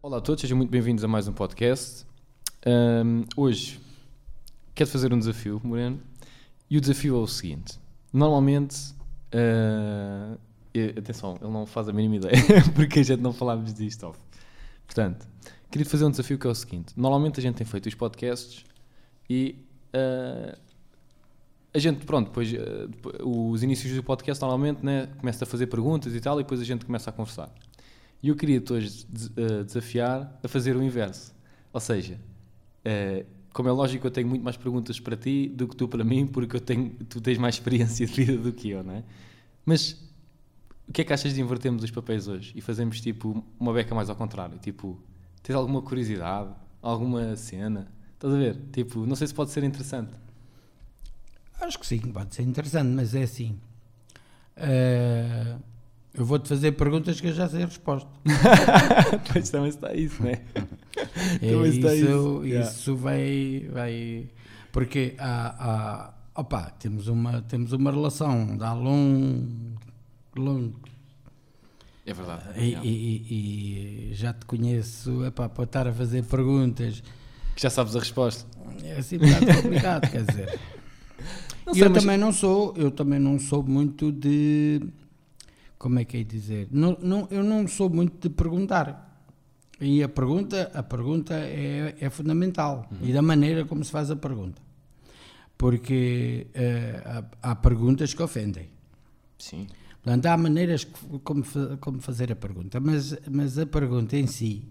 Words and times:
Olá 0.00 0.18
a 0.18 0.20
todos, 0.20 0.40
sejam 0.40 0.56
muito 0.56 0.70
bem-vindos 0.70 1.02
a 1.02 1.08
mais 1.08 1.26
um 1.26 1.32
podcast. 1.32 2.06
Ahm, 2.64 3.24
hoje 3.36 3.80
quero 4.72 4.88
fazer 4.88 5.12
um 5.12 5.18
desafio, 5.18 5.60
Moreno, 5.64 6.00
e 6.70 6.78
o 6.78 6.80
desafio 6.80 7.16
é 7.16 7.18
o 7.18 7.26
seguinte: 7.26 7.80
normalmente, 8.12 8.94
e- 10.72 10.94
atenção, 10.96 11.36
ele 11.42 11.50
não 11.50 11.66
faz 11.66 11.88
a 11.88 11.92
mínima 11.92 12.14
ideia, 12.16 12.32
porque 12.76 13.00
a 13.00 13.02
gente 13.02 13.20
não 13.20 13.32
falámos 13.32 13.74
disto. 13.74 14.14
Portanto, 14.86 15.26
queria 15.68 15.84
fazer 15.84 16.04
um 16.04 16.10
desafio 16.12 16.38
que 16.38 16.46
é 16.46 16.50
o 16.50 16.54
seguinte: 16.54 16.92
normalmente 16.96 17.40
a 17.40 17.42
gente 17.42 17.56
tem 17.56 17.66
feito 17.66 17.86
os 17.86 17.94
podcasts 17.96 18.64
e 19.28 19.56
ah, 19.92 20.56
a 21.74 21.78
gente, 21.80 22.06
pronto, 22.06 22.28
depois, 22.28 22.48
depois- 22.52 23.16
os 23.20 23.62
inícios 23.64 23.92
do 23.96 24.02
podcast 24.04 24.40
normalmente 24.40 24.84
né, 24.84 25.08
começa 25.18 25.42
a 25.44 25.46
fazer 25.46 25.66
perguntas 25.66 26.14
e 26.14 26.20
tal, 26.20 26.38
e 26.38 26.44
depois 26.44 26.60
a 26.60 26.64
gente 26.64 26.84
começa 26.86 27.10
a 27.10 27.12
conversar. 27.12 27.52
E 28.22 28.28
eu 28.28 28.36
queria-te 28.36 28.72
hoje 28.72 29.06
eh, 29.36 29.62
desafiar 29.64 30.38
a 30.42 30.48
fazer 30.48 30.76
o 30.76 30.82
inverso. 30.82 31.34
Ou 31.72 31.80
seja, 31.80 32.18
eh, 32.84 33.24
como 33.52 33.68
é 33.68 33.72
lógico, 33.72 34.06
eu 34.06 34.10
tenho 34.10 34.28
muito 34.28 34.42
mais 34.42 34.56
perguntas 34.56 34.98
para 35.00 35.16
ti 35.16 35.48
do 35.48 35.68
que 35.68 35.76
tu 35.76 35.88
para 35.88 36.04
mim, 36.04 36.26
porque 36.26 36.56
eu 36.56 36.60
tenho, 36.60 36.90
tu 37.08 37.20
tens 37.20 37.38
mais 37.38 37.56
experiência 37.56 38.06
de 38.06 38.12
vida 38.12 38.36
do 38.38 38.52
que 38.52 38.70
eu, 38.70 38.82
não 38.82 38.94
é? 38.94 39.04
Mas 39.64 39.92
o 40.88 40.92
que 40.92 41.02
é 41.02 41.04
que 41.04 41.12
achas 41.12 41.34
de 41.34 41.40
invertermos 41.40 41.84
os 41.84 41.90
papéis 41.90 42.28
hoje 42.28 42.52
e 42.56 42.60
fazermos 42.60 43.00
tipo 43.00 43.44
uma 43.60 43.72
beca 43.72 43.94
mais 43.94 44.10
ao 44.10 44.16
contrário? 44.16 44.58
Tipo, 44.58 45.00
tens 45.42 45.56
alguma 45.56 45.82
curiosidade? 45.82 46.50
Alguma 46.82 47.36
cena? 47.36 47.88
Estás 48.14 48.34
a 48.34 48.36
ver? 48.38 48.56
Tipo, 48.72 49.06
não 49.06 49.16
sei 49.16 49.26
se 49.26 49.34
pode 49.34 49.50
ser 49.50 49.64
interessante. 49.64 50.12
Acho 51.60 51.78
que 51.78 51.86
sim, 51.86 51.98
pode 52.00 52.34
ser 52.34 52.42
interessante, 52.42 52.88
mas 52.94 53.14
é 53.14 53.22
assim. 53.22 53.58
eh, 54.56 55.56
eu 56.18 56.24
vou-te 56.24 56.48
fazer 56.48 56.72
perguntas 56.72 57.20
que 57.20 57.28
eu 57.28 57.32
já 57.32 57.48
sei 57.48 57.62
a 57.62 57.66
resposta. 57.66 58.08
pois 59.32 59.48
também 59.50 59.68
está 59.70 59.94
isso, 59.94 60.22
não 60.22 60.30
é? 60.30 60.42
É, 61.40 61.52
Também 61.52 61.70
está 61.70 61.94
isso, 61.94 62.04
isso, 62.06 62.44
yeah. 62.44 62.70
isso 62.70 62.96
vai, 62.96 63.68
vai. 63.72 64.28
Porque 64.72 65.14
há, 65.18 66.12
há, 66.34 66.40
opa, 66.40 66.70
temos, 66.78 67.08
uma, 67.08 67.42
temos 67.42 67.72
uma 67.72 67.90
relação 67.90 68.56
de 68.56 68.64
há 68.64 68.72
longo. 68.72 69.78
longo 70.36 70.78
É 72.06 72.12
verdade. 72.12 72.42
e, 72.56 72.64
yeah. 72.64 72.86
e- 72.88 74.10
e 74.10 74.14
já 74.14 74.32
te 74.32 74.44
conheço 74.46 75.24
epá, 75.24 75.48
para 75.48 75.64
estar 75.64 75.86
a 75.88 75.92
fazer 75.92 76.24
perguntas. 76.24 77.02
Que 77.54 77.62
já 77.62 77.70
sabes 77.70 77.94
a 77.96 77.98
resposta. 78.00 78.44
É 78.84 78.96
assim 78.98 79.18
bocado 79.18 79.62
complicado, 79.62 80.10
quer 80.10 80.24
dizer. 80.24 80.58
Não 81.66 81.72
E 81.72 81.76
sei, 81.76 81.84
eu 81.86 81.90
mas- 81.90 82.02
também 82.02 82.16
não 82.18 82.32
sou, 82.32 82.74
eu 82.76 82.90
também 82.90 83.18
não 83.18 83.38
sou 83.38 83.62
muito 83.62 84.10
de 84.12 84.80
como 85.78 85.98
é 85.98 86.04
que 86.04 86.18
é 86.18 86.22
dizer? 86.24 86.68
Não, 86.70 86.96
não, 87.00 87.28
eu 87.30 87.42
não 87.42 87.66
sou 87.68 87.88
muito 87.88 88.28
de 88.28 88.34
perguntar. 88.34 89.06
E 89.80 90.02
a 90.02 90.08
pergunta, 90.08 90.70
a 90.74 90.82
pergunta 90.82 91.34
é, 91.34 91.94
é 92.00 92.10
fundamental. 92.10 92.88
Uhum. 92.90 93.08
E 93.08 93.12
da 93.12 93.22
maneira 93.22 93.64
como 93.64 93.84
se 93.84 93.92
faz 93.92 94.10
a 94.10 94.16
pergunta. 94.16 94.60
Porque 95.56 96.48
eh, 96.54 97.02
há, 97.04 97.50
há 97.50 97.54
perguntas 97.54 98.12
que 98.12 98.22
ofendem. 98.22 98.68
Sim. 99.38 99.66
Portanto, 100.02 100.26
há 100.26 100.36
maneiras 100.36 100.86
como, 101.22 101.44
como 101.80 102.00
fazer 102.00 102.32
a 102.32 102.36
pergunta, 102.36 102.80
mas, 102.80 103.16
mas 103.30 103.58
a 103.58 103.66
pergunta 103.66 104.16
em 104.16 104.26
si 104.26 104.64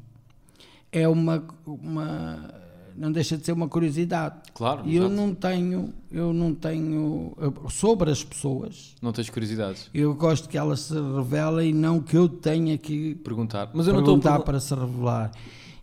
é 0.91 1.07
uma, 1.07 1.45
uma. 1.65 2.53
Não 2.97 3.11
deixa 3.11 3.37
de 3.37 3.45
ser 3.45 3.51
uma 3.51 3.67
curiosidade. 3.67 4.35
Claro, 4.53 4.81
E 4.85 4.95
eu 4.95 5.07
não 5.09 5.33
tenho, 5.35 5.93
eu 6.11 6.33
não 6.33 6.53
tenho. 6.53 7.35
Sobre 7.69 8.09
as 8.11 8.23
pessoas, 8.23 8.95
Não 9.01 9.11
tens 9.13 9.29
curiosidades? 9.29 9.89
eu 9.93 10.13
gosto 10.15 10.49
que 10.49 10.57
elas 10.57 10.79
se 10.81 10.93
revelem 10.93 11.69
e 11.69 11.73
não 11.73 12.01
que 12.01 12.17
eu 12.17 12.27
tenha 12.27 12.77
que 12.77 13.15
Perguntar. 13.23 13.69
Mas 13.73 13.87
eu 13.87 13.93
não 13.93 13.99
estou 13.99 14.31
a 14.31 14.39
para 14.39 14.59
se 14.59 14.73
revelar. 14.73 15.31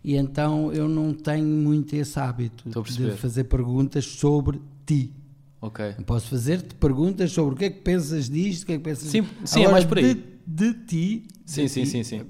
E 0.03 0.15
então 0.15 0.71
eu 0.71 0.87
não 0.87 1.13
tenho 1.13 1.45
muito 1.47 1.95
esse 1.95 2.19
hábito 2.19 2.69
de 2.69 3.11
fazer 3.13 3.45
perguntas 3.45 4.05
sobre 4.05 4.61
ti. 4.85 5.11
Ok. 5.59 5.95
Eu 5.97 6.03
Posso 6.03 6.27
fazer-te 6.27 6.75
perguntas 6.75 7.31
sobre 7.31 7.55
o 7.55 7.57
que 7.57 7.65
é 7.65 7.69
que 7.71 7.79
pensas 7.81 8.29
disto, 8.29 8.63
o 8.63 8.65
que 8.67 8.73
é 8.73 8.77
que 8.77 8.83
pensas 8.83 9.09
Sim, 9.09 9.25
sim, 9.43 9.59
é 9.61 9.63
Agora, 9.63 9.71
mais 9.71 9.85
por 9.85 9.97
aí. 9.97 10.13
De, 10.13 10.23
de 10.45 10.73
ti. 10.85 11.27
Sim, 11.43 11.63
de 11.63 11.69
sim, 11.69 11.83
ti, 11.83 11.89
sim, 11.89 12.03
sim. 12.03 12.21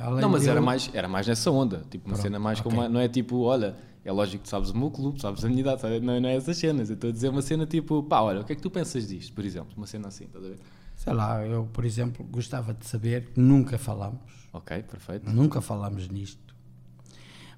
além 0.00 0.20
Não, 0.20 0.28
mas 0.28 0.42
de 0.42 0.50
era 0.50 0.60
eu- 0.60 0.64
mais, 0.64 0.88
era 0.94 1.08
mais 1.08 1.26
nessa 1.26 1.50
onda. 1.50 1.82
Tipo, 1.90 2.06
uma 2.06 2.12
Pronto, 2.14 2.22
cena 2.22 2.38
mais 2.38 2.60
ok. 2.60 2.70
como. 2.70 2.88
Não 2.88 3.00
é 3.00 3.08
tipo, 3.08 3.38
olha, 3.40 3.74
é 4.06 4.12
lógico 4.12 4.44
que 4.44 4.48
sabes 4.48 4.70
o 4.70 4.76
meu 4.78 4.90
clube, 4.90 5.20
sabes 5.20 5.44
a 5.44 5.48
minha 5.48 5.60
idade, 5.60 5.80
sabe? 5.80 6.00
Não, 6.00 6.20
não 6.20 6.28
é 6.28 6.36
essas 6.36 6.56
cenas. 6.56 6.88
Eu 6.88 6.94
estou 6.94 7.10
a 7.10 7.12
dizer 7.12 7.28
uma 7.28 7.42
cena 7.42 7.66
tipo, 7.66 8.02
pá, 8.04 8.20
olha, 8.20 8.40
o 8.40 8.44
que 8.44 8.52
é 8.52 8.56
que 8.56 8.62
tu 8.62 8.70
pensas 8.70 9.08
disto, 9.08 9.32
por 9.34 9.44
exemplo? 9.44 9.72
Uma 9.76 9.86
cena 9.86 10.08
assim, 10.08 10.24
estás 10.24 10.44
a 10.44 10.48
ver? 10.48 10.58
Sei 10.96 11.12
lá, 11.12 11.44
eu, 11.46 11.66
por 11.72 11.84
exemplo, 11.84 12.24
gostava 12.24 12.72
de 12.72 12.86
saber, 12.86 13.30
nunca 13.36 13.76
falamos, 13.76 14.20
Ok, 14.52 14.82
perfeito. 14.84 15.28
nunca 15.30 15.60
falamos 15.60 16.08
nisto, 16.08 16.54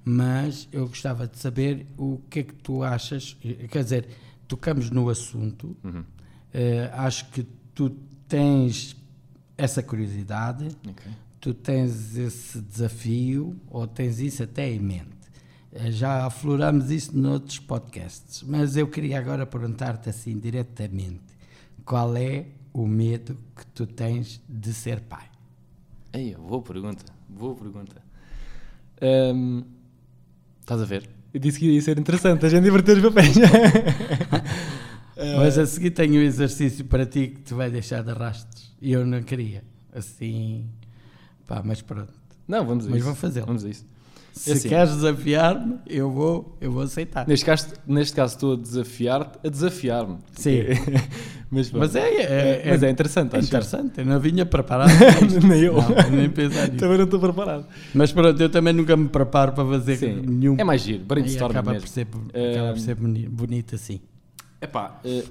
mas 0.04 0.68
eu 0.72 0.88
gostava 0.88 1.26
de 1.28 1.38
saber 1.38 1.86
o 1.96 2.20
que 2.30 2.40
é 2.40 2.42
que 2.42 2.54
tu 2.54 2.82
achas, 2.82 3.36
quer 3.70 3.82
dizer, 3.84 4.08
tocamos 4.46 4.90
no 4.90 5.08
assunto, 5.08 5.76
Uhum. 5.84 6.02
eh, 6.52 6.90
acho 6.94 7.28
que 7.30 7.42
tu 7.74 7.90
tens 8.26 8.96
essa 9.56 9.82
curiosidade, 9.82 10.68
Ok. 10.88 11.04
tu 11.40 11.52
tens 11.54 12.16
esse 12.16 12.60
desafio 12.60 13.56
ou 13.68 13.86
tens 13.86 14.18
isso 14.18 14.42
até 14.42 14.68
em 14.70 14.78
mente. 14.80 15.17
Eh, 15.72 15.90
Já 15.92 16.24
afloramos 16.26 16.90
isso 16.90 17.16
noutros 17.16 17.58
podcasts, 17.58 18.42
mas 18.42 18.76
eu 18.76 18.86
queria 18.88 19.18
agora 19.18 19.46
perguntar-te 19.46 20.08
assim 20.08 20.38
diretamente: 20.38 21.20
qual 21.84 22.16
é 22.16 22.46
o 22.72 22.86
medo 22.86 23.36
que 23.56 23.66
tu 23.66 23.86
tens 23.86 24.40
de 24.48 24.72
ser 24.72 25.00
pai? 25.00 25.26
Ei, 26.12 26.34
boa 26.34 26.62
pergunta, 26.62 27.04
boa 27.28 27.54
pergunta. 27.54 27.96
Ahm, 29.00 29.62
estás 30.60 30.80
a 30.80 30.84
ver? 30.84 31.08
Eu 31.32 31.40
disse 31.40 31.58
que 31.58 31.66
ia 31.70 31.82
ser 31.82 31.98
interessante, 31.98 32.46
a 32.46 32.48
gente 32.48 32.64
divertir 32.64 32.96
os 32.96 33.02
papéis. 33.02 33.36
Mas 35.36 35.58
a 35.58 35.66
seguir 35.66 35.90
tenho 35.90 36.14
um 36.14 36.22
exercício 36.22 36.84
para 36.84 37.04
ti 37.04 37.28
que 37.28 37.40
te 37.42 37.52
vai 37.54 37.70
deixar 37.70 38.02
de 38.02 38.12
rastros 38.12 38.72
e 38.80 38.92
eu 38.92 39.04
não 39.04 39.22
queria. 39.22 39.64
Assim, 39.92 40.66
pá, 41.46 41.60
mas 41.64 41.82
pronto. 41.82 42.12
Não, 42.46 42.64
vamos 42.64 42.86
a 42.86 42.90
Mas 42.90 42.98
isso. 42.98 43.06
vou 43.06 43.14
fazê-lo. 43.16 43.46
Vamos 43.46 43.64
a 43.64 43.68
isso. 43.68 43.84
Se 44.38 44.52
assim. 44.52 44.68
queres 44.68 44.94
desafiar-me, 44.94 45.76
eu 45.86 46.10
vou, 46.10 46.56
eu 46.60 46.70
vou 46.72 46.82
aceitar. 46.82 47.26
Neste 47.26 47.44
caso, 47.44 47.68
neste 47.86 48.14
caso 48.14 48.34
estou 48.34 48.52
a 48.54 48.56
desafiar-te 48.56 49.38
a 49.46 49.50
desafiar-me. 49.50 50.16
Sim. 50.32 50.60
mas. 51.50 51.70
Mas 51.72 51.94
é, 51.96 52.22
é, 52.22 52.70
Mas 52.70 52.82
é 52.82 52.90
interessante, 52.90 53.34
É 53.34 53.38
acho. 53.38 53.48
interessante, 53.48 53.98
eu 53.98 54.04
não 54.06 54.20
vinha 54.20 54.44
preparado. 54.46 54.90
Nem 55.46 55.60
eu. 55.62 55.74
Não, 55.74 56.10
nem 56.10 56.28
pensar 56.30 56.66
nisso. 56.68 56.78
Também 56.78 56.98
não 56.98 57.04
estou 57.04 57.20
preparado. 57.20 57.66
Mas 57.94 58.12
pronto, 58.12 58.40
eu 58.40 58.48
também 58.50 58.72
nunca 58.72 58.96
me 58.96 59.08
preparo 59.08 59.52
para 59.52 59.64
fazer 59.66 59.96
Sim. 59.96 60.22
nenhum. 60.26 60.56
É 60.58 60.64
mais 60.64 60.82
giro, 60.82 61.04
brainstorm 61.04 61.50
acaba 61.50 61.72
mesmo. 61.72 61.86
por 61.86 61.92
ser, 61.92 62.06
Eh, 62.32 62.52
acaba 62.52 62.72
por 62.72 62.78
ser 62.80 62.94
boni- 62.94 63.28
bonito 63.28 63.74
assim. 63.74 64.00
É 64.60 64.68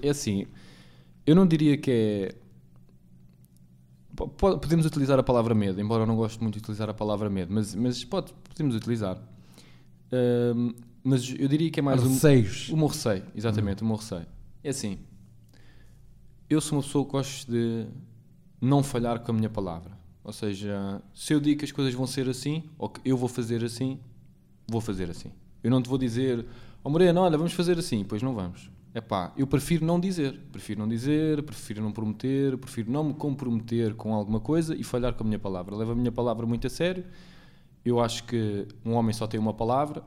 é 0.01 0.09
assim, 0.09 0.45
eu 1.25 1.35
não 1.35 1.45
diria 1.45 1.77
que 1.77 1.91
é... 1.91 2.35
po- 4.17 4.27
po- 4.27 4.57
Podemos 4.57 4.85
utilizar 4.85 5.17
a 5.17 5.23
palavra 5.23 5.55
medo, 5.55 5.79
embora 5.79 6.03
eu 6.03 6.07
não 6.07 6.17
goste 6.17 6.41
muito 6.41 6.55
de 6.55 6.59
utilizar 6.59 6.89
a 6.89 6.93
palavra 6.93 7.29
medo, 7.29 7.53
mas, 7.53 7.73
mas 7.73 8.03
pode, 8.03 8.33
podemos 8.49 8.75
utilizar. 8.75 9.17
Ahm, 10.11 10.73
mas 11.03 11.29
eu 11.39 11.47
diria 11.47 11.69
que 11.71 11.79
é 11.79 11.83
mais 11.83 12.03
um, 12.03 12.09
Receios. 12.09 12.67
o 12.69 12.75
meu 12.75 12.87
receio, 12.87 13.23
exatamente, 13.33 13.81
o 13.83 13.85
meu 13.85 13.95
receio. 13.95 14.25
É 14.63 14.69
assim, 14.69 14.97
eu 16.49 16.59
sou 16.59 16.77
uma 16.77 16.83
pessoa 16.83 17.05
que 17.05 17.11
gosto 17.11 17.49
de 17.51 17.85
não 18.59 18.83
falhar 18.83 19.19
com 19.21 19.31
a 19.31 19.33
minha 19.33 19.49
palavra. 19.49 19.97
Ou 20.23 20.33
seja, 20.33 21.01
se 21.13 21.33
eu 21.33 21.39
digo 21.39 21.59
que 21.59 21.65
as 21.65 21.71
coisas 21.71 21.93
vão 21.93 22.05
ser 22.05 22.27
assim, 22.27 22.63
ou 22.77 22.89
que 22.89 22.99
eu 23.05 23.15
vou 23.15 23.29
fazer 23.29 23.63
assim, 23.63 23.97
vou 24.67 24.81
fazer 24.81 25.09
assim. 25.09 25.31
Eu 25.63 25.71
não 25.71 25.81
te 25.81 25.87
vou 25.87 25.97
dizer, 25.97 26.45
ó 26.83 26.89
Moreno, 26.89 27.21
olha, 27.21 27.37
vamos 27.37 27.53
fazer 27.53 27.77
assim, 27.79 28.03
pois 28.03 28.21
não 28.21 28.33
vamos. 28.33 28.69
É 28.97 29.01
pá, 29.01 29.31
eu 29.37 29.45
prefiro 29.45 29.85
não 29.85 29.99
dizer, 29.99 30.39
prefiro 30.51 30.79
não 30.79 30.87
dizer, 30.87 31.43
prefiro 31.43 31.83
não 31.83 31.91
prometer, 31.91 32.57
prefiro 32.57 32.91
não 32.91 33.03
me 33.03 33.13
comprometer 33.13 33.93
com 33.93 34.11
alguma 34.11 34.39
coisa 34.39 34.75
e 34.75 34.83
falhar 34.83 35.13
com 35.13 35.23
a 35.23 35.27
minha 35.27 35.37
palavra. 35.37 35.75
Levo 35.75 35.91
a 35.91 35.95
minha 35.95 36.11
palavra 36.11 36.47
muito 36.47 36.65
a 36.65 36.69
sério. 36.71 37.05
Eu 37.85 37.99
acho 37.99 38.23
que 38.23 38.67
um 38.83 38.93
homem 38.93 39.13
só 39.13 39.27
tem 39.27 39.39
uma 39.39 39.53
palavra 39.53 40.03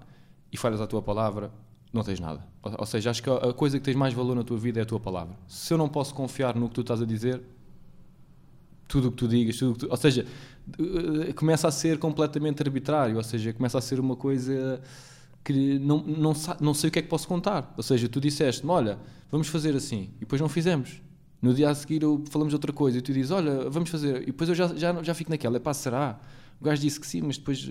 e 0.52 0.56
falhas 0.56 0.80
a 0.80 0.88
tua 0.88 1.00
palavra, 1.00 1.52
não 1.92 2.02
tens 2.02 2.18
nada. 2.18 2.44
Ou, 2.64 2.84
seja, 2.84 3.10
acho 3.10 3.22
que 3.22 3.30
a, 3.30 3.52
coisa 3.52 3.78
que 3.78 3.84
tens 3.84 3.94
mais 3.94 4.12
valor 4.12 4.34
na 4.34 4.42
tua 4.42 4.58
vida 4.58 4.80
é 4.80 4.82
a 4.82 4.86
tua 4.86 4.98
palavra. 4.98 5.36
Se 5.46 5.72
eu 5.72 5.78
não 5.78 5.88
posso 5.88 6.12
confiar 6.12 6.56
no 6.56 6.68
que 6.68 6.74
tu 6.74 6.80
estás 6.80 7.00
a 7.00 7.06
dizer, 7.06 7.40
tudo 8.88 9.06
o 9.06 9.10
que 9.12 9.18
tu 9.18 9.28
digas, 9.28 9.56
tudo 9.56 9.74
que 9.74 9.86
tu, 9.86 9.88
ou 9.88 9.96
seja, 9.96 10.26
eh, 11.28 11.32
começa 11.34 11.68
a 11.68 11.70
ser 11.70 11.96
completamente 12.00 12.60
arbitrário, 12.60 13.16
ou 13.16 13.22
seja, 13.22 13.52
começa 13.52 13.78
a 13.78 13.80
ser 13.80 14.00
uma 14.00 14.16
coisa 14.16 14.82
que 15.44 15.78
não, 15.78 15.98
não, 16.04 16.32
não 16.60 16.74
sei 16.74 16.88
o 16.88 16.92
que 16.92 16.98
é 16.98 17.02
que 17.02 17.08
posso 17.08 17.26
contar. 17.26 17.72
Ou 17.76 17.82
seja, 17.82 18.08
tu 18.08 18.20
disseste-me, 18.20 18.70
olha, 18.70 18.98
vamos 19.30 19.48
fazer 19.48 19.74
assim, 19.74 20.10
e 20.16 20.20
depois 20.20 20.40
não 20.40 20.48
fizemos. 20.48 21.00
No 21.40 21.54
dia 21.54 21.70
a 21.70 21.74
seguir 21.74 22.02
eu- 22.02 22.22
falamos 22.30 22.52
outra 22.52 22.72
coisa 22.72 22.98
e 22.98 23.00
tu 23.00 23.12
dizes, 23.12 23.30
olha, 23.30 23.68
vamos 23.70 23.88
fazer, 23.88 24.22
e 24.22 24.26
depois 24.26 24.48
eu 24.50 24.54
já, 24.54 24.66
já, 24.74 25.02
já 25.02 25.14
fico 25.14 25.30
naquela, 25.30 25.56
é 25.56 25.60
pá, 25.60 25.72
será? 25.72 26.20
O 26.60 26.64
gajo 26.64 26.82
disse 26.82 27.00
que 27.00 27.06
sim, 27.06 27.22
mas 27.22 27.38
depois 27.38 27.70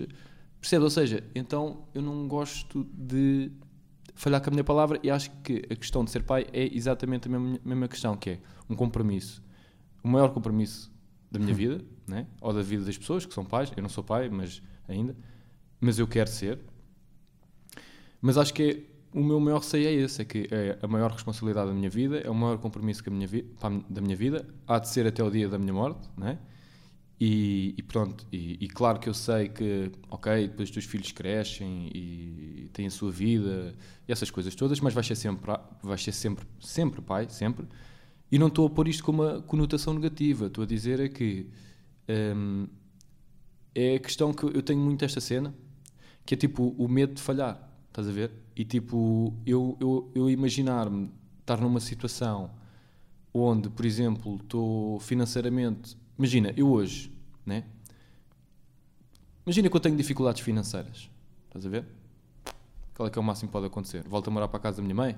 percebe, 0.60 0.82
ou 0.84 0.90
seja, 0.90 1.22
então 1.34 1.84
eu 1.94 2.02
não 2.02 2.26
gosto 2.26 2.84
de 2.92 3.50
falhar 4.14 4.40
com 4.42 4.50
a 4.50 4.52
minha 4.52 4.64
palavra 4.64 4.98
e 5.02 5.10
acho 5.10 5.30
que 5.42 5.62
a 5.70 5.76
questão 5.76 6.04
de 6.04 6.10
ser 6.10 6.24
pai 6.24 6.46
é 6.52 6.74
exatamente 6.76 7.28
a 7.28 7.30
mesma, 7.30 7.60
mesma 7.64 7.88
questão, 7.88 8.16
que 8.16 8.30
é 8.30 8.38
um 8.68 8.74
compromisso. 8.74 9.40
O 10.02 10.08
maior 10.08 10.30
compromisso 10.30 10.90
da 11.30 11.38
minha 11.38 11.54
vida, 11.54 11.84
né? 12.08 12.26
ou 12.40 12.52
da 12.52 12.60
vida 12.62 12.84
das 12.84 12.98
pessoas 12.98 13.24
que 13.24 13.32
são 13.32 13.44
pais, 13.44 13.72
eu 13.76 13.82
não 13.82 13.88
sou 13.88 14.02
pai, 14.02 14.28
mas 14.28 14.60
ainda, 14.88 15.16
mas 15.80 15.98
eu 16.00 16.06
quero 16.08 16.28
ser. 16.28 16.58
Mas 18.20 18.36
acho 18.36 18.52
que 18.52 18.62
é, 18.62 19.18
o 19.18 19.22
meu 19.22 19.40
maior 19.40 19.58
receio 19.58 19.86
é 19.88 19.92
esse, 19.92 20.22
é 20.22 20.24
que 20.24 20.48
é 20.50 20.78
a 20.82 20.86
maior 20.86 21.10
responsabilidade 21.10 21.68
da 21.68 21.74
minha 21.74 21.90
vida, 21.90 22.18
é 22.18 22.30
o 22.30 22.34
maior 22.34 22.58
compromisso 22.58 23.02
que 23.02 23.08
a 23.08 23.12
minha 23.12 23.26
vi, 23.26 23.46
da 23.88 24.00
minha 24.00 24.16
vida, 24.16 24.46
há 24.66 24.78
de 24.78 24.88
ser 24.88 25.06
até 25.06 25.22
o 25.22 25.30
dia 25.30 25.48
da 25.48 25.58
minha 25.58 25.72
morte, 25.72 26.08
né? 26.16 26.38
E, 27.22 27.74
e 27.76 27.82
pronto, 27.82 28.26
e, 28.32 28.56
e, 28.64 28.66
claro 28.66 28.98
que 28.98 29.06
eu 29.06 29.12
sei 29.12 29.50
que, 29.50 29.92
ok, 30.08 30.48
depois 30.48 30.70
os 30.70 30.72
teus 30.72 30.86
filhos 30.86 31.12
crescem 31.12 31.90
e 31.94 32.70
têm 32.72 32.86
a 32.86 32.90
sua 32.90 33.10
vida 33.12 33.74
e 34.08 34.12
essas 34.12 34.30
coisas 34.30 34.54
todas, 34.54 34.80
mas 34.80 34.94
vais 34.94 35.06
ser 35.06 35.16
sempre, 35.16 35.52
vais 35.82 36.02
ser 36.02 36.12
sempre, 36.12 36.46
sempre 36.58 37.02
pai, 37.02 37.28
sempre. 37.28 37.66
E 38.32 38.38
não 38.38 38.46
estou 38.46 38.66
a 38.66 38.70
pôr 38.70 38.88
isto 38.88 39.04
com 39.04 39.12
uma 39.12 39.42
conotação 39.42 39.92
negativa, 39.92 40.46
estou 40.46 40.64
a 40.64 40.66
dizer 40.66 40.98
é 40.98 41.08
que 41.10 41.46
hum, 42.08 42.66
é 43.74 43.96
a 43.96 43.98
questão 43.98 44.32
que 44.32 44.44
eu 44.44 44.62
tenho 44.62 44.80
muito 44.80 45.04
esta 45.04 45.20
cena, 45.20 45.54
que 46.24 46.32
é 46.34 46.36
tipo 46.38 46.74
o 46.78 46.88
medo 46.88 47.14
de 47.14 47.20
falhar, 47.20 47.69
estás 47.90 48.08
a 48.08 48.12
ver? 48.12 48.30
E 48.56 48.64
tipo, 48.64 49.34
eu, 49.44 49.76
eu, 49.78 50.10
eu 50.14 50.30
imaginar-me 50.30 51.10
estar 51.40 51.60
numa 51.60 51.80
situação 51.80 52.50
onde, 53.32 53.68
por 53.68 53.84
exemplo, 53.84 54.36
estou 54.36 54.98
financeiramente. 55.00 55.96
Imagina, 56.18 56.52
eu 56.56 56.70
hoje, 56.70 57.12
né? 57.44 57.64
Imagina 59.44 59.68
que 59.68 59.76
eu 59.76 59.80
tenho 59.80 59.96
dificuldades 59.96 60.40
financeiras, 60.42 61.10
estás 61.46 61.66
a 61.66 61.68
ver? 61.68 61.84
Qual 62.94 63.06
é 63.06 63.10
que 63.10 63.18
é 63.18 63.20
o 63.20 63.24
máximo 63.24 63.48
que 63.48 63.52
pode 63.52 63.66
acontecer? 63.66 64.02
Volto 64.06 64.28
a 64.28 64.30
morar 64.30 64.48
para 64.48 64.58
a 64.58 64.62
casa 64.62 64.78
da 64.78 64.82
minha 64.82 64.94
mãe? 64.94 65.16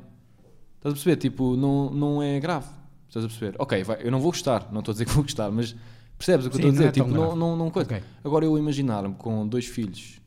Estás 0.77 0.93
a 0.93 0.95
perceber? 0.95 1.17
Tipo, 1.17 1.57
não, 1.57 1.91
não 1.91 2.23
é 2.23 2.39
grave. 2.41 2.69
Estás 3.09 3.25
a 3.25 3.29
perceber? 3.29 3.57
Ok, 3.59 3.83
vai, 3.85 4.07
eu 4.07 4.11
não 4.11 4.21
vou 4.21 4.31
gostar, 4.31 4.73
não 4.73 4.81
estou 4.81 4.93
a 4.93 4.95
dizer 4.95 5.05
que 5.05 5.13
vou 5.13 5.23
gostar, 5.23 5.51
mas 5.51 5.77
Percebes 6.23 6.47
o 6.47 6.51
que 6.51 6.57
Sim, 6.57 6.63
eu 6.63 6.71
estou 6.71 6.87
a 6.87 6.91
dizer? 6.91 7.01
É 7.01 7.05
tipo, 7.05 7.13
não, 7.13 7.35
não, 7.35 7.57
não 7.57 7.69
coisa. 7.69 7.89
Okay. 7.89 8.03
Agora 8.23 8.45
eu 8.45 8.57
imaginar-me 8.57 9.13
com 9.17 9.45
dois 9.45 9.67
filhos 9.67 10.21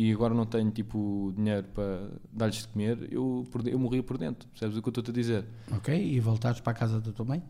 e 0.00 0.10
agora 0.14 0.32
não 0.32 0.46
tenho 0.46 0.70
tipo 0.70 1.30
dinheiro 1.36 1.66
para 1.74 2.08
dar-lhes 2.32 2.62
de 2.62 2.68
comer, 2.68 3.06
eu, 3.10 3.46
eu 3.66 3.78
morria 3.78 4.02
por 4.02 4.16
dentro. 4.16 4.48
Percebes 4.48 4.78
o 4.78 4.80
que 4.80 4.88
eu 4.88 4.92
estou 4.92 5.12
a 5.12 5.14
dizer? 5.14 5.44
Ok, 5.70 5.94
e 5.94 6.18
voltares 6.18 6.58
para 6.58 6.72
a 6.72 6.74
casa 6.74 6.98
da 7.02 7.12
tua 7.12 7.26
mãe 7.26 7.42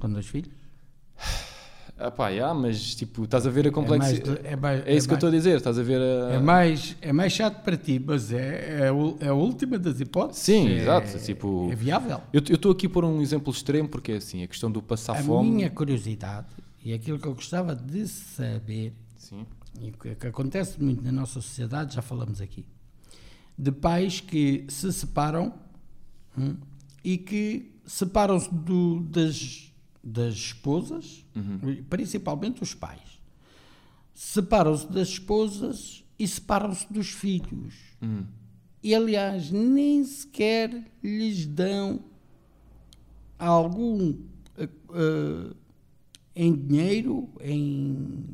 com 0.00 0.10
dois 0.10 0.26
filhos? 0.26 0.50
Ah 2.00 2.10
pá, 2.12 2.28
yeah, 2.28 2.54
mas 2.54 2.94
tipo, 2.94 3.24
estás 3.24 3.44
a 3.44 3.50
ver 3.50 3.66
a 3.66 3.72
complexidade. 3.72 4.46
É, 4.46 4.56
mais, 4.56 4.80
é, 4.80 4.88
é, 4.88 4.92
é, 4.92 4.96
isso 4.96 5.06
que 5.06 5.14
eu 5.14 5.16
estou 5.16 5.28
a 5.28 5.32
dizer, 5.32 5.56
estás 5.56 5.78
a 5.78 5.82
ver 5.82 6.00
a... 6.00 6.34
É 6.34 6.38
mais, 6.38 6.96
é 7.02 7.12
mais 7.12 7.32
chato 7.32 7.62
para 7.62 7.76
ti, 7.76 8.02
mas 8.02 8.32
é, 8.32 8.84
é, 8.84 9.28
a 9.28 9.34
última 9.34 9.78
das 9.78 10.00
hipóteses. 10.00 10.42
Sim, 10.42 10.68
é, 10.68 10.78
exato. 10.78 11.18
Tipo, 11.18 11.68
é 11.70 11.74
viável. 11.74 12.20
Eu 12.32 12.40
estou 12.40 12.70
aqui 12.70 12.88
por 12.88 13.04
um 13.04 13.20
exemplo 13.20 13.52
extremo 13.52 13.88
porque 13.88 14.12
é 14.12 14.16
assim, 14.16 14.44
a 14.44 14.46
questão 14.46 14.70
do 14.70 14.80
passar 14.80 15.14
a 15.14 15.22
fome. 15.22 15.50
A 15.50 15.52
minha 15.52 15.70
curiosidade 15.70 16.46
e 16.82 16.94
aquilo 16.94 17.18
que 17.18 17.26
eu 17.26 17.34
gostava 17.34 17.74
de 17.74 18.06
saber, 18.06 18.94
Sim. 19.16 19.44
E 19.80 19.92
que, 19.92 20.14
que 20.14 20.26
acontece 20.26 20.82
muito 20.82 21.02
na 21.02 21.12
nossa 21.12 21.40
sociedade, 21.40 21.94
já 21.94 22.02
falamos 22.02 22.40
aqui, 22.40 22.64
de 23.56 23.72
pais 23.72 24.20
que 24.20 24.64
se 24.68 24.92
separam 24.92 25.54
hum, 26.36 26.56
e 27.02 27.18
que 27.18 27.72
separam-se 27.84 28.48
das, 28.52 29.72
das 30.02 30.34
esposas, 30.34 31.24
uhum. 31.34 31.82
principalmente 31.88 32.62
os 32.62 32.74
pais. 32.74 33.20
Separam-se 34.14 34.86
das 34.92 35.08
esposas 35.08 36.04
e 36.18 36.26
separam-se 36.26 36.92
dos 36.92 37.10
filhos. 37.10 37.74
Uhum. 38.02 38.26
E, 38.82 38.94
aliás, 38.94 39.50
nem 39.50 40.04
sequer 40.04 40.90
lhes 41.02 41.46
dão 41.46 42.04
algum. 43.38 44.16
Uh, 44.88 45.54
em 46.34 46.54
dinheiro, 46.54 47.28
em, 47.40 48.24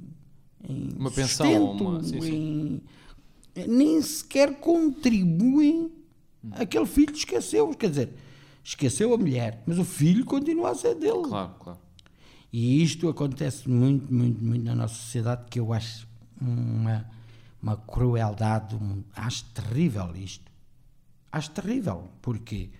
em 0.68 0.88
uma 0.96 1.10
pensão, 1.10 1.46
sustento, 1.46 1.84
uma, 1.84 2.02
sim, 2.02 2.20
sim. 2.20 2.80
Em, 3.56 3.68
nem 3.68 4.02
sequer 4.02 4.58
contribuem. 4.60 5.92
Hum. 6.42 6.50
Aquele 6.52 6.86
filho 6.86 7.14
esqueceu, 7.14 7.70
quer 7.70 7.90
dizer, 7.90 8.12
esqueceu 8.62 9.14
a 9.14 9.18
mulher, 9.18 9.62
mas 9.66 9.78
o 9.78 9.84
filho 9.84 10.24
continua 10.24 10.70
a 10.70 10.74
ser 10.74 10.94
dele. 10.94 11.22
Claro, 11.22 11.54
claro. 11.58 11.78
E 12.52 12.82
isto 12.82 13.08
acontece 13.08 13.68
muito, 13.68 14.12
muito, 14.12 14.42
muito 14.44 14.64
na 14.64 14.74
nossa 14.74 14.94
sociedade, 14.94 15.44
que 15.50 15.58
eu 15.58 15.72
acho 15.72 16.06
uma, 16.40 17.04
uma 17.60 17.76
crueldade, 17.76 18.76
um, 18.76 19.02
acho 19.14 19.44
terrível 19.46 20.12
isto. 20.14 20.52
Acho 21.32 21.50
terrível, 21.50 22.08
porque 22.22 22.70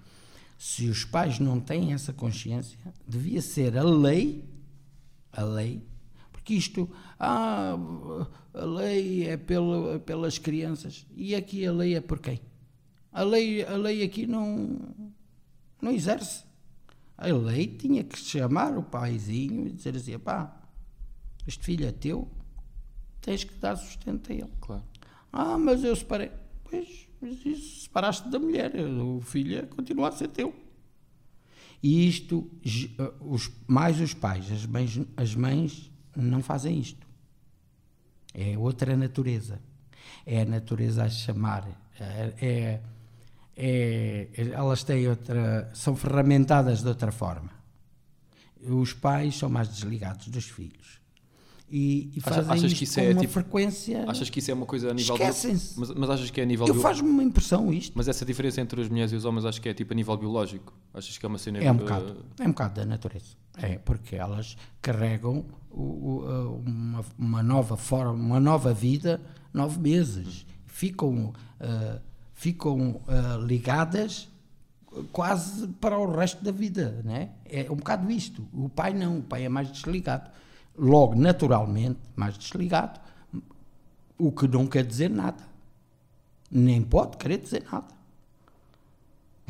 se 0.56 0.88
os 0.88 1.04
pais 1.04 1.40
não 1.40 1.58
têm 1.58 1.92
essa 1.92 2.12
consciência, 2.12 2.78
devia 3.08 3.42
ser 3.42 3.76
a 3.76 3.82
lei 3.82 4.44
a 5.36 5.42
lei, 5.42 5.82
porque 6.44 6.55
isto, 6.56 6.91
ah, 7.19 7.75
a 8.52 8.64
lei 8.67 9.26
é 9.26 9.35
pela, 9.35 9.99
pelas 9.99 10.37
crianças, 10.37 11.06
e 11.17 11.35
aqui 11.35 11.64
a 11.64 11.73
lei 11.73 11.94
é 11.94 12.02
por 12.02 12.19
quem? 12.19 12.38
A 13.11 13.23
lei, 13.23 13.64
a 13.64 13.76
lei 13.79 14.02
aqui 14.02 14.26
não, 14.26 14.79
não 15.81 15.91
exerce. 15.91 16.44
A 17.17 17.29
lei 17.29 17.67
tinha 17.67 18.05
que 18.05 18.19
chamar 18.19 18.76
o 18.76 18.82
paizinho 18.82 19.69
e 19.69 19.73
dizer 19.73 19.96
assim, 19.96 20.19
pá, 20.19 20.69
este 21.46 21.64
filho 21.64 21.87
é 21.87 21.93
teu, 21.93 22.31
tens 23.23 23.43
que 23.43 23.55
dar 23.55 23.76
sustento 23.76 24.31
a 24.31 24.35
ele. 24.35 24.52
Claro. 24.61 24.85
Ah, 25.32 25.56
mas 25.56 25.82
eu 25.82 25.96
separei. 25.96 26.31
Pois, 26.62 27.08
mas 27.23 27.43
isso, 27.46 27.85
separaste 27.85 28.29
da 28.29 28.38
mulher, 28.38 28.70
o 28.76 29.23
filho 29.23 29.67
continua 29.69 30.08
a 30.08 30.12
ser 30.12 30.29
teu. 30.29 30.55
E 31.82 32.06
isto, 32.06 32.50
eh, 32.99 33.12
os, 33.20 33.50
mais 33.67 33.99
os 33.99 34.12
pais, 34.12 34.52
as 34.52 34.67
mães, 34.67 35.00
as 35.17 35.35
mães 35.35 35.94
não 36.16 36.43
fazem 36.43 36.78
isto. 36.78 37.06
É 38.32 38.58
outra 38.58 38.96
natureza. 38.96 39.61
É 40.26 40.43
a 40.43 40.44
natureza 40.44 41.05
a 41.05 41.08
chamar. 41.08 41.69
É, 41.99 42.32
é, 42.40 42.81
é, 43.56 44.28
elas 44.52 44.82
têm 44.82 45.08
outra. 45.08 45.70
são 45.75 45.94
ferramentadas 45.94 46.82
de 46.82 46.88
outra 46.88 47.12
forma. 47.12 47.50
Os 48.61 48.93
pais 48.93 49.37
são 49.37 49.49
mais 49.49 49.69
desligados 49.69 50.28
dos 50.28 50.46
filhos 50.46 51.05
e, 51.76 52.12
e 52.14 52.20
fazem 52.20 52.52
achas 52.52 52.64
isto 52.64 52.78
que 52.78 52.84
isso 52.84 52.94
com 52.94 53.00
é, 53.00 53.10
uma 53.10 53.20
tipo, 53.20 53.32
frequência. 53.32 54.05
Achas 54.06 54.31
que 54.31 54.38
isso 54.38 54.50
é 54.50 54.55
uma 54.55 54.64
coisa 54.64 54.90
a 54.90 54.94
nível. 54.94 55.14
Esquecem-se. 55.14 55.81
Mas, 55.81 55.90
mas 55.90 56.10
achas 56.10 56.31
que 56.31 56.40
é 56.40 56.44
a 56.44 56.46
nível. 56.46 56.67
Eu 56.69 56.75
faz-me 56.76 57.08
uma 57.08 57.22
impressão 57.22 57.72
isto. 57.72 57.93
Mas 57.96 58.06
essa 58.06 58.25
diferença 58.25 58.60
entre 58.60 58.81
as 58.81 58.88
mulheres 58.88 59.12
e 59.12 59.17
os 59.17 59.25
homens 59.25 59.44
acho 59.44 59.60
que 59.60 59.69
é 59.69 59.75
tipo 59.75 59.93
a 59.93 59.96
nível 59.96 60.17
biológico. 60.17 60.72
Achas 60.93 61.17
que 61.17 61.25
é 61.25 61.28
uma 61.28 61.38
cena. 61.38 61.58
É 61.58 61.72
um 61.72 61.76
bocado. 61.76 62.25
É 62.38 62.44
um 62.44 62.50
bocado 62.50 62.75
da 62.75 62.87
natureza. 62.87 63.34
É, 63.56 63.78
porque 63.78 64.14
elas 64.14 64.56
carregam 64.82 65.44
uma, 65.76 67.04
uma, 67.18 67.42
nova 67.42 67.76
forma, 67.76 68.12
uma 68.12 68.40
nova 68.40 68.72
vida, 68.72 69.20
nove 69.52 69.78
meses. 69.78 70.46
Ficam, 70.66 71.32
uh, 71.60 72.00
ficam 72.32 73.00
uh, 73.08 73.44
ligadas 73.44 74.28
quase 75.12 75.66
para 75.81 75.98
o 75.98 76.16
resto 76.16 76.44
da 76.44 76.52
vida, 76.52 77.00
né? 77.04 77.31
É 77.44 77.70
um 77.70 77.76
bocado 77.76 78.10
isto. 78.10 78.46
O 78.52 78.69
pai 78.69 78.94
não, 78.94 79.19
o 79.19 79.22
pai 79.22 79.44
é 79.44 79.48
mais 79.48 79.70
desligado 79.70 80.31
logo 80.76 81.14
naturalmente 81.14 81.98
mais 82.16 82.36
desligado, 82.36 83.00
o 84.19 84.31
que 84.32 84.46
não 84.46 84.66
quer 84.66 84.84
dizer 84.84 85.10
nada. 85.10 85.43
Nem 86.50 86.82
pode 86.82 87.16
querer 87.16 87.38
dizer 87.38 87.64
nada. 87.70 87.88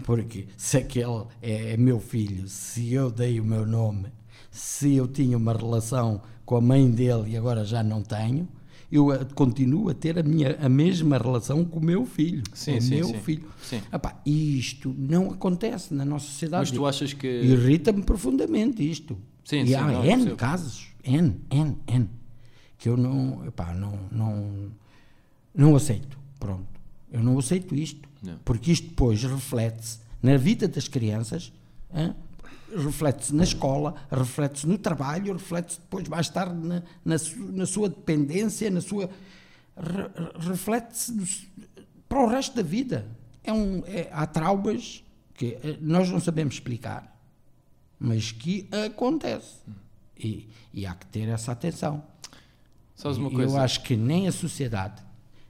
Porque 0.05 0.49
se 0.57 0.79
aquele 0.79 1.27
é 1.41 1.77
meu 1.77 2.01
filho, 2.01 2.49
se 2.49 2.93
eu 2.93 3.11
dei 3.11 3.39
o 3.39 3.45
meu 3.45 3.67
nome, 3.67 4.13
se 4.55 4.95
eu 4.95 5.09
tinha 5.09 5.37
uma 5.37 5.53
relação 5.53 6.23
com 6.47 6.57
a 6.57 6.61
mãe 6.61 6.89
dele 6.89 7.33
e 7.33 7.37
agora 7.37 7.65
já 7.65 7.83
não 7.83 8.03
tenho, 8.03 8.49
eu 8.91 9.09
continuo 9.35 9.89
a 9.89 9.95
ter 9.95 10.17
a, 10.17 10.23
minha, 10.23 10.57
a 10.61 10.69
mesma 10.69 11.19
relação 11.19 11.65
com 11.65 11.81
o 11.81 11.85
meu 11.85 12.07
filho. 12.07 12.45
Sim, 12.55 12.79
o 12.79 12.81
sim, 12.81 12.95
meu 12.95 13.07
sim. 13.09 13.15
filho. 13.15 13.49
Sim. 13.61 13.83
Epá, 13.93 14.21
isto 14.25 14.95
não 14.97 15.33
acontece 15.33 15.93
na 15.93 16.05
nossa 16.05 16.27
sociedade. 16.27 16.71
Mas 16.71 16.71
tu 16.71 16.87
achas 16.87 17.13
que. 17.13 17.27
Irrita-me 17.27 18.05
profundamente 18.05 18.89
isto. 18.89 19.19
Sim, 19.45 19.63
e 19.63 19.67
sim, 19.67 19.75
há 19.75 19.87
não, 19.89 20.05
N 20.05 20.37
casos 20.37 20.87
N, 21.03 21.35
N, 21.51 21.77
N, 21.89 22.09
que 22.79 22.89
eu 22.89 22.97
não, 22.97 23.45
epá, 23.47 23.75
não, 23.75 23.99
não, 24.13 24.71
não 25.53 25.75
aceito. 25.75 26.17
Pronto. 26.39 26.81
Eu 27.11 27.25
não 27.25 27.37
aceito 27.39 27.75
isto. 27.75 28.09
Não. 28.23 28.39
Porque 28.45 28.71
isto 28.71 28.89
depois 28.89 29.21
reflete-se 29.25 29.99
na 30.23 30.37
vida 30.37 30.69
das 30.69 30.87
crianças, 30.87 31.53
reflete-se 32.73 33.35
na 33.35 33.45
escola, 33.45 33.95
reflete-se 34.11 34.67
no 34.67 34.79
trabalho, 34.79 35.33
reflete-se 35.33 35.81
depois 35.81 36.09
mais 36.09 36.29
tarde 36.29 36.55
na, 36.55 36.83
na, 37.05 37.19
su, 37.19 37.39
na 37.53 37.67
sua 37.67 37.89
dependência, 37.89 38.71
na 38.71 38.81
sua. 38.81 39.11
Re, 39.77 40.49
reflete-se 40.49 41.49
para 42.09 42.21
o 42.21 42.29
resto 42.29 42.57
da 42.57 42.63
vida. 42.63 43.07
É 43.43 43.53
um, 43.53 43.83
é, 43.87 44.09
há 44.13 44.27
traumas 44.27 45.05
que 45.35 45.59
eh, 45.63 45.79
nós 45.81 46.11
não 46.11 46.21
sabemos 46.21 46.55
explicar, 46.55 47.15
mas 47.99 48.33
que 48.33 48.69
acontece. 48.87 49.59
E, 50.17 50.49
e 50.73 50.87
há 50.87 50.95
que 50.95 51.07
ter 51.07 51.29
essa 51.29 51.53
atenção. 51.53 52.05
Sabes 52.95 53.19
uma 53.19 53.31
coisa? 53.31 53.57
Eu 53.57 53.61
acho 53.61 53.83
que 53.83 53.97
nem 53.97 54.29
a 54.29 54.33
sociedade, 54.33 55.03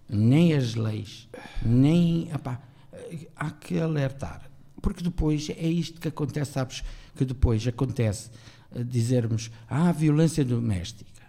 nem 0.09 0.55
as 0.55 0.75
leis, 0.75 1.29
nem. 1.63 2.31
Epá, 2.33 2.61
há 3.37 3.51
que 3.51 3.79
alertar. 3.79 4.51
Porque 4.81 5.03
depois 5.03 5.49
é 5.51 5.67
isto 5.67 6.01
que 6.01 6.09
acontece, 6.09 6.53
sabes? 6.53 6.83
Que 7.15 7.25
depois 7.25 7.67
acontece 7.67 8.31
eh, 8.75 8.83
dizermos, 8.83 9.51
ah, 9.69 9.93
violência 9.93 10.45
doméstica. 10.45 11.23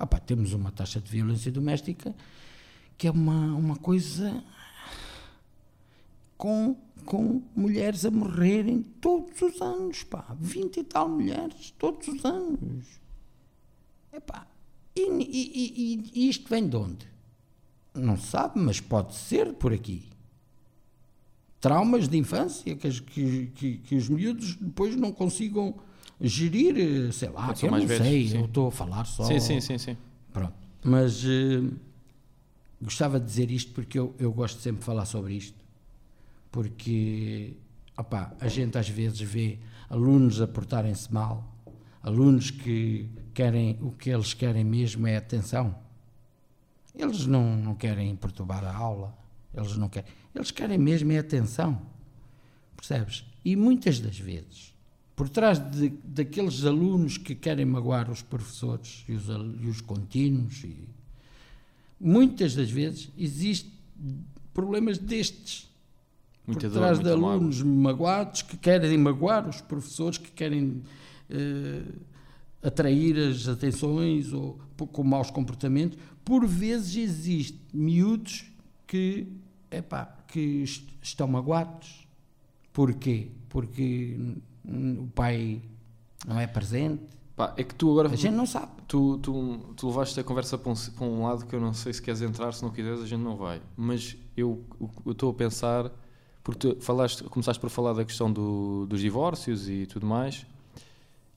Epá, 0.00 0.18
temos 0.18 0.52
uma 0.52 0.72
taxa 0.72 1.00
de 1.00 1.10
violência 1.10 1.52
doméstica 1.52 2.14
que 2.98 3.08
é 3.08 3.10
uma, 3.10 3.54
uma 3.56 3.76
coisa 3.76 4.44
com, 6.36 6.76
com 7.04 7.42
mulheres 7.54 8.04
a 8.04 8.10
morrerem 8.10 8.82
todos 9.00 9.42
os 9.42 9.60
anos, 9.60 10.04
pá. 10.04 10.36
20 10.38 10.76
e 10.76 10.84
tal 10.84 11.08
mulheres 11.08 11.72
todos 11.78 12.06
os 12.08 12.24
anos. 12.24 12.86
Epá, 14.12 14.46
e, 14.94 15.08
e, 15.08 15.22
e, 15.24 16.10
e 16.14 16.28
isto 16.28 16.48
vem 16.48 16.68
de 16.68 16.76
onde? 16.76 17.08
Não 17.94 18.16
sabe, 18.16 18.60
mas 18.60 18.80
pode 18.80 19.14
ser 19.14 19.52
por 19.54 19.72
aqui. 19.72 20.11
Traumas 21.62 22.08
de 22.08 22.18
infância 22.18 22.74
que, 22.74 23.00
que, 23.02 23.46
que, 23.54 23.76
que 23.78 23.94
os 23.94 24.08
miúdos 24.08 24.56
depois 24.56 24.96
não 24.96 25.12
consigam 25.12 25.76
gerir, 26.20 27.12
sei 27.12 27.28
lá, 27.28 27.54
eu 27.62 27.70
não 27.70 27.86
velhos, 27.86 28.04
sei, 28.04 28.28
sim. 28.28 28.38
eu 28.38 28.46
estou 28.46 28.66
a 28.66 28.72
falar 28.72 29.04
só. 29.04 29.22
Sim, 29.22 29.38
sim, 29.38 29.60
sim, 29.60 29.78
sim. 29.78 29.96
Pronto. 30.32 30.54
Mas 30.82 31.22
uh, 31.22 31.72
gostava 32.82 33.20
de 33.20 33.26
dizer 33.26 33.48
isto 33.52 33.70
porque 33.70 33.96
eu, 33.96 34.12
eu 34.18 34.32
gosto 34.32 34.60
sempre 34.60 34.80
de 34.80 34.86
falar 34.86 35.04
sobre 35.04 35.34
isto. 35.34 35.64
Porque 36.50 37.56
a 38.40 38.48
gente 38.48 38.76
às 38.76 38.88
vezes 38.88 39.20
vê 39.20 39.60
alunos 39.88 40.40
a 40.40 40.48
portarem-se 40.48 41.14
mal, 41.14 41.48
alunos 42.02 42.50
que 42.50 43.08
querem, 43.32 43.78
o 43.80 43.92
que 43.92 44.10
eles 44.10 44.34
querem 44.34 44.64
mesmo 44.64 45.06
é 45.06 45.16
atenção. 45.16 45.76
Eles 46.92 47.24
não, 47.24 47.56
não 47.56 47.76
querem 47.76 48.16
perturbar 48.16 48.64
a 48.64 48.74
aula, 48.74 49.16
eles 49.54 49.76
não 49.76 49.88
querem, 49.88 50.10
eles 50.34 50.50
querem 50.50 50.78
mesmo 50.78 51.12
é 51.12 51.18
atenção. 51.18 51.80
Percebes? 52.76 53.24
E 53.44 53.54
muitas 53.54 54.00
das 54.00 54.18
vezes, 54.18 54.74
por 55.14 55.28
trás 55.28 55.58
de, 55.58 55.90
daqueles 56.04 56.64
alunos 56.64 57.18
que 57.18 57.34
querem 57.34 57.64
magoar 57.64 58.10
os 58.10 58.22
professores 58.22 59.04
e 59.08 59.12
os, 59.12 59.26
e 59.28 59.66
os 59.66 59.80
contínuos, 59.80 60.64
e, 60.64 60.88
muitas 62.00 62.54
das 62.54 62.70
vezes 62.70 63.10
existem 63.16 63.72
problemas 64.52 64.98
destes. 64.98 65.70
Muita 66.46 66.68
por 66.68 66.78
trás 66.78 66.98
dor, 66.98 67.04
de 67.04 67.10
alunos 67.10 67.62
magoados 67.62 68.42
que 68.42 68.56
querem 68.56 68.98
magoar 68.98 69.48
os 69.48 69.60
professores, 69.60 70.18
que 70.18 70.30
querem. 70.30 70.82
Uh, 71.30 72.12
atrair 72.62 73.18
as 73.18 73.48
atenções 73.48 74.32
ou 74.32 74.58
com 74.92 75.02
maus 75.02 75.30
comportamentos, 75.30 75.98
por 76.24 76.46
vezes 76.46 76.96
existe 76.96 77.58
miúdos 77.74 78.44
que, 78.86 79.26
epá, 79.72 80.16
que 80.28 80.64
estão 81.02 81.26
magoados. 81.26 82.06
Porquê? 82.72 83.30
Porque 83.48 84.16
o 84.64 85.06
pai 85.14 85.62
não 86.26 86.38
é 86.38 86.46
presente. 86.46 87.02
Pá, 87.36 87.54
é 87.56 87.64
que 87.64 87.74
tu 87.74 87.90
agora. 87.90 88.08
A 88.08 88.16
gente 88.16 88.34
não 88.34 88.46
sabe. 88.46 88.72
Tu, 88.86 89.18
tu, 89.18 89.58
tu 89.76 89.88
levaste 89.88 90.18
a 90.20 90.24
conversa 90.24 90.58
para 90.58 90.72
um, 90.72 90.74
para 90.74 91.06
um 91.06 91.22
lado 91.22 91.46
que 91.46 91.54
eu 91.54 91.60
não 91.60 91.72
sei 91.72 91.92
se 91.92 92.00
queres 92.00 92.20
entrar, 92.22 92.52
se 92.52 92.62
não 92.62 92.70
quiseres, 92.70 93.00
a 93.00 93.06
gente 93.06 93.22
não 93.22 93.36
vai. 93.36 93.60
Mas 93.76 94.16
eu 94.36 94.64
estou 95.06 95.30
a 95.30 95.34
pensar, 95.34 95.90
porque 96.42 96.74
tu 96.74 96.80
falaste, 96.80 97.24
começaste 97.24 97.60
por 97.60 97.70
falar 97.70 97.94
da 97.94 98.04
questão 98.04 98.32
do, 98.32 98.86
dos 98.86 99.00
divórcios 99.00 99.68
e 99.68 99.86
tudo 99.86 100.06
mais. 100.06 100.46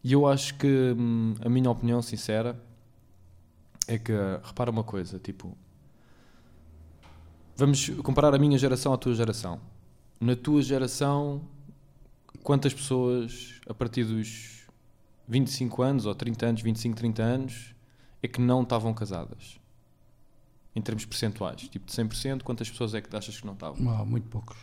E 0.03 0.13
eu 0.13 0.27
acho 0.27 0.55
que 0.55 0.67
hum, 0.97 1.33
a 1.43 1.49
minha 1.49 1.69
opinião 1.71 2.01
sincera 2.01 2.61
é 3.87 3.97
que, 3.97 4.11
repara 4.43 4.69
uma 4.69 4.83
coisa, 4.83 5.17
tipo, 5.19 5.57
vamos 7.55 7.89
comparar 8.03 8.33
a 8.33 8.37
minha 8.37 8.57
geração 8.57 8.93
à 8.93 8.97
tua 8.97 9.13
geração. 9.13 9.59
Na 10.19 10.35
tua 10.35 10.61
geração, 10.61 11.41
quantas 12.43 12.73
pessoas 12.73 13.59
a 13.67 13.73
partir 13.73 14.03
dos 14.05 14.65
25 15.27 15.81
anos 15.81 16.05
ou 16.05 16.15
30 16.15 16.45
anos, 16.45 16.61
25, 16.61 16.95
30 16.95 17.23
anos, 17.23 17.75
é 18.21 18.27
que 18.27 18.39
não 18.39 18.63
estavam 18.63 18.93
casadas? 18.93 19.59
Em 20.75 20.81
termos 20.81 21.05
percentuais, 21.05 21.61
tipo 21.69 21.85
de 21.85 21.93
100%, 21.93 22.43
quantas 22.43 22.69
pessoas 22.69 22.93
é 22.93 23.01
que 23.01 23.15
achas 23.15 23.39
que 23.39 23.45
não 23.45 23.53
estavam? 23.53 24.01
Oh, 24.01 24.05
muito 24.05 24.27
poucos. 24.27 24.57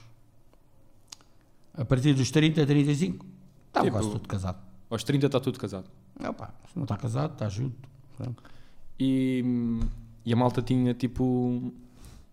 A 1.74 1.84
partir 1.84 2.12
dos 2.12 2.30
30, 2.30 2.66
35, 2.66 3.24
estava 3.68 3.86
tipo, 3.86 3.96
quase 3.96 4.10
tudo 4.10 4.28
casado. 4.28 4.58
Aos 4.90 5.02
30 5.04 5.26
está 5.26 5.40
tudo 5.40 5.58
casado. 5.58 5.90
Opa, 6.20 6.54
se 6.70 6.76
não 6.76 6.82
está 6.82 6.98
casado, 6.98 7.32
está 7.32 7.48
junto. 7.48 7.88
E, 9.00 9.42
e 10.24 10.32
a 10.32 10.36
malta 10.36 10.60
tinha 10.60 10.92
tipo. 10.92 11.72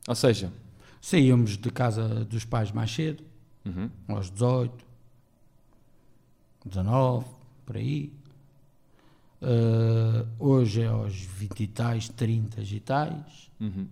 Ou 0.10 0.16
seja. 0.16 0.52
Saíamos 1.00 1.56
de 1.56 1.70
casa 1.70 2.26
dos 2.26 2.44
pais 2.44 2.74
mais 2.74 2.92
cedo, 2.92 3.24
uhum. 3.64 3.90
aos 4.08 4.32
18, 4.32 4.84
19, 6.66 7.26
por 7.64 7.78
aí. 7.78 8.12
Uh, 9.40 10.28
hoje 10.38 10.82
é 10.82 10.88
aos 10.88 11.14
20 11.14 11.62
e 11.62 11.68
tais, 11.68 12.10
30 12.10 12.62
e 12.62 12.80
tais. 12.82 13.50
Uhum. 13.62 13.88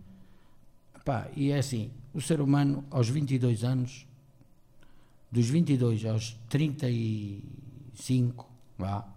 Epá, 0.95 1.29
e 1.35 1.51
é 1.51 1.59
assim: 1.59 1.91
o 2.13 2.19
ser 2.19 2.41
humano, 2.41 2.83
aos 2.89 3.07
22 3.07 3.63
anos, 3.63 4.05
dos 5.31 5.47
22 5.47 6.03
aos 6.03 6.35
35, 6.49 8.49
vá, 8.77 9.07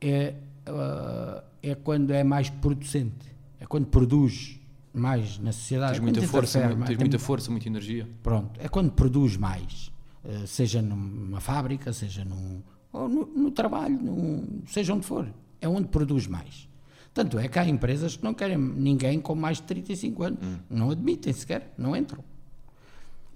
é, 0.00 0.34
uh, 0.66 1.40
é 1.62 1.76
quando 1.76 2.12
é 2.12 2.24
mais 2.24 2.48
producente, 2.48 3.32
é 3.60 3.66
quando 3.66 3.86
produz 3.86 4.58
mais 4.96 5.38
na 5.38 5.52
sociedade. 5.52 5.94
Tens 5.94 6.02
muita 6.02 6.26
força, 6.26 6.68
muito, 6.68 6.86
tens 6.86 6.98
muita 6.98 7.18
força, 7.18 7.50
muita 7.50 7.68
energia. 7.68 8.08
Pronto, 8.22 8.58
é 8.60 8.68
quando 8.68 8.90
produz 8.92 9.36
mais, 9.36 9.92
uh, 10.24 10.46
seja 10.46 10.80
numa 10.80 11.40
fábrica, 11.40 11.92
seja 11.92 12.24
num, 12.24 12.62
ou 12.92 13.08
no, 13.08 13.26
no 13.26 13.50
trabalho, 13.50 13.98
num, 14.00 14.62
seja 14.66 14.94
onde 14.94 15.06
for, 15.06 15.28
é 15.60 15.68
onde 15.68 15.88
produz 15.88 16.26
mais. 16.26 16.68
Tanto 17.12 17.38
é 17.38 17.48
que 17.48 17.58
há 17.58 17.66
empresas 17.66 18.16
que 18.16 18.24
não 18.24 18.34
querem 18.34 18.58
ninguém 18.58 19.20
com 19.20 19.34
mais 19.34 19.56
de 19.56 19.64
35 19.64 20.22
anos, 20.22 20.38
hum. 20.42 20.58
não 20.68 20.90
admitem 20.90 21.32
sequer, 21.32 21.72
não 21.78 21.96
entram. 21.96 22.22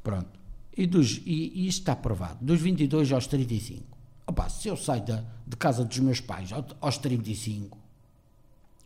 Pronto. 0.03 0.39
E, 0.77 0.87
dos, 0.87 1.21
e, 1.25 1.53
e 1.55 1.69
isto 1.69 1.81
está 1.81 1.97
provado, 1.97 2.39
dos 2.41 2.61
22 2.61 3.13
aos 3.13 3.27
35 3.27 3.99
Opa, 4.27 4.49
se 4.49 4.69
eu 4.69 4.77
saio 4.77 5.05
da, 5.05 5.25
de 5.45 5.57
casa 5.57 5.85
dos 5.85 5.99
meus 5.99 6.21
pais 6.21 6.51
aos 6.81 6.99
35 6.99 7.77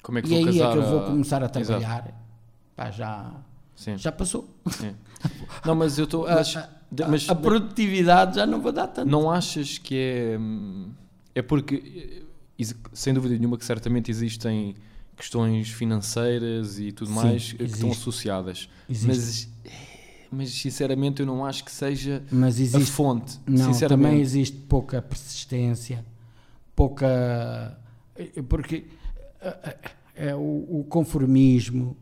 Como 0.02 0.18
é 0.18 0.22
que 0.22 0.28
e 0.30 0.36
aí 0.36 0.44
casar, 0.46 0.70
é 0.70 0.72
que 0.72 0.78
eu 0.78 0.90
vou 0.90 1.02
começar 1.02 1.44
a 1.44 1.48
trabalhar, 1.48 2.23
pá, 2.76 2.90
já, 2.90 3.32
Sim. 3.74 3.96
já 3.96 4.12
passou. 4.12 4.48
Sim. 4.70 4.94
Não, 5.64 5.74
mas 5.74 5.98
eu 5.98 6.04
estou. 6.04 6.26
A, 6.26 6.34
a, 6.40 7.32
a, 7.32 7.34
produtividade 7.34 8.36
já 8.36 8.46
não 8.46 8.60
vou 8.60 8.70
dar 8.70 8.86
tanto. 8.88 9.10
Não 9.10 9.30
achas 9.30 9.78
que 9.78 9.96
é. 9.96 10.38
É 11.34 11.42
porque, 11.42 12.22
sem 12.92 13.14
dúvida 13.14 13.34
nenhuma, 13.36 13.56
que 13.56 13.64
certamente 13.64 14.10
existem 14.10 14.74
questões 15.16 15.70
financeiras 15.70 16.78
e 16.78 16.92
tudo 16.92 17.08
Sim, 17.08 17.14
mais 17.14 17.34
existe. 17.34 17.56
que 17.56 17.64
estão 17.64 17.90
associadas. 17.90 18.68
Existe. 18.88 19.48
Mas 19.62 19.74
mas 20.34 20.50
sinceramente 20.50 21.20
eu 21.20 21.26
não 21.26 21.44
acho 21.44 21.64
que 21.64 21.70
seja 21.70 22.22
mas 22.30 22.58
existe, 22.58 22.82
a 22.82 22.86
fonte. 22.86 23.38
Não, 23.46 23.72
também 23.72 24.20
existe 24.20 24.56
pouca 24.56 25.00
persistência, 25.00 26.04
pouca. 26.74 27.78
Porque 28.48 28.84
é, 30.14 30.34
o, 30.34 30.80
o 30.80 30.86
conformismo, 30.88 31.96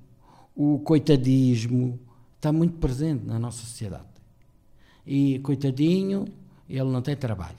o 0.54 0.78
coitadismo 0.80 1.98
está 2.36 2.52
muito 2.52 2.78
presente 2.78 3.24
na 3.24 3.38
nossa 3.38 3.58
sociedade. 3.58 4.04
E 5.06 5.38
coitadinho, 5.40 6.26
ele 6.68 6.90
não 6.90 7.02
tem 7.02 7.16
trabalho. 7.16 7.56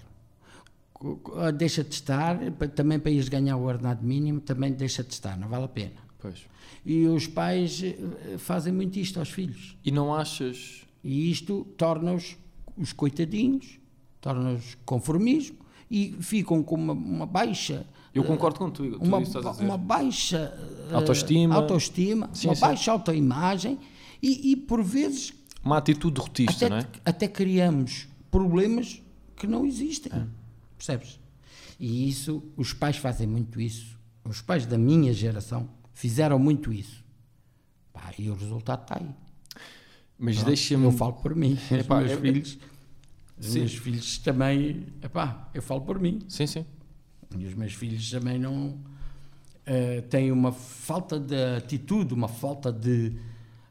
Deixa 1.58 1.84
de 1.84 1.94
estar, 1.94 2.40
também 2.76 3.00
para 3.00 3.12
ires 3.12 3.28
ganhar 3.28 3.58
o 3.58 3.64
ordenado 3.64 4.06
mínimo, 4.06 4.40
também 4.40 4.72
deixa 4.72 5.04
de 5.04 5.14
estar, 5.14 5.38
não 5.38 5.50
vale 5.50 5.66
a 5.66 5.68
pena. 5.68 6.04
Pois. 6.20 6.46
E 6.86 7.06
os 7.08 7.28
pais 7.28 7.84
eh, 7.84 8.38
fazem 8.38 8.72
muito 8.72 8.98
isto 8.98 9.20
aos 9.20 9.30
filhos. 9.30 9.78
E 9.84 9.92
não 9.92 10.14
achas? 10.14 10.86
E 11.04 11.30
isto 11.30 11.68
torna-os 11.78 12.38
os 12.78 12.94
coitadinhos, 12.94 13.80
torna-os 14.22 14.76
conformismo 14.86 15.58
e 15.90 16.16
ficam 16.22 16.64
com 16.64 16.76
uma, 16.76 16.94
uma 16.94 17.26
baixa. 17.26 17.86
Eu 18.14 18.24
concordo 18.24 18.70
tu, 18.70 18.84
uma, 19.02 19.18
uma 19.60 19.78
baixa 19.78 20.54
eh, 20.90 20.94
autoestima, 20.94 21.56
autoestima 21.56 22.30
sim, 22.32 22.48
uma 22.48 22.56
sim. 22.56 22.62
baixa 22.62 22.92
autoimagem 22.92 23.80
e, 24.22 24.52
e, 24.52 24.56
por 24.56 24.84
vezes 24.84 25.34
uma 25.64 25.78
atitude 25.78 26.16
derrotista, 26.16 26.66
até, 26.66 26.70
não 26.70 26.78
é? 26.78 26.88
Até 27.04 27.28
criamos 27.28 28.08
problemas 28.30 29.02
que 29.36 29.48
não 29.48 29.66
existem, 29.66 30.12
é. 30.12 30.26
percebes? 30.78 31.20
E 31.80 32.08
isso, 32.08 32.44
os 32.56 32.72
pais 32.72 32.98
fazem 32.98 33.28
muito 33.28 33.60
isso. 33.60 33.98
Os 34.24 34.42
pais 34.42 34.66
da 34.66 34.78
minha 34.78 35.12
geração 35.12 35.68
fizeram 35.94 36.38
muito 36.38 36.72
isso. 36.72 37.04
Pá, 37.92 38.12
e 38.18 38.30
o 38.30 38.36
resultado 38.36 38.84
está 38.84 39.00
aí. 39.00 39.10
Mas 40.18 40.42
deixa-me. 40.44 40.86
Eu 40.86 40.92
falo 40.92 41.14
por 41.14 41.36
mim. 41.36 41.58
Epá, 41.72 42.02
os 42.02 42.08
meus 42.08 42.20
filhos. 42.20 42.58
Os 43.38 43.54
meus 43.54 43.76
filhos 43.76 44.18
também. 44.20 44.88
Epá, 45.02 45.50
eu 45.54 45.62
falo 45.62 45.82
por 45.82 46.00
mim. 46.00 46.20
Sim, 46.30 46.48
sim. 46.48 46.66
E 47.40 47.46
os 47.46 47.54
meus 47.54 47.74
filhos 47.74 48.10
também 48.10 48.38
não. 48.40 48.78
Uh, 49.66 50.02
têm 50.10 50.30
uma 50.32 50.52
falta 50.52 51.18
de 51.20 51.36
atitude, 51.58 52.14
uma 52.14 52.28
falta 52.28 52.72
de. 52.72 53.14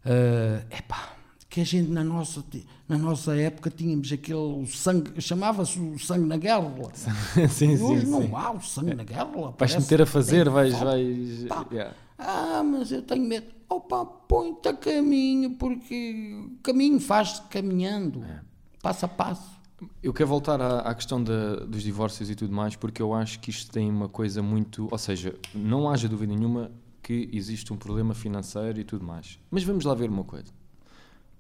Uh, 0.05 0.65
epá, 0.75 1.13
que 1.51 1.61
a 1.61 1.65
gente 1.65 1.91
na 1.91 2.03
nossa, 2.03 2.43
na 2.89 2.97
nossa 2.97 3.37
época 3.37 3.69
tínhamos 3.69 4.11
aquele 4.11 4.67
sangue, 4.69 5.21
chamava-se 5.21 5.79
o 5.79 5.99
sangue 5.99 6.27
na 6.27 6.39
guerra. 6.39 6.73
sim, 7.51 7.77
sim, 7.77 7.83
Hoje 7.83 8.07
não 8.07 8.23
sim. 8.23 8.31
há 8.35 8.53
o 8.53 8.61
sangue 8.63 8.95
na 8.95 9.05
guerra. 9.05 9.27
Vais 9.27 9.55
parece 9.59 9.81
meter 9.81 10.01
a 10.01 10.07
fazer, 10.07 10.49
vais. 10.49 10.73
vais 10.79 11.45
Pá. 11.45 11.67
yeah. 11.71 11.95
Ah, 12.17 12.63
mas 12.65 12.91
eu 12.91 13.03
tenho 13.03 13.25
medo. 13.27 13.47
Opa, 13.69 14.05
põe-te 14.05 14.69
a 14.69 14.73
caminho, 14.75 15.51
porque 15.57 16.49
caminho 16.63 16.99
faz-se 17.01 17.43
caminhando, 17.43 18.25
É. 18.25 18.41
passo 18.83 19.05
a 19.05 19.09
passo. 19.09 19.51
Eu 20.03 20.13
quero 20.13 20.29
voltar 20.29 20.61
à, 20.61 20.81
à 20.81 20.95
questão 20.95 21.23
da- 21.23 21.57
dos 21.57 21.83
divórcios 21.83 22.31
e 22.31 22.35
tudo 22.35 22.53
mais, 22.55 22.77
porque 22.77 23.01
eu 23.03 23.13
acho 23.15 23.41
que 23.41 23.51
isto 23.51 23.71
tem 23.71 23.91
uma 23.91 24.09
coisa 24.09 24.43
muito. 24.43 24.89
Ou 24.91 24.99
seja, 24.99 25.35
não 25.55 25.89
haja 25.91 26.09
dúvida 26.09 26.35
nenhuma 26.35 26.71
que 27.03 27.29
existe 27.33 27.73
um 27.73 27.77
problema 27.77 28.15
financeiro 28.15 28.79
e 28.81 28.85
tudo 28.85 29.05
mais. 29.05 29.39
Mas 29.51 29.65
vamos 29.65 29.85
lá 29.85 29.95
ver 29.95 30.09
uma 30.09 30.25
coisa. 30.25 30.53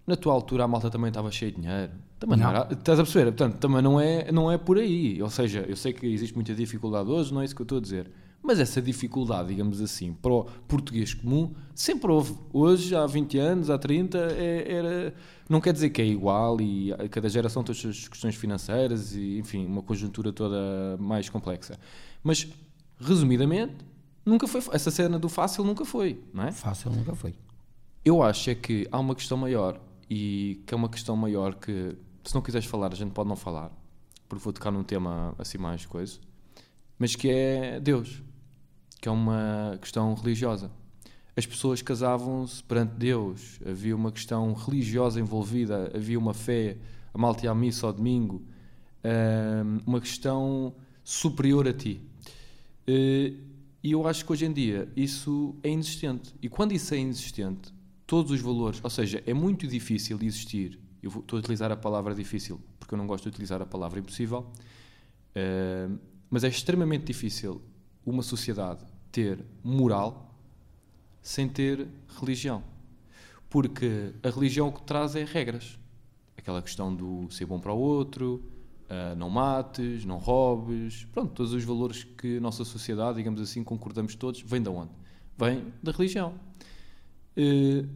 Na 0.04 0.16
tua 0.16 0.32
altura 0.32 0.64
a 0.64 0.68
malta 0.68 0.90
também 0.90 1.08
estava 1.08 1.30
cheia 1.30 1.52
de 1.52 1.60
dinheiro. 1.60 1.92
Também 2.18 2.36
não. 2.36 2.46
Não. 2.52 2.56
era. 2.62 2.72
Estás 2.72 2.98
a 2.98 3.04
perceber? 3.04 3.26
Portanto, 3.26 3.58
também 3.58 3.80
não 3.80 4.00
é, 4.00 4.32
não 4.32 4.50
é 4.50 4.58
por 4.58 4.76
aí. 4.78 5.22
Ou 5.22 5.30
seja, 5.30 5.64
eu 5.68 5.76
sei 5.76 5.92
que 5.92 6.04
existe 6.06 6.34
muita 6.34 6.52
dificuldade 6.54 7.08
hoje, 7.08 7.32
não 7.32 7.40
é 7.40 7.44
isso 7.44 7.54
que 7.54 7.62
eu 7.62 7.64
estou 7.64 7.78
a 7.78 7.80
dizer. 7.80 8.10
Mas 8.42 8.58
essa 8.58 8.82
dificuldade, 8.82 9.48
digamos 9.48 9.80
assim, 9.80 10.12
para 10.12 10.32
o 10.32 10.44
português 10.66 11.14
comum, 11.14 11.54
sempre 11.74 12.10
houve. 12.10 12.36
Hoje, 12.52 12.94
há 12.94 13.06
20 13.06 13.38
anos, 13.38 13.70
há 13.70 13.78
30, 13.78 14.18
é- 14.18 14.72
era. 14.72 15.14
Não 15.48 15.60
quer 15.60 15.72
dizer 15.72 15.90
que 15.90 16.02
é 16.02 16.06
igual 16.06 16.60
e 16.60 16.92
cada 17.10 17.28
geração 17.28 17.62
tem 17.62 17.72
as 17.72 17.78
suas 17.78 18.08
questões 18.08 18.34
financeiras 18.34 19.14
e, 19.14 19.38
enfim, 19.38 19.64
uma 19.66 19.82
conjuntura 19.82 20.32
toda 20.32 20.96
mais 20.98 21.28
complexa. 21.28 21.78
Mas, 22.22 22.48
resumidamente, 22.98 23.76
nunca 24.26 24.48
foi. 24.48 24.60
Essa 24.72 24.90
cena 24.90 25.18
do 25.18 25.28
fácil 25.28 25.62
nunca 25.62 25.84
foi, 25.84 26.20
não 26.34 26.44
é? 26.44 26.52
Fácil 26.52 26.90
nunca 26.90 27.14
foi. 27.14 27.34
Eu 28.04 28.22
acho 28.22 28.50
é 28.50 28.54
que 28.56 28.88
há 28.90 28.98
uma 28.98 29.14
questão 29.14 29.38
maior 29.38 29.80
e 30.10 30.60
que 30.66 30.74
é 30.74 30.76
uma 30.76 30.88
questão 30.88 31.16
maior 31.16 31.54
que 31.54 31.96
se 32.24 32.34
não 32.34 32.42
quiseres 32.42 32.66
falar 32.66 32.92
a 32.92 32.96
gente 32.96 33.12
pode 33.12 33.28
não 33.28 33.36
falar 33.36 33.70
porque 34.28 34.42
vou 34.42 34.52
tocar 34.52 34.70
num 34.70 34.82
tema 34.82 35.34
assim 35.38 35.56
mais 35.56 35.86
coisa 35.86 36.18
mas 36.98 37.14
que 37.16 37.30
é 37.30 37.80
Deus 37.80 38.22
que 39.02 39.08
é 39.08 39.12
uma 39.12 39.76
questão 39.80 40.14
religiosa. 40.14 40.70
As 41.36 41.44
pessoas 41.44 41.82
casavam-se 41.82 42.62
perante 42.62 42.94
Deus. 42.94 43.58
Havia 43.66 43.96
uma 43.96 44.12
questão 44.12 44.52
religiosa 44.54 45.18
envolvida. 45.18 45.90
Havia 45.92 46.18
uma 46.18 46.32
fé 46.32 46.76
a 47.12 47.18
malta 47.18 47.44
ia 47.44 47.54
missa 47.54 47.84
ao 47.86 47.92
domingo. 47.92 48.42
Uma 49.84 50.00
questão 50.00 50.72
superior 51.02 51.66
a 51.66 51.72
ti. 51.72 52.00
Eh, 52.86 53.32
E 53.84 53.90
eu 53.90 54.06
acho 54.06 54.24
que 54.24 54.30
hoje 54.30 54.44
em 54.46 54.52
dia 54.52 54.88
isso 54.94 55.56
é 55.64 55.68
inexistente. 55.68 56.32
E 56.40 56.48
quando 56.48 56.70
isso 56.70 56.94
é 56.94 56.98
inexistente, 56.98 57.74
todos 58.06 58.30
os 58.30 58.40
valores, 58.40 58.78
ou 58.80 58.88
seja, 58.88 59.20
é 59.26 59.34
muito 59.34 59.66
difícil 59.66 60.16
existir. 60.22 60.78
Eu 61.02 61.10
vou, 61.10 61.22
estou 61.22 61.36
a 61.36 61.40
utilizar 61.40 61.72
a 61.72 61.76
palavra 61.76 62.14
difícil 62.14 62.60
porque 62.78 62.94
eu 62.94 62.98
não 62.98 63.08
gosto 63.08 63.24
de 63.24 63.30
utilizar 63.30 63.60
a 63.60 63.66
palavra 63.66 63.98
impossível, 63.98 64.46
mas 66.30 66.44
é 66.44 66.48
extremamente 66.48 67.04
difícil 67.06 67.60
uma 68.06 68.22
sociedade 68.22 68.91
ter 69.12 69.44
moral 69.62 70.34
sem 71.22 71.48
ter 71.48 71.86
religião. 72.20 72.64
Porque 73.48 74.12
a 74.22 74.30
religião 74.30 74.68
o 74.68 74.72
que 74.72 74.82
traz 74.82 75.14
é 75.14 75.24
regras. 75.24 75.78
Aquela 76.36 76.60
questão 76.60 76.92
do 76.92 77.30
ser 77.30 77.46
bom 77.46 77.60
para 77.60 77.72
o 77.72 77.78
outro, 77.78 78.42
ah, 78.92 79.14
não 79.14 79.30
mates, 79.30 80.04
não 80.04 80.18
roubes, 80.18 81.06
pronto, 81.12 81.32
todos 81.32 81.54
os 81.54 81.64
valores 81.64 82.04
que 82.04 82.36
a 82.36 82.40
nossa 82.40 82.62
sociedade, 82.62 83.16
digamos 83.16 83.40
assim, 83.40 83.64
concordamos 83.64 84.14
todos, 84.14 84.42
vêm 84.42 84.62
de 84.62 84.68
onde? 84.68 84.90
Vem 85.38 85.72
da 85.82 85.92
religião. 85.92 86.34
Eh, 87.34 87.86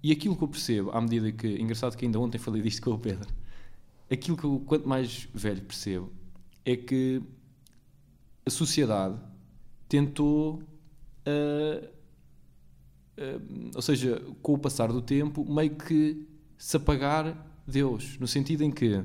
e 0.00 0.12
aquilo 0.12 0.36
que 0.36 0.44
eu 0.44 0.48
percebo, 0.48 0.92
à 0.92 1.00
medida 1.00 1.32
que, 1.32 1.60
engraçado 1.60 1.96
que 1.96 2.04
ainda 2.04 2.20
ontem 2.20 2.38
falei 2.38 2.62
disto 2.62 2.82
com 2.82 2.92
o 2.92 2.98
Pedro, 2.98 3.28
aquilo 4.08 4.36
que 4.36 4.44
eu, 4.44 4.62
quanto 4.64 4.88
mais 4.88 5.28
velho 5.34 5.60
percebo, 5.62 6.12
é 6.64 6.76
que 6.76 7.20
a 8.46 8.50
sociedade 8.50 9.18
tentou, 9.94 10.60
ah, 11.26 11.88
ah, 13.18 13.40
ou 13.76 13.82
seja, 13.82 14.20
com 14.42 14.54
o 14.54 14.58
passar 14.58 14.88
do 14.92 15.00
tempo, 15.00 15.44
meio 15.50 15.70
que 15.74 16.26
se 16.58 16.76
apagar 16.76 17.36
Deus, 17.66 18.18
no 18.18 18.26
sentido 18.26 18.62
em 18.62 18.70
que 18.70 19.02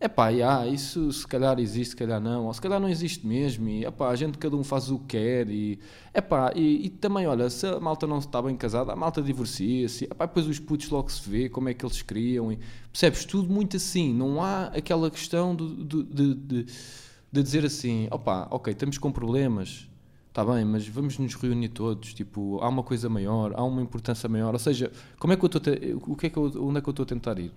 Epá, 0.00 0.28
yeah, 0.30 0.66
isso 0.66 1.12
se 1.12 1.26
calhar 1.26 1.58
existe, 1.60 1.90
se 1.92 1.96
calhar 1.96 2.20
não, 2.20 2.46
ou 2.46 2.54
se 2.54 2.60
calhar 2.60 2.80
não 2.80 2.88
existe 2.88 3.26
mesmo, 3.26 3.68
e 3.68 3.84
epá, 3.86 4.10
a 4.10 4.16
gente 4.16 4.38
cada 4.38 4.56
um 4.56 4.64
faz 4.64 4.90
o 4.90 4.98
que 4.98 5.06
quer, 5.16 5.48
e, 5.50 5.78
epá, 6.14 6.52
e, 6.54 6.86
e 6.86 6.90
também, 6.90 7.26
olha, 7.26 7.50
se 7.50 7.66
a 7.66 7.80
malta 7.80 8.06
não 8.06 8.18
está 8.18 8.42
bem 8.42 8.56
casada, 8.56 8.92
a 8.92 8.96
malta 8.96 9.22
divorcia-se, 9.22 10.04
epá, 10.04 10.26
depois 10.26 10.46
os 10.46 10.58
putos 10.60 10.90
logo 10.90 11.10
se 11.10 11.28
vê 11.28 11.48
como 11.48 11.70
é 11.70 11.74
que 11.74 11.84
eles 11.86 12.02
criam, 12.02 12.52
e, 12.52 12.58
percebes, 12.92 13.24
tudo 13.24 13.52
muito 13.52 13.76
assim, 13.78 14.12
não 14.14 14.42
há 14.42 14.66
aquela 14.66 15.10
questão 15.10 15.54
do- 15.56 16.04
de, 16.04 16.34
de, 16.34 16.66
de 17.32 17.42
dizer 17.42 17.64
assim, 17.64 18.08
opá, 18.10 18.48
ok, 18.50 18.72
estamos 18.72 18.98
com 18.98 19.10
problemas, 19.12 19.88
está 20.34 20.44
bem, 20.44 20.64
mas 20.64 20.88
vamos 20.88 21.16
nos 21.16 21.32
reunir 21.36 21.68
todos, 21.68 22.12
tipo, 22.12 22.58
há 22.60 22.68
uma 22.68 22.82
coisa 22.82 23.08
maior, 23.08 23.52
há 23.54 23.62
uma 23.62 23.80
importância 23.80 24.28
maior, 24.28 24.52
ou 24.52 24.58
seja, 24.58 24.90
como 25.16 25.32
é 25.32 25.36
que 25.36 25.44
eu 25.44 25.46
estou, 25.46 25.62
o 26.08 26.16
que 26.16 26.26
é 26.26 26.30
que 26.30 26.36
eu, 26.36 26.50
onde 26.66 26.78
é 26.78 26.80
que 26.80 26.88
eu 26.88 26.90
estou 26.90 27.04
a 27.04 27.06
tentar 27.06 27.38
ir? 27.38 27.52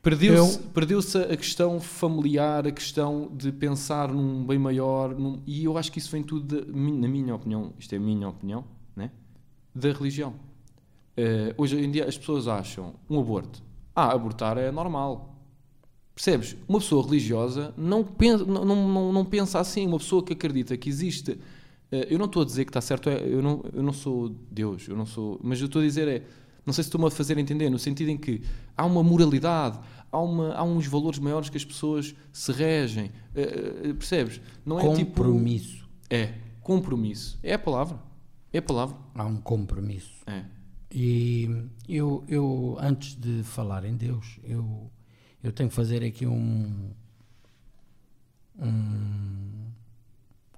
Perdeu-se 0.00 0.58
perdeu 0.68 1.00
a 1.00 1.36
questão 1.36 1.80
familiar, 1.80 2.68
a 2.68 2.70
questão 2.72 3.28
de 3.36 3.50
pensar 3.50 4.12
num 4.12 4.44
bem 4.44 4.58
maior, 4.60 5.12
num- 5.12 5.40
e 5.44 5.64
eu 5.64 5.76
acho 5.76 5.90
que 5.90 5.98
isso 5.98 6.10
vem 6.10 6.22
tudo, 6.22 6.60
da- 6.60 6.72
na 6.72 7.08
minha 7.08 7.34
opinião, 7.34 7.72
isto 7.78 7.92
é 7.94 7.98
a 7.98 8.00
minha 8.00 8.28
opinião, 8.28 8.64
né? 8.94 9.10
da 9.74 9.90
religião. 9.92 10.34
Eh, 11.16 11.52
hoje 11.58 11.78
em 11.84 11.90
dia 11.90 12.06
as 12.06 12.16
pessoas 12.16 12.46
acham 12.46 12.94
um 13.10 13.18
aborto, 13.18 13.60
ah, 13.94 14.12
abortar 14.12 14.56
é 14.56 14.70
normal. 14.70 15.31
Percebes? 16.14 16.56
Uma 16.68 16.78
pessoa 16.78 17.04
religiosa 17.04 17.72
não 17.76 18.04
pensa, 18.04 18.44
não, 18.44 18.64
não, 18.64 19.12
não, 19.12 19.24
pensa 19.24 19.58
assim. 19.58 19.86
Uma 19.86 19.98
pessoa 19.98 20.22
que 20.22 20.32
acredita 20.32 20.76
que 20.76 20.88
existe. 20.88 21.38
eh, 21.90 22.06
eu 22.10 22.18
não 22.18 22.26
estou 22.26 22.42
a 22.42 22.44
dizer 22.44 22.64
que 22.64 22.70
está 22.70 22.80
certo, 22.80 23.08
é- 23.08 23.22
eu 23.26 23.40
não, 23.42 23.64
eu 23.72 23.82
não 23.82 23.92
sou 23.92 24.28
Deus, 24.50 24.86
eu 24.88 24.96
não 24.96 25.06
sou. 25.06 25.40
Mas 25.42 25.58
eu 25.60 25.66
estou 25.66 25.80
a 25.80 25.84
dizer 25.84 26.08
é. 26.08 26.22
Não 26.64 26.72
sei 26.72 26.84
se 26.84 26.88
estou-me 26.88 27.06
a 27.08 27.10
fazer 27.10 27.36
entender, 27.38 27.68
no 27.70 27.78
sentido 27.78 28.10
em 28.10 28.16
que 28.16 28.40
há 28.76 28.84
uma 28.86 29.02
moralidade, 29.02 29.80
há, 30.12 30.20
uma, 30.20 30.52
há 30.54 30.62
uns 30.62 30.86
valores 30.86 31.18
maiores 31.18 31.48
que 31.48 31.56
as 31.56 31.64
pessoas 31.64 32.14
se 32.32 32.52
regem. 32.52 33.10
eh, 33.34 33.74
eh, 33.84 33.92
percebes? 33.94 34.40
Não 34.64 34.78
é 34.78 34.94
tipo. 34.94 35.10
compromisso. 35.22 35.88
É, 36.10 36.34
compromisso. 36.60 37.38
É 37.42 37.54
a 37.54 37.58
palavra. 37.58 37.98
É 38.52 38.58
a 38.58 38.62
palavra. 38.62 38.96
Há 39.14 39.24
um 39.24 39.36
compromisso. 39.38 40.12
É. 40.26 40.44
E 40.94 41.48
eu, 41.88 42.22
eu 42.28 42.76
antes 42.78 43.14
de 43.16 43.42
falar 43.42 43.82
em 43.86 43.96
Deus, 43.96 44.38
eu, 44.44 44.90
eu 45.42 45.52
tenho 45.52 45.68
que 45.68 45.74
fazer 45.74 46.04
aqui 46.04 46.26
um. 46.26 46.90
um 48.58 49.70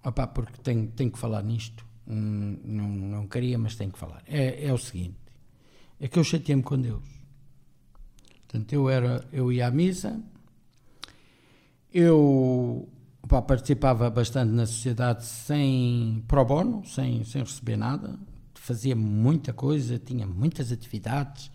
opá, 0.05 0.27
porque 0.27 0.59
tenho, 0.62 0.88
tenho 0.88 1.11
que 1.11 1.18
falar 1.18 1.42
nisto. 1.42 1.87
Hum, 2.07 2.59
não, 2.64 2.88
não 2.88 3.27
queria, 3.27 3.59
mas 3.59 3.77
tenho 3.77 3.90
que 3.90 3.99
falar. 3.99 4.23
É, 4.27 4.66
é 4.66 4.73
o 4.73 4.79
seguinte: 4.79 5.16
é 5.99 6.09
que 6.09 6.18
eu 6.18 6.25
chateei-me 6.25 6.62
com 6.62 6.81
Deus. 6.81 7.03
Portanto, 8.47 8.73
eu, 8.73 8.88
era, 8.88 9.27
eu 9.33 9.51
ia 9.51 9.66
à 9.66 9.70
missa, 9.70 10.23
eu 11.92 12.88
participava 13.27 14.09
bastante 14.11 14.53
na 14.53 14.66
sociedade 14.66 15.25
sem 15.25 16.23
pro 16.29 16.44
bono, 16.44 16.85
sem, 16.85 17.25
sem 17.25 17.42
receber 17.42 17.77
nada, 17.77 18.18
fazia 18.55 18.94
muita 18.94 19.53
coisa, 19.53 19.99
tinha 19.99 20.27
muitas 20.27 20.70
atividades, 20.70 21.51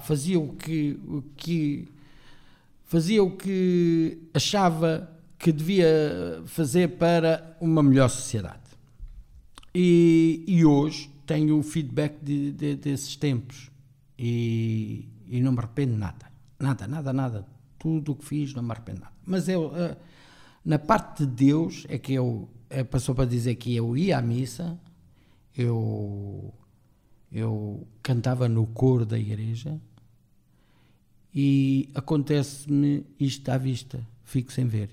fazia 0.00 0.40
o 0.40 0.54
que, 0.54 0.98
o 1.06 1.22
que 1.36 1.88
fazia 2.90 3.22
o 3.22 3.30
que 3.36 4.18
achava 4.34 5.08
que 5.38 5.52
devia 5.52 6.42
fazer 6.46 6.88
para 6.98 7.56
uma 7.60 7.84
melhor 7.84 8.08
sociedade. 8.10 8.58
E, 9.72 10.42
e 10.44 10.64
hoje 10.64 11.08
tenho 11.24 11.56
o 11.56 11.62
feedback 11.62 12.16
de, 12.20 12.50
de- 12.50 12.74
desses 12.74 13.14
tempos 13.14 13.70
e, 14.18 15.08
e 15.28 15.40
não 15.40 15.52
me 15.52 15.58
arrependo 15.58 15.92
de 15.92 15.98
nada. 16.00 16.26
Nada, 16.58 16.88
nada, 16.88 17.12
nada. 17.12 17.46
Tudo 17.78 18.10
o 18.10 18.16
que 18.16 18.24
fiz 18.24 18.52
não 18.54 18.62
me 18.64 18.72
arrependo 18.72 19.02
nada. 19.02 19.12
Mas 19.24 19.48
eu, 19.48 19.72
eh, 19.76 19.96
na 20.64 20.76
parte 20.76 21.24
de 21.24 21.32
Deus, 21.46 21.86
é 21.88 21.96
que 21.96 22.12
eu, 22.12 22.48
eh, 22.68 22.82
passou 22.82 23.14
para 23.14 23.24
dizer 23.24 23.54
que 23.54 23.74
eu 23.76 23.96
ia 23.96 24.18
à 24.18 24.22
missa, 24.22 24.76
eu, 25.56 26.52
eu 27.30 27.86
cantava 28.02 28.48
no 28.48 28.66
coro 28.66 29.06
da 29.06 29.16
igreja 29.16 29.80
e 31.34 31.88
acontece-me 31.94 33.06
isto 33.18 33.48
à 33.50 33.58
vista, 33.58 34.06
fico 34.24 34.52
sem 34.52 34.66
ver. 34.66 34.90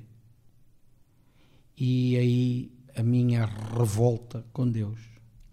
E 1.77 2.17
aí 2.17 2.71
a 2.95 3.03
minha 3.03 3.45
revolta 3.45 4.45
com 4.51 4.67
Deus. 4.67 4.99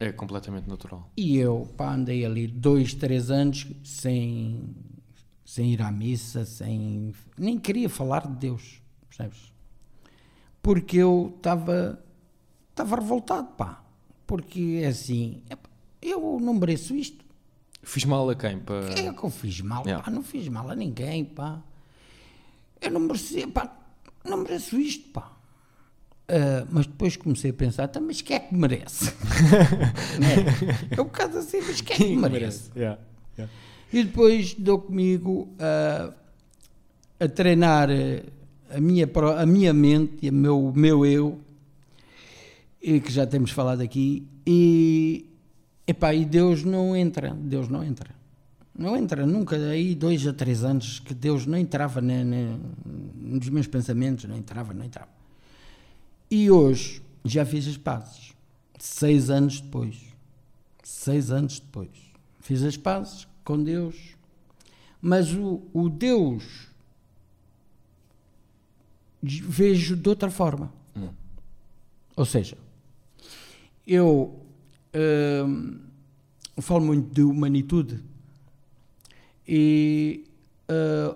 É 0.01 0.11
completamente 0.13 0.69
natural. 0.69 1.11
E 1.17 1.37
eu 1.37 1.73
pá, 1.77 1.95
andei 1.95 2.25
ali 2.25 2.47
dois, 2.47 2.95
três 2.95 3.31
anos 3.31 3.67
sem, 3.83 4.75
sem 5.45 5.73
ir 5.73 5.83
à 5.83 5.91
missa, 5.91 6.45
sem. 6.45 7.13
nem 7.39 7.59
queria 7.59 7.89
falar 7.89 8.27
de 8.27 8.37
Deus, 8.37 8.83
percebes? 9.09 9.53
Porque 10.63 10.97
eu 10.97 11.35
estava 11.37 12.03
estava 12.71 12.97
revoltado, 12.97 13.49
pá. 13.55 13.85
Porque 14.27 14.81
é 14.83 14.89
assim, 14.89 15.43
eu 16.03 16.39
não 16.41 16.55
mereço 16.55 16.95
isto. 16.95 17.24
Fiz 17.85 18.05
mal 18.05 18.29
a 18.31 18.35
quem? 18.35 18.59
Para... 18.59 18.91
É 18.91 19.13
que 19.13 19.25
eu 19.25 19.31
fiz 19.31 19.61
mal, 19.61 19.85
Yeah. 19.85 20.05
pá, 20.05 20.11
não 20.11 20.23
fiz 20.23 20.49
mal 20.49 20.71
a 20.71 20.75
ninguém, 20.75 21.25
pá. 21.25 21.63
Eu 22.81 22.91
não 22.91 23.01
merecia, 23.01 23.47
pá, 23.49 23.77
não 24.25 24.39
mereço 24.39 24.77
isto, 24.79 25.09
pá. 25.11 25.35
Ah, 26.29 26.67
mas 26.71 26.87
depois 26.87 27.17
comecei 27.17 27.51
a 27.51 27.55
pensar, 27.55 27.89
tá, 27.89 28.01
mas 28.01 28.23
quem 28.23 28.37
é 28.37 28.41
que 28.41 28.55
merece? 28.55 29.13
é, 30.91 30.97
é 30.97 31.01
um 31.01 31.05
bocado 31.05 31.39
assim, 31.39 31.61
mas 31.61 31.81
quem 31.81 31.95
é 31.95 31.99
que 31.99 32.17
merece? 32.17 32.71
Yeah, 32.75 33.01
yeah. 33.37 33.53
E 33.93 34.05
depois 34.05 34.55
dou 34.55 34.81
comigo 34.81 35.55
a, 35.59 36.15
a 37.25 37.29
treinar 37.29 37.91
eh, 37.91 38.25
a 38.71 38.81
minha, 38.81 39.09
a 39.39 39.47
minha 39.47 39.73
mente 39.73 40.19
e 40.23 40.31
o 40.31 40.33
meu, 40.33 40.73
meu 40.75 41.07
eu, 41.07 41.41
e 42.83 43.01
que 43.01 43.13
já 43.13 43.27
temos 43.27 43.51
falado 43.51 43.83
aqui, 43.83 44.27
e, 44.47 45.27
epá, 45.87 46.15
e 46.15 46.25
Deus 46.25 46.65
não 46.65 46.97
entra, 46.97 47.35
Deus 47.35 47.69
não 47.69 47.83
entra. 47.85 48.11
Não 48.77 48.97
entra 48.97 49.25
nunca, 49.25 49.57
aí 49.57 49.95
dois 49.95 50.27
a 50.27 50.33
três 50.33 50.65
anos 50.65 50.99
que 50.99 51.15
Deus 51.15 51.47
não 51.47 51.57
entrava 51.57 52.01
na- 52.01 52.25
na- 52.25 52.59
nos 53.17 53.49
meus 53.49 53.67
pensamentos, 53.69 54.25
não 54.25 54.37
entrava, 54.37 54.75
não 54.75 54.85
entrava. 54.85 55.11
E 56.31 56.51
hoje 56.51 57.01
já 57.25 57.47
fiz 57.47 57.69
as 57.69 57.77
pazes, 57.77 58.33
seis 58.79 59.31
anos 59.31 59.61
depois, 59.61 59.97
seis 60.83 61.31
anos 61.31 61.61
depois, 61.61 61.91
fiz 62.41 62.63
as 62.65 62.77
pazes 62.77 63.29
com 63.45 63.63
Deus, 63.63 63.95
mas 65.01 65.33
o, 65.33 65.63
o 65.73 65.89
Deus 65.89 66.43
vejo 69.23 69.97
de 69.97 70.09
outra 70.09 70.31
forma. 70.31 70.73
Ou 72.17 72.25
seja, 72.25 72.57
eu 73.87 74.44
hum, 74.95 75.79
falo 76.61 76.85
muito 76.85 77.13
de 77.15 77.23
humanitude 77.23 78.01
e 79.47 80.25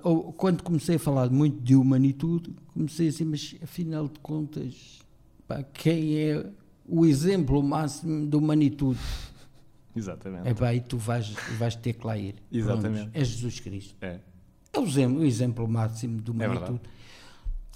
ou- 0.03 0.33
quando 0.33 0.63
comecei 0.63 0.97
a 0.97 0.99
falar 0.99 1.31
muito 1.31 1.61
de 1.63 1.75
humanitude, 1.75 2.55
comecei 2.75 3.09
assim, 3.09 3.25
mas 3.25 3.55
afinal 3.63 4.09
de 4.09 4.19
contas, 4.21 4.99
pá, 5.47 5.63
quem 5.63 6.17
é 6.19 6.47
o 6.87 7.07
exemplo 7.07 7.63
máximo 7.63 8.27
de 8.27 8.37
humanitude? 8.37 8.99
Exatamente. 9.97 10.49
É 10.49 10.55
pá, 10.55 10.75
e 10.75 10.81
tu 10.81 10.97
vais, 10.99 11.31
vais 11.59 11.75
ter 11.75 11.95
que 11.95 12.07
lá 12.07 12.17
ir. 12.17 12.35
Exatamente. 12.53 13.03
Pronto, 13.05 13.17
é 13.17 13.25
Jesus 13.25 13.61
Cristo. 13.61 13.97
É. 14.01 14.21
É 14.73 14.79
o 14.81 15.25
exemplo, 15.25 15.67
máximo 15.67 16.21
de 16.21 16.31
verdade. 16.31 16.57
humanitude. 16.59 16.81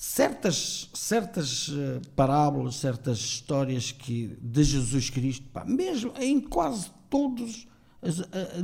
Certas, 0.02 0.90
certas 0.92 1.70
eh, 1.72 2.00
parábolas, 2.16 2.74
certas 2.74 3.18
histórias 3.18 3.92
que, 3.92 4.36
de 4.42 4.64
Jesus 4.64 5.08
Cristo, 5.08 5.46
pá, 5.50 5.64
mesmo 5.64 6.12
em 6.18 6.40
quase 6.40 6.90
todos, 7.08 7.68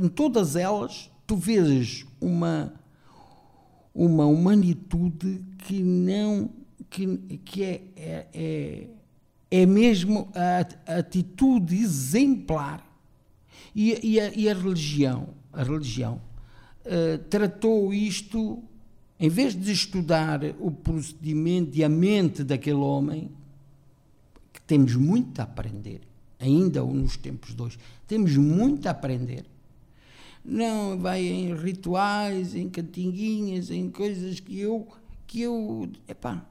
em 0.01 0.09
todas 0.09 0.57
elas, 0.57 1.09
tu 1.25 1.37
vês 1.37 2.05
uma, 2.19 2.73
uma 3.95 4.25
humanitude 4.25 5.41
que 5.59 5.81
não, 5.81 6.49
que, 6.89 7.07
que 7.45 7.63
é, 7.63 7.83
é, 7.95 8.27
é, 8.33 8.87
é 9.49 9.65
mesmo 9.65 10.29
a, 10.35 10.97
atitude 10.97 11.73
exemplar. 11.73 12.85
E, 13.73 13.97
e 14.05 14.19
a, 14.19 14.33
e 14.33 14.49
a 14.49 14.53
religião, 14.53 15.29
a 15.53 15.63
religião 15.63 16.19
eh, 16.83 17.17
tratou 17.29 17.93
isto, 17.93 18.61
em 19.19 19.29
vez 19.29 19.53
de 19.53 19.71
estudar 19.71 20.41
o 20.59 20.71
procedimento 20.71 21.77
e 21.77 21.83
a 21.83 21.89
mente 21.89 22.43
daquele 22.43 22.77
homem, 22.77 23.29
que 24.53 24.61
temos 24.61 24.95
muito 24.95 25.39
a 25.39 25.43
aprender, 25.43 26.01
ainda 26.39 26.81
nos 26.83 27.17
tempos 27.17 27.53
de 27.53 27.61
hoje, 27.61 27.77
temos 28.07 28.35
muito 28.37 28.87
a 28.87 28.91
aprender. 28.91 29.45
Não 30.43 30.97
vai 30.97 31.21
em 31.25 31.53
rituais, 31.53 32.55
em 32.55 32.69
cantinguinhas, 32.69 33.69
em 33.69 33.89
coisas 33.89 34.39
que 34.39 34.57
eu, 34.59 34.87
que 35.27 35.41
eu, 35.41 35.89
epá, 36.07 36.45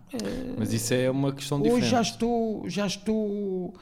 Mas 0.59 0.73
isso 0.73 0.93
é 0.93 1.11
uma 1.11 1.33
questão 1.33 1.59
Hoje 1.61 1.69
diferente. 1.69 1.91
já 1.91 2.03
estou, 2.03 2.69
já 2.69 2.87
estou, 2.87 3.75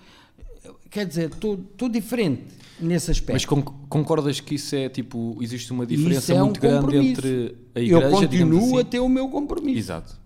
quer 0.91 1.07
dizer, 1.07 1.31
estou, 1.31 1.59
diferente 1.89 2.45
nesse 2.81 3.11
aspecto. 3.11 3.33
Mas 3.33 3.45
con- 3.45 3.63
concordas 3.89 4.41
que 4.41 4.55
isso 4.57 4.75
é 4.77 4.89
tipo, 4.89 5.37
existe 5.41 5.73
uma 5.73 5.87
diferença 5.87 6.33
é 6.35 6.43
um 6.43 6.47
muito 6.47 6.61
grande 6.61 6.81
compromisso. 6.85 7.21
entre 7.21 7.57
a 7.75 7.81
eu 7.81 7.99
igreja, 7.99 8.29
digamos 8.29 8.55
continuo 8.59 8.77
a 8.77 8.81
assim? 8.81 8.91
ter 8.91 9.01
o 9.01 9.09
meu 9.09 9.29
compromisso. 9.29 9.79
Exato. 9.79 10.17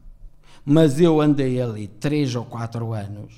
Mas 0.65 1.01
eu 1.01 1.21
andei 1.21 1.61
ali 1.61 1.87
três 1.89 2.35
ou 2.35 2.45
quatro 2.45 2.93
anos 2.93 3.33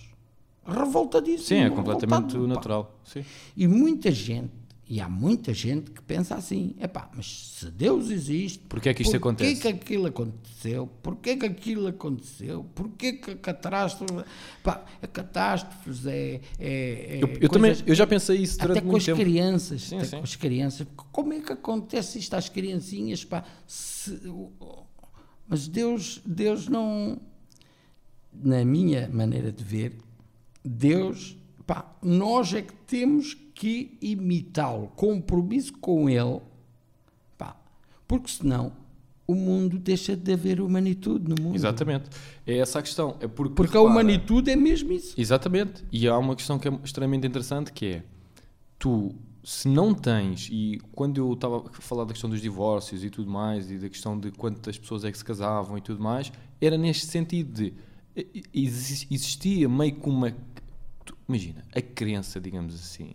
revoltadíssimo. 0.67 1.45
Sim, 1.47 1.57
é 1.57 1.71
completamente 1.71 2.37
natural. 2.37 3.01
Sim. 3.05 3.25
E 3.57 3.67
muita 3.67 4.11
gente, 4.11 4.51
e 4.89 5.01
há 5.01 5.09
muita 5.09 5.55
gente 5.55 5.91
que 5.91 6.03
pensa 6.03 6.35
assim, 6.35 6.75
epá, 6.79 7.09
mas 7.15 7.55
se 7.59 7.71
Deus 7.71 8.11
existe, 8.11 8.59
Porquê 8.69 8.91
é 8.91 8.95
que 8.95 9.03
isto 9.03 9.13
porquê 9.13 9.45
acontece? 9.45 9.63
que 9.63 9.69
aquilo 9.69 10.07
aconteceu? 10.07 10.87
Porquê 11.03 11.37
que 11.37 11.47
aquilo 11.47 11.87
aconteceu? 11.87 12.65
Porquê 12.75 13.13
que 13.15 13.31
a 13.31 13.37
catástrofe, 13.37 14.25
pá, 14.63 14.85
a 15.01 15.07
catástrofes 15.07 16.05
é... 16.05 16.41
é, 16.59 17.19
é 17.19 17.19
Eu, 17.23 17.29
eu 17.41 17.49
também, 17.49 17.75
eu 17.87 17.95
já 17.95 18.07
pensei 18.07 18.39
isso 18.39 18.57
até 18.57 18.67
durante 18.67 18.85
com 18.85 18.91
muito 18.91 19.01
as 19.01 19.07
tempo. 19.07 19.21
crianças, 19.21 19.83
Sim, 19.83 19.97
até 19.97 20.05
sim. 20.07 20.17
com 20.19 20.23
as 20.25 20.37
crianças, 20.37 20.87
como 21.11 21.33
é 21.33 21.41
que 21.41 21.53
acontece 21.53 22.19
isto 22.19 22.35
às 22.35 22.49
criancinhas, 22.49 23.25
pá? 23.25 23.45
Se- 23.67 24.21
mas 25.49 25.69
Deus, 25.69 26.21
Deus 26.27 26.69
não, 26.69 27.19
na 28.33 28.65
minha 28.65 29.09
maneira 29.13 29.53
de 29.53 29.63
ver, 29.63 29.97
Deus, 30.65 31.37
pá, 31.67 31.95
nós 32.03 32.53
é 32.53 32.63
que 32.63 32.73
temos 32.87 33.35
que 33.35 33.52
imitá-lo, 34.01 34.89
compromisso 34.97 35.73
com 35.79 36.09
Ele, 36.09 36.41
pá, 37.39 37.57
porque 38.09 38.29
senão 38.31 38.73
o 39.27 39.35
mundo 39.35 39.79
deixa 39.79 40.17
de 40.17 40.33
haver 40.33 40.61
humanitude 40.61 41.29
no 41.29 41.37
mundo. 41.41 41.55
Exatamente. 41.55 42.11
É 42.47 42.59
essa 42.59 42.81
a 42.81 42.83
questão. 42.83 43.17
É 43.21 43.29
porque, 43.29 43.55
Porque 43.55 43.77
a 43.77 43.81
repara, 43.81 43.93
humanitude 43.93 44.51
é 44.51 44.57
mesmo 44.57 44.93
isso. 44.93 45.15
Exatamente. 45.19 45.85
E 45.93 46.09
há 46.09 46.19
uma 46.19 46.35
questão 46.37 46.59
que 46.59 46.69
é 46.69 46.73
extremamente 46.85 47.27
interessante 47.27 47.73
que 47.73 47.87
é 47.87 48.03
tu, 48.79 49.15
se 49.45 49.69
não 49.69 49.95
tens, 49.95 50.49
e 50.51 50.81
quando 50.93 51.19
eu 51.19 51.33
estava 51.33 51.59
a 51.69 51.81
falar 51.81 52.05
da 52.05 52.13
questão 52.13 52.29
dos 52.29 52.43
divórcios 52.43 53.05
e 53.05 53.11
tudo 53.11 53.31
mais, 53.31 53.71
e 53.71 53.79
da 53.79 53.89
questão 53.89 54.19
de 54.19 54.31
quantas 54.33 54.77
pessoas 54.77 55.05
é 55.05 55.13
que 55.13 55.17
se 55.17 55.25
casavam 55.25 55.79
e 55.79 55.81
tudo 55.81 56.03
mais, 56.03 56.33
era 56.61 56.77
neste 56.77 57.07
sentido 57.07 57.53
de 57.53 57.73
exi- 58.53 59.07
existia 59.11 59.69
meio 59.69 59.95
que 59.95 60.09
uma. 60.09 60.35
Imagina, 61.29 61.65
a 61.75 61.81
crença, 61.81 62.41
digamos 62.41 62.75
assim. 62.75 63.13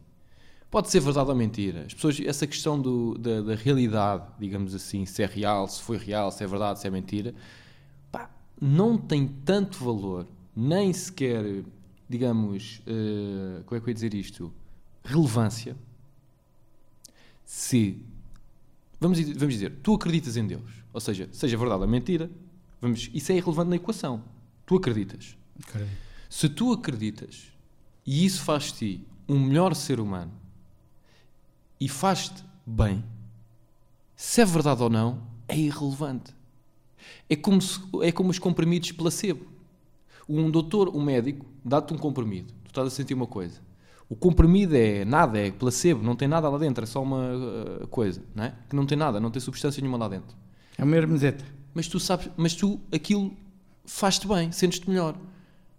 Pode 0.70 0.90
ser 0.90 1.00
verdade 1.00 1.30
ou 1.30 1.36
mentira. 1.36 1.84
As 1.86 1.94
pessoas, 1.94 2.20
essa 2.20 2.46
questão 2.46 2.80
do, 2.80 3.18
da, 3.18 3.42
da 3.42 3.56
realidade, 3.56 4.26
digamos 4.40 4.76
assim, 4.76 5.06
se 5.06 5.24
é 5.24 5.26
real, 5.26 5.68
se 5.68 5.82
foi 5.82 5.98
real, 5.98 6.32
se 6.32 6.44
é 6.44 6.48
verdade, 6.48 6.80
se 6.80 6.88
é 6.88 6.90
mentira, 6.92 7.34
pá, 8.12 8.30
não 8.62 8.98
tem 8.98 9.28
tanto 9.28 9.78
valor, 9.84 10.28
nem 10.56 10.92
sequer, 10.92 11.64
digamos, 12.10 12.82
eh, 12.86 13.62
como 13.66 13.78
é 13.78 13.80
que 13.82 13.86
eu 13.86 13.92
ia 13.92 13.94
dizer 13.94 14.14
isto? 14.14 14.54
Relevância, 15.06 15.76
se, 17.46 18.02
vamos, 19.00 19.18
dizer- 19.20 19.38
vamos 19.38 19.54
dizer, 19.54 19.78
tu 19.82 19.94
acreditas 19.94 20.36
em 20.36 20.46
Deus, 20.46 20.70
ou 20.92 21.00
seja, 21.00 21.30
seja 21.32 21.58
verdade 21.58 21.82
ou 21.82 21.88
mentira, 21.88 22.30
vamos, 22.82 23.10
isso 23.14 23.32
é 23.32 23.38
irrelevante 23.38 23.70
na 23.70 23.76
equação. 23.78 24.22
Tu 24.66 24.76
acreditas. 24.76 25.38
Se 26.30 26.50
tu 26.50 26.74
acreditas 26.74 27.44
e 28.06 28.26
isso 28.26 28.42
faz 28.44 28.64
de 28.66 28.74
ti 28.74 29.08
um 29.30 29.40
melhor 29.40 29.74
ser 29.74 30.00
humano 30.02 30.32
e 31.80 31.88
faz-te 31.88 32.44
bem, 32.66 33.04
se 34.16 34.42
é 34.42 34.46
verdade 34.46 34.82
ou 34.82 34.90
não, 34.90 35.22
é 35.48 35.58
irrelevante. 35.58 36.36
É 37.30 37.36
como, 37.36 37.62
se- 37.62 37.80
é 38.02 38.12
como 38.12 38.30
os 38.30 38.40
comprimidos 38.40 38.92
placebo. 38.92 39.46
Um 40.28 40.50
doutor, 40.52 40.90
um 40.96 41.02
médico, 41.02 41.46
dá-te 41.64 41.94
um 41.94 41.98
comprimido. 41.98 42.54
Tu 42.66 42.68
estás 42.70 42.88
a 42.88 42.90
sentir 42.90 43.14
uma 43.14 43.28
coisa. 43.28 43.62
O 44.10 44.16
comprimido 44.16 44.76
é 44.76 45.06
nada, 45.06 45.38
é 45.38 45.52
placebo, 45.52 46.02
não 46.04 46.16
tem 46.16 46.28
nada 46.28 46.50
lá 46.50 46.58
dentro, 46.58 46.84
é 46.84 46.88
só 46.88 47.02
uma 47.04 47.24
uh, 47.84 47.88
coisa, 47.88 48.22
não 48.34 48.46
é? 48.46 48.54
Que 48.70 48.76
não 48.76 48.86
tem 48.86 48.98
nada, 48.98 49.20
não 49.20 49.30
tem 49.30 49.42
substância 49.42 49.82
nenhuma 49.82 49.98
lá 49.98 50.08
dentro. 50.08 50.36
É 50.78 50.84
uma 50.84 50.96
hermeseta. 50.96 51.44
Mas 51.74 51.88
tu 51.88 52.00
sabes, 52.00 52.30
mas 52.38 52.54
tu 52.56 52.80
aquilo 52.92 53.34
faz-te 53.86 54.28
bem, 54.28 54.52
sentes-te 54.52 54.90
melhor. 54.90 55.16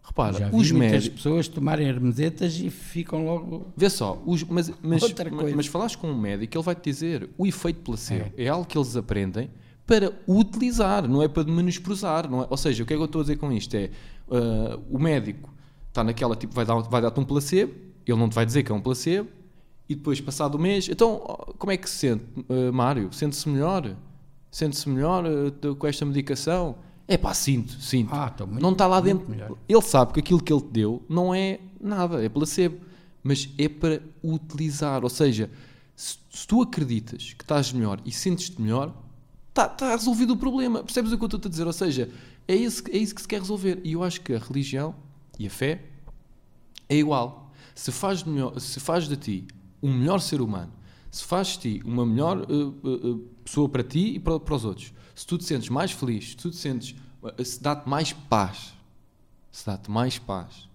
Repara, 0.09 0.39
Já 0.39 0.49
vi 0.49 0.57
os 0.57 0.73
médicos. 0.73 1.09
pessoas 1.09 1.49
tomarem 1.49 1.87
hermesetas 1.87 2.59
e 2.59 2.71
ficam 2.71 3.27
logo 3.27 3.73
Vê 3.77 3.91
só, 3.91 4.21
os, 4.25 4.43
mas, 4.45 4.73
mas, 4.83 5.03
Outra 5.03 5.31
mas, 5.31 5.41
coisa. 5.41 5.57
mas 5.57 5.67
falaste 5.67 5.99
com 5.99 6.11
um 6.11 6.19
médico, 6.19 6.57
ele 6.57 6.65
vai-te 6.65 6.83
dizer 6.83 7.29
o 7.37 7.47
efeito 7.47 7.81
placebo 7.81 8.33
é. 8.37 8.49
algo 8.49 8.65
que 8.65 8.79
eles 8.79 8.97
aprendem 8.97 9.51
para 9.87 10.13
utilizar, 10.27 11.07
não 11.07 11.23
é 11.23 11.29
para 11.29 11.45
menosprezar. 11.45 12.29
Não 12.31 12.43
é? 12.43 12.47
Ou 12.49 12.57
seja, 12.57 12.83
o 12.83 12.87
que 12.87 12.93
é 12.93 12.97
que 12.97 13.03
eu 13.03 13.07
estou 13.07 13.21
a 13.21 13.25
dizer 13.25 13.37
com 13.37 13.53
isto? 13.53 13.75
É 13.75 13.91
ah, 14.31 14.79
o 14.91 14.99
médico 14.99 15.51
está 15.89 16.05
naquela 16.05 16.37
tipo, 16.37 16.55
vai, 16.55 16.65
dar, 16.65 16.79
vai 16.81 17.01
dar-te 17.01 17.19
um 17.19 17.25
placebo, 17.25 17.75
ele 18.07 18.19
não 18.19 18.29
te 18.29 18.35
vai 18.35 18.47
dizer 18.47 18.63
que 18.63 18.73
é 18.73 18.75
um 18.75 18.81
placebo, 18.81 19.29
e 19.89 19.95
depois, 19.95 20.21
passado 20.21 20.55
o 20.55 20.59
mês, 20.59 20.89
então 20.89 21.19
como 21.59 21.73
é 21.73 21.77
que 21.77 21.89
se 21.89 21.97
sente, 21.97 22.25
ah, 22.49 22.73
Mário? 22.73 23.13
Sente-se 23.13 23.49
melhor? 23.49 23.97
Sente-se 24.51 24.89
melhor 24.89 25.25
ah, 25.27 25.75
com 25.75 25.87
esta 25.87 26.05
medicação? 26.05 26.77
É 27.09 27.17
pá, 27.17 27.33
sinto, 27.33 27.73
sinto. 27.81 28.15
Ah, 28.15 28.33
muito- 28.47 28.61
não 28.63 28.73
está 28.73 28.87
lá 28.87 29.01
dentro. 29.01 29.29
melhor. 29.31 29.57
Ele 29.67 29.81
sabe 29.83 30.13
que 30.13 30.21
aquilo 30.21 30.43
que 30.43 30.53
ele 30.53 30.61
te 30.61 30.69
deu 30.71 31.03
não 31.09 31.35
é 31.35 31.59
nada, 31.81 32.23
é 32.23 32.29
placebo. 32.29 32.79
Mas 33.25 33.49
é 33.59 33.69
para 33.69 34.01
utilizar. 34.23 35.03
Ou 35.03 35.11
seja, 35.11 35.51
Se, 35.97 36.17
se 36.31 36.47
tu 36.47 36.63
acreditas 36.63 37.33
que 37.33 37.43
estás 37.43 37.73
melhor 37.73 38.01
e 38.05 38.13
sentes-te 38.13 38.63
melhor, 38.63 38.95
está 39.49 39.67
tá 39.69 39.91
resolvido 39.97 40.35
o 40.35 40.37
problema. 40.37 40.85
Percebes 40.85 41.11
o 41.11 41.19
que 41.19 41.25
eu 41.25 41.27
estou 41.27 41.41
a 41.45 41.49
dizer? 41.51 41.67
Ou 41.67 41.73
seja, 41.73 42.09
é 42.47 42.55
isso, 42.55 42.85
é 42.89 42.97
isso 42.97 43.13
que 43.13 43.21
se 43.23 43.27
quer 43.27 43.41
resolver. 43.41 43.81
E 43.83 43.95
eu 43.95 44.05
acho 44.05 44.21
que 44.21 44.33
a 44.33 44.39
religião 44.39 44.95
e 45.37 45.47
a 45.49 45.51
fé 45.51 45.83
é 46.89 46.95
igual. 46.97 47.51
Se 47.75 47.91
faz, 47.91 48.23
melhor, 48.23 48.61
se 48.61 48.79
faz 48.79 49.09
de 49.09 49.17
ti 49.17 49.49
um 49.83 49.93
melhor 49.93 50.21
ser 50.21 50.41
humano, 50.41 50.71
se 51.11 51.25
faz 51.25 51.49
de 51.49 51.59
ti 51.59 51.83
uma 51.85 52.05
melhor 52.05 52.39
uh, 52.51 52.69
uh, 52.69 53.19
pessoa 53.45 53.69
para 53.69 53.83
ti 53.83 54.15
e 54.15 54.19
para, 54.19 54.39
para, 54.39 54.55
os 54.55 54.65
outros, 54.65 54.93
se 55.15 55.27
tu 55.27 55.39
te 55.39 55.45
sentes 55.45 55.69
mais 55.69 55.93
feliz, 55.93 56.31
se 56.31 56.37
tu 56.37 56.51
te 56.51 56.57
sentes, 56.57 56.95
se 57.45 57.63
dá-te 57.63 57.89
mais 57.89 58.13
paz, 58.13 58.75
se 59.51 59.67
dá-te 59.67 59.91
mais 59.91 60.19
paz, 60.19 60.69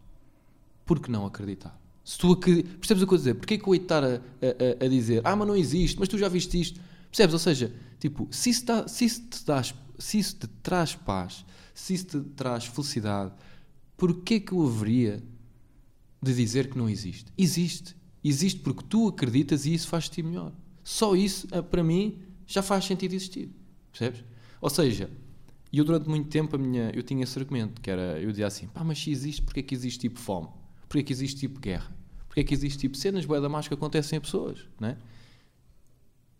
por 0.86 1.00
que 1.00 1.10
não 1.10 1.26
acreditar? 1.26 1.80
Se 2.04 2.18
tu 2.18 2.34
acreditas, 2.34 2.74
percebes 2.76 3.04
o 3.04 3.08
que 3.08 3.14
eu 3.14 3.16
estou 3.16 3.16
a 3.16 3.18
dizer? 3.18 3.34
Porquê 3.36 3.58
que 3.58 3.68
eu 3.68 3.74
hei 3.74 3.82
estar 3.82 4.04
a, 4.04 4.08
a, 4.16 4.86
a, 4.86 4.88
dizer, 4.90 5.22
ah, 5.24 5.36
mas 5.36 5.48
não 5.48 5.56
existe, 5.56 5.98
mas 5.98 6.10
tu 6.10 6.18
já 6.18 6.28
viste 6.28 6.60
isto? 6.60 6.80
Percebes? 7.10 7.34
Ou 7.34 7.40
seja, 7.40 7.74
tipo, 8.00 8.28
se 8.30 8.50
isso, 8.50 8.66
dá, 8.66 8.88
se 8.88 9.06
isso, 9.06 9.22
te, 9.22 9.46
dás, 9.46 9.74
se 9.98 10.20
isso 10.20 10.36
te 10.36 10.48
traz 10.62 10.96
paz, 10.96 11.46
se 11.74 11.94
isso 11.94 12.06
te 12.08 12.20
traz 12.32 12.66
felicidade, 12.66 13.32
porquê 13.96 14.40
que 14.40 14.52
eu 14.52 14.66
haveria 14.66 15.24
de 16.22 16.34
dizer 16.34 16.70
que 16.70 16.78
não 16.78 16.90
existe? 16.90 17.32
Existe. 17.38 17.96
Existe 18.24 18.60
porque 18.60 18.84
tu 18.88 19.08
acreditas 19.08 19.66
e 19.66 19.74
isso 19.74 19.88
faz-te 19.88 20.24
melhor. 20.24 20.54
Só 20.84 21.16
isso, 21.16 21.48
eh, 21.52 21.62
para 21.62 21.84
mim, 21.84 22.22
já 22.48 22.62
faz 22.62 22.86
sentido 22.86 23.14
existir. 23.14 23.50
Percebes? 23.92 24.24
Ou 24.62 24.70
seja, 24.70 25.10
eu 25.72 25.84
durante 25.84 26.08
muito 26.08 26.30
tempo 26.30 26.56
a 26.56 26.60
minha, 26.60 26.92
eu 26.94 27.04
tinha 27.04 27.24
esse 27.24 27.38
argumento, 27.38 27.82
que 27.82 27.90
era, 27.90 28.20
eu 28.22 28.30
dizia 28.30 28.48
assim, 28.48 28.68
pá, 28.68 28.84
mas 28.84 29.00
se 29.00 29.12
existe, 29.12 29.42
porquê 29.42 29.62
que 29.62 29.74
existe 29.74 30.00
tipo 30.00 30.20
fome? 30.20 30.48
Porquê 30.88 31.04
que 31.04 31.12
existe 31.12 31.40
tipo 31.40 31.60
guerra? 31.60 31.96
Porquê 32.28 32.44
que 32.44 32.54
existe 32.54 32.80
tipo 32.80 32.96
cenas 32.96 33.26
boeda 33.26 33.50
más 33.50 33.68
que 33.68 33.74
acontecem 33.74 34.18
a 34.18 34.22
pessoas, 34.22 34.60
né? 34.80 34.98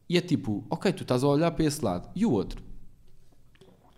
E 0.08 0.18
é 0.18 0.22
tipo, 0.22 0.66
ok, 0.70 0.92
tu 0.94 1.04
estás 1.04 1.24
a 1.24 1.28
olhar 1.28 1.52
para 1.52 1.66
esse 1.66 1.84
lado, 1.84 2.10
e 2.16 2.26
o 2.26 2.32
outro? 2.32 2.64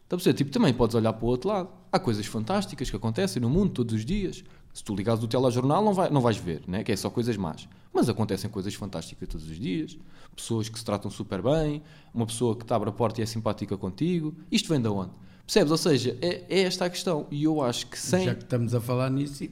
Está 0.06 0.16
a? 0.30 0.34
Tipo, 0.34 0.52
também 0.52 0.74
podes 0.74 0.96
olhar 0.96 1.14
para 1.14 1.26
o 1.26 1.28
outro 1.28 1.50
lado. 1.50 1.70
Há 1.92 2.00
coisas 2.00 2.26
fantásticas 2.28 2.90
que 2.90 2.96
acontecem 2.96 3.42
no 3.42 3.50
mundo 3.50 3.72
todos 3.72 3.96
os 3.96 4.06
dias. 4.06 4.44
Se 4.76 4.84
tu 4.84 4.94
ligares 4.94 5.24
o 5.24 5.28
telejornal, 5.28 5.82
não, 5.82 5.94
vai, 5.94 6.10
não 6.10 6.20
vais 6.20 6.36
ver, 6.36 6.62
né? 6.68 6.84
que 6.84 6.92
é 6.92 6.96
só 6.98 7.10
coisas 7.10 7.38
más. 7.38 7.68
Mas 7.94 8.10
acontecem 8.10 8.50
coisas 8.50 8.76
fantásticas 8.76 9.30
todos 9.30 9.50
os 9.50 9.58
dias. 9.58 9.98
Pessoas 10.36 10.68
que 10.68 10.78
se 10.78 10.84
tratam 10.84 11.10
super 11.10 11.42
bem, 11.42 11.82
uma 12.14 12.26
pessoa 12.26 12.58
que 12.58 12.66
te 12.66 12.74
abre 12.74 12.90
a 12.90 12.92
porta 12.92 13.22
e 13.22 13.24
é 13.24 13.26
simpática 13.26 13.78
contigo. 13.78 14.36
Isto 14.52 14.68
vem 14.68 14.82
de 14.82 14.90
onde? 14.90 15.14
Percebes? 15.46 15.72
Ou 15.72 15.78
seja, 15.78 16.18
é, 16.22 16.44
é, 16.50 16.64
esta 16.64 16.84
a 16.86 16.90
questão. 16.90 17.26
E 17.32 17.46
eu 17.46 17.62
acho 17.62 17.88
que 17.88 17.98
sem. 17.98 18.26
Já 18.26 18.36
que 18.36 18.44
estamos 18.44 18.76
a 18.76 18.82
falar 18.82 19.10
nisso, 19.10 19.46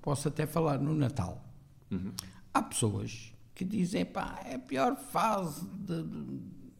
posso 0.00 0.28
até 0.28 0.46
falar 0.46 0.78
no 0.78 0.94
Natal. 0.94 1.44
Uhum. 1.90 2.12
Há 2.52 2.62
pessoas 2.62 3.34
que 3.54 3.64
dizem, 3.64 4.04
pá, 4.04 4.40
é 4.44 4.54
a 4.54 4.58
pior 4.58 4.96
fase 4.96 5.66
de, 5.66 6.04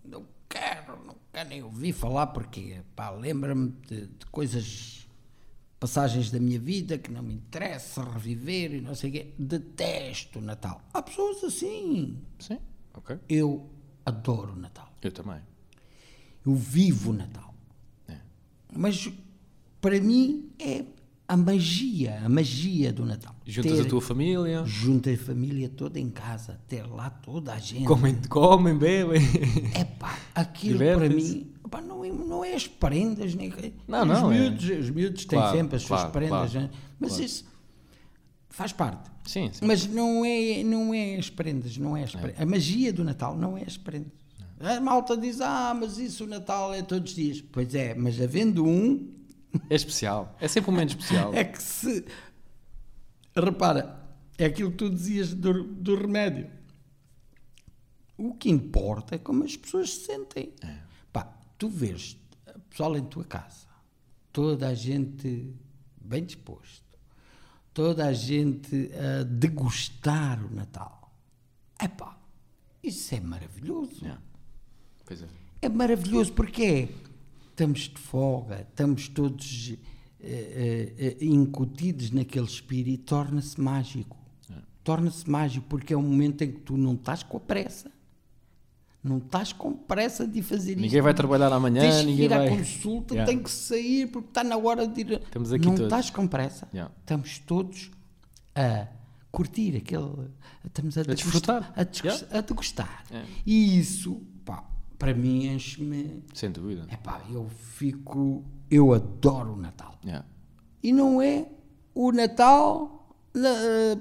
não 0.04 0.24
quero, 0.48 1.04
não 1.04 1.16
quero 1.32 1.48
nem 1.48 1.62
ouvir 1.62 1.92
falar 1.92 2.28
porque, 2.28 2.80
pá, 2.94 3.10
lembra-me 3.10 3.70
de, 3.88 4.06
de, 4.06 4.26
coisas, 4.30 5.03
passagens 5.78 6.30
da 6.30 6.38
minha 6.38 6.58
vida 6.58 6.96
que 6.98 7.10
não 7.10 7.22
me 7.22 7.34
interessa 7.34 8.02
reviver 8.02 8.74
e 8.74 8.80
não 8.80 8.94
sei 8.94 9.10
o 9.10 9.12
quê. 9.12 9.34
Detesto 9.38 10.38
o 10.38 10.42
Natal. 10.42 10.80
Há 10.92 11.02
pessoas 11.02 11.42
assim. 11.44 12.18
Sim, 12.38 12.58
ok. 12.94 13.18
Eu 13.28 13.68
adoro 14.04 14.52
o 14.52 14.56
Natal. 14.56 14.92
Eu 15.02 15.12
também. 15.12 15.40
Eu 16.44 16.54
vivo 16.54 17.10
o 17.10 17.14
Natal. 17.14 17.54
É. 18.08 18.18
Mas 18.72 19.10
para 19.80 20.00
mim 20.00 20.50
é 20.58 20.84
a 21.26 21.37
magia, 21.37 22.20
a 22.24 22.28
magia 22.28 22.92
do 22.92 23.04
Natal. 23.04 23.34
Juntas 23.46 23.72
ter, 23.72 23.80
a 23.80 23.84
tua 23.84 24.00
família. 24.00 24.64
Junta 24.66 25.10
a 25.10 25.16
família 25.16 25.68
toda 25.68 25.98
em 25.98 26.10
casa, 26.10 26.60
ter 26.68 26.87
lá 26.87 27.10
toda 27.10 27.52
a 27.52 27.58
gente. 27.58 27.84
Comem, 27.84 28.14
comem 28.28 28.76
bebem. 28.76 29.22
É 29.74 29.84
pá, 29.84 30.18
aquilo 30.34 30.78
para 30.78 31.08
mim 31.08 31.54
pá, 31.74 31.80
não, 31.80 32.04
é, 32.04 32.10
não 32.10 32.44
é 32.44 32.54
as 32.54 32.68
prendas, 32.68 33.34
nem. 33.34 33.52
Não, 33.88 34.02
os 34.02 34.08
não. 34.08 34.32
É. 34.32 34.38
Miúdos, 34.38 34.70
é. 34.70 34.74
Os 34.74 34.90
miúdos 34.90 35.24
têm 35.24 35.38
claro, 35.38 35.56
sempre 35.56 35.76
as 35.76 35.82
suas 35.82 36.04
prendas, 36.04 36.52
claro, 36.52 36.70
mas 37.00 37.10
claro. 37.10 37.24
isso 37.24 37.44
faz 38.48 38.72
parte. 38.72 39.10
Sim, 39.24 39.50
sim. 39.52 39.66
Mas 39.66 39.87
não 39.87 40.24
é, 40.24 40.62
não 40.62 40.94
é 40.94 41.16
as 41.16 41.30
prendas, 41.30 41.76
não 41.76 41.96
é 41.96 42.04
as 42.04 42.14
prendas. 42.14 42.40
A 42.40 42.46
magia 42.46 42.92
do 42.92 43.02
Natal 43.02 43.37
não 43.37 43.58
é 43.58 43.62
as 43.62 43.76
prendas. 43.76 44.12
A 44.60 44.80
malta 44.80 45.16
diz, 45.16 45.40
ah, 45.40 45.74
mas 45.78 45.98
isso 45.98 46.24
o 46.24 46.26
Natal 46.26 46.72
é 46.72 46.80
todos 46.80 47.10
os 47.10 47.16
dias. 47.16 47.40
Pois 47.40 47.74
é, 47.74 47.94
mas 47.94 48.20
havendo 48.20 48.64
um, 48.64 49.08
é 49.70 49.74
especial. 49.74 50.36
É 50.40 50.48
sempre 50.48 50.70
um 50.70 50.74
momento 50.74 50.90
especial. 50.90 51.34
é 51.34 51.44
que 51.44 51.62
se. 51.62 52.04
Repara, 53.34 54.00
é 54.38 54.46
aquilo 54.46 54.70
que 54.70 54.76
tu 54.76 54.90
dizias 54.90 55.34
do, 55.34 55.64
do 55.64 55.96
remédio. 55.96 56.50
O 58.16 58.34
que 58.34 58.48
importa 58.48 59.16
é 59.16 59.18
como 59.18 59.44
as 59.44 59.56
pessoas 59.56 59.90
se 59.90 60.06
sentem. 60.06 60.52
É. 60.62 60.78
Pá, 61.12 61.24
tu 61.58 61.68
vês 61.68 62.16
pessoal 62.74 62.96
em 62.96 63.04
tua 63.04 63.24
casa, 63.24 63.68
toda 64.32 64.66
a 64.66 64.74
gente 64.74 65.54
bem 66.00 66.24
disposto, 66.24 66.98
toda 67.72 68.04
a 68.04 68.12
gente 68.12 68.90
a 68.92 69.22
degustar 69.22 70.44
o 70.44 70.52
Natal. 70.52 71.14
É 71.78 71.86
pá, 71.86 72.18
isso 72.82 73.14
é 73.14 73.20
maravilhoso. 73.20 74.04
É. 74.04 74.18
Pois 75.04 75.22
é. 75.22 75.28
É 75.62 75.68
maravilhoso 75.68 76.32
porque 76.32 76.62
é 76.62 76.88
estamos 77.54 77.80
de 77.82 77.98
folga, 77.98 78.66
estamos 78.68 79.08
todos 79.08 79.70
uh, 79.70 79.74
uh, 80.24 81.24
incutidos 81.24 82.10
naquele 82.10 82.46
espírito, 82.46 83.04
torna-se 83.04 83.60
mágico. 83.60 84.16
É. 84.50 84.54
Torna-se 84.82 85.28
mágico 85.30 85.66
porque 85.68 85.94
é 85.94 85.96
um 85.96 86.02
momento 86.02 86.42
em 86.42 86.50
que 86.50 86.60
tu 86.60 86.76
não 86.76 86.94
estás 86.94 87.22
com 87.22 87.36
a 87.36 87.40
pressa. 87.40 87.90
Não 89.02 89.18
estás 89.18 89.52
com 89.52 89.72
pressa 89.72 90.26
de 90.26 90.42
fazer 90.42 90.70
ninguém 90.70 90.86
isto. 90.86 90.92
Ninguém 90.92 91.02
vai 91.02 91.14
trabalhar 91.14 91.52
amanhã, 91.52 91.82
Tens 91.82 92.00
que 92.00 92.06
ninguém 92.06 92.24
ir 92.24 92.28
vai... 92.28 92.48
à 92.48 92.50
consulta, 92.50 93.14
yeah. 93.14 93.30
tem 93.30 93.42
que 93.42 93.50
sair 93.50 94.08
porque 94.10 94.28
está 94.28 94.42
na 94.42 94.56
hora 94.56 94.88
de 94.88 95.00
ir. 95.00 95.12
Estamos 95.12 95.52
aqui 95.52 95.66
não 95.66 95.74
todos. 95.74 95.86
estás 95.86 96.10
com 96.10 96.26
pressa. 96.26 96.66
Yeah. 96.72 96.92
Estamos 97.00 97.38
todos 97.40 97.90
a 98.54 98.88
curtir 99.30 99.76
aquele. 99.76 100.30
Estamos 100.64 100.96
a, 100.96 101.02
a 101.02 101.04
desfrutar. 101.04 101.72
A, 101.76 101.84
desgustar. 101.84 102.28
Yeah. 102.28 102.38
A 102.38 102.40
degustar. 102.40 103.04
Yeah. 103.10 103.30
E 103.44 103.78
isso, 103.78 104.22
pá, 104.42 104.64
para 104.98 105.14
mim 105.14 105.46
enche-me. 105.46 106.22
Sem 106.33 106.50
dúvida. 106.50 106.87
Epá, 106.90 107.22
eu 107.30 107.48
fico. 107.48 108.44
Eu 108.70 108.92
adoro 108.92 109.54
o 109.54 109.57
Natal. 109.57 109.94
Yeah. 110.04 110.26
E 110.83 110.92
não 110.92 111.20
é 111.20 111.48
o 111.94 112.12
Natal 112.12 113.14
na, 113.35 113.50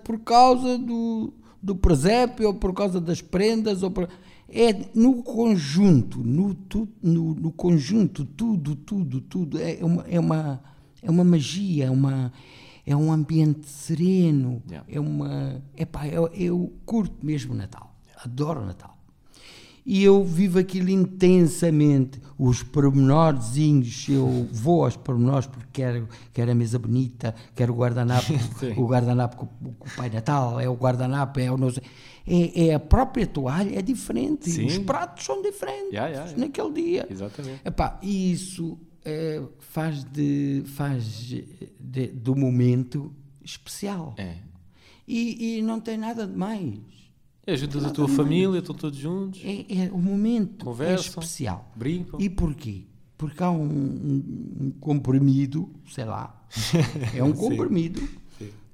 por 0.04 0.20
causa 0.20 0.78
do, 0.78 1.34
do 1.62 1.76
presépio 1.76 2.48
ou 2.48 2.54
por 2.54 2.74
causa 2.74 3.00
das 3.00 3.22
prendas. 3.22 3.84
Ou 3.84 3.92
por, 3.92 4.08
é 4.50 4.86
no 4.94 5.24
conjunto, 5.24 6.20
no, 6.24 6.54
tu, 6.54 6.88
no, 7.02 7.34
no 7.34 7.52
conjunto, 7.52 8.26
tudo, 8.26 8.76
tudo, 8.76 9.22
tudo. 9.22 9.60
É 9.60 9.80
uma, 9.84 10.04
é 10.08 10.20
uma, 10.20 10.64
é 11.02 11.10
uma 11.10 11.24
magia, 11.24 11.86
é, 11.86 11.92
uma, 11.92 12.32
é 12.86 12.96
um 12.96 13.12
ambiente 13.12 13.68
sereno. 13.68 14.62
Yeah. 14.70 14.88
É 14.90 15.00
uma. 15.00 15.62
Epá, 15.76 16.08
eu, 16.08 16.28
eu 16.28 16.74
curto 16.86 17.26
mesmo 17.26 17.54
o 17.54 17.58
Natal. 17.58 17.94
Adoro 18.24 18.62
o 18.62 18.66
Natal 18.66 18.93
e 19.86 20.04
eu 20.04 20.24
vivo 20.24 20.60
aquilo 20.60 20.90
intensamente. 20.90 22.22
Os 22.38 22.64
pormenorzinhos, 22.64 24.08
eu 24.10 24.48
vou 24.52 24.84
aos 24.84 24.98
pormenores 24.98 25.46
porque 25.46 25.68
quero, 25.72 26.10
quero 26.34 26.52
a 26.52 26.56
mesa 26.56 26.80
bonita, 26.80 27.34
quero 27.56 27.74
o 27.74 27.76
guardanapo, 27.76 28.34
o 28.76 28.86
guardanapo 28.86 29.38
com, 29.38 29.46
o 29.46 29.96
Pai 29.96 30.10
Natal, 30.10 30.60
é 30.60 30.68
o 30.68 30.74
guardanapo, 30.74 31.40
é 31.40 31.52
o 31.52 31.58
não 31.58 31.72
sei. 31.72 31.84
É, 32.26 32.68
é, 32.68 32.74
a 32.74 32.80
própria 32.80 33.28
toalha, 33.28 33.78
é 33.78 33.82
diferente. 33.82 34.50
Sim. 34.50 34.66
Os 34.66 34.78
pratos 34.80 35.26
são 35.26 35.42
diferentes 35.42 35.92
yeah, 35.92 36.08
yeah, 36.08 36.32
yeah. 36.32 36.38
naquele 36.38 36.72
dia. 36.72 37.08
Exatamente. 37.10 37.62
Epá, 37.66 38.00
e 38.02 38.32
isso 38.32 38.78
é, 39.04 39.42
faz, 39.60 40.04
de, 40.04 40.64
faz 40.66 41.04
de, 41.06 42.08
do 42.08 42.36
momento 42.36 43.14
especial. 43.44 44.16
É. 44.18 44.36
E, 45.08 45.58
e 45.58 45.62
não 45.62 45.80
tem 45.80 45.98
nada 45.98 46.26
de 46.26 46.36
mais. 46.36 46.80
Ajudas 47.46 47.84
a 47.84 47.90
tua 47.90 48.08
família, 48.08 48.60
estão 48.60 48.74
todos 48.74 48.98
juntos. 48.98 49.42
É, 49.44 49.86
é 49.86 49.92
o 49.92 49.98
momento 49.98 50.64
Conversam, 50.64 50.96
é 50.96 51.24
especial. 51.24 51.72
Brincam. 51.76 52.20
E 52.20 52.30
porquê? 52.30 52.84
Porque 53.18 53.44
há 53.44 53.52
um, 53.52 53.64
um, 53.64 54.54
um 54.62 54.72
comprimido, 54.80 55.70
sei 55.92 56.06
lá, 56.06 56.46
é 57.14 57.24
um 57.24 57.34
comprimido 57.34 58.02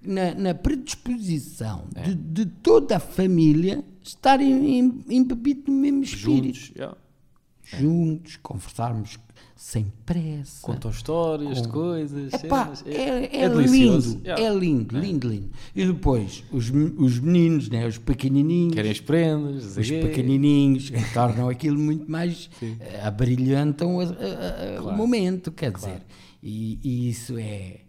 na, 0.01 0.33
na, 0.33 0.53
predisposição 0.53 1.85
É. 1.95 2.03
de, 2.03 2.15
de, 2.15 2.45
toda 2.45 2.97
a 2.97 2.99
família 2.99 3.83
estarem 4.01 4.79
embebidos 5.09 5.65
no 5.67 5.73
mesmo 5.73 6.03
espírito. 6.03 6.57
Juntos, 6.57 6.71
yeah. 6.75 6.97
Juntos, 7.63 8.37
conversarmos 8.37 9.17
sem 9.61 9.91
pressa. 10.05 10.65
Contam 10.65 10.89
histórias 10.89 11.61
de 11.61 11.67
coisas. 11.67 12.31
Epá, 12.33 12.73
cenas. 12.73 12.85
é, 12.87 13.25
é, 13.25 13.41
é 13.43 13.49
delicioso. 13.49 14.11
lindo, 14.13 14.25
Yeah. 14.25 14.43
é 14.45 14.53
lindo, 14.55 14.97
lindo, 14.97 15.27
lindo. 15.27 15.49
E 15.75 15.85
depois, 15.85 16.45
os, 16.49 16.69
os 16.97 17.19
meninos, 17.19 17.67
né, 17.69 17.85
os 17.85 17.97
pequenininhos, 17.97 18.73
Querem 18.73 18.89
as 18.91 19.01
prendas, 19.01 19.75
os 19.75 19.85
quê. 19.89 19.99
pequenininhos 19.99 20.89
que 20.89 21.13
tornam 21.13 21.49
aquilo 21.49 21.77
muito 21.77 22.09
mais 22.09 22.49
Sim. 22.57 22.77
eh, 22.79 23.01
abrilhantam 23.03 23.99
a- 23.99 24.03
a- 24.03 24.07
a- 24.07 24.79
o 24.79 24.83
Claro. 24.83 24.97
momento, 24.97 25.51
quer 25.51 25.73
dizer, 25.73 26.03
e, 26.41 26.79
e 26.81 27.09
isso 27.09 27.37
é 27.37 27.81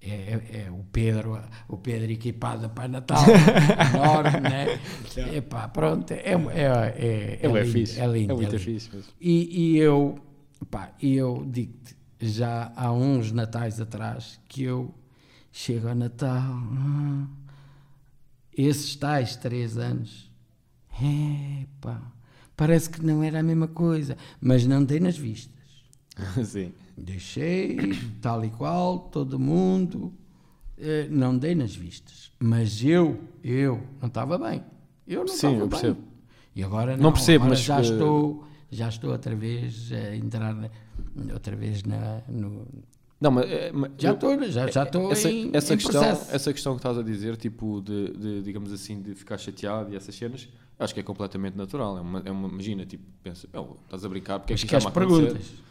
é, 0.00 0.10
é- 0.10 0.66
é 0.66 0.70
o 0.70 0.82
Pedro, 0.90 1.38
o 1.68 1.76
Pedro 1.76 2.10
equipado 2.10 2.70
Pai 2.70 2.88
Natal, 2.88 3.20
enorme, 3.94 4.40
né? 4.48 4.78
Epá, 5.36 5.68
pronto, 5.68 6.10
é, 6.12 6.22
é, 6.22 6.38
é, 6.96 7.38
É, 7.42 7.48
bué 7.48 7.64
lindo, 7.64 7.90
é 8.00 8.06
lindo. 8.06 8.32
É 8.32 8.34
muito 8.36 8.50
lindo. 8.52 8.58
fixe 8.60 8.88
mesmo. 8.94 9.10
E, 9.20 9.74
e 9.74 9.78
eu, 9.78 10.18
pá, 10.70 10.92
eu 11.02 11.44
digo-te, 11.50 11.96
já 12.20 12.72
há 12.76 12.92
uns 12.92 13.32
natais 13.32 13.80
atrás 13.80 14.40
que 14.48 14.62
eu 14.64 14.94
chego 15.52 15.88
ao 15.88 15.94
Natal, 15.94 16.42
ah, 16.42 17.26
esses 18.52 18.96
tais 18.96 19.36
três 19.36 19.76
anos, 19.78 20.30
epá, 21.62 22.00
parece 22.56 22.90
que 22.90 23.04
não 23.04 23.22
era 23.22 23.40
a 23.40 23.42
mesma 23.42 23.68
coisa, 23.68 24.16
mas 24.40 24.66
não 24.66 24.84
dei 24.84 25.00
nas 25.00 25.16
vistas. 25.16 25.54
Sim. 26.44 26.72
Deixei, 26.96 27.76
tal 28.20 28.44
e 28.44 28.50
qual, 28.50 28.98
todo 28.98 29.38
mundo, 29.38 30.12
eh, 30.76 31.06
não 31.08 31.38
dei 31.38 31.54
nas 31.54 31.74
vistas. 31.74 32.32
Mas 32.40 32.82
eu, 32.84 33.20
eu 33.44 33.80
não 34.00 34.08
estava 34.08 34.36
bem. 34.36 34.64
Eu 35.06 35.20
não 35.20 35.28
Sim, 35.28 35.34
estava 35.34 35.54
eu 35.54 35.60
bem. 35.60 35.68
percebo. 35.68 36.02
E 36.56 36.62
agora 36.64 36.96
não, 36.96 37.04
Não 37.04 37.12
percebo, 37.12 37.44
agora 37.44 37.56
mas, 37.56 37.64
já 37.64 37.78
eh, 37.78 37.82
estou, 37.82 38.44
já 38.70 38.88
estou 38.88 39.10
outra 39.12 39.34
vez 39.34 39.90
a 39.92 40.14
entrar 40.16 40.54
outra 41.32 41.56
vez 41.56 41.82
na, 41.84 42.20
no, 42.28 42.66
Não, 43.20 43.30
mas, 43.30 43.50
é, 43.50 43.72
mas 43.72 43.90
já 43.98 44.12
estou, 44.12 44.42
já, 44.50 44.66
já 44.70 44.82
estou 44.84 45.10
essa, 45.12 45.28
em, 45.30 45.50
essa 45.54 45.74
em 45.74 45.76
questão, 45.76 46.02
processo. 46.02 46.34
essa 46.34 46.52
questão 46.52 46.72
que 46.74 46.78
estás 46.80 46.98
a 46.98 47.02
dizer, 47.02 47.36
tipo, 47.36 47.80
de, 47.80 48.10
de, 48.12 48.42
digamos 48.42 48.72
assim, 48.72 49.00
de 49.02 49.14
ficar 49.14 49.38
chateado 49.38 49.92
e 49.92 49.96
essas 49.96 50.14
cenas, 50.14 50.48
acho 50.78 50.94
que 50.94 51.00
é 51.00 51.02
completamente 51.02 51.56
natural. 51.56 51.98
É 51.98 52.00
uma, 52.00 52.22
é 52.26 52.30
uma- 52.30 52.48
imagina, 52.48 52.84
tipo, 52.86 53.04
pensa, 53.22 53.48
"Oh, 53.54 53.76
estás 53.84 54.04
a 54.04 54.08
brincar, 54.08 54.38
porque 54.38 54.52
é 54.52 54.54
Mas 54.54 54.62
que 54.62 54.68
que 54.68 54.76
as 54.76 54.82
isto 54.84 54.88
está-me 54.90 55.06
a 55.06 55.08
acontecer?" 55.16 55.38
perguntas. 55.38 55.68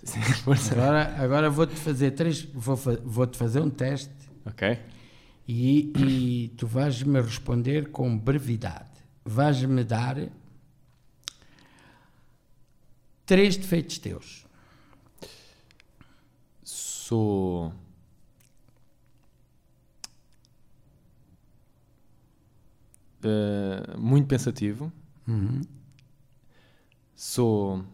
Sim. 0.02 0.72
Agora, 0.72 1.14
agora 1.22 1.50
vou-te 1.50 1.74
fazer 1.74 2.12
três, 2.12 2.42
vou, 2.54 2.76
fa- 2.76 2.98
vou-te 3.04 3.36
fazer 3.36 3.60
um 3.60 3.68
teste 3.68 4.10
ok. 4.46 4.78
e, 5.46 5.92
e 5.98 6.48
tu 6.56 6.66
vais-me 6.66 7.20
responder 7.20 7.90
com 7.90 8.16
brevidade. 8.16 8.88
Vais-me 9.24 9.84
dar 9.84 10.16
três 13.30 13.56
defeitos 13.56 13.96
teus. 13.98 14.44
Sou. 16.64 17.72
eh, 23.22 23.96
muito 23.98 24.26
pensativo. 24.26 24.92
Uhum. 25.28 25.60
Sou 27.14 27.84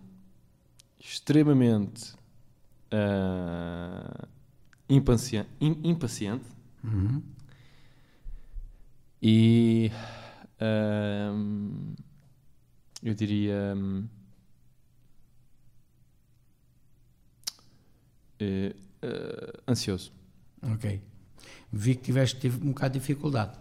extremamente 0.99 2.15
eh, 2.91 4.27
impaciente, 4.89 5.49
im- 5.61 5.81
impaciente 5.85 6.45
Uhum. 6.85 7.21
e 9.21 9.91
ehm, 10.61 11.95
eu 13.03 13.13
diria 13.15 13.75
hum, 13.77 14.07
eh, 18.39 18.75
eh, 19.03 19.53
ansioso. 19.67 20.13
Ok. 20.63 21.01
Vi 21.73 21.95
que 21.95 22.03
tiveste 22.03 22.41
tive 22.41 22.63
um 22.65 22.69
bocado 22.69 22.95
de 22.95 23.01
dificuldade. 23.01 23.59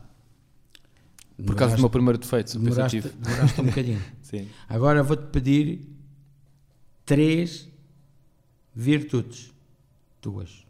Por 1.45 1.55
causa 1.55 1.75
do 1.75 1.81
meu 1.81 1.89
primeiro 1.89 2.17
defeito, 2.17 2.57
demoraste, 2.57 3.01
demoraste 3.01 3.61
um 3.61 3.65
bocadinho. 3.65 4.01
Sim. 4.23 4.47
Agora 4.69 5.03
vou-te 5.03 5.27
pedir 5.31 5.81
três 7.05 7.67
virtudes 8.73 9.53
tuas. 10.21 10.65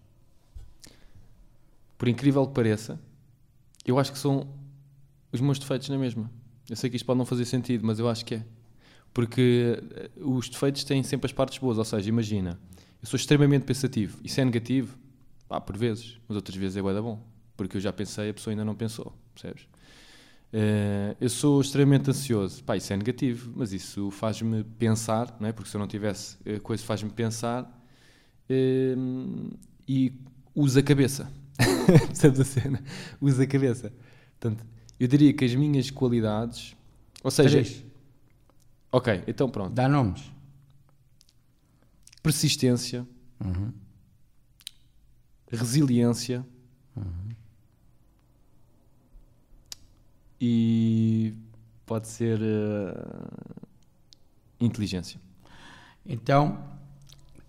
Por 1.98 2.08
incrível 2.08 2.46
que 2.48 2.54
pareça, 2.54 3.00
eu 3.86 4.00
acho 4.00 4.12
que 4.12 4.18
são 4.18 4.48
os 5.32 5.40
meus 5.40 5.60
defeitos 5.60 5.88
na 5.90 5.98
mesma. 5.98 6.32
Eu 6.70 6.76
sei 6.76 6.90
que 6.90 6.96
isto 6.96 7.06
pode 7.06 7.20
não 7.20 7.26
fazer 7.26 7.46
sentido, 7.46 7.86
mas 7.86 8.00
eu 8.00 8.10
acho 8.10 8.26
que 8.26 8.36
é. 8.36 8.46
Porque 9.14 9.80
eh, 9.96 10.10
os 10.18 10.50
defeitos 10.50 10.84
têm 10.84 11.04
sempre 11.04 11.28
as 11.28 11.32
partes 11.32 11.58
boas. 11.60 11.78
Ou 11.78 11.86
seja, 11.86 12.10
imagina, 12.10 12.60
eu 13.06 13.08
sou 13.08 13.18
extremamente 13.18 13.66
pensativo. 13.66 14.18
Isso 14.24 14.42
é 14.42 14.46
negativo? 14.46 14.98
Pá, 15.48 15.62
por 15.62 15.78
vezes. 15.78 16.18
Mas 16.28 16.36
outras 16.36 16.58
vezes 16.58 16.76
é 16.76 16.82
bué 16.82 16.92
da 16.92 17.04
bom. 17.04 17.24
Porque 17.56 17.78
eu 17.78 17.82
já 17.82 17.94
pensei, 17.94 18.32
a 18.32 18.34
pessoa 18.34 18.52
ainda 18.52 18.66
não 18.66 18.74
pensou. 18.74 19.14
Percebes? 19.32 19.68
Eh, 20.52 21.16
eu 21.22 21.30
sou 21.30 21.62
extremamente 21.62 22.10
ansioso. 22.10 22.64
Pá, 22.64 22.76
isso 22.76 22.92
é 22.92 22.98
negativo, 22.98 23.54
mas 23.56 23.74
isso 23.74 24.10
faz-me 24.10 24.64
pensar, 24.64 25.38
não 25.40 25.48
é? 25.48 25.52
Porque 25.52 25.70
se 25.70 25.78
eu 25.78 25.80
não 25.80 25.88
tivesse 25.88 26.38
eh, 26.44 26.58
coisa, 26.58 26.84
faz-me 26.84 27.12
pensar 27.12 27.72
eh, 28.50 28.96
e 29.88 30.12
usa 30.56 30.80
a 30.80 30.84
cabeça. 30.84 31.32
Percebes 32.08 32.40
a 32.40 32.44
cena? 32.44 32.84
Usa 33.22 33.44
a 33.44 33.48
cabeça. 33.48 33.94
Portanto, 34.40 34.66
eu 35.00 35.08
diria 35.08 35.32
que 35.32 35.46
as 35.46 35.54
minhas 35.54 35.92
qualidades. 35.92 36.76
Ou 37.24 37.30
seja, 37.30 37.62
Três. 37.62 37.86
ok, 38.92 39.24
então 39.28 39.48
pronto. 39.48 39.76
Dá 39.76 39.88
nomes. 39.88 40.35
Persistência, 42.30 43.06
Uhum. 43.40 43.72
resiliência 45.52 46.44
e 50.42 51.36
pode 51.86 52.08
ser 52.08 52.40
eh, 52.42 53.08
inteligência. 54.60 55.20
Então, 56.04 56.64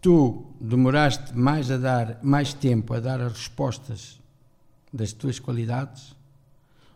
tu 0.03 0.45
demoraste 0.61 1.35
mais 1.35 1.71
a 1.71 1.79
dar 1.79 2.21
mais 2.23 2.53
tempo 2.53 2.93
a 2.93 3.01
dar 3.01 3.19
as 3.23 3.33
respostas 3.33 4.21
das 4.93 5.11
tuas 5.15 5.39
qualidades 5.39 6.15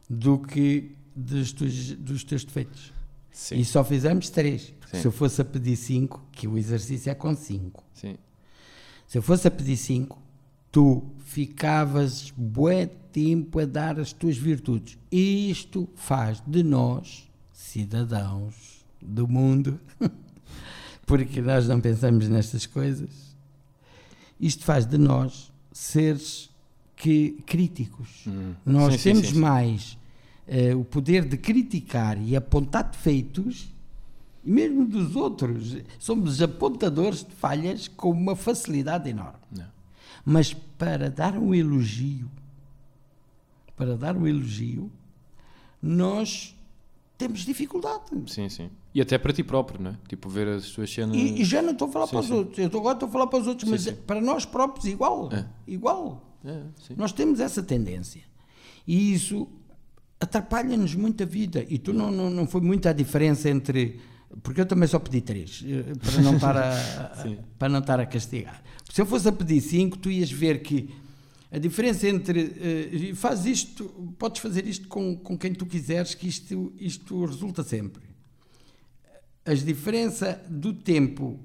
do 0.08 0.38
que 0.38 0.94
dos 1.16 1.52
teus, 1.54 1.92
dos 1.94 2.24
teus 2.24 2.44
defeitos. 2.44 2.92
Sim, 3.32 3.56
E 3.56 3.64
só 3.64 3.82
fizemos 3.82 4.28
três. 4.28 4.74
Sim. 4.90 5.00
Se 5.00 5.06
eu 5.06 5.12
fosse 5.12 5.40
a 5.40 5.44
pedir 5.44 5.76
cinco, 5.76 6.24
que 6.32 6.48
o 6.48 6.58
exercício 6.58 7.10
é 7.10 7.14
com 7.14 7.34
cinco. 7.34 7.84
sim. 7.94 8.16
Se 9.06 9.18
eu 9.18 9.22
fosse 9.22 9.48
a 9.48 9.50
pedir 9.50 9.76
cinco, 9.76 10.22
tu 10.70 11.02
ficavas 11.18 12.32
bué 12.36 12.86
tempo 12.86 13.58
a 13.58 13.64
dar 13.64 13.98
as 13.98 14.12
tuas 14.12 14.36
virtudes. 14.36 14.96
Isto 15.10 15.88
faz 15.96 16.40
de 16.46 16.62
nós, 16.62 17.28
cidadãos 17.52 18.84
do 19.02 19.26
mundo, 19.26 19.80
porque 21.04 21.40
nós 21.40 21.66
não 21.66 21.80
pensamos 21.80 22.28
nestas 22.28 22.66
coisas, 22.66 23.10
isto 24.38 24.64
faz 24.64 24.86
de 24.86 24.96
nós 24.96 25.50
seres 25.72 26.48
que, 26.94 27.32
críticos. 27.46 28.24
Hum. 28.28 28.54
Nós 28.64 28.94
Sim, 28.94 29.10
temos 29.10 29.26
sim, 29.28 29.34
sim. 29.34 29.40
mais 29.40 29.98
eh, 30.46 30.74
o 30.74 30.84
poder 30.84 31.24
de 31.24 31.36
criticar 31.36 32.20
e 32.20 32.36
apontar 32.36 32.84
defeitos, 32.90 33.74
e 34.44 34.50
mesmo 34.50 34.86
dos 34.86 35.16
outros. 35.16 35.76
Somos 35.98 36.40
apontadores 36.40 37.24
de 37.24 37.34
falhas 37.34 37.88
com 37.88 38.10
uma 38.10 38.34
facilidade 38.36 39.08
enorme. 39.08 39.38
Não. 39.50 39.68
Mas 40.24 40.52
para 40.52 41.10
dar 41.10 41.36
um 41.36 41.54
elogio, 41.54 42.30
para 43.76 43.96
dar 43.96 44.16
um 44.16 44.26
elogio, 44.26 44.90
nós 45.82 46.54
temos 47.16 47.40
dificuldade. 47.40 48.04
Sim, 48.26 48.48
sim. 48.48 48.70
E 48.94 49.00
até 49.00 49.18
para 49.18 49.32
ti 49.32 49.44
próprio, 49.44 49.80
não 49.80 49.90
é? 49.92 49.98
Tipo, 50.08 50.28
ver 50.28 50.48
as 50.48 50.70
tuas 50.70 50.92
cenas. 50.92 51.16
E, 51.16 51.42
e 51.42 51.44
já 51.44 51.62
não 51.62 51.72
estou 51.72 51.88
a 51.88 51.92
falar 51.92 52.06
Sim, 52.06 52.10
para 52.12 52.20
os 52.20 52.26
sim. 52.26 52.32
outros. 52.32 52.58
Eu 52.58 52.66
estou, 52.66 52.80
agora 52.80 52.96
estou 52.96 53.08
a 53.08 53.12
falar 53.12 53.26
para 53.28 53.38
os 53.38 53.46
outros, 53.46 53.82
Sim, 53.82 53.90
mas 53.90 54.00
para 54.00 54.20
nós 54.20 54.44
próprios 54.44 54.86
igual. 54.86 55.28
É. 55.32 55.46
Igual. 55.66 56.26
É. 56.44 56.62
Nós 56.96 57.12
temos 57.12 57.38
essa 57.38 57.62
tendência. 57.62 58.22
E 58.86 59.12
isso 59.14 59.46
atrapalha-nos 60.18 60.94
muito 60.94 61.22
a 61.22 61.26
vida. 61.26 61.64
E 61.68 61.78
tu 61.78 61.92
não, 61.92 62.10
não, 62.10 62.30
não 62.30 62.46
foi 62.46 62.60
muita 62.60 62.90
a 62.90 62.92
diferença 62.92 63.48
entre. 63.48 64.00
Porque 64.42 64.60
eu 64.60 64.66
também 64.66 64.86
só 64.88 64.98
pedi 64.98 65.20
três, 65.20 65.64
eh, 65.66 65.92
para 66.00 66.22
não 66.22 66.34
estar 66.36 66.56
a, 66.56 66.72
a- 67.22 67.36
para 67.58 67.68
não 67.68 67.80
estar 67.80 67.98
a 68.00 68.06
castigar. 68.06 68.62
Se 68.92 69.00
eu 69.00 69.06
fosse 69.06 69.28
a 69.28 69.32
pedir 69.32 69.60
cinco, 69.60 69.98
tu 69.98 70.10
ias 70.10 70.30
ver 70.30 70.62
que 70.62 70.88
a 71.50 71.58
diferença 71.58 72.08
entre. 72.08 72.40
e 72.92 73.14
faz 73.14 73.44
isto, 73.44 73.84
podes 74.18 74.40
fazer 74.40 74.66
isto 74.66 74.86
com, 74.88 75.16
com 75.16 75.36
quem 75.36 75.52
tu 75.52 75.66
quiseres, 75.66 76.14
que 76.14 76.28
isto, 76.28 76.72
isto 76.78 77.24
resulta 77.24 77.62
sempre. 77.64 78.02
A 79.44 79.52
diferença 79.54 80.40
do 80.48 80.72
tempo, 80.72 81.40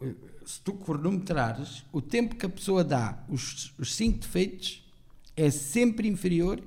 eh, 0.00 0.14
se 0.46 0.60
tu 0.60 0.74
cronometrares, 0.74 1.84
o 1.92 2.00
tempo 2.00 2.36
que 2.36 2.46
a 2.46 2.48
pessoa 2.48 2.84
dá, 2.84 3.24
os, 3.28 3.72
os 3.78 3.94
cinco 3.94 4.18
defeitos, 4.18 4.84
é 5.36 5.50
sempre 5.50 6.06
inferior 6.06 6.62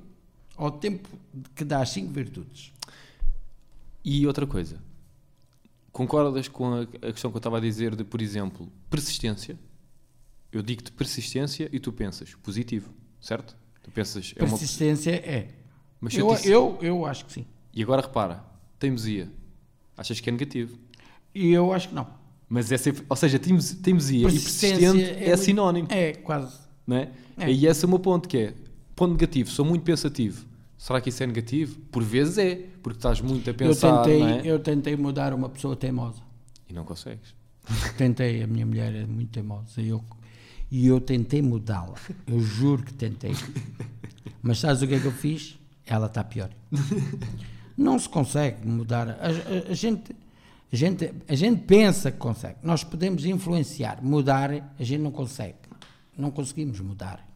ao 0.56 0.70
tempo 0.72 1.08
que 1.54 1.64
dá 1.64 1.80
as 1.80 1.90
cinco 1.90 2.12
virtudes. 2.12 2.72
E 4.04 4.26
outra 4.26 4.46
coisa, 4.46 4.78
concordas 5.94 6.48
com 6.48 6.74
a, 6.74 6.80
a 6.82 7.12
questão 7.12 7.30
que 7.30 7.36
eu 7.36 7.38
estava 7.38 7.56
a 7.58 7.60
dizer 7.60 7.94
de, 7.94 8.02
por 8.04 8.20
exemplo, 8.20 8.70
persistência? 8.90 9.56
Eu 10.52 10.60
digo-te 10.60 10.92
persistência 10.92 11.68
e 11.72 11.78
tu 11.80 11.92
pensas 11.92 12.34
positivo, 12.34 12.92
certo? 13.20 13.56
Tu 13.82 13.90
pensas, 13.90 14.34
é 14.36 14.42
uma. 14.42 14.50
Persistência 14.50 15.10
é. 15.12 15.48
Mas 16.00 16.14
Eu, 16.14 16.28
eu, 16.28 16.34
disse- 16.34 16.48
eu, 16.50 16.78
eu 16.82 17.06
acho 17.06 17.24
que 17.24 17.32
sim. 17.32 17.46
E 17.72 17.82
agora 17.82 18.02
repara, 18.02 18.44
teimosia. 18.78 19.30
Achas 19.96 20.18
que 20.20 20.28
é 20.28 20.32
negativo? 20.32 20.76
E 21.34 21.50
eu 21.52 21.72
acho 21.72 21.88
que 21.88 21.94
não. 21.94 22.06
Mas 22.48 22.70
é 22.72 22.76
sempre. 22.76 23.04
Ou 23.08 23.16
seja, 23.16 23.38
teimos- 23.38 23.72
teimosia 23.74 24.20
e 24.28 24.30
persistente 24.30 24.84
é, 24.84 24.92
muito- 25.28 25.36
sinónimo. 25.38 25.88
É, 25.90 26.12
quase. 26.14 26.58
Não 26.86 26.96
é? 26.96 27.10
É. 27.38 27.50
E 27.50 27.66
esse 27.66 27.84
é 27.84 27.86
o 27.86 27.88
meu 27.88 27.98
ponto, 28.00 28.28
que 28.28 28.36
é, 28.36 28.54
ponto 28.96 29.12
negativo, 29.12 29.50
sou 29.50 29.64
muito 29.64 29.82
pensativo. 29.82 30.44
Será 30.84 31.00
que 31.00 31.08
isso 31.08 31.22
é 31.22 31.26
negativo? 31.26 31.78
Por 31.90 32.02
vezes 32.02 32.36
é, 32.36 32.56
porque 32.82 32.98
estás 32.98 33.18
muito 33.22 33.48
a 33.48 33.52
Eu 33.52 33.56
pensar, 33.56 34.02
tentei, 34.02 34.20
não 34.20 34.28
é? 34.28 34.42
eu 34.44 34.58
tentei 34.58 34.94
mudar 34.96 35.32
uma 35.32 35.48
pessoa 35.48 35.74
teimosa. 35.74 36.20
E 36.68 36.74
não 36.74 36.84
consegues. 36.84 37.34
Tentei, 37.96 38.42
a 38.42 38.46
minha 38.46 38.66
mulher 38.66 38.94
é 38.94 39.06
muito 39.06 39.30
teimosa 39.30 39.80
e 39.80 39.88
eu, 39.88 40.04
e 40.70 40.86
eu 40.86 41.00
tentei 41.00 41.40
mudá-la. 41.40 41.94
Eu 42.26 42.38
juro 42.38 42.82
que 42.82 42.92
tentei. 42.92 43.32
Mas 44.42 44.58
sabes 44.58 44.82
o 44.82 44.86
que 44.86 44.94
é 44.96 45.00
que 45.00 45.06
eu 45.06 45.12
fiz? 45.12 45.58
Ela 45.86 46.04
está 46.04 46.22
pior. 46.22 46.50
Não 47.78 47.98
se 47.98 48.06
consegue 48.06 48.66
mudar. 48.68 49.08
A, 49.08 49.14
a- 49.14 49.70
a 49.70 49.74
gente, 49.74 50.14
a, 50.70 50.76
gente, 50.76 51.14
a 51.26 51.34
gente 51.34 51.62
pensa 51.62 52.12
que 52.12 52.18
consegue. 52.18 52.58
Nós 52.62 52.84
podemos 52.84 53.24
influenciar. 53.24 54.02
Mudar, 54.02 54.50
a 54.78 54.84
gente 54.84 55.00
não 55.00 55.10
consegue. 55.10 55.56
Não 56.14 56.30
conseguimos 56.30 56.78
mudar. 56.80 57.26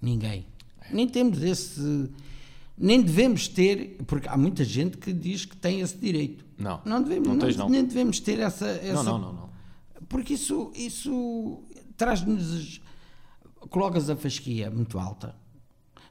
Ninguém. 0.00 0.46
Nem 0.90 1.06
temos 1.06 1.42
esse. 1.42 2.08
Nem 2.76 3.00
devemos 3.00 3.46
ter, 3.48 3.98
porque 4.06 4.28
há 4.28 4.36
muita 4.36 4.64
gente 4.64 4.98
que 4.98 5.12
diz 5.12 5.44
que 5.44 5.56
tem 5.56 5.80
esse 5.80 5.96
direito. 5.96 6.44
Não, 6.58 6.80
Não 6.84 7.02
devemos, 7.02 7.28
não 7.28 7.38
tens, 7.38 7.56
não. 7.56 7.68
nem 7.68 7.84
devemos 7.84 8.18
ter 8.20 8.38
essa, 8.40 8.66
essa 8.66 8.94
Não, 9.02 9.04
não, 9.04 9.18
não, 9.18 9.32
não. 9.32 9.50
porque 10.08 10.34
isso, 10.34 10.72
isso 10.74 11.62
traz-nos. 11.96 12.80
colocas 13.70 14.10
a 14.10 14.16
fasquia 14.16 14.70
muito 14.70 14.98
alta. 14.98 15.34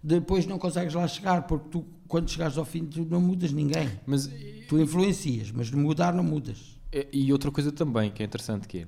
Depois 0.01 0.45
não 0.45 0.57
consegues 0.59 0.93
lá 0.93 1.07
chegar, 1.07 1.43
porque 1.47 1.69
tu, 1.69 1.85
quando 2.07 2.29
chegares 2.29 2.57
ao 2.57 2.65
fim, 2.65 2.85
tu 2.85 3.05
não 3.05 3.21
mudas 3.21 3.51
ninguém. 3.51 3.89
Mas 4.05 4.29
Tu 4.67 4.79
influencias, 4.79 5.51
mas 5.51 5.69
mudar 5.71 6.13
não 6.13 6.23
mudas. 6.23 6.79
E- 6.91 7.07
E 7.11 7.31
outra 7.33 7.51
coisa 7.51 7.71
também 7.71 8.09
que 8.11 8.21
é 8.23 8.25
interessante 8.25 8.67
que 8.67 8.79
é, 8.79 8.87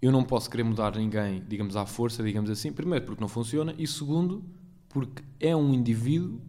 eu 0.00 0.10
não 0.12 0.22
posso 0.24 0.48
querer 0.50 0.62
mudar 0.64 0.96
ninguém, 0.96 1.42
digamos, 1.48 1.76
à 1.76 1.84
força, 1.86 2.22
digamos 2.22 2.48
assim, 2.50 2.72
primeiro 2.72 3.04
porque 3.04 3.20
não 3.20 3.28
funciona 3.28 3.74
e 3.78 3.86
segundo 3.86 4.44
porque 4.94 5.22
é 5.40 5.54
um 5.54 5.74
indivíduo 5.74 6.40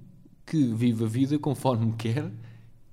que 0.45 0.73
vive 0.73 1.03
a 1.03 1.07
vida 1.07 1.37
conforme 1.39 1.93
quer 1.97 2.31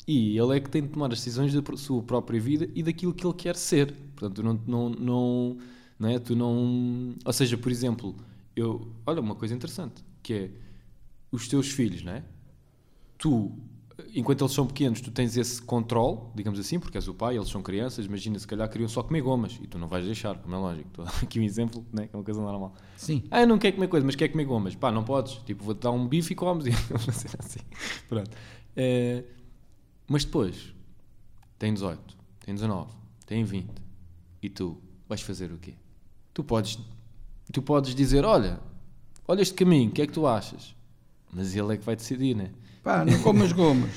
e 0.08 0.36
ele 0.36 0.56
é 0.56 0.60
que 0.60 0.70
tem 0.70 0.82
de 0.82 0.88
tomar 0.88 1.12
as 1.12 1.18
decisões 1.18 1.54
da 1.54 1.76
sua 1.76 2.02
própria 2.02 2.40
vida 2.40 2.68
e 2.74 2.82
daquilo 2.82 3.14
que 3.14 3.24
ele 3.24 3.34
quer 3.34 3.54
ser. 3.54 3.94
Portanto, 4.16 4.42
não, 4.42 4.60
não, 4.66 4.90
não, 4.90 5.58
não 5.98 6.08
é? 6.08 6.18
Tu 6.18 6.34
não... 6.34 7.14
Ou 7.24 7.32
seja, 7.32 7.56
por 7.56 7.70
exemplo, 7.70 8.16
eu... 8.56 8.90
Olha, 9.06 9.20
uma 9.20 9.36
coisa 9.36 9.54
interessante, 9.54 10.02
que 10.22 10.34
é 10.34 10.50
os 11.30 11.46
teus 11.46 11.70
filhos, 11.70 12.02
não 12.02 12.12
é? 12.12 12.24
tu, 13.22 13.52
enquanto 14.14 14.42
eles 14.42 14.52
são 14.52 14.66
pequenos, 14.66 15.00
tu 15.00 15.10
tens 15.10 15.36
esse 15.36 15.60
controle, 15.60 16.20
digamos 16.34 16.58
assim, 16.58 16.78
porque 16.78 16.98
és 16.98 17.08
o 17.08 17.14
pai, 17.14 17.36
eles 17.36 17.48
são 17.48 17.62
crianças, 17.62 18.04
imagina, 18.06 18.38
se 18.38 18.46
calhar 18.46 18.68
queriam 18.68 18.88
só 18.88 19.02
comer 19.02 19.22
gomas 19.22 19.58
e 19.62 19.66
tu 19.66 19.78
não 19.78 19.88
vais 19.88 20.04
deixar, 20.04 20.36
como 20.38 20.54
é 20.54 20.58
lógico. 20.58 20.88
Estou 20.88 21.04
a 21.04 21.08
dar 21.08 21.18
aqui 21.22 21.40
um 21.40 21.42
exemplo, 21.42 21.84
né, 21.92 22.06
que 22.06 22.14
é 22.14 22.18
uma 22.18 22.24
coisa 22.24 22.40
normal. 22.40 22.74
Sim. 22.96 23.22
Ah, 23.30 23.40
eu 23.40 23.46
não 23.46 23.58
quero 23.58 23.74
comer 23.76 23.88
coisa, 23.88 24.04
mas 24.04 24.14
quer 24.14 24.28
comer 24.28 24.44
gomas. 24.44 24.74
Pá, 24.74 24.92
não 24.92 25.04
podes. 25.04 25.34
Tipo, 25.44 25.64
vou-te 25.64 25.80
dar 25.80 25.90
um 25.90 26.06
bife 26.06 26.32
e 26.32 26.36
comes. 26.36 26.66
Assim. 27.38 27.60
Pronto. 28.08 28.30
Eh, 28.76 29.24
mas 30.06 30.24
depois, 30.24 30.74
tem 31.58 31.72
18, 31.72 32.16
tem 32.44 32.54
19, 32.54 32.90
tem 33.26 33.44
20 33.44 33.70
e 34.42 34.50
tu 34.50 34.78
vais 35.08 35.22
fazer 35.22 35.52
o 35.52 35.58
quê? 35.58 35.74
Tu 36.34 36.42
podes, 36.42 36.78
tu 37.52 37.62
podes 37.62 37.94
dizer, 37.94 38.24
olha, 38.24 38.60
olha 39.26 39.42
este 39.42 39.54
caminho, 39.54 39.90
o 39.90 39.92
que 39.92 40.02
é 40.02 40.06
que 40.06 40.12
tu 40.12 40.26
achas? 40.26 40.74
Mas 41.32 41.54
ele 41.54 41.74
é 41.74 41.76
que 41.76 41.84
vai 41.84 41.96
decidir, 41.96 42.34
né? 42.34 42.50
Pá, 42.82 43.04
não 43.04 43.18
comas 43.22 43.52
gomas. 43.52 43.90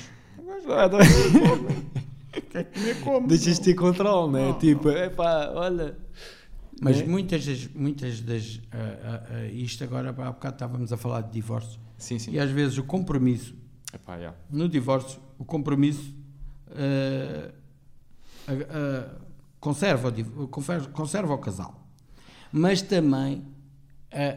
Quer 2.50 2.64
comer 2.64 3.00
como? 3.00 3.26
Deixas 3.28 3.58
de 3.58 3.64
ter 3.64 3.74
controle, 3.74 4.32
né? 4.32 4.56
Tipo, 4.60 4.90
é 4.90 5.08
pá, 5.08 5.50
olha. 5.54 5.96
Mas 6.80 7.00
né? 7.00 7.06
muitas 7.06 7.44
das. 7.46 7.66
Muitas 7.74 8.20
das 8.20 8.60
ah, 8.72 8.76
ah, 9.02 9.22
ah, 9.30 9.46
isto 9.46 9.82
agora, 9.82 10.10
há 10.10 10.12
bocado 10.12 10.54
estávamos 10.54 10.92
a 10.92 10.96
falar 10.96 11.22
de 11.22 11.32
divórcio. 11.32 11.80
Sim, 11.98 12.18
sim. 12.18 12.32
E 12.32 12.38
às 12.38 12.50
vezes 12.50 12.76
o 12.78 12.84
compromisso 12.84 13.54
É 13.92 13.98
pá, 13.98 14.18
já. 14.18 14.34
no 14.50 14.68
divórcio, 14.68 15.18
o 15.38 15.44
compromisso 15.44 16.14
conserva, 19.60 20.12
conserva 20.92 21.34
o 21.34 21.38
casal. 21.38 21.86
Mas 22.52 22.82
também 22.82 23.44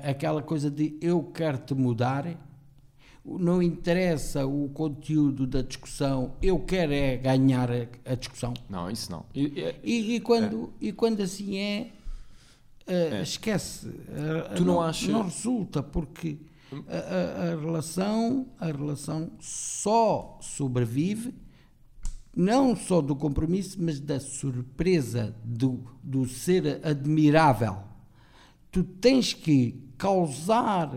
aquela 0.03 0.41
coisa 0.41 0.69
de 0.69 0.97
eu 1.01 1.23
quero 1.23 1.57
te 1.57 1.73
mudar, 1.73 2.25
não 3.25 3.61
interessa 3.61 4.45
o 4.45 4.69
conteúdo 4.69 5.45
da 5.45 5.61
discussão, 5.61 6.33
eu 6.41 6.59
quero 6.59 6.93
é 6.93 7.17
ganhar 7.17 7.69
a, 7.71 7.87
a 8.11 8.15
discussão. 8.15 8.53
Não, 8.69 8.89
isso 8.89 9.11
não. 9.11 9.25
E- 9.35 9.45
e- 9.45 9.75
E, 9.83 10.15
e 10.15 10.19
quando, 10.19 10.73
e 10.81 10.91
quando 10.91 11.21
assim 11.21 11.57
é, 11.57 11.91
eh, 12.87 13.21
esquece. 13.21 13.87
eh, 14.09 14.53
Tu 14.55 14.65
não 14.65 14.81
achas- 14.81 15.09
Não 15.09 15.23
resulta, 15.23 15.83
porque 15.83 16.37
a, 16.87 16.95
a- 16.97 17.53
a 17.53 17.59
relação, 17.59 18.47
a 18.59 18.65
relação 18.67 19.31
só 19.39 20.37
sobrevive 20.41 21.33
não 22.35 22.75
só 22.75 23.01
do 23.01 23.15
compromisso, 23.15 23.77
mas 23.81 23.99
da 23.99 24.19
surpresa, 24.19 25.35
do, 25.43 25.83
do 26.01 26.25
ser 26.27 26.79
admirável. 26.85 27.77
Tu 28.71 28.83
tens 28.83 29.33
que 29.33 29.83
causar 29.97 30.95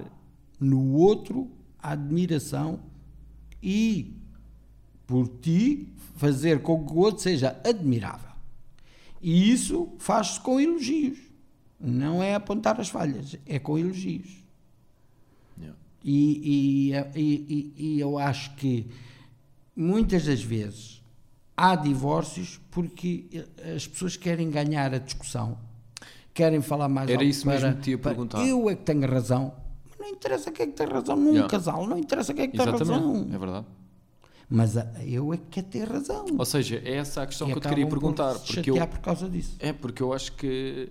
no 0.60 0.92
outro 0.94 1.50
admiração 1.82 2.80
e, 3.62 4.14
por 5.06 5.28
ti, 5.40 5.88
fazer 6.16 6.62
com 6.62 6.84
que 6.86 6.92
o 6.92 6.96
outro 6.98 7.22
seja 7.22 7.60
admirável. 7.64 8.30
E 9.20 9.50
isso 9.52 9.92
faz-se 9.98 10.40
com 10.40 10.60
elogios. 10.60 11.18
Não 11.80 12.22
é 12.22 12.34
apontar 12.34 12.80
as 12.80 12.88
falhas, 12.88 13.36
é 13.46 13.58
com 13.58 13.78
elogios. 13.78 14.42
Yeah. 15.58 15.76
E, 16.04 16.92
e, 17.14 17.20
e- 17.20 17.72
e- 17.76 18.00
eu 18.00 18.18
acho 18.18 18.54
que 18.56 18.86
muitas 19.74 20.26
das 20.26 20.42
vezes 20.42 21.02
há 21.56 21.74
divórcios 21.76 22.60
porque 22.70 23.44
as 23.74 23.86
pessoas 23.86 24.16
querem 24.16 24.48
ganhar 24.50 24.94
a 24.94 24.98
discussão, 24.98 25.58
querem 26.32 26.60
falar 26.62 26.88
mais 26.88 27.10
Era 27.10 27.24
isso 27.24 27.46
mesmo 27.46 27.74
que 27.76 27.82
te 27.82 27.90
ia 27.90 27.98
para- 27.98 28.10
perguntar. 28.12 28.46
Eu 28.46 28.68
é 28.70 28.74
que 28.76 28.82
tenho 28.84 29.06
razão. 29.08 29.54
Não 30.02 30.08
interessa 30.08 30.50
quem 30.50 30.64
é 30.64 30.66
que 30.66 30.72
tem 30.74 30.86
razão 30.88 31.16
num 31.16 31.30
Yeah. 31.30 31.48
casal, 31.48 31.86
não 31.86 31.96
interessa 31.96 32.34
quem 32.34 32.44
é 32.44 32.48
que 32.48 32.56
tem 32.56 32.66
razão. 32.66 33.28
É 33.32 33.38
verdade. 33.38 33.66
Mas 34.50 34.76
a- 34.76 34.92
eu 35.06 35.32
é 35.32 35.36
que 35.36 35.44
quero 35.50 35.66
ter 35.68 35.88
razão. 35.88 36.26
Ou 36.36 36.44
seja, 36.44 36.82
é 36.84 36.96
essa 36.96 37.22
a 37.22 37.26
questão 37.26 37.48
E 37.48 37.52
que 37.52 37.58
eu 37.58 37.62
te 37.62 37.68
queria 37.68 37.86
por 37.86 37.98
perguntar. 38.00 38.34
se 38.34 38.52
Porque 38.54 38.70
eu, 38.70 38.86
por 38.88 38.98
causa 38.98 39.28
disso. 39.28 39.54
é 39.60 39.72
porque 39.72 40.02
eu 40.02 40.12
acho 40.12 40.32
que 40.32 40.90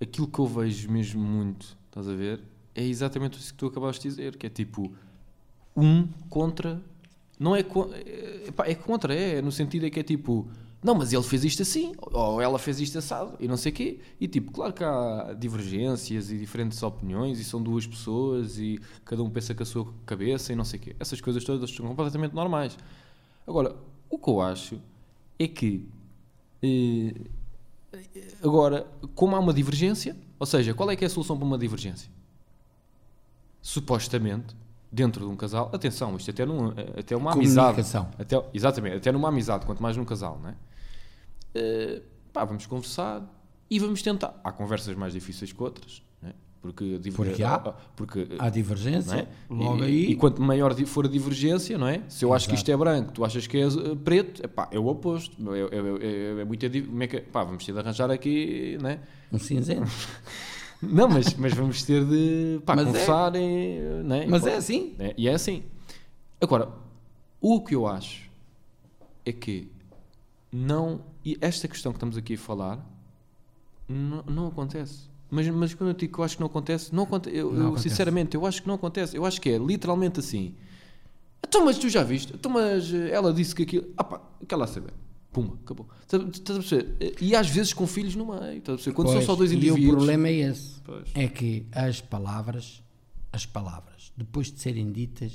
aquilo 0.00 0.28
que 0.28 0.38
eu 0.38 0.46
vejo 0.46 0.90
mesmo 0.90 1.20
muito, 1.24 1.76
estás 1.88 2.06
a 2.08 2.12
ver, 2.14 2.40
é 2.74 2.84
exatamente 2.84 3.38
isso 3.38 3.52
que 3.52 3.58
tu 3.58 3.66
acabaste 3.66 4.02
de 4.02 4.08
dizer, 4.14 4.36
que 4.36 4.46
é 4.46 4.50
tipo 4.50 4.92
um 5.76 6.06
contra. 6.28 6.80
Não 7.40 7.56
é, 7.56 7.60
é, 7.60 8.70
é 8.70 8.74
contra, 8.74 9.14
é, 9.14 9.40
no 9.42 9.50
sentido 9.50 9.86
é 9.86 9.90
que 9.90 9.98
é 9.98 10.02
tipo, 10.04 10.46
não, 10.84 10.94
mas 10.94 11.12
ele 11.14 11.22
fez 11.22 11.42
isto 11.44 11.62
assim, 11.62 11.94
ou 11.98 12.42
ela 12.42 12.58
fez 12.58 12.78
isto 12.78 12.98
assado, 12.98 13.34
e 13.40 13.48
não 13.48 13.56
sei 13.56 13.72
o 13.72 13.74
quê. 13.74 14.00
E 14.20 14.28
tipo, 14.28 14.52
claro 14.52 14.72
que 14.74 14.84
há 14.84 15.34
divergências 15.36 16.30
e 16.30 16.36
diferentes 16.38 16.82
opiniões, 16.82 17.40
e 17.40 17.44
são 17.44 17.62
duas 17.62 17.86
pessoas, 17.86 18.58
e 18.58 18.78
cada 19.04 19.22
um 19.22 19.30
pensa 19.30 19.54
com 19.54 19.62
a 19.62 19.66
sua 19.66 19.86
cabeça, 20.04 20.52
e 20.52 20.56
não 20.56 20.64
sei 20.64 20.78
o 20.78 20.82
quê. 20.82 20.96
Essas 21.00 21.22
coisas 21.22 21.42
todas 21.42 21.70
são 21.70 21.86
completamente 21.86 22.34
normais. 22.34 22.76
Agora, 23.46 23.74
o 24.10 24.18
que 24.18 24.28
eu 24.28 24.40
acho 24.42 24.78
é 25.38 25.48
que. 25.48 25.88
eh, 26.62 27.14
Agora, 28.42 28.86
como 29.14 29.34
há 29.36 29.38
uma 29.38 29.54
divergência, 29.54 30.14
ou 30.38 30.44
seja, 30.46 30.74
qual 30.74 30.90
é 30.90 30.96
que 30.96 31.04
é 31.04 31.06
a 31.06 31.10
solução 31.10 31.36
para 31.36 31.46
uma 31.46 31.56
divergência? 31.56 32.10
Supostamente, 33.62 34.54
dentro 34.92 35.24
de 35.24 35.30
um 35.32 35.36
casal, 35.36 35.70
atenção, 35.72 36.14
isto 36.16 36.30
até, 36.30 36.44
num, 36.44 36.68
até 36.98 37.16
uma 37.16 37.32
amizade. 37.32 37.76
Até, 38.18 38.44
exatamente, 38.52 38.96
até 38.96 39.10
numa 39.12 39.28
amizade, 39.28 39.64
quanto 39.64 39.82
mais 39.82 39.96
num 39.96 40.04
casal, 40.04 40.38
não 40.42 40.50
é? 40.50 40.54
Eh, 41.54 42.02
pá, 42.32 42.44
vamos 42.44 42.66
conversar 42.66 43.22
e 43.70 43.78
vamos 43.78 44.02
tentar. 44.02 44.40
Há 44.42 44.52
conversas 44.52 44.94
mais 44.96 45.12
difíceis 45.12 45.52
que 45.52 45.62
outras, 45.62 46.02
não 46.22 46.30
é? 46.30 46.32
Porque, 46.60 46.98
Porque 47.14 47.42
há. 47.42 47.58
porque, 47.94 48.26
Há 48.38 48.48
divergência, 48.50 49.14
é? 49.16 49.28
logo 49.50 49.82
e, 49.82 49.86
aí. 49.86 50.04
E 50.12 50.16
quanto 50.16 50.40
maior 50.42 50.74
for 50.86 51.04
a 51.04 51.08
divergência, 51.08 51.76
não 51.78 51.86
é? 51.86 52.02
Se 52.08 52.24
eu 52.24 52.32
acho 52.32 52.46
que 52.48 52.54
Exato. 52.54 52.70
isto 52.70 52.72
é 52.72 52.76
branco, 52.76 53.12
tu 53.12 53.24
achas 53.24 53.46
que 53.46 53.58
é 53.58 53.66
eh, 53.66 53.70
preto, 54.02 54.42
epá, 54.44 54.68
é 54.72 54.78
o 54.78 54.86
oposto. 54.86 55.36
É, 55.54 55.60
é, 55.60 56.36
é, 56.38 56.40
é 56.40 56.44
muito. 56.44 56.68
di- 56.68 56.82
Como 56.82 57.02
é 57.02 57.06
que, 57.06 57.16
é? 57.18 57.20
pá, 57.20 57.44
vamos 57.44 57.64
ter 57.64 57.72
de 57.72 57.78
arranjar 57.78 58.10
aqui, 58.10 58.78
não 58.80 58.90
é? 58.90 59.00
um 59.32 59.38
cinzento. 59.38 59.90
Não, 60.82 61.08
mas, 61.08 61.32
mas 61.34 61.54
vamos 61.54 61.82
ter 61.84 62.04
de 62.04 62.60
pá, 62.66 62.76
Mas 62.76 62.84
é. 62.84 62.86
conversar 62.88 63.34
e, 63.36 64.02
não 64.04 64.16
é? 64.16 64.26
Mas 64.26 64.42
Pá, 64.42 64.50
é 64.50 64.56
assim. 64.56 64.94
é, 64.98 65.14
E 65.16 65.26
é 65.28 65.32
assim. 65.32 65.62
Agora, 66.38 66.68
o 67.40 67.62
que 67.62 67.74
eu 67.74 67.86
acho 67.86 68.28
é 69.24 69.32
que 69.32 69.70
não. 70.52 71.00
E 71.24 71.36
esta 71.40 71.66
questão 71.68 71.92
que 71.92 71.96
estamos 71.96 72.16
aqui 72.16 72.34
a 72.34 72.38
falar 72.38 72.84
não, 73.88 74.22
não 74.24 74.46
acontece. 74.48 75.08
Mas, 75.30 75.48
mas 75.48 75.74
quando 75.74 75.90
eu 75.90 75.94
digo 75.94 76.12
que 76.14 76.20
eu 76.20 76.24
acho 76.24 76.36
que 76.36 76.40
não 76.40 76.46
acontece, 76.48 76.94
não 76.94 77.02
acontece. 77.04 77.36
Eu, 77.36 77.52
Não 77.52 77.60
eu, 77.60 77.66
acontece. 77.68 77.88
sinceramente, 77.88 78.36
eu 78.36 78.46
acho 78.46 78.62
que 78.62 78.68
não 78.68 78.74
acontece. 78.74 79.16
Eu 79.16 79.24
acho 79.24 79.40
que 79.40 79.48
é 79.48 79.58
literalmente 79.58 80.20
assim. 80.20 80.54
Então, 81.46 81.64
mas 81.64 81.78
tu 81.78 81.88
já 81.88 82.02
viste? 82.04 82.32
Então, 82.34 82.50
mas 82.52 82.92
eh, 82.92 83.10
ela 83.10 83.32
disse 83.32 83.54
que 83.54 83.62
aquilo. 83.62 83.86
Ah, 83.96 84.04
pá, 84.04 84.20
quer 84.46 84.56
lá 84.56 84.66
saber. 84.66 84.92
Puma, 85.32 85.58
acabou. 85.64 85.88
Estás 86.02 86.22
estás 86.32 86.58
a 86.58 86.62
perceber? 86.62 87.16
E 87.20 87.34
às 87.34 87.48
vezes 87.48 87.72
com 87.74 87.86
filhos 87.86 88.14
no 88.14 88.26
meio. 88.26 88.58
Estás 88.58 88.74
a 88.74 88.76
perceber? 88.76 88.94
Quando 88.94 89.06
são 89.08 89.14
Pois, 89.16 89.26
só 89.26 89.34
dois 89.34 89.50
E 89.50 89.56
indivíduos. 89.56 89.84
o 89.86 89.96
problema 89.96 90.28
é 90.28 90.32
esse. 90.34 90.80
Pois. 90.84 91.08
É 91.14 91.26
que 91.26 91.66
as 91.72 92.00
palavras, 92.00 92.82
as 93.32 93.44
palavras, 93.44 94.12
depois 94.16 94.52
de 94.52 94.60
serem 94.60 94.92
ditas, 94.92 95.32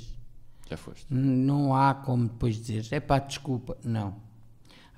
Já 0.70 0.76
foste. 0.78 1.04
não 1.10 1.74
há 1.74 1.92
como 1.94 2.24
depois 2.28 2.56
dizer, 2.56 2.86
é 2.90 3.00
pá, 3.00 3.18
desculpa. 3.18 3.76
Não. 3.84 4.16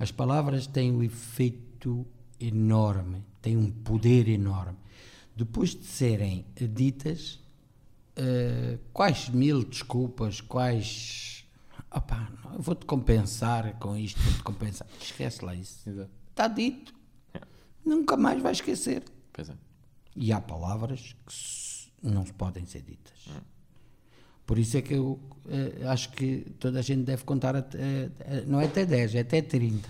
As 0.02 0.10
palavras 0.10 0.66
têm 0.66 0.90
um 0.90 1.00
efeito 1.00 2.04
enorme, 2.40 3.22
têm 3.40 3.56
um 3.56 3.70
poder 3.70 4.26
enorme. 4.26 4.76
Depois 5.36 5.76
de 5.76 5.84
serem 5.84 6.44
ditas, 6.56 7.38
eh, 8.16 8.80
quais 8.92 9.28
mil 9.28 9.62
desculpas, 9.62 10.40
quais. 10.40 11.44
Opá, 11.88 12.32
vou-te 12.58 12.84
compensar 12.84 13.78
com 13.78 13.96
isto, 13.96 14.20
vou-te 14.20 14.42
compensar. 14.42 14.88
Esquece 15.00 15.44
lá 15.44 15.54
isso. 15.54 15.88
Exato. 15.88 16.10
Está 16.30 16.48
dito. 16.48 16.92
É. 17.32 17.40
Nunca 17.84 18.16
mais 18.16 18.42
vai 18.42 18.50
esquecer. 18.50 19.04
Pois 19.32 19.50
é. 19.50 19.54
E 20.16 20.32
há 20.32 20.40
palavras 20.40 21.14
que 21.24 22.08
não 22.08 22.24
podem 22.24 22.66
ser 22.66 22.82
ditas. 22.82 23.28
Por 24.52 24.58
isso 24.58 24.76
é 24.76 24.82
que 24.82 24.92
eu 24.92 25.18
eh, 25.48 25.80
acho 25.86 26.10
que 26.10 26.44
toda 26.60 26.78
a 26.78 26.82
gente 26.82 27.04
deve 27.04 27.24
contar, 27.24 27.56
até, 27.56 27.78
eh, 28.20 28.44
não 28.46 28.60
é 28.60 28.66
até 28.66 28.84
10, 28.84 29.14
é 29.14 29.20
até 29.20 29.40
30. 29.40 29.88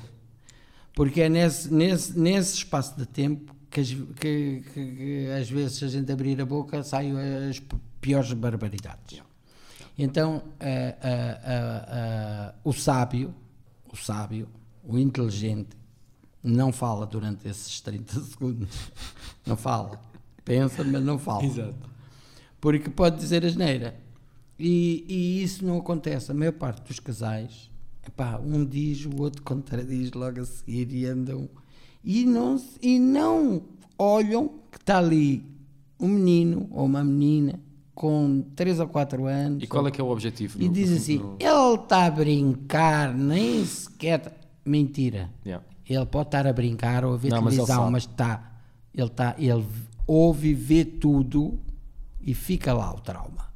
Porque 0.95 1.21
é 1.23 1.29
nesse, 1.29 1.75
nesse, 1.75 2.17
nesse 2.17 2.59
espaço 2.59 2.97
de 2.97 3.05
tempo 3.05 3.53
que, 3.69 3.81
as- 3.81 3.89
que- 4.21 4.63
que- 4.73 4.95
que 4.97 5.27
às 5.37 5.51
vezes 5.51 5.79
se 5.79 5.85
a 5.85 5.89
gente 5.89 6.13
abrir 6.13 6.41
a 6.41 6.47
boca 6.47 6.81
saem 6.85 7.13
as 7.51 7.61
piores 8.01 8.33
barbaridades. 8.35 9.21
Então, 9.99 10.45
eh, 10.61 10.95
o 12.63 12.73
sábio, 12.73 13.35
o 13.93 13.97
sábio, 13.97 14.47
o 14.85 14.97
inteligente, 14.97 15.71
não 16.41 16.71
fala 16.73 17.05
durante 17.05 17.49
esses 17.49 17.81
30 17.81 18.21
segundos. 18.23 18.69
Não 19.45 19.57
fala. 19.57 20.01
Pensa, 20.45 20.85
mas 20.85 21.03
não 21.03 21.19
fala. 21.19 21.43
Exato. 21.45 21.91
Porque 22.61 22.89
pode 22.89 23.17
dizer 23.17 23.45
asneira. 23.45 24.01
E, 24.65 25.05
e 25.09 25.43
isso 25.43 25.65
não 25.67 25.79
acontece. 25.79 26.31
A 26.31 26.35
maior 26.35 26.53
parte 26.53 26.87
dos 26.87 27.01
casais, 27.01 27.69
epá, 28.07 28.39
um 28.39 28.65
diz, 28.65 29.05
o 29.07 29.21
outro 29.21 29.43
contradiz 29.45 30.13
logo 30.13 30.41
a 30.41 30.45
seguir 30.45 30.93
e 30.93 31.05
andam. 31.07 31.49
E 32.05 32.25
não, 32.25 32.61
e 32.81 32.99
não 32.99 33.63
olham 33.99 34.49
que 34.71 34.79
está 34.79 34.99
ali 34.99 35.45
um 35.99 36.09
menino 36.09 36.69
ou 36.71 36.85
uma 36.87 37.03
menina 37.03 37.59
com 37.95 38.45
3 38.57 38.81
ou 38.81 38.89
4 38.89 39.27
anos. 39.27 39.63
E 39.63 39.67
qual 39.67 39.87
é 39.87 39.91
que 39.91 40.01
é 40.01 40.05
o 40.05 40.09
objetivo? 40.11 40.61
E 40.63 40.67
no- 40.69 40.73
diz 40.73 40.91
no- 40.91 40.97
assim: 40.97 41.19
no- 41.19 41.37
ele 41.41 41.75
está 41.83 42.07
a 42.07 42.11
brincar, 42.11 43.15
nem 43.15 43.65
sequer. 43.65 44.21
tá-" 44.21 44.33
Mentira. 44.65 45.29
Yeah. 45.45 45.65
Ele 45.89 46.07
pode 46.07 46.29
estar 46.29 46.47
a 46.47 46.53
brincar 46.53 47.05
ou 47.05 47.15
a 47.15 47.17
ver 47.17 47.31
Não, 47.31 47.39
televisão, 47.43 47.91
mas 47.91 48.05
está. 48.05 48.53
Ele, 48.95 49.07
está, 49.09 49.35
ele 49.39 49.65
ouve 50.07 50.51
e 50.51 50.55
vê 50.55 50.85
tudo 50.85 51.59
e 52.21 52.33
fica 52.33 52.73
lá 52.73 52.93
o 52.95 53.01
trauma. 53.01 53.52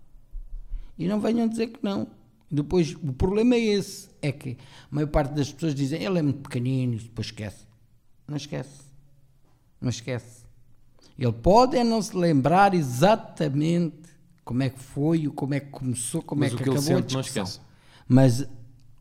E 0.98 1.06
não 1.06 1.20
venham 1.20 1.48
dizer 1.48 1.68
que 1.68 1.80
não. 1.82 2.08
Depois, 2.50 2.94
o 2.94 3.12
problema 3.12 3.54
é 3.54 3.60
esse: 3.60 4.08
é 4.22 4.32
que 4.32 4.56
a 4.90 4.94
maior 4.94 5.08
parte 5.08 5.34
das 5.34 5.52
pessoas 5.52 5.74
dizem 5.74 6.02
ele 6.02 6.18
é 6.18 6.22
muito 6.22 6.40
pequenino 6.40 6.94
e 6.94 6.98
depois 6.98 7.28
esquece. 7.28 7.66
Não 8.26 8.36
esquece. 8.36 8.82
Não 9.80 9.90
esquece. 9.90 10.44
Ele 11.18 11.32
pode 11.32 11.76
é 11.76 11.84
não 11.84 12.00
se 12.02 12.16
lembrar 12.16 12.74
exatamente 12.74 14.10
como 14.44 14.62
é 14.62 14.70
que 14.70 14.78
foi, 14.78 15.26
como 15.28 15.54
é 15.54 15.60
que 15.60 15.70
começou, 15.70 16.22
como 16.22 16.40
Mas 16.40 16.52
é 16.52 16.56
que, 16.56 16.62
que 16.62 16.70
acabou 16.70 16.96
a 16.96 17.00
discussão. 17.00 17.44
esquece. 17.44 17.60
Mas 18.06 18.46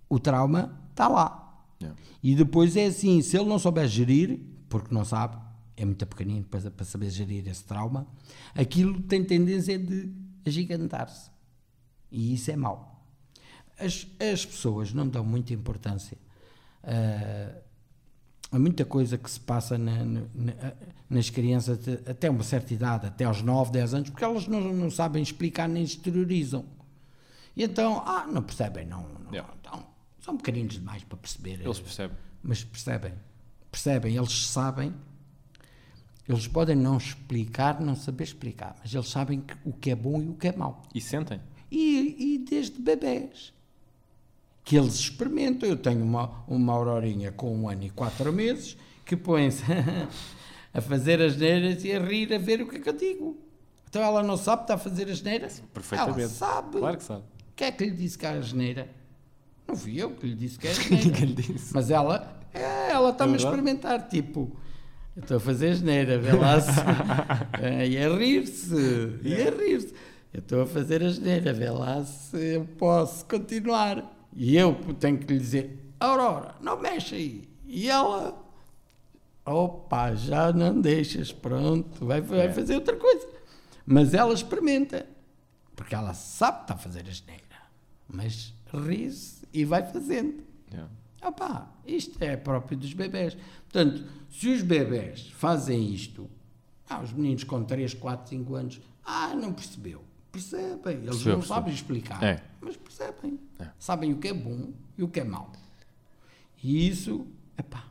o 0.09 0.19
trauma 0.19 0.79
está 0.91 1.07
lá. 1.07 1.63
Yeah. 1.81 1.99
E 2.23 2.35
depois 2.35 2.75
é 2.75 2.87
assim, 2.87 3.21
se 3.21 3.37
ele 3.37 3.47
não 3.47 3.59
souber 3.59 3.87
gerir, 3.87 4.39
porque 4.69 4.93
não 4.93 5.03
sabe, 5.05 5.37
é 5.77 5.85
muito 5.85 6.05
pequenino 6.05 6.45
para, 6.45 6.71
para 6.71 6.85
saber 6.85 7.09
gerir 7.09 7.47
esse 7.47 7.63
trauma, 7.63 8.07
aquilo 8.55 9.01
tem 9.03 9.23
tendência 9.23 9.77
de 9.77 10.09
agigantar-se. 10.45 11.29
E 12.15 12.33
isso 12.33 12.49
é 12.51 12.55
mau. 12.55 13.05
As, 13.77 14.07
as 14.33 14.45
pessoas 14.45 14.93
não 14.93 15.07
dão 15.07 15.23
muita 15.25 15.53
importância 15.53 16.17
ah, 16.83 17.55
a 18.51 18.59
muita 18.59 18.85
coisa 18.85 19.17
que 19.17 19.29
se 19.29 19.39
passa 19.39 19.77
na- 19.77 20.05
na- 20.05 20.21
na- 20.33 20.73
nas 21.09 21.29
crianças 21.29 21.79
até 22.07 22.29
uma 22.29 22.43
certa 22.43 22.73
idade, 22.73 23.07
até 23.07 23.25
aos 23.25 23.41
9, 23.41 23.71
10 23.71 23.93
anos, 23.93 24.09
porque 24.11 24.23
elas 24.23 24.47
não, 24.47 24.61
não 24.61 24.89
sabem 24.89 25.21
explicar 25.21 25.67
nem 25.67 25.83
exteriorizam. 25.83 26.65
E 27.55 27.63
então, 27.63 28.01
ah, 28.05 28.25
não 28.27 28.41
percebem, 28.43 28.85
não. 28.85 29.01
não 29.09 29.31
Yeah. 29.31 29.53
então, 29.59 29.85
são 30.21 30.37
pequeninos 30.37 30.75
demais 30.75 31.03
para 31.03 31.17
perceber. 31.17 31.59
Eles 31.61 31.79
percebem. 31.79 32.17
Mas 32.43 32.63
percebem. 32.63 33.13
Percebem, 33.71 34.15
eles 34.15 34.47
sabem. 34.47 34.93
Eles 36.29 36.47
podem 36.47 36.75
não 36.75 36.97
explicar, 36.97 37.79
não 37.81 37.95
saber 37.95 38.23
explicar, 38.23 38.75
mas 38.81 38.93
eles 38.93 39.09
sabem 39.09 39.41
que- 39.41 39.55
o 39.65 39.73
que 39.73 39.91
é 39.91 39.95
bom 39.95 40.21
e 40.21 40.29
o 40.29 40.33
que 40.35 40.47
é 40.47 40.55
mau. 40.55 40.81
E 40.93 41.01
sentem. 41.01 41.39
E, 41.71 42.15
e 42.35 42.37
desde 42.39 42.79
bebés. 42.81 43.53
Que 44.63 44.77
eles 44.77 44.95
experimentam. 44.95 45.67
Eu 45.69 45.77
tenho 45.77 46.03
uma, 46.03 46.43
uma 46.47 46.73
aurorinha 46.73 47.31
com 47.31 47.55
um 47.55 47.69
ano 47.69 47.83
e 47.83 47.89
quatro 47.89 48.31
meses 48.33 48.77
que 49.05 49.15
põe-se 49.15 49.63
a 50.73 50.81
fazer 50.81 51.21
as 51.21 51.37
neiras 51.37 51.83
e 51.83 51.91
a 51.91 51.99
rir 51.99 52.33
a 52.33 52.37
ver 52.37 52.61
o 52.61 52.67
que 52.67 52.77
é 52.77 52.79
que 52.79 52.89
eu 52.89 52.93
digo. 52.93 53.37
Então 53.89 54.01
ela 54.03 54.21
não 54.23 54.35
sabe, 54.37 54.63
está 54.63 54.73
a 54.73 54.77
fazer 54.77 55.09
as 55.09 55.21
neiras? 55.21 55.61
Perfeitamente. 55.73 56.19
Ela 56.21 56.29
sabe. 56.29 56.79
Claro 56.79 56.97
que 56.97 57.03
sabe. 57.03 57.23
Quem 57.55 57.67
é 57.67 57.71
que 57.71 57.85
lhe 57.85 57.91
disse 57.91 58.17
que 58.17 58.25
era 58.25 58.39
asneira? 58.39 58.89
Não 59.67 59.75
fui 59.75 60.01
eu 60.01 60.11
que 60.11 60.27
lhe 60.27 60.35
disse 60.35 60.59
que 60.59 60.67
era 60.67 60.75
asneira. 60.79 61.05
Ninguém 61.05 61.25
lhe 61.25 61.33
disse. 61.35 61.73
Mas 61.73 61.89
ela, 61.89 62.39
é, 62.53 62.91
ela 62.91 63.11
está-me 63.11 63.33
a 63.33 63.35
É 63.35 63.37
verdade. 63.37 63.43
experimentar, 63.43 64.07
tipo, 64.09 64.51
eu 65.15 65.21
estou 65.21 65.37
a 65.37 65.39
fazer 65.39 65.69
asneira, 65.69 66.17
vê 66.19 66.33
lá 66.33 66.59
se. 66.59 66.71
é, 67.61 67.87
e 67.87 67.97
a 67.97 68.09
rir-se, 68.17 68.75
e 69.23 69.33
a 69.41 69.49
rir-se. 69.51 69.93
Eu 70.35 70.39
estou 70.39 70.63
a 70.63 70.67
fazer 70.67 71.01
asneira, 71.01 71.53
vê 71.53 71.69
lá 71.69 72.03
se 72.03 72.55
eu 72.55 72.65
posso 72.77 73.23
continuar. 73.23 74.13
E 74.35 74.57
eu 74.57 74.75
tenho 74.99 75.17
que 75.17 75.31
lhe 75.31 75.39
dizer, 75.39 75.93
Aurora, 75.97 76.55
não 76.59 76.77
mexe 76.77 77.15
aí. 77.15 77.49
E 77.65 77.89
ela, 77.89 78.37
opa, 79.45 80.13
já 80.13 80.51
não 80.51 80.81
deixas, 80.81 81.31
pronto, 81.31 82.05
vai, 82.05 82.19
vai 82.19 82.47
É. 82.47 82.51
fazer 82.51 82.75
outra 82.75 82.97
coisa. 82.97 83.25
Mas 83.85 84.13
ela 84.13 84.33
experimenta, 84.33 85.07
porque 85.73 85.95
ela 85.95 86.13
sabe 86.13 86.57
que 86.57 86.63
está 86.65 86.73
a 86.73 86.77
fazer 86.79 87.07
asneira, 87.07 87.41
mas 88.05 88.53
ri-se 88.73 89.47
e 89.53 89.63
vai 89.63 89.85
fazendo. 89.89 90.43
Yeah. 90.69 90.91
Opá, 91.25 91.71
isto 91.87 92.21
é 92.21 92.35
próprio 92.35 92.77
dos 92.77 92.91
bebés. 92.91 93.37
Portanto, 93.71 94.03
se 94.29 94.49
os 94.49 94.61
bebés 94.61 95.29
fazem 95.29 95.93
isto, 95.93 96.29
ah, 96.89 96.99
os 97.01 97.13
meninos 97.13 97.45
com 97.45 97.63
3, 97.63 97.93
4, 97.93 98.27
5 98.27 98.53
anos, 98.55 98.81
ah, 99.05 99.33
não 99.33 99.53
percebeu. 99.53 100.03
Percebem, 100.35 100.97
eles 100.97 101.25
não 101.25 101.41
sabem 101.41 101.73
explicar, 101.73 102.21
É. 102.23 102.43
mas 102.61 102.75
percebem. 102.77 103.39
É. 103.59 103.67
Sabem 103.79 104.11
o 104.13 104.17
que 104.17 104.27
é 104.27 104.33
bom 104.33 104.73
e 104.97 105.03
o 105.03 105.07
que 105.07 105.19
é 105.19 105.23
mau. 105.23 105.51
E 106.63 106.87
isso, 106.87 107.25
epá, 107.57 107.85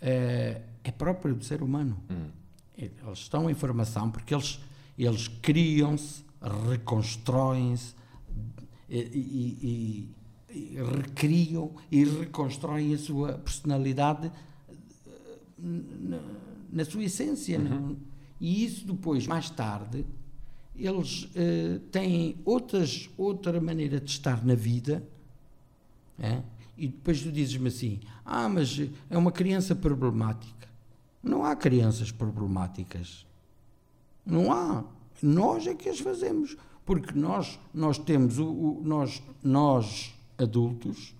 é, 0.00 0.62
é 0.84 0.90
próprio 0.92 1.34
do 1.34 1.44
ser 1.44 1.62
humano. 1.62 1.96
Hum. 2.10 2.28
Eles 2.76 3.18
estão 3.18 3.48
em 3.50 3.54
formação 3.54 4.10
porque 4.10 4.34
eles, 4.34 4.60
eles 4.98 5.28
criam-se, 5.28 6.22
reconstroem-se 6.70 7.94
e, 8.88 8.98
e- 8.98 9.58
e- 9.62 10.16
e 10.58 10.76
recriam 10.96 11.72
e 11.90 12.04
reconstroem 12.04 12.94
a 12.94 12.98
sua 12.98 13.32
personalidade 13.38 14.30
eh, 14.68 14.74
na, 15.58 16.20
na 16.72 16.84
sua 16.84 17.02
essência. 17.04 17.58
não? 17.58 17.96
E 18.40 18.64
isso 18.64 18.86
depois, 18.86 19.26
mais 19.26 19.48
tarde, 19.50 20.04
eles 20.78 21.28
eh, 21.34 21.80
têm 21.90 22.36
outras, 22.44 23.08
outra 23.16 23.60
maneira 23.60 24.00
de 24.00 24.10
estar 24.10 24.44
na 24.44 24.54
vida 24.54 25.02
é? 26.18 26.42
E 26.78 26.88
depois 26.88 27.22
tu 27.22 27.30
dizes-me 27.30 27.68
assim: 27.68 28.00
ah, 28.24 28.48
mas 28.48 28.78
é 29.10 29.16
uma 29.18 29.32
criança 29.32 29.74
problemática. 29.74 30.68
Não 31.22 31.44
há 31.44 31.54
crianças 31.56 32.10
problemáticas. 32.10 33.26
Não 34.24 34.52
há. 34.52 34.84
Nós 35.22 35.66
é 35.66 35.74
que 35.74 35.88
as 35.88 35.98
fazemos. 36.00 36.56
Porque 36.84 37.18
nós, 37.18 37.58
nós 37.74 37.98
temos, 37.98 38.38
o, 38.38 38.46
o- 38.46 38.82
nós, 38.84 39.22
nós 39.42 40.14
adultos, 40.38 41.14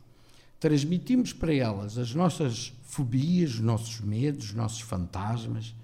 transmitimos 0.60 1.32
para 1.32 1.52
elas 1.52 1.98
as 1.98 2.14
nossas 2.14 2.72
fobias, 2.84 3.54
os 3.54 3.60
nossos 3.60 4.00
medos, 4.00 4.46
os 4.46 4.54
nossos 4.54 4.80
fantasmas, 4.80 5.74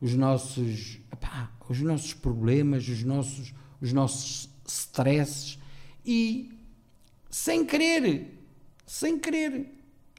os 0.00 0.14
nossos, 0.14 0.98
epá, 1.14 1.50
os 1.68 1.80
nossos 1.80 2.12
problemas, 2.14 2.86
os 2.88 3.02
nossos, 3.02 3.54
os 3.80 3.92
nossos 3.92 4.48
stresses 4.66 5.58
e 6.04 6.52
sem 7.30 7.64
querer, 7.64 8.46
sem 8.86 9.18
querer. 9.18 9.70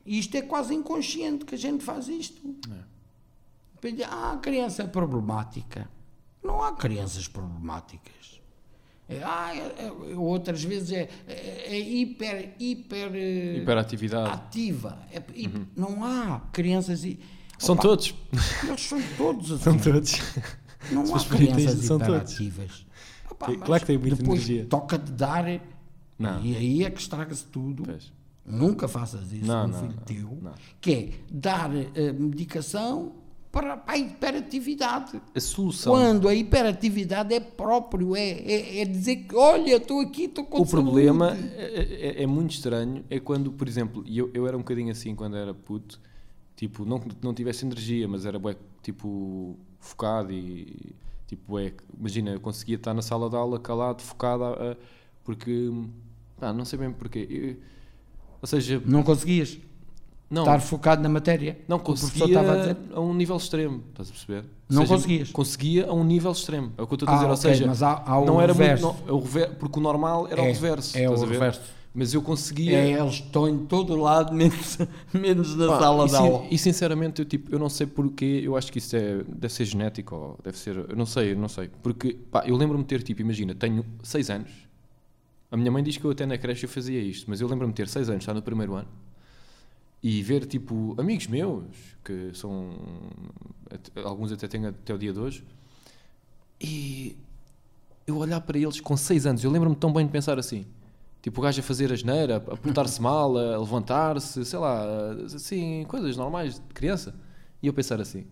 E 0.05 0.19
isto 0.19 0.35
é 0.35 0.41
quase 0.41 0.73
inconsciente 0.73 1.45
que 1.45 1.55
a 1.55 1.57
gente 1.57 1.83
faz 1.83 2.07
isto. 2.07 2.41
Diz, 3.81 4.05
Ah, 4.09 4.39
criança 4.41 4.83
é 4.83 4.87
problemática. 4.87 5.87
Não 6.43 6.61
há 6.63 6.73
crianças 6.73 7.27
problemáticas. 7.27 8.41
É, 9.07 9.21
ah, 9.23 9.55
é- 9.55 9.85
é- 9.85 10.15
outras 10.15 10.63
vezes 10.63 10.91
é, 10.91 11.07
é, 11.27 11.75
é 11.75 11.79
hiper, 11.79 12.55
hiper, 12.59 13.11
eh, 13.13 13.57
Hiperatividade. 13.57 14.31
ativa. 14.31 14.97
É- 15.11 15.21
hi- 15.35 15.67
Não 15.75 16.03
há 16.03 16.39
crianças. 16.51 17.03
e- 17.03 17.19
São 17.59 17.73
Opa, 17.75 17.83
todos. 17.83 18.15
Eles 18.67 18.81
são 18.81 18.99
todos 19.17 19.51
assim. 19.53 19.63
São 19.63 19.77
todos. 19.79 20.13
Não 20.91 21.15
há 21.15 21.19
crianças 21.25 21.85
hiperativas. 21.89 22.85
Opa, 23.29 23.47
Tem- 23.47 23.57
mas 23.57 23.65
claro 23.65 23.81
que 23.81 23.87
têm 23.87 23.97
muita 23.97 24.15
depois 24.15 24.39
energia. 24.49 24.65
toca-te 24.69 25.11
dar 25.11 25.45
Não. 26.17 26.41
e 26.45 26.55
aí 26.55 26.83
é 26.83 26.89
que 26.89 26.99
estraga-se 27.01 27.45
tudo. 27.45 27.83
Pois. 27.83 28.11
Nunca 28.45 28.87
faças 28.87 29.31
isso 29.33 29.45
Não, 29.45 29.69
com 29.71 29.75
um 29.75 29.79
filho 29.79 29.95
não, 29.95 30.03
teu, 30.03 30.37
não. 30.41 30.51
que 30.79 30.91
é 30.93 31.09
dar 31.31 31.71
eh, 31.75 32.13
medicação 32.13 33.13
para, 33.51 33.75
para 33.75 33.95
a 33.95 33.97
hiperatividade. 33.97 35.19
A 35.33 35.39
solução. 35.39 35.93
Quando 35.93 36.27
a 36.27 36.35
hiperatividade 36.35 37.33
é 37.33 37.39
próprio, 37.39 38.15
é, 38.15 38.29
é, 38.29 38.81
é 38.81 38.85
dizer 38.85 39.15
que, 39.15 39.35
olha, 39.35 39.77
estou 39.77 39.99
aqui, 40.01 40.25
estou 40.25 40.45
com 40.45 40.61
O 40.61 40.65
problema 40.67 41.29
saúde. 41.35 41.49
é, 41.55 42.19
é- 42.19 42.23
é 42.23 42.27
muito 42.27 42.51
estranho. 42.51 43.03
É 43.09 43.19
quando, 43.19 43.51
por 43.51 43.67
exemplo, 43.67 44.03
e 44.05 44.17
eu, 44.17 44.29
eu 44.33 44.45
era 44.47 44.55
um 44.55 44.59
bocadinho 44.59 44.91
assim 44.91 45.15
quando 45.15 45.35
era 45.37 45.53
puto, 45.53 45.99
tipo, 46.55 46.85
não 46.85 47.01
não 47.23 47.33
tivesse 47.33 47.65
energia, 47.65 48.07
mas 48.07 48.25
era 48.27 48.39
tipo 48.83 49.57
focado 49.85 50.31
e 50.31 50.93
tipo, 51.27 51.43
bué, 51.53 51.73
imagina, 51.99 52.31
eu 52.31 52.39
conseguia 52.39 52.75
estar 52.75 52.93
na 52.93 53.01
sala 53.01 53.29
de 53.29 53.35
aula 53.35 53.59
calado, 53.59 54.01
focado, 54.01 54.43
a- 54.43 54.71
a- 54.71 54.77
porque 55.23 55.71
pá, 56.39 56.53
não 56.53 56.65
sei 56.65 56.77
bem 56.79 56.91
porquê. 56.91 57.27
Eu- 57.29 57.55
ou 58.41 58.47
seja, 58.47 58.81
Não 58.85 59.01
conseguias 59.01 59.57
não, 60.29 60.43
estar 60.43 60.59
focado 60.61 61.01
na 61.01 61.09
matéria. 61.09 61.57
não 61.67 61.79
conseguia 61.79 62.25
estava 62.27 62.51
a 62.53 62.57
dizer. 62.57 62.77
a 62.93 62.99
um 62.99 63.13
nível 63.13 63.37
extremo, 63.37 63.83
estás 63.89 64.09
a 64.09 64.11
perceber? 64.11 64.45
Não 64.69 64.81
seja, 64.81 64.93
conseguias? 64.93 65.31
Conseguia 65.31 65.87
a 65.87 65.93
um 65.93 66.03
nível 66.03 66.31
extremo, 66.31 66.71
é 66.77 66.81
o 66.81 66.87
que 66.87 66.93
eu 66.93 66.95
estou 66.95 67.09
a 67.09 67.11
Ah, 67.11 67.15
dizer. 67.15 67.25
Ou 67.27 67.33
ok, 67.33 67.41
seja, 67.53 67.67
mas 67.67 67.81
há- 67.83 68.03
há 68.05 68.19
o 68.19 68.25
não 68.25 68.39
era 68.41 68.53
reverso. 68.53 68.85
muito. 68.87 69.01
Não, 69.01 69.09
é 69.09 69.11
o 69.13 69.19
rever- 69.23 69.55
porque 69.55 69.79
o 69.79 69.81
normal 69.81 70.27
era 70.27 70.41
É, 70.41 70.43
o 70.43 70.53
reverso. 70.53 70.97
é 70.97 71.09
o 71.09 71.15
reverso. 71.25 71.61
Mas 71.95 72.13
eu 72.13 72.21
conseguia. 72.21 72.77
É, 72.77 72.99
eles 72.99 73.13
estão 73.13 73.47
em 73.47 73.65
todo 73.65 73.95
lado, 73.95 74.33
menos, 74.35 74.77
menos 75.13 75.55
na 75.55 75.67
Pá, 75.67 75.79
sala 75.79 76.05
e, 76.05 76.09
de 76.09 76.15
aula. 76.17 76.47
e 76.51 76.57
sinceramente 76.57 77.21
eu, 77.21 77.25
tipo, 77.25 77.55
eu 77.55 77.57
não 77.57 77.69
sei 77.69 77.87
porquê, 77.87 78.41
eu 78.43 78.57
acho 78.57 78.69
que 78.69 78.79
isso 78.79 78.97
é, 78.97 79.23
deve 79.23 79.53
ser 79.53 79.63
genético, 79.63 80.13
ou 80.13 80.39
deve 80.43 80.57
ser, 80.57 80.75
eu 80.75 80.95
não 80.95 81.05
sei, 81.05 81.31
eu 81.31 81.37
não 81.37 81.47
sei. 81.47 81.69
Porque, 81.81 82.17
pá, 82.29 82.43
eu 82.45 82.57
lembro-me 82.57 82.83
de 82.83 82.89
ter, 82.89 83.01
tipo, 83.01 83.21
imagina, 83.21 83.55
tenho 83.55 83.85
6 84.03 84.29
anos, 84.29 84.51
a 85.49 85.55
minha 85.55 85.71
mãe 85.71 85.81
diz 85.81 85.95
que 85.95 86.03
eu 86.03 86.11
até 86.11 86.25
na 86.25 86.37
creche 86.37 86.65
eu 86.65 86.69
fazia 86.69 86.99
isto, 86.99 87.29
mas 87.29 87.39
eu 87.39 87.47
lembro-me 87.47 87.71
de 87.71 87.77
ter 87.77 87.87
6 87.87 88.09
anos, 88.09 88.23
estar 88.23 88.33
no 88.33 88.41
primeiro 88.41 88.75
ano, 88.75 88.89
e 90.03 90.21
ver, 90.21 90.45
tipo, 90.45 90.95
amigos 90.99 91.27
meus, 91.27 91.63
que 92.03 92.31
são, 92.33 92.71
alguns 94.03 94.33
até 94.33 94.49
têm 94.49 94.65
até 94.65 94.93
o 94.93 94.97
dia 94.97 95.13
de 95.13 95.19
hoje, 95.19 95.45
e 96.59 97.15
eu 98.05 98.17
olhar 98.17 98.41
para 98.41 98.57
eles 98.57 98.81
com 98.81 98.97
6 98.97 99.25
anos, 99.25 99.43
eu 99.45 99.49
lembro-me 99.49 99.77
tão 99.77 99.93
bem 99.93 100.05
de 100.05 100.11
pensar 100.11 100.37
assim, 100.37 100.65
tipo 101.25 101.41
o 101.41 101.43
gajo 101.43 101.59
a 101.59 101.63
fazer 101.63 101.91
a 101.91 101.95
geneira, 101.95 102.35
a 102.35 102.55
portar-se 102.55 103.01
mal, 103.01 103.35
a 103.35 103.57
levantar-se, 103.57 104.45
sei 104.45 104.59
lá, 104.59 104.85
assim, 105.25 105.83
coisas 105.87 106.15
normais 106.15 106.53
de 106.53 106.61
criança. 106.71 107.15
E 107.63 107.65
eu 107.65 107.73
pensar 107.73 107.99
assim, 107.99 108.27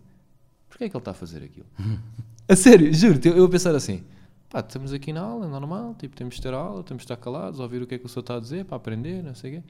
porquê 0.69 0.83
é 0.83 0.89
que 0.89 0.95
ele 0.95 1.01
está 1.01 1.09
a 1.09 1.15
fazer 1.15 1.43
aquilo? 1.43 1.65
a 2.47 2.55
sério, 2.55 2.93
juro-te, 2.93 3.29
eu, 3.29 3.35
eu 3.35 3.45
a 3.45 3.49
pensar 3.49 3.73
assim, 3.73 4.03
pá, 4.47 4.59
estamos 4.59 4.93
aqui 4.93 5.11
na 5.11 5.21
aula, 5.21 5.47
é 5.47 5.49
normal, 5.49 5.95
tipo, 5.95 6.15
temos 6.15 6.35
de 6.35 6.41
ter 6.43 6.53
aula, 6.53 6.83
temos 6.83 7.01
de 7.01 7.05
estar 7.05 7.17
calados, 7.17 7.59
ouvir 7.59 7.81
o 7.81 7.87
que 7.87 7.95
é 7.95 7.97
que 7.97 8.05
o 8.05 8.07
senhor 8.07 8.21
está 8.21 8.37
a 8.37 8.39
dizer, 8.39 8.63
para 8.63 8.77
aprender, 8.77 9.23
não 9.23 9.33
sei 9.33 9.57
o 9.57 9.61
quê. 9.61 9.67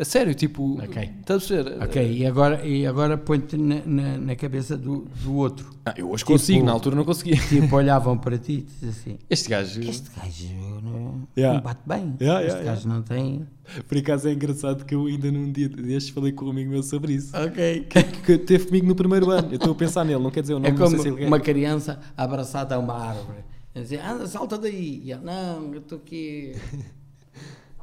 A 0.00 0.04
sério, 0.04 0.34
tipo, 0.34 0.78
Ok. 0.82 1.10
estás 1.20 1.44
a 1.44 1.46
perceber? 1.46 1.84
Ok, 1.84 2.12
e 2.18 2.24
agora, 2.26 2.66
e 2.66 2.86
agora 2.86 3.18
põe-te 3.18 3.58
na, 3.58 3.82
na, 3.84 4.16
na 4.16 4.34
cabeça 4.34 4.74
do, 4.74 5.06
do 5.22 5.34
outro. 5.36 5.68
Ah, 5.84 5.92
eu 5.94 6.08
hoje 6.08 6.24
Tipo- 6.24 6.32
consigo, 6.32 6.64
na 6.64 6.72
altura 6.72 6.96
não 6.96 7.04
conseguia. 7.04 7.36
Tipo, 7.36 7.76
olhavam 7.76 8.16
para 8.16 8.38
ti 8.38 8.52
e 8.52 8.62
diziam 8.62 8.90
assim: 8.90 9.18
Este 9.28 9.48
gajo, 9.50 9.82
Este 9.82 10.08
gajo 10.18 10.48
não, 10.82 11.28
Yeah. 11.36 11.58
não 11.58 11.62
bate 11.64 11.82
bem. 11.86 12.16
Yeah, 12.18 12.40
este 12.46 12.56
yeah, 12.60 12.72
gajo 12.74 12.88
não 12.88 13.02
tem. 13.02 13.46
por 13.86 13.98
acaso 13.98 14.28
é 14.28 14.32
engraçado 14.32 14.86
que 14.86 14.94
eu 14.94 15.04
ainda 15.04 15.30
num 15.30 15.52
dia 15.52 15.68
destes 15.68 16.08
falei 16.14 16.32
com 16.32 16.46
um 16.46 16.50
amigo 16.50 16.70
meu 16.70 16.82
sobre 16.82 17.12
isso. 17.12 17.36
Ok. 17.36 17.86
que, 17.90 18.02
que 18.02 18.38
teve 18.38 18.66
comigo 18.68 18.86
no 18.86 18.94
primeiro 18.94 19.30
ano. 19.30 19.48
Eu 19.50 19.56
estou 19.56 19.72
a 19.72 19.74
pensar 19.74 20.02
nele, 20.04 20.22
não 20.22 20.30
quer 20.30 20.40
dizer 20.40 20.54
o 20.54 20.58
nome, 20.58 20.68
É 20.68 20.70
não 20.70 20.78
como 20.78 20.90
sei 20.90 21.00
se 21.00 21.08
ele 21.18 21.26
uma 21.26 21.38
criança 21.40 22.00
abraçada 22.16 22.74
a 22.74 22.78
uma 22.78 22.94
árvore. 22.94 23.38
Dizer, 23.74 24.00
anda, 24.00 24.26
salta 24.26 24.56
daí. 24.56 25.02
E 25.04 25.12
ele, 25.12 25.20
não, 25.22 25.74
eu 25.74 25.80
estou 25.80 25.98
aqui. 25.98 26.54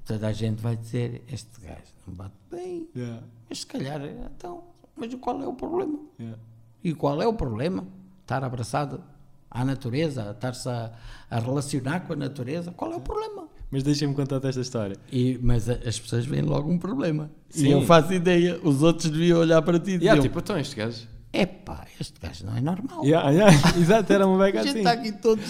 Toda 0.07 0.27
a 0.27 0.33
gente 0.33 0.61
vai 0.61 0.75
dizer: 0.75 1.23
Este 1.31 1.59
gajo 1.61 1.93
não 2.07 2.13
bate 2.13 2.35
bem. 2.49 2.87
Yeah, 2.95 3.21
Mas 3.49 3.59
se 3.59 3.67
calhar, 3.67 4.01
então, 4.03 4.63
mas 4.95 5.13
qual 5.15 5.41
é 5.41 5.47
o 5.47 5.53
problema? 5.53 5.99
yeah. 6.19 6.39
E 6.83 6.93
qual 6.93 7.21
é 7.21 7.27
o 7.27 7.33
problema? 7.33 7.85
Estar 8.21 8.43
abraçado 8.43 9.03
à 9.51 9.65
natureza, 9.65 10.31
estar-se 10.31 10.69
a, 10.69 10.93
a 11.29 11.39
relacionar 11.39 12.01
com 12.01 12.13
a 12.13 12.15
natureza, 12.15 12.71
qual 12.71 12.91
é 12.93 12.95
o 12.95 13.01
problema? 13.01 13.47
Mas 13.69 13.83
deixa-me 13.83 14.13
contar-te 14.13 14.47
esta 14.47 14.61
história. 14.61 14.95
E, 15.11 15.37
mas 15.41 15.67
as 15.69 15.99
pessoas 15.99 16.25
veem 16.25 16.43
logo 16.43 16.71
um 16.71 16.77
problema. 16.79 17.29
Sim. 17.49 17.67
E 17.67 17.71
eu 17.71 17.81
faço 17.81 18.13
ideia, 18.13 18.59
os 18.63 18.81
outros 18.81 19.09
deviam 19.09 19.39
olhar 19.39 19.61
para 19.61 19.77
ti 19.79 19.91
e 19.91 19.95
Yeah, 19.95 20.21
tipo, 20.21 20.39
então 20.39 20.57
este 20.57 20.75
gajo. 20.75 21.05
Epá, 21.33 21.85
este 21.99 22.19
gajo 22.19 22.45
não 22.45 22.55
é 22.57 22.61
normal. 22.61 23.03
Yeah, 23.03 23.29
yeah, 23.31 23.51
Exato, 23.77 24.11
era 24.13 24.25
uma 24.25 24.41
A 24.43 24.45
beca 24.47 24.59
gente 24.63 24.69
assim. 24.69 24.77
está 24.79 24.91
aqui 24.93 25.11
todos 25.11 25.45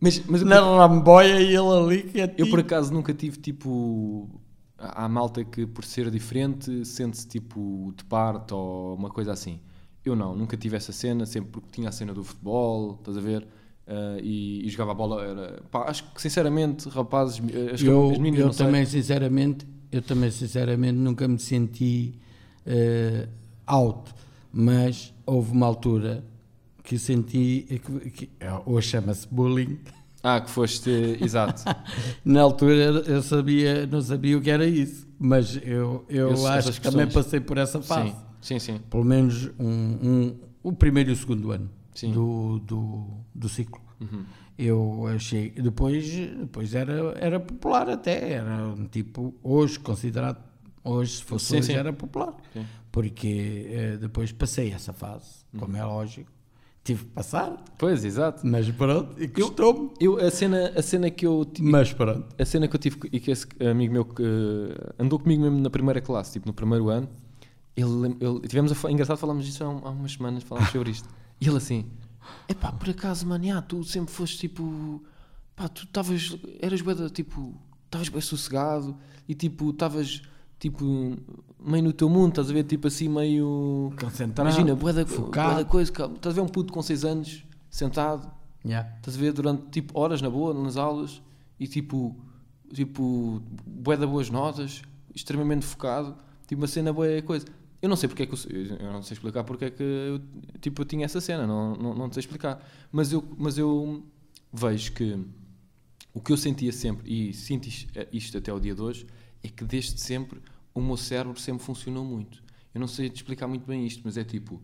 Mas, 0.00 0.22
mas 0.26 0.42
na 0.42 0.60
ramboia 0.60 1.40
e 1.40 1.46
ele 1.54 1.56
ali 1.56 2.02
que 2.04 2.20
é 2.20 2.34
eu 2.36 2.48
por 2.50 2.60
acaso 2.60 2.92
nunca 2.92 3.12
tive 3.14 3.38
tipo. 3.38 4.28
Há 4.78 5.08
malta 5.08 5.42
que 5.44 5.66
por 5.66 5.84
ser 5.84 6.10
diferente 6.10 6.84
sente-se 6.84 7.26
tipo 7.26 7.92
de 7.96 8.04
parte 8.04 8.52
ou 8.52 8.94
uma 8.96 9.08
coisa 9.08 9.32
assim. 9.32 9.60
Eu 10.04 10.14
não, 10.14 10.36
nunca 10.36 10.56
tive 10.56 10.76
essa 10.76 10.92
cena, 10.92 11.24
sempre 11.24 11.50
porque 11.50 11.68
tinha 11.72 11.88
a 11.88 11.92
cena 11.92 12.12
do 12.12 12.22
futebol, 12.22 12.96
estás 12.98 13.16
a 13.16 13.20
ver? 13.20 13.46
Ah, 13.86 14.18
e, 14.22 14.66
e 14.66 14.68
jogava 14.68 14.92
a 14.92 14.94
bola. 14.94 15.24
Era, 15.24 15.62
pá, 15.70 15.84
acho 15.88 16.04
que 16.12 16.20
sinceramente, 16.20 16.88
rapazes, 16.90 17.40
eh, 17.52 17.72
as, 17.74 17.82
eu, 17.82 18.10
as 18.10 18.18
meninas 18.18 18.40
eu 18.40 18.46
não 18.46 18.52
sei. 18.52 18.66
também 18.66 18.84
sinceramente 18.84 19.66
eu 19.90 20.02
também 20.02 20.30
sinceramente 20.30 20.94
nunca 20.98 21.26
me 21.28 21.38
senti 21.38 22.18
eh, 22.66 23.28
alto 23.66 24.12
mas 24.56 25.12
houve 25.26 25.50
uma 25.52 25.66
altura 25.66 26.24
que 26.82 26.98
senti 26.98 27.66
que, 27.84 28.10
que 28.10 28.30
hoje 28.66 28.88
chama-se 28.88 29.26
bullying 29.28 29.78
Ah, 30.22 30.40
que 30.40 30.48
foste. 30.50 31.18
Exato. 31.20 31.64
na 32.24 32.40
altura 32.42 32.74
eu 33.06 33.20
sabia 33.22 33.86
não 33.86 34.00
sabia 34.00 34.38
o 34.38 34.40
que 34.40 34.50
era 34.50 34.64
isso 34.66 35.06
mas 35.18 35.58
eu, 35.62 36.04
eu 36.08 36.30
Essas- 36.32 36.68
acho 36.68 36.80
que 36.80 36.90
também 36.90 37.06
passei 37.08 37.40
por 37.40 37.58
essa 37.58 37.80
fase 37.82 38.10
sim, 38.40 38.58
sim, 38.58 38.74
sim. 38.74 38.80
pelo 38.90 39.04
menos 39.04 39.50
um, 39.58 39.66
um- 39.68 40.34
o 40.62 40.72
primeiro 40.72 41.10
e 41.10 41.12
o 41.12 41.16
segundo 41.16 41.50
ano 41.50 41.68
Sim. 41.94 42.10
do, 42.12 42.58
do, 42.60 43.06
do 43.34 43.48
ciclo 43.48 43.82
Uhum. 44.00 44.24
eu 44.58 45.06
achei 45.14 45.50
depois 45.50 46.04
depois 46.10 46.74
era 46.74 47.14
era 47.18 47.38
popular 47.40 47.88
até 47.88 48.32
era 48.32 48.66
um 48.68 48.86
tipo 48.86 49.34
hoje 49.42 49.78
considerado 49.78 50.38
hoje 50.84 51.16
se 51.16 51.24
fosse 51.24 51.46
Sim, 51.46 51.56
hoje 51.58 51.66
sim. 51.68 51.72
era 51.72 51.92
popular 51.92 52.34
Sim. 52.52 52.64
porque 52.92 53.66
eh, 53.70 53.96
depois 53.96 54.30
passei 54.32 54.70
essa 54.72 54.92
fase 54.92 55.44
como 55.58 55.76
é 55.76 55.84
lógico 55.84 56.30
tive 56.84 57.04
que 57.04 57.10
passar 57.12 57.64
Pois, 57.78 58.04
exato. 58.04 58.46
mas 58.46 58.68
pronto 58.70 59.20
e 59.20 59.26
custou-me 59.26 59.90
Eu, 59.98 60.18
a, 60.18 60.30
cena, 60.30 60.72
a 60.76 60.82
cena 60.82 61.10
que 61.10 61.26
eu 61.26 61.44
tive, 61.46 61.66
mas 61.70 61.92
pronto 61.94 62.26
a 62.38 62.44
cena 62.44 62.68
que 62.68 62.76
eu 62.76 62.80
tive 62.80 62.98
e 63.10 63.18
que 63.18 63.30
esse 63.30 63.46
amigo 63.66 63.92
meu 63.94 64.04
que 64.04 64.22
eh, 64.22 64.94
andou 64.98 65.18
comigo 65.18 65.42
mesmo 65.42 65.58
na 65.60 65.70
primeira 65.70 66.00
classe, 66.02 66.32
tipo 66.34 66.46
no 66.46 66.52
primeiro 66.52 66.90
ano, 66.90 67.08
ele, 67.76 68.16
ele 68.20 68.40
tivemos 68.46 68.70
a 68.84 68.90
engraçado 68.92 69.16
falámos 69.16 69.46
disso 69.46 69.64
há, 69.64 69.66
há 69.66 69.90
umas 69.90 70.12
semanas, 70.12 70.42
falámos 70.44 70.70
sobre 70.70 70.90
isto. 70.90 71.08
E 71.40 71.48
ele 71.48 71.56
assim, 71.56 71.86
epá, 72.48 72.70
por 72.70 72.88
acaso, 72.90 73.26
mano, 73.26 73.44
já, 73.44 73.60
tu 73.62 73.82
sempre 73.82 74.12
foste 74.14 74.38
tipo, 74.38 75.02
pá, 75.56 75.66
tu 75.68 75.84
estavas, 75.84 76.36
eras 76.60 76.80
bué 76.82 76.94
da, 76.94 77.08
tipo, 77.10 77.52
estavas 77.86 78.08
bem 78.10 78.20
sossegado 78.20 78.96
e 79.26 79.34
tipo, 79.34 79.70
estavas 79.70 80.22
tipo 80.68 81.16
meio 81.58 81.84
no 81.84 81.92
teu 81.92 82.08
mundo, 82.08 82.30
estás 82.30 82.50
a 82.50 82.52
ver, 82.52 82.64
tipo 82.64 82.86
assim 82.88 83.08
meio 83.08 83.92
concentrado 84.00 84.48
Imagina, 84.48 84.74
bué 84.74 84.92
da, 84.92 85.04
bué 85.04 85.54
da 85.56 85.64
coisa, 85.64 85.92
calma. 85.92 86.16
estás 86.16 86.32
a 86.32 86.34
ver 86.34 86.40
um 86.40 86.48
puto 86.48 86.72
com 86.72 86.82
6 86.82 87.04
anos 87.04 87.44
sentado 87.70 88.30
Yeah. 88.64 88.90
Estás 88.96 89.16
a 89.16 89.20
ver 89.20 89.32
durante 89.32 89.66
tipo 89.70 89.98
horas 89.98 90.22
na 90.22 90.30
boa, 90.30 90.54
nas 90.54 90.76
aulas 90.76 91.20
e 91.60 91.66
tipo, 91.66 92.16
tipo, 92.72 93.42
bué 93.66 93.96
da 93.96 94.06
boas 94.06 94.30
notas, 94.30 94.80
extremamente 95.14 95.66
focado, 95.66 96.16
tipo 96.46 96.62
uma 96.62 96.66
cena 96.66 96.92
boa 96.92 97.20
coisa. 97.22 97.46
Eu 97.82 97.90
não 97.90 97.96
sei 97.96 98.08
porque 98.08 98.22
é 98.22 98.26
que 98.26 98.32
eu, 98.32 98.38
eu 98.78 98.92
não 98.92 99.02
sei 99.02 99.14
explicar 99.14 99.44
porque 99.44 99.66
é 99.66 99.70
que 99.70 99.82
eu, 99.82 100.20
tipo, 100.60 100.80
eu 100.80 100.86
tinha 100.86 101.04
essa 101.04 101.20
cena, 101.20 101.46
não, 101.46 101.76
não, 101.76 101.94
não 101.94 102.10
sei 102.10 102.20
explicar. 102.20 102.58
Mas 102.90 103.12
eu, 103.12 103.22
mas 103.36 103.58
eu 103.58 104.02
vejo 104.50 104.92
que 104.92 105.18
o 106.14 106.20
que 106.20 106.32
eu 106.32 106.36
sentia 106.38 106.72
sempre, 106.72 107.12
e 107.12 107.34
sinto 107.34 107.68
isto, 107.68 107.92
isto 108.10 108.38
até 108.38 108.50
o 108.50 108.58
dia 108.58 108.74
de 108.74 108.80
hoje, 108.80 109.06
é 109.42 109.48
que 109.48 109.62
desde 109.64 110.00
sempre 110.00 110.40
o 110.74 110.80
meu 110.80 110.96
cérebro 110.96 111.38
sempre 111.38 111.64
funcionou 111.64 112.04
muito. 112.04 112.42
Eu 112.74 112.80
não 112.80 112.88
sei 112.88 113.08
te 113.08 113.16
explicar 113.16 113.46
muito 113.46 113.66
bem 113.66 113.86
isto, 113.86 114.02
mas 114.04 114.16
é 114.16 114.24
tipo, 114.24 114.60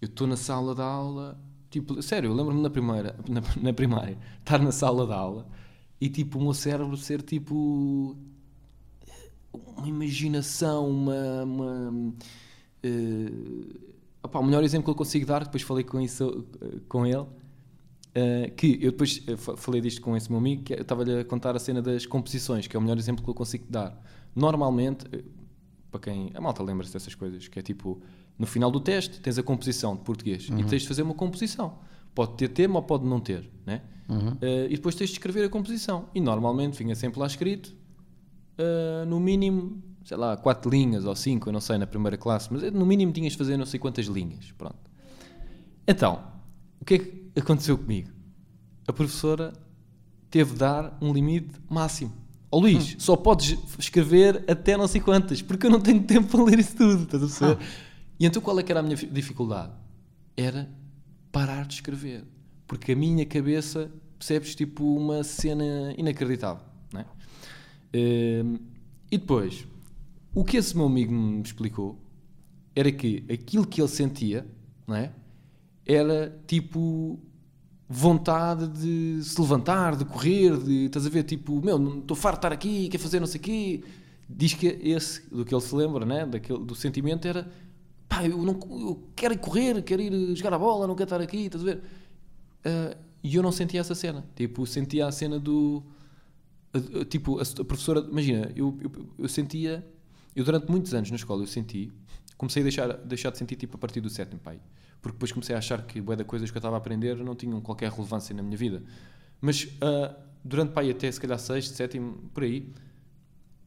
eu 0.00 0.06
estou 0.06 0.26
na 0.26 0.36
sala 0.36 0.74
da 0.74 0.84
aula, 0.84 1.40
tipo, 1.70 2.00
sério, 2.02 2.30
eu 2.30 2.34
lembro-me 2.34 2.60
na 2.62 2.70
primeira, 2.70 3.16
na, 3.28 3.40
na 3.60 3.72
primária, 3.72 4.18
estar 4.38 4.58
na 4.58 4.70
sala 4.70 5.06
da 5.06 5.16
aula 5.16 5.48
e 6.00 6.08
tipo 6.08 6.38
o 6.38 6.42
meu 6.42 6.52
cérebro 6.52 6.96
ser 6.96 7.22
tipo 7.22 8.16
uma 9.76 9.88
imaginação, 9.88 10.88
uma, 10.88 11.44
uma 11.44 12.14
eh, 12.82 13.30
opá, 14.22 14.40
o 14.40 14.44
melhor 14.44 14.62
exemplo 14.64 14.84
que 14.84 14.90
eu 14.90 14.94
consigo 14.94 15.24
dar, 15.24 15.44
depois 15.44 15.62
falei 15.62 15.84
com 15.84 16.00
isso 16.00 16.46
eh, 16.60 16.80
com 16.88 17.06
ele, 17.06 17.26
Uh, 18.16 18.48
que 18.54 18.78
eu 18.80 18.92
depois 18.92 19.20
falei 19.56 19.80
disto 19.80 20.00
com 20.00 20.16
esse 20.16 20.30
meu 20.30 20.38
amigo, 20.38 20.62
que 20.62 20.72
eu 20.72 20.82
estava-lhe 20.82 21.18
a 21.18 21.24
contar 21.24 21.56
a 21.56 21.58
cena 21.58 21.82
das 21.82 22.06
composições, 22.06 22.68
que 22.68 22.76
é 22.76 22.78
o 22.78 22.80
melhor 22.80 22.96
exemplo 22.96 23.24
que 23.24 23.28
eu 23.28 23.34
consigo 23.34 23.66
dar. 23.68 24.00
Normalmente, 24.36 25.04
para 25.94 26.12
quem. 26.12 26.30
A 26.34 26.40
malta 26.40 26.62
lembra-se 26.62 26.92
dessas 26.92 27.14
coisas, 27.14 27.46
que 27.46 27.58
é 27.58 27.62
tipo, 27.62 28.00
no 28.38 28.46
final 28.46 28.70
do 28.70 28.80
teste 28.80 29.20
tens 29.20 29.38
a 29.38 29.42
composição 29.42 29.94
de 29.94 30.02
português 30.02 30.48
uhum. 30.48 30.58
e 30.58 30.64
tens 30.64 30.82
de 30.82 30.88
fazer 30.88 31.02
uma 31.02 31.14
composição. 31.14 31.78
Pode 32.14 32.36
ter 32.36 32.48
tema 32.48 32.76
ou 32.76 32.82
pode 32.82 33.06
não 33.06 33.20
ter, 33.20 33.48
né? 33.64 33.82
Uhum. 34.08 34.32
Uh, 34.32 34.66
e 34.68 34.76
depois 34.76 34.94
tens 34.94 35.08
de 35.10 35.14
escrever 35.14 35.44
a 35.44 35.48
composição. 35.48 36.08
E 36.14 36.20
normalmente 36.20 36.78
vinha 36.78 36.94
sempre 36.94 37.20
lá 37.20 37.26
escrito, 37.26 37.74
uh, 38.58 39.06
no 39.06 39.20
mínimo, 39.20 39.82
sei 40.04 40.16
lá, 40.16 40.36
quatro 40.36 40.70
linhas 40.70 41.04
ou 41.04 41.14
cinco, 41.16 41.48
eu 41.48 41.52
não 41.52 41.60
sei, 41.60 41.78
na 41.78 41.86
primeira 41.86 42.16
classe, 42.16 42.52
mas 42.52 42.62
no 42.72 42.84
mínimo 42.84 43.12
tinhas 43.12 43.32
de 43.32 43.38
fazer 43.38 43.56
não 43.56 43.66
sei 43.66 43.78
quantas 43.78 44.06
linhas. 44.06 44.52
Pronto. 44.52 44.78
Então, 45.86 46.24
o 46.80 46.84
que 46.84 46.94
é 46.94 46.98
que 46.98 47.40
aconteceu 47.40 47.78
comigo? 47.78 48.10
A 48.86 48.92
professora 48.92 49.52
teve 50.30 50.52
de 50.52 50.58
dar 50.58 50.98
um 51.00 51.12
limite 51.12 51.60
máximo. 51.68 52.23
Ó 52.54 52.58
oh, 52.58 52.60
Luís, 52.60 52.94
hum. 52.94 53.00
só 53.00 53.16
podes 53.16 53.58
escrever 53.80 54.44
até 54.46 54.76
não 54.76 54.86
sei 54.86 55.00
quantas, 55.00 55.42
porque 55.42 55.66
eu 55.66 55.70
não 55.70 55.80
tenho 55.80 56.00
tempo 56.06 56.28
para 56.28 56.44
ler 56.44 56.60
isso 56.60 56.76
tudo, 56.76 57.02
estás 57.02 57.20
a 57.20 57.26
perceber? 57.26 57.58
Ah. 57.60 57.66
E 58.20 58.26
então 58.26 58.40
qual 58.40 58.56
é 58.60 58.62
que 58.62 58.70
era 58.70 58.78
a 58.78 58.82
minha 58.82 58.94
dificuldade? 58.94 59.72
Era 60.36 60.70
parar 61.32 61.66
de 61.66 61.74
escrever. 61.74 62.22
Porque 62.64 62.92
a 62.92 62.96
minha 62.96 63.26
cabeça, 63.26 63.90
percebes, 64.16 64.54
tipo 64.54 64.84
uma 64.84 65.24
cena 65.24 65.64
inacreditável, 65.98 66.64
não 66.92 67.00
é? 67.00 67.06
Uh, 67.92 68.60
e 69.10 69.18
depois, 69.18 69.66
o 70.32 70.44
que 70.44 70.56
esse 70.56 70.76
meu 70.76 70.86
amigo 70.86 71.12
me 71.12 71.42
explicou 71.42 71.98
era 72.76 72.92
que 72.92 73.24
aquilo 73.28 73.66
que 73.66 73.80
ele 73.80 73.88
sentia, 73.88 74.46
não 74.86 74.94
é? 74.94 75.10
Era 75.84 76.40
tipo 76.46 77.18
vontade 77.88 78.66
de 78.68 79.22
se 79.22 79.40
levantar, 79.40 79.96
de 79.96 80.04
correr, 80.04 80.56
de 80.58 80.86
estás 80.86 81.06
a 81.06 81.10
ver, 81.10 81.24
tipo, 81.24 81.60
meu, 81.64 81.98
estou 81.98 82.16
farto 82.16 82.36
de 82.36 82.38
estar 82.38 82.52
aqui, 82.52 82.88
quer 82.88 82.98
fazer 82.98 83.20
não 83.20 83.26
sei 83.26 83.40
o 83.40 83.42
quê. 83.42 83.84
Diz 84.28 84.54
que 84.54 84.66
esse, 84.66 85.28
do 85.28 85.44
que 85.44 85.54
ele 85.54 85.60
se 85.60 85.74
lembra, 85.74 86.06
né? 86.06 86.24
Daquele, 86.24 86.58
do 86.60 86.74
sentimento 86.74 87.28
era 87.28 87.50
pá, 88.08 88.24
eu, 88.24 88.38
não, 88.38 88.58
eu 88.70 89.02
quero 89.14 89.34
ir 89.34 89.38
correr, 89.38 89.82
quero 89.82 90.00
ir 90.00 90.36
jogar 90.36 90.54
a 90.54 90.58
bola, 90.58 90.86
não 90.86 90.94
quero 90.94 91.06
estar 91.06 91.20
aqui, 91.20 91.46
estás 91.46 91.62
a 91.62 91.66
ver? 91.66 91.76
Uh, 91.76 92.96
e 93.22 93.34
eu 93.34 93.42
não 93.42 93.50
sentia 93.50 93.80
essa 93.80 93.94
cena. 93.94 94.24
Tipo, 94.36 94.66
sentia 94.66 95.06
a 95.06 95.12
cena 95.12 95.38
do. 95.38 95.82
Uh, 96.74 97.04
tipo, 97.04 97.38
a, 97.38 97.42
a, 97.42 97.64
professora. 97.64 98.00
Imagina, 98.00 98.50
eu, 98.54 98.78
eu, 98.80 98.92
eu, 99.18 99.28
sentia. 99.28 99.84
Eu 100.34 100.44
durante 100.44 100.70
muitos 100.70 100.92
anos 100.94 101.10
na 101.10 101.16
escola 101.16 101.42
eu 101.42 101.46
senti. 101.46 101.92
Comecei 102.36 102.62
a 102.62 102.64
deixar, 102.64 102.92
deixar 102.92 103.30
de 103.30 103.38
sentir 103.38 103.56
tipo 103.56 103.76
a 103.76 103.78
partir 103.78 104.00
do 104.00 104.10
sétimo, 104.10 104.40
pai. 104.40 104.60
Porque 105.00 105.16
depois 105.16 105.30
comecei 105.30 105.54
a 105.54 105.58
achar 105.58 105.82
que 105.86 106.00
boa 106.00 106.16
da 106.16 106.24
coisas 106.24 106.50
que 106.50 106.56
eu 106.56 106.60
estava 106.60 106.76
a 106.76 106.78
aprender 106.78 107.16
não 107.16 107.34
tinham 107.34 107.60
qualquer 107.60 107.90
relevância 107.90 108.34
na 108.34 108.42
minha 108.42 108.56
vida. 108.56 108.82
Mas 109.40 109.64
uh, 109.64 110.14
durante 110.44 110.72
pai 110.72 110.90
até 110.90 111.10
se 111.10 111.20
calhar 111.20 111.38
sexto, 111.38 111.74
sétimo, 111.74 112.30
por 112.32 112.42
aí, 112.42 112.72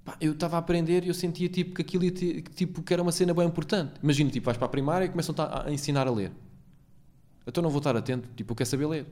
pá, 0.04 0.18
eu 0.20 0.34
estava 0.34 0.58
a 0.58 0.60
aprender 0.60 1.04
e 1.04 1.08
eu 1.08 1.14
sentia 1.14 1.48
tipo 1.48 1.76
que 1.76 1.82
aquilo 1.82 2.10
tipo, 2.12 2.84
que 2.84 2.94
era 2.94 3.02
uma 3.02 3.12
cena 3.12 3.34
bem 3.34 3.48
importante. 3.48 3.94
Imagina, 4.04 4.30
tipo, 4.30 4.46
vais 4.46 4.58
para 4.58 4.66
a 4.66 4.70
primária 4.70 5.06
e 5.06 5.10
começam 5.10 5.34
a 5.38 5.72
ensinar 5.72 6.08
a 6.08 6.12
ler. 6.12 6.32
Então 7.46 7.64
não 7.64 7.70
vou 7.70 7.80
estar 7.80 7.96
atento, 7.96 8.30
tipo, 8.36 8.52
eu 8.52 8.56
quero 8.56 8.70
saber 8.70 8.88
ler. 8.88 9.06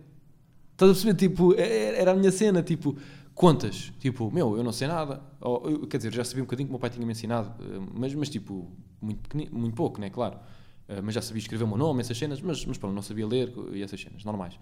Estás 0.74 0.92
a 0.92 0.94
perceber? 0.94 1.16
Tipo, 1.16 1.54
é, 1.54 1.62
é, 1.62 2.02
era 2.02 2.12
a 2.12 2.16
minha 2.16 2.32
cena, 2.32 2.62
tipo, 2.62 2.98
contas. 3.36 3.92
Tipo, 4.00 4.32
meu, 4.32 4.58
eu 4.58 4.64
não 4.64 4.72
sei 4.72 4.88
nada. 4.88 5.22
Ou, 5.42 5.70
eu, 5.70 5.88
quer 5.88 5.98
dizer, 5.98 6.14
já 6.14 6.24
sabia 6.24 6.42
um 6.42 6.46
bocadinho 6.46 6.68
que 6.68 6.72
o 6.72 6.74
meu 6.74 6.80
pai 6.80 6.90
tinha 6.90 7.06
me 7.06 7.12
ensinado, 7.12 7.54
eh, 7.62 7.80
mas, 7.94 8.16
mas 8.16 8.30
tipo, 8.30 8.72
muito, 9.02 9.30
muito 9.54 9.76
pouco, 9.76 10.02
né? 10.02 10.10
Claro. 10.10 10.40
Eh, 10.88 11.02
mas 11.02 11.14
já 11.14 11.22
sabia 11.22 11.42
escrever 11.42 11.66
o 11.66 11.68
meu 11.68 11.78
nome, 11.78 12.02
essas 12.02 12.18
cenas, 12.18 12.42
mas, 12.42 12.66
mas 12.66 12.78
pronto, 12.78 12.96
não 12.96 13.02
sabia 13.02 13.28
ler 13.28 13.54
e 13.74 13.84
essas 13.84 14.02
cenas, 14.02 14.24
normais. 14.24 14.58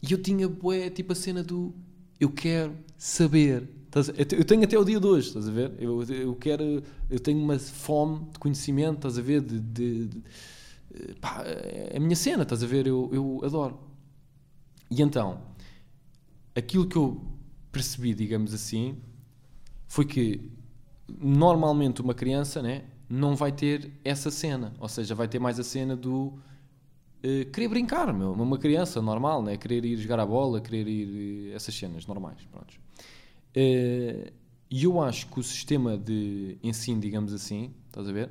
E 0.00 0.12
eu 0.12 0.22
tinha, 0.22 0.48
bué, 0.48 0.88
tipo, 0.88 1.12
a 1.12 1.16
cena 1.16 1.42
do 1.42 1.74
eu 2.20 2.30
quero 2.30 2.76
saber 2.96 3.68
eu 4.36 4.44
tenho 4.44 4.62
até 4.64 4.78
o 4.78 4.84
dia 4.84 5.00
de 5.00 5.06
hoje, 5.06 5.28
estás 5.28 5.48
a 5.48 5.50
ver? 5.50 5.72
Eu, 5.78 6.02
eu 6.04 6.34
quero, 6.36 6.82
eu 7.08 7.18
tenho 7.18 7.42
uma 7.42 7.58
fome 7.58 8.26
de 8.32 8.38
conhecimento, 8.38 8.96
estás 8.96 9.18
a 9.18 9.22
ver? 9.22 9.40
De, 9.40 9.58
de, 9.58 10.06
de 10.08 10.22
pá, 11.20 11.42
é 11.44 11.96
a 11.96 12.00
minha 12.00 12.14
cena, 12.14 12.42
estás 12.42 12.62
a 12.62 12.66
ver? 12.66 12.86
Eu, 12.86 13.08
eu 13.12 13.40
adoro. 13.42 13.80
E 14.90 15.00
então, 15.00 15.40
aquilo 16.54 16.86
que 16.86 16.96
eu 16.96 17.20
percebi, 17.70 18.14
digamos 18.14 18.54
assim, 18.54 18.96
foi 19.86 20.04
que 20.04 20.50
normalmente 21.08 22.00
uma 22.00 22.14
criança, 22.14 22.62
né, 22.62 22.84
não 23.08 23.34
vai 23.34 23.52
ter 23.52 23.90
essa 24.04 24.30
cena, 24.30 24.74
ou 24.78 24.88
seja, 24.88 25.14
vai 25.14 25.28
ter 25.28 25.38
mais 25.38 25.58
a 25.58 25.64
cena 25.64 25.96
do 25.96 26.34
uh, 27.24 27.50
querer 27.52 27.68
brincar, 27.68 28.12
meu, 28.12 28.32
uma 28.32 28.58
criança 28.58 29.00
normal, 29.00 29.42
né, 29.42 29.56
querer 29.56 29.84
ir 29.84 29.96
jogar 29.96 30.20
a 30.20 30.26
bola, 30.26 30.60
querer 30.60 30.86
ir 30.86 31.52
essas 31.54 31.74
cenas 31.74 32.06
normais, 32.06 32.38
pronto. 32.50 32.78
Eh, 33.54 34.32
e 34.70 34.84
eu 34.84 35.00
acho 35.00 35.26
que 35.28 35.40
o 35.40 35.42
sistema 35.42 35.96
de 35.96 36.58
ensino, 36.62 37.00
digamos 37.00 37.32
assim, 37.32 37.72
estás 37.86 38.08
a 38.08 38.12
ver? 38.12 38.30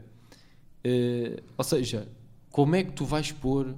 Uh, 0.86 1.42
ou 1.58 1.64
seja, 1.64 2.08
como 2.52 2.76
é 2.76 2.84
que 2.84 2.92
tu 2.92 3.04
vais 3.04 3.32
pôr 3.32 3.76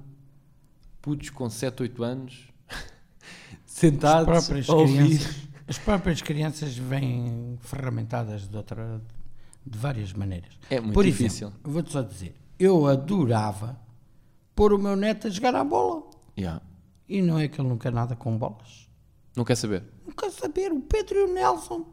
putos 1.00 1.30
com 1.30 1.48
7, 1.48 1.82
8 1.82 2.02
anos 2.04 2.48
sentados 3.64 4.68
a 4.68 4.74
ouvir? 4.74 5.18
Crianças, 5.18 5.49
as 5.70 5.78
próprias 5.78 6.20
crianças 6.20 6.76
vêm 6.76 7.56
ferramentadas 7.62 8.48
de, 8.48 8.56
outra, 8.56 9.00
de 9.64 9.78
várias 9.78 10.12
maneiras. 10.12 10.58
É 10.68 10.80
muito 10.80 10.94
Por 10.94 11.04
difícil. 11.04 11.52
vou-te 11.62 11.92
só 11.92 12.02
dizer, 12.02 12.34
eu 12.58 12.88
adorava 12.88 13.78
pôr 14.52 14.72
o 14.72 14.78
meu 14.78 14.96
neto 14.96 15.28
a 15.28 15.30
jogar 15.30 15.54
à 15.54 15.62
bola. 15.62 16.10
Yeah. 16.36 16.60
E 17.08 17.22
não 17.22 17.38
é 17.38 17.46
que 17.46 17.60
ele 17.60 17.68
não 17.68 17.78
quer 17.78 17.92
nada 17.92 18.16
com 18.16 18.36
bolas. 18.36 18.88
Não 19.36 19.44
quer 19.44 19.54
saber? 19.54 19.84
Não 20.04 20.12
quer 20.12 20.32
saber. 20.32 20.72
O 20.72 20.80
Pedro 20.80 21.20
e 21.20 21.22
o 21.22 21.32
Nelson. 21.32 21.82
O 21.82 21.86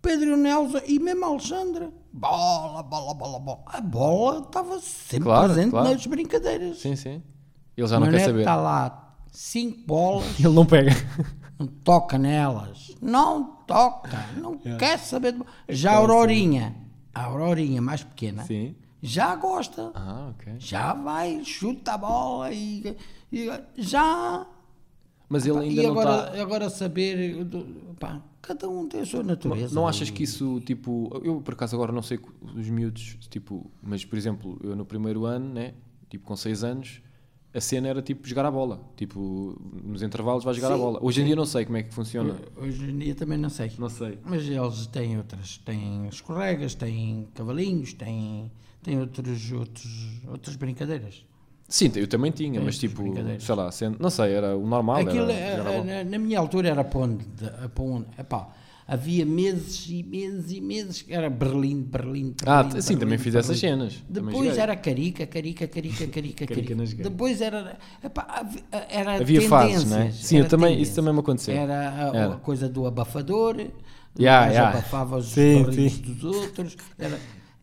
Pedro 0.00 0.30
e 0.30 0.32
o 0.32 0.36
Nelson 0.38 0.80
e 0.86 0.98
mesmo 0.98 1.26
a 1.26 1.28
Alexandra. 1.28 1.92
Bola, 2.14 2.82
bola, 2.82 3.12
bola, 3.12 3.38
bola. 3.38 3.62
A 3.66 3.80
bola 3.82 4.38
estava 4.40 4.80
sempre 4.80 5.24
claro, 5.24 5.52
presente 5.52 5.70
claro. 5.70 5.90
nas 5.90 6.06
brincadeiras. 6.06 6.78
Sim, 6.78 6.96
sim. 6.96 7.22
Ele 7.76 7.86
já 7.86 8.00
não 8.00 8.10
quer 8.10 8.20
saber. 8.20 8.38
está 8.38 8.56
lá 8.56 9.16
cinco 9.30 9.86
bolas. 9.86 10.40
Ele 10.40 10.54
não 10.54 10.64
pega. 10.64 10.92
Não 11.62 11.66
toca 11.66 12.18
nelas. 12.18 12.94
Não 13.00 13.44
toca. 13.66 14.26
Não 14.36 14.58
yeah. 14.64 14.76
quer 14.78 14.98
saber. 14.98 15.32
De... 15.32 15.44
Já 15.68 15.92
a 15.92 15.96
Aurorinha, 15.96 16.74
a 17.14 17.24
Aurorinha 17.24 17.80
mais 17.80 18.02
pequena, 18.02 18.44
sim. 18.44 18.74
já 19.00 19.36
gosta. 19.36 19.92
Ah, 19.94 20.30
ok. 20.30 20.54
Já 20.58 20.92
vai, 20.94 21.44
chuta 21.44 21.92
a 21.92 21.98
bola 21.98 22.52
e, 22.52 22.96
e 23.30 23.48
já 23.76 24.46
mas 25.32 25.46
ele 25.46 25.58
ainda 25.60 25.80
e 25.80 25.86
não 25.86 25.92
agora, 25.92 26.26
está. 26.28 26.42
Agora 26.42 26.68
saber. 26.68 27.46
Pá, 27.98 28.20
cada 28.42 28.68
um 28.68 28.86
tem 28.86 29.00
a 29.00 29.06
sua 29.06 29.22
natureza. 29.22 29.74
Não, 29.74 29.82
não 29.82 29.88
achas 29.88 30.10
que 30.10 30.24
isso, 30.24 30.60
tipo. 30.60 31.10
Eu 31.24 31.40
por 31.40 31.54
acaso 31.54 31.74
agora 31.74 31.90
não 31.90 32.02
sei 32.02 32.20
os 32.54 32.68
miúdos, 32.68 33.16
tipo. 33.30 33.70
Mas 33.82 34.04
por 34.04 34.18
exemplo, 34.18 34.60
eu 34.62 34.76
no 34.76 34.84
primeiro 34.84 35.24
ano, 35.24 35.54
né? 35.54 35.72
Tipo 36.10 36.26
com 36.26 36.36
6 36.36 36.64
anos, 36.64 37.00
a 37.54 37.60
cena 37.60 37.88
era 37.88 38.00
tipo 38.00 38.26
jogar 38.26 38.46
a 38.46 38.50
bola. 38.50 38.80
Tipo, 38.96 39.60
nos 39.84 40.02
intervalos 40.02 40.44
vai 40.44 40.54
jogar 40.54 40.68
sim, 40.68 40.74
a 40.74 40.76
bola. 40.76 40.98
Hoje 41.02 41.20
em 41.20 41.26
dia 41.26 41.36
não 41.36 41.44
sei 41.44 41.64
como 41.64 41.76
é 41.76 41.82
que 41.82 41.92
funciona. 41.92 42.36
Hoje 42.56 42.90
em 42.90 42.98
dia 42.98 43.14
também 43.14 43.38
não 43.38 43.50
sei. 43.50 43.70
Não 43.78 43.88
sei. 43.88 44.18
Mas 44.24 44.48
eles 44.48 44.86
têm 44.86 45.18
outras. 45.18 45.58
Têm 45.58 46.08
escorregas, 46.08 46.74
têm 46.74 47.28
cavalinhos, 47.34 47.92
têm, 47.92 48.50
têm 48.82 48.98
outros, 48.98 49.52
outros, 49.52 50.20
outras 50.28 50.56
brincadeiras. 50.56 51.24
Sim, 51.68 51.90
eu 51.96 52.06
também 52.06 52.30
tinha, 52.30 52.60
mas 52.60 52.78
tipo, 52.78 53.02
sei 53.38 53.54
lá, 53.54 53.72
sendo, 53.72 53.96
não 53.98 54.10
sei, 54.10 54.34
era 54.34 54.54
o 54.54 54.66
normal. 54.66 54.96
Aquilo, 54.96 55.30
era, 55.30 55.70
era 55.70 55.84
na, 55.84 56.04
na, 56.04 56.18
minha 56.18 56.38
altura 56.38 56.68
era 56.68 56.84
ponte, 56.84 57.24
ponte 57.74 58.08
epá, 58.18 58.50
havia 58.86 59.24
meses 59.24 59.86
e 59.88 60.02
meses 60.02 60.50
e 60.52 60.60
meses 60.60 61.02
que 61.02 61.12
era 61.12 61.30
Berlim, 61.30 61.82
Berlim, 61.82 62.32
Berlim. 62.32 62.34
Ah, 62.46 62.62
Berlim, 62.62 62.80
sim, 62.80 62.96
também 62.96 63.18
fiz 63.18 63.34
essas 63.34 63.58
cenas. 63.58 64.02
Depois 64.08 64.56
era 64.58 64.76
Carica, 64.76 65.26
Carica, 65.26 65.66
Carica, 65.66 66.06
Carica, 66.06 66.46
Carica. 66.46 67.02
Depois 67.02 67.40
era, 67.40 67.78
epá, 68.02 68.46
era 68.88 69.14
havia 69.16 69.42
fases, 69.48 69.84
não 69.84 69.98
é? 69.98 70.10
Sim, 70.10 70.38
eu 70.38 70.48
também, 70.48 70.80
isso 70.80 70.94
também 70.94 71.12
me 71.12 71.20
aconteceu. 71.20 71.54
Era 71.54 71.90
a, 71.90 72.16
era. 72.16 72.34
a 72.34 72.38
coisa 72.38 72.68
do 72.68 72.86
abafador, 72.86 73.56
yeah, 74.18 74.46
yeah. 74.48 74.70
abafava 74.70 75.16
os 75.16 75.26
sim, 75.26 75.64
sim. 75.72 76.02
dos 76.02 76.24
outros, 76.24 76.76
era, 76.98 77.18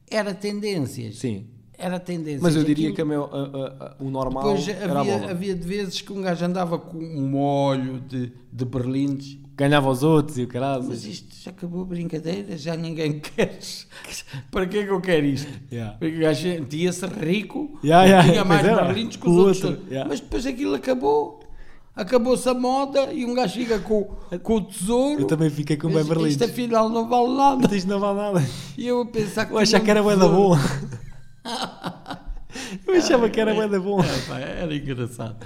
era 0.10 0.34
tendências. 0.34 1.18
Sim 1.18 1.46
era 1.80 1.96
a 1.96 2.00
tendência. 2.00 2.42
Mas 2.42 2.56
eu 2.56 2.64
diria 2.64 2.92
que 2.92 3.02
a 3.02 3.06
meu, 3.06 3.24
a, 3.24 3.86
a, 3.86 3.96
o 4.00 4.10
normal 4.10 4.44
Depois 4.44 4.68
era 4.68 5.00
havia, 5.00 5.32
havia 5.32 5.56
de 5.56 5.66
vezes 5.66 6.02
que 6.02 6.12
um 6.12 6.22
gajo 6.22 6.46
andava 6.46 6.78
com 6.78 6.98
um 6.98 7.28
molho 7.28 8.02
de, 8.02 8.32
de 8.52 8.66
berlindes. 8.66 9.38
Ganhava 9.56 9.90
os 9.90 10.04
outros 10.04 10.38
e 10.38 10.44
o 10.44 10.48
caralho. 10.48 10.84
Mas 10.88 11.06
isto 11.06 11.36
já 11.44 11.52
acabou 11.52 11.82
a 11.82 11.86
brincadeira, 11.86 12.58
já 12.58 12.76
ninguém 12.76 13.20
quer. 13.36 13.60
Para 14.52 14.68
que 14.68 14.78
é 14.78 14.86
que 14.86 14.92
eu 14.92 15.02
quero 15.02 15.26
isto? 15.26 15.52
Yeah. 15.72 15.98
Porque 15.98 16.16
o 16.16 16.20
gajo 16.20 16.42
sentia-se 16.42 17.06
rico, 17.06 17.80
yeah, 17.84 18.06
yeah. 18.06 18.30
tinha 18.30 18.46
mais 18.46 18.62
berlindes 18.62 19.18
que 19.18 19.30
os 19.30 19.36
outros. 19.36 19.64
Outro. 19.64 19.86
Mas 20.08 20.20
depois 20.20 20.46
aquilo 20.46 20.76
acabou. 20.76 21.40
Acabou-se 21.96 22.48
a 22.48 22.54
moda 22.54 23.12
e 23.12 23.26
um 23.26 23.34
gajo 23.34 23.56
fica 23.56 23.80
com, 23.80 24.04
com 24.42 24.56
o 24.56 24.62
tesouro. 24.62 25.22
Eu 25.22 25.28
também 25.28 25.50
fiquei 25.50 25.76
com 25.76 25.90
bem 25.90 26.06
berlindes. 26.06 26.34
Isto 26.34 26.46
afinal 26.46 26.88
não 26.88 27.10
vale 27.10 27.36
nada. 27.36 27.76
Isto 27.76 27.90
não 27.90 28.00
vale 28.00 28.18
nada. 28.18 28.50
E 28.78 28.88
eu 28.88 29.02
a 29.02 29.06
pensar 29.06 29.46
que. 29.46 29.54
Eu 29.54 29.58
achava 29.58 29.84
que 29.84 29.92
era 29.92 30.02
boa 30.02 30.16
da 30.16 30.28
boa. 30.28 30.58
Eu 32.88 32.96
achava 32.96 33.30
que 33.30 33.40
era 33.40 33.54
bem 33.54 33.80
bom. 33.80 34.02
É, 34.04 34.28
pá, 34.28 34.40
era 34.40 34.76
engraçado. 34.76 35.38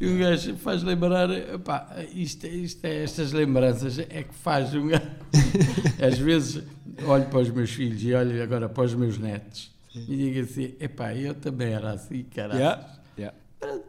E 0.00 0.06
um 0.06 0.18
gajo 0.18 0.56
faz 0.56 0.82
lembrar, 0.82 1.28
pá, 1.64 1.88
isto, 2.12 2.46
isto 2.46 2.84
é, 2.84 3.04
estas 3.04 3.32
lembranças 3.32 3.98
é 3.98 4.22
que 4.22 4.34
faz 4.34 4.74
um 4.74 4.88
gajo. 4.88 5.04
Às 6.02 6.18
vezes 6.18 6.62
olho 7.06 7.26
para 7.26 7.40
os 7.40 7.50
meus 7.50 7.70
filhos 7.70 8.02
e 8.02 8.12
olho 8.12 8.42
agora 8.42 8.68
para 8.68 8.84
os 8.84 8.94
meus 8.94 9.18
netos 9.18 9.70
Sim. 9.92 10.04
e 10.08 10.16
digo 10.16 10.40
assim: 10.40 10.74
epá, 10.80 11.14
eu 11.14 11.34
também 11.34 11.72
era 11.72 11.92
assim, 11.92 12.24
caralho. 12.24 12.58
Yeah. 12.58 12.98
Yeah. 13.18 13.36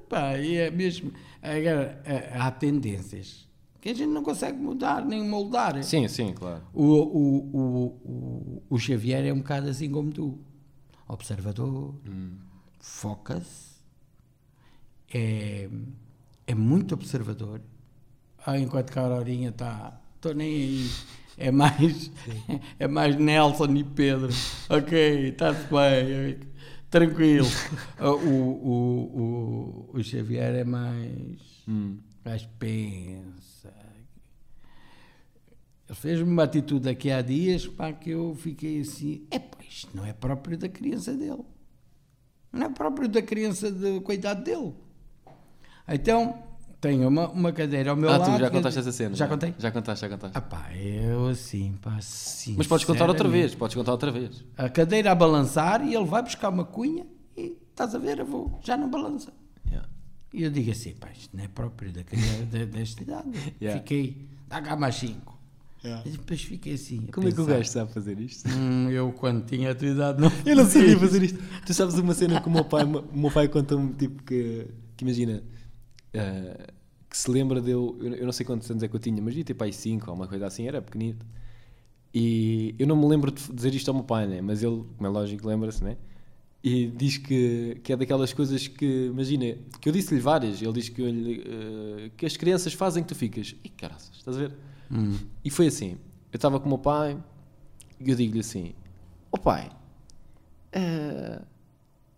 Pá, 0.08 0.38
e 0.38 0.58
é 0.58 0.72
mesmo. 0.72 1.12
Agora, 1.42 2.02
há 2.34 2.52
tendências 2.52 3.46
que 3.82 3.90
a 3.90 3.94
gente 3.94 4.10
não 4.10 4.24
consegue 4.24 4.58
mudar 4.58 5.06
nem 5.06 5.24
moldar. 5.24 5.84
Sim, 5.84 6.08
sim, 6.08 6.34
claro. 6.34 6.64
O, 6.74 6.84
o, 6.84 7.38
o, 7.54 7.86
o, 8.04 8.64
o 8.70 8.80
Xavier 8.80 9.26
é 9.26 9.34
um 9.34 9.38
bocado 9.38 9.70
assim 9.70 9.92
como 9.92 10.12
tu: 10.12 10.40
observador, 11.08 11.96
hum. 12.08 12.38
foca-se, 12.80 13.76
é, 15.14 15.70
é 16.48 16.56
muito 16.56 16.94
observador. 16.94 17.62
Ah, 18.46 18.58
enquanto 18.60 18.92
que 18.92 19.00
a 19.00 19.02
Aurorinha 19.04 19.50
está, 19.50 20.00
estou 20.16 20.34
nem 20.34 20.48
aí. 20.48 20.90
É 21.38 21.52
mais, 21.52 22.12
é 22.80 22.88
mais 22.88 23.16
Nelson 23.18 23.74
e 23.76 23.84
Pedro. 23.84 24.30
Ok, 24.70 25.30
está-se 25.30 25.68
bem, 25.68 26.40
tranquilo. 26.90 27.48
o, 28.00 28.06
o, 28.06 29.90
o, 29.94 29.98
o 29.98 30.04
Xavier 30.04 30.56
é 30.56 30.64
mais, 30.64 31.40
hum. 31.68 31.98
mais 32.24 32.46
pensa. 32.58 33.74
Ele 35.88 35.98
fez-me 35.98 36.30
uma 36.30 36.44
atitude 36.44 36.90
aqui 36.90 37.12
há 37.12 37.22
dias 37.22 37.68
para 37.68 37.94
que 37.94 38.10
eu 38.10 38.36
fiquei 38.36 38.82
assim: 38.82 39.26
é 39.30 39.40
pá, 39.40 39.58
isto 39.70 39.96
não 39.96 40.06
é 40.06 40.14
próprio 40.14 40.58
da 40.58 40.68
criança 40.68 41.14
dele. 41.14 41.46
Não 42.52 42.68
é 42.68 42.70
próprio 42.70 43.08
da 43.08 43.22
criança 43.22 43.72
do 43.72 44.02
cuidado 44.02 44.44
dele. 44.44 44.74
Então, 45.88 46.42
tenho 46.82 47.08
uma, 47.08 47.30
uma 47.30 47.52
cadeira 47.52 47.92
ao 47.92 47.96
meu 47.96 48.10
ah, 48.10 48.18
lado. 48.18 48.32
Ah, 48.32 48.36
tu 48.36 48.40
já 48.40 48.50
contaste 48.50 48.80
essa 48.80 48.92
cena? 48.92 49.16
Já, 49.16 49.26
já 49.26 49.30
contei? 49.30 49.56
Já 49.58 49.72
contaste, 49.72 50.02
já 50.02 50.10
contaste. 50.10 50.38
Ah 50.38 50.42
pá, 50.42 50.74
eu 50.76 51.28
assim, 51.28 51.74
pá, 51.82 52.00
sim. 52.02 52.56
Mas 52.58 52.68
podes 52.68 52.86
contar 52.86 53.08
outra 53.08 53.28
vez, 53.28 53.54
podes 53.54 53.76
contar 53.76 53.92
outra 53.92 54.12
vez. 54.12 54.44
A 54.58 54.70
cadeira 54.70 55.12
a 55.12 55.16
balançar 55.16 55.86
e 55.86 55.94
ele 55.94 56.06
vai 56.06 56.22
buscar 56.22 56.50
uma 56.50 56.66
cunha 56.66 57.06
e 57.36 57.58
estás 57.70 57.94
a 57.94 58.00
ver, 58.00 58.20
eu 58.20 58.26
vou, 58.26 58.60
já 58.64 58.78
não 58.78 58.90
balança. 58.90 59.34
Yeah. 59.68 59.90
E 60.34 60.44
eu 60.44 60.52
digo 60.52 60.72
assim, 60.72 60.94
pá, 60.94 61.10
isto 61.12 61.36
não 61.36 61.44
é 61.44 61.48
próprio 61.48 61.92
da 61.92 62.04
criança 62.04 62.66
desta 62.66 63.04
idade. 63.04 63.30
Yeah. 63.62 63.82
Fiquei, 63.82 64.30
dá 64.48 64.62
cá 64.62 64.76
mais 64.76 64.96
cinco. 64.96 65.35
Yeah. 65.86 66.04
E 66.06 66.12
depois 66.12 66.42
fiquei 66.42 66.74
assim. 66.74 67.08
Como 67.12 67.28
pensar, 67.28 67.30
é 67.30 67.32
que 67.32 67.42
o 67.42 67.46
gajo 67.46 67.70
sabe 67.70 67.94
fazer 67.94 68.20
isto? 68.20 68.50
Hum, 68.50 68.90
eu, 68.90 69.12
quando 69.12 69.46
tinha 69.46 69.72
a 69.72 69.76
tua 69.76 69.88
idade, 69.90 70.20
não. 70.20 70.32
Eu 70.44 70.56
não 70.56 70.66
sabia 70.66 70.98
fazer 70.98 71.22
isto. 71.22 71.40
Tu 71.66 71.74
sabes 71.74 71.96
uma 71.96 72.14
cena 72.14 72.42
que 72.42 72.48
o 72.48 72.52
meu 72.52 72.66
pai, 72.66 72.84
o 72.84 73.18
meu 73.18 73.30
pai 73.30 73.48
conta-me, 73.48 73.94
tipo, 73.94 74.24
que, 74.24 74.68
que 74.98 75.04
imagina. 75.04 75.44
Uh, 76.16 76.74
que 77.08 77.18
se 77.18 77.30
lembra 77.32 77.62
de 77.62 77.72
eu, 77.72 77.98
eu 78.02 78.26
não 78.26 78.34
sei 78.34 78.46
quantos 78.46 78.70
anos 78.70 78.84
é 78.84 78.88
que 78.88 78.96
eu 78.96 79.00
tinha, 79.00 79.22
mas 79.22 79.34
devia 79.34 79.46
ter 79.46 79.54
pai 79.54 79.72
5 79.72 80.10
ou 80.10 80.18
uma 80.18 80.28
coisa 80.28 80.48
assim, 80.48 80.68
era 80.68 80.82
pequenito. 80.82 81.26
E 82.14 82.76
eu 82.78 82.86
não 82.88 82.96
me 82.96 83.06
lembro 83.08 83.32
de 83.32 83.42
dizer 83.54 83.74
isto 83.74 83.88
ao 83.90 83.96
meu 83.96 84.04
pai, 84.04 84.28
né? 84.28 84.42
mas 84.42 84.64
ele, 84.64 84.84
como 84.98 85.08
é 85.08 85.10
lógico, 85.10 85.48
lembra-se, 85.48 85.84
né? 85.84 85.96
E 86.64 86.88
diz 86.88 87.18
que, 87.18 87.80
que 87.84 87.94
é 87.94 87.96
daquelas 87.96 88.34
coisas 88.34 88.68
que, 88.68 89.06
imagina, 89.06 89.56
que 89.80 89.88
eu 89.88 89.94
disse-lhe 89.94 90.20
várias. 90.20 90.62
Ele 90.62 90.74
diz 90.74 90.90
que, 90.90 91.02
uh, 91.02 92.10
que 92.18 92.26
as 92.26 92.36
crianças 92.36 92.74
fazem 92.74 93.04
que 93.04 93.10
tu 93.10 93.16
ficas, 93.16 93.56
e 93.64 93.70
caraças, 93.70 94.12
estás 94.18 94.36
a 94.36 94.40
ver? 94.40 94.52
Hum. 94.92 95.18
E 95.44 95.50
foi 95.50 95.68
assim: 95.68 95.98
eu 96.32 96.38
estava 96.38 96.60
com 96.60 96.66
o 96.66 96.70
meu 96.70 96.78
pai 96.78 97.22
e 98.00 98.10
eu 98.10 98.16
digo-lhe 98.16 98.40
assim: 98.40 98.74
Ó 99.32 99.38
oh, 99.38 99.38
pai, 99.38 99.72
uh, 100.76 101.46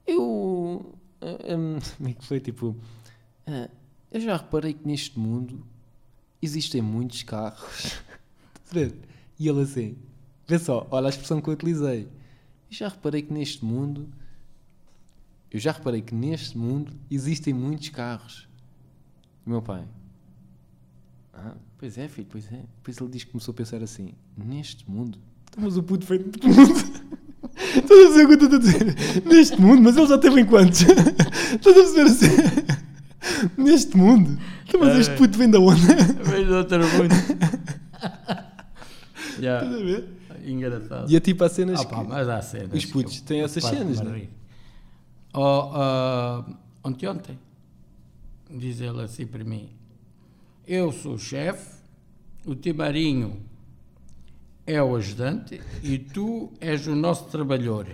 eu. 0.06 0.94
Uh, 1.22 1.56
um, 1.56 1.80
como 1.98 2.10
é 2.10 2.14
que 2.14 2.26
foi? 2.26 2.40
Tipo, 2.40 2.76
uh, 3.48 3.70
eu 4.12 4.22
já 4.22 4.38
reparei 4.38 4.74
que 4.74 4.88
neste 4.88 5.18
mundo 5.20 5.66
existem 6.42 6.82
muitos 6.82 7.24
carros. 7.24 8.02
e 9.40 9.48
ele 9.48 9.62
assim, 9.62 9.98
vê 10.48 10.60
só, 10.60 10.88
olha 10.92 11.08
a 11.08 11.10
expressão 11.10 11.42
que 11.42 11.50
eu 11.50 11.54
utilizei. 11.54 12.04
Eu 12.70 12.78
já 12.78 12.88
reparei 12.90 13.22
que 13.22 13.34
neste 13.34 13.64
mundo. 13.64 14.10
Eu 15.50 15.60
já 15.60 15.72
reparei 15.72 16.02
que 16.02 16.14
neste 16.14 16.58
mundo 16.58 16.94
existem 17.10 17.54
muitos 17.54 17.90
carros. 17.90 18.48
E 19.46 19.50
meu 19.50 19.62
pai. 19.62 19.88
Ah, 21.38 21.54
pois 21.78 21.98
é, 21.98 22.08
filho, 22.08 22.28
pois 22.30 22.52
é. 22.52 22.64
Depois 22.78 22.98
ele 22.98 23.10
diz 23.12 23.24
que 23.24 23.32
começou 23.32 23.52
a 23.52 23.56
pensar 23.56 23.84
assim: 23.84 24.14
neste 24.36 24.90
mundo. 24.90 25.20
Então, 25.50 25.64
mas 25.64 25.78
o 25.78 25.84
puto 25.84 26.06
foi 26.06 26.18
do 26.20 26.48
mundo. 26.48 27.08
Estás 27.56 28.06
a 28.06 28.08
dizer 28.10 28.26
o 28.26 28.28
que 28.28 28.34
eu 28.34 28.48
estou 28.48 28.56
a 28.56 28.58
dizer? 28.60 29.24
Neste 29.26 29.62
mundo, 29.62 29.82
mas 29.82 29.96
ele 29.96 30.08
já 30.08 30.18
teve 30.18 30.42
em 30.42 30.46
quantos? 30.46 30.82
Estás 30.82 31.68
a 31.68 31.74
perceber 31.74 32.02
assim? 32.02 32.28
Neste 33.58 33.96
mundo? 33.96 34.40
Então, 34.68 34.80
mas 34.80 34.98
este 34.98 35.16
puto 35.16 35.38
vem 35.38 35.50
da 35.50 35.60
onde? 35.60 35.82
Vem 35.82 36.46
do 36.46 36.56
outro 36.56 36.80
mundo. 36.80 37.14
yeah. 39.40 39.66
Estás 39.66 39.82
a 39.82 39.86
ver? 39.86 40.18
Engraçado. 40.46 41.12
E 41.12 41.16
é 41.16 41.20
tipo 41.20 41.44
há 41.44 41.50
cenas. 41.50 41.82
Ah, 41.82 41.86
pá, 41.86 42.04
que... 42.04 42.10
mas 42.10 42.30
há 42.30 42.42
cenas. 42.42 42.74
Os 42.74 42.86
putos 42.86 43.22
têm 43.22 43.42
essas 43.42 43.64
cenas, 43.64 44.02
não 44.02 44.14
é? 44.14 44.28
Oh, 45.34 45.70
uh, 45.70 46.56
ontem, 46.84 47.08
ontem, 47.08 47.38
diz 48.50 48.80
ele 48.82 49.02
assim 49.02 49.28
para 49.28 49.44
mim: 49.44 49.70
Eu 50.68 50.92
sou 50.92 51.14
o 51.14 51.18
chefe, 51.18 51.78
o 52.46 52.54
Timarinho 52.54 53.42
é 54.66 54.84
o 54.84 54.98
ajudante 54.98 55.62
e 55.82 55.98
tu 55.98 56.52
és 56.60 56.86
o 56.88 56.94
nosso 56.94 57.24
trabalhador. 57.30 57.88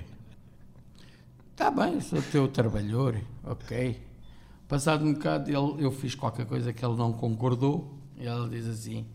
Está 1.52 1.70
bem, 1.70 2.02
sou 2.02 2.18
o 2.18 2.22
teu 2.24 2.48
trabalhador, 2.48 3.22
ok. 3.44 4.02
Passado 4.68 5.06
um 5.06 5.14
bocado, 5.14 5.52
ele, 5.52 5.86
eu 5.86 5.92
fiz 5.92 6.16
qualquer 6.16 6.48
coisa 6.48 6.74
que 6.74 6.84
ele 6.84 6.96
não 6.96 7.14
concordou. 7.14 7.96
E 8.18 8.26
ela 8.26 8.50
diz 8.50 8.66
assim: 8.66 9.06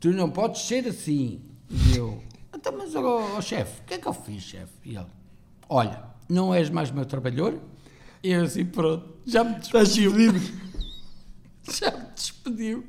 Tu 0.00 0.10
não 0.10 0.28
podes 0.28 0.62
ser 0.62 0.84
assim. 0.88 1.42
E 1.70 1.96
eu: 1.96 2.20
Então, 2.52 2.76
mas, 2.76 2.92
oh, 2.96 3.36
oh 3.38 3.40
chefe, 3.40 3.82
o 3.82 3.84
que 3.84 3.94
é 3.94 3.98
que 3.98 4.08
eu 4.08 4.12
fiz, 4.12 4.42
chefe? 4.42 4.72
E 4.84 4.96
ele: 4.96 5.06
Olha, 5.68 6.02
não 6.28 6.52
és 6.52 6.70
mais 6.70 6.90
meu 6.90 7.06
trabalhador? 7.06 7.56
E 8.20 8.32
eu 8.32 8.42
assim: 8.42 8.64
Pronto, 8.64 9.14
já 9.24 9.44
me 9.44 9.60
despediu. 9.60 10.10
já 11.70 11.92
me 11.92 12.03
despediu. 12.44 12.84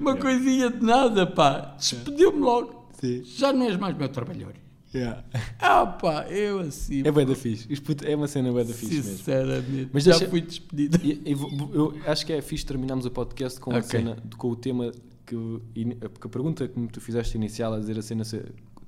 Uma 0.00 0.16
coisinha 0.16 0.70
de 0.70 0.84
nada, 0.84 1.26
pá. 1.26 1.74
Despediu-me 1.78 2.38
logo. 2.38 2.88
Sim. 3.00 3.22
Já 3.24 3.52
não 3.52 3.66
és 3.66 3.76
mais 3.76 3.96
meu 3.96 4.08
trabalhador. 4.08 4.54
Yeah. 4.94 5.24
Ah 5.58 5.86
pá, 5.86 6.26
eu 6.28 6.60
assim. 6.60 7.02
É 7.04 7.10
bem 7.10 7.26
da 7.26 7.34
fixe. 7.34 7.68
É 8.04 8.14
uma 8.14 8.28
cena 8.28 8.52
bem 8.52 8.64
da 8.64 8.72
fixe 8.72 8.94
mesmo. 8.94 9.16
Sinceramente. 9.16 9.90
Mas 9.92 10.04
já 10.04 10.12
deixa, 10.12 10.28
fui 10.28 10.40
despedido. 10.40 10.98
Eu, 11.24 11.70
eu, 11.74 12.00
acho 12.06 12.24
que 12.24 12.32
é 12.32 12.40
fixe 12.40 12.64
terminarmos 12.64 13.04
o 13.04 13.10
podcast 13.10 13.58
com, 13.58 13.70
okay. 13.70 13.80
a 13.80 13.82
cena, 13.82 14.16
com 14.38 14.48
o 14.48 14.56
tema 14.56 14.92
que, 15.26 15.36
que 15.74 16.26
a 16.26 16.28
pergunta 16.28 16.68
que 16.68 16.86
tu 16.88 17.00
fizeste 17.00 17.36
inicial 17.36 17.74
a 17.74 17.80
dizer 17.80 17.98
a 17.98 18.02
cena, 18.02 18.22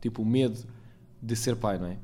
tipo, 0.01 0.23
o 0.23 0.27
medo 0.27 0.65
de 1.21 1.35
ser 1.35 1.57
pai, 1.57 1.79
não 1.79 1.89
é? 1.89 1.99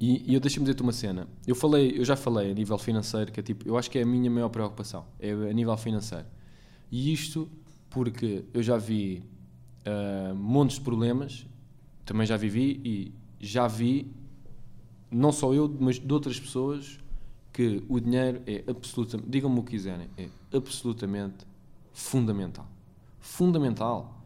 E, 0.00 0.30
e 0.30 0.34
eu 0.34 0.40
deixa-me 0.40 0.64
dizer-te 0.64 0.82
uma 0.82 0.92
cena. 0.92 1.28
Eu 1.46 1.54
falei, 1.54 1.92
eu 1.94 2.04
já 2.04 2.16
falei 2.16 2.50
a 2.50 2.54
nível 2.54 2.78
financeiro 2.78 3.30
que 3.30 3.38
é 3.38 3.42
tipo, 3.42 3.68
eu 3.68 3.76
acho 3.76 3.90
que 3.90 3.98
é 3.98 4.02
a 4.02 4.06
minha 4.06 4.30
maior 4.30 4.48
preocupação, 4.48 5.04
é 5.18 5.30
a 5.30 5.52
nível 5.52 5.76
financeiro. 5.76 6.26
E 6.90 7.12
isto 7.12 7.48
porque 7.90 8.44
eu 8.54 8.62
já 8.62 8.78
vi 8.78 9.22
uh, 9.86 10.34
montes 10.34 10.78
de 10.78 10.82
problemas 10.82 11.46
também 12.10 12.26
já 12.26 12.36
vivi 12.36 12.80
e 12.84 13.14
já 13.38 13.68
vi, 13.68 14.10
não 15.10 15.30
só 15.30 15.54
eu, 15.54 15.72
mas 15.78 15.96
de 15.98 16.12
outras 16.12 16.40
pessoas, 16.40 16.98
que 17.52 17.84
o 17.88 18.00
dinheiro 18.00 18.42
é 18.48 18.64
absolutamente, 18.66 19.30
digam-me 19.30 19.60
o 19.60 19.62
que 19.62 19.70
quiserem, 19.70 20.08
é 20.16 20.28
absolutamente 20.52 21.46
fundamental. 21.92 22.66
Fundamental. 23.20 24.24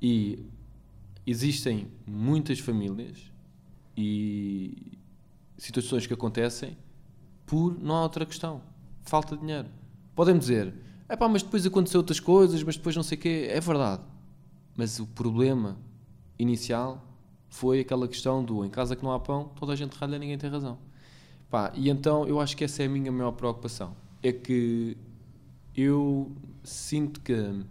E 0.00 0.38
existem 1.26 1.88
muitas 2.06 2.58
famílias 2.58 3.30
e 3.94 4.98
situações 5.60 6.06
que 6.06 6.14
acontecem 6.14 6.76
por 7.46 7.78
não 7.80 7.96
há 7.96 8.02
outra 8.02 8.24
questão. 8.24 8.62
Falta 9.02 9.34
de 9.36 9.42
dinheiro. 9.42 9.68
Podem 10.14 10.38
dizer, 10.38 10.74
é 11.08 11.16
pá, 11.16 11.28
mas 11.28 11.42
depois 11.42 11.66
aconteceu 11.66 12.00
outras 12.00 12.20
coisas, 12.20 12.62
mas 12.62 12.76
depois 12.76 12.96
não 12.96 13.02
sei 13.02 13.18
o 13.18 13.20
quê. 13.20 13.48
É 13.50 13.60
verdade. 13.60 14.02
Mas 14.76 14.98
o 14.98 15.06
problema 15.06 15.76
inicial 16.38 17.04
foi 17.48 17.80
aquela 17.80 18.06
questão 18.08 18.42
do 18.42 18.64
em 18.64 18.70
casa 18.70 18.94
que 18.96 19.02
não 19.02 19.12
há 19.12 19.20
pão, 19.20 19.50
toda 19.56 19.72
a 19.72 19.76
gente 19.76 19.94
ralha, 19.94 20.18
ninguém 20.18 20.38
tem 20.38 20.48
razão. 20.48 20.78
Pá, 21.50 21.72
e 21.74 21.90
então 21.90 22.26
eu 22.26 22.40
acho 22.40 22.56
que 22.56 22.64
essa 22.64 22.82
é 22.82 22.86
a 22.86 22.88
minha 22.88 23.10
maior 23.10 23.32
preocupação. 23.32 23.96
É 24.22 24.32
que 24.32 24.96
eu 25.76 26.30
sinto 26.62 27.20
que. 27.20 27.32
Uh, 27.32 27.66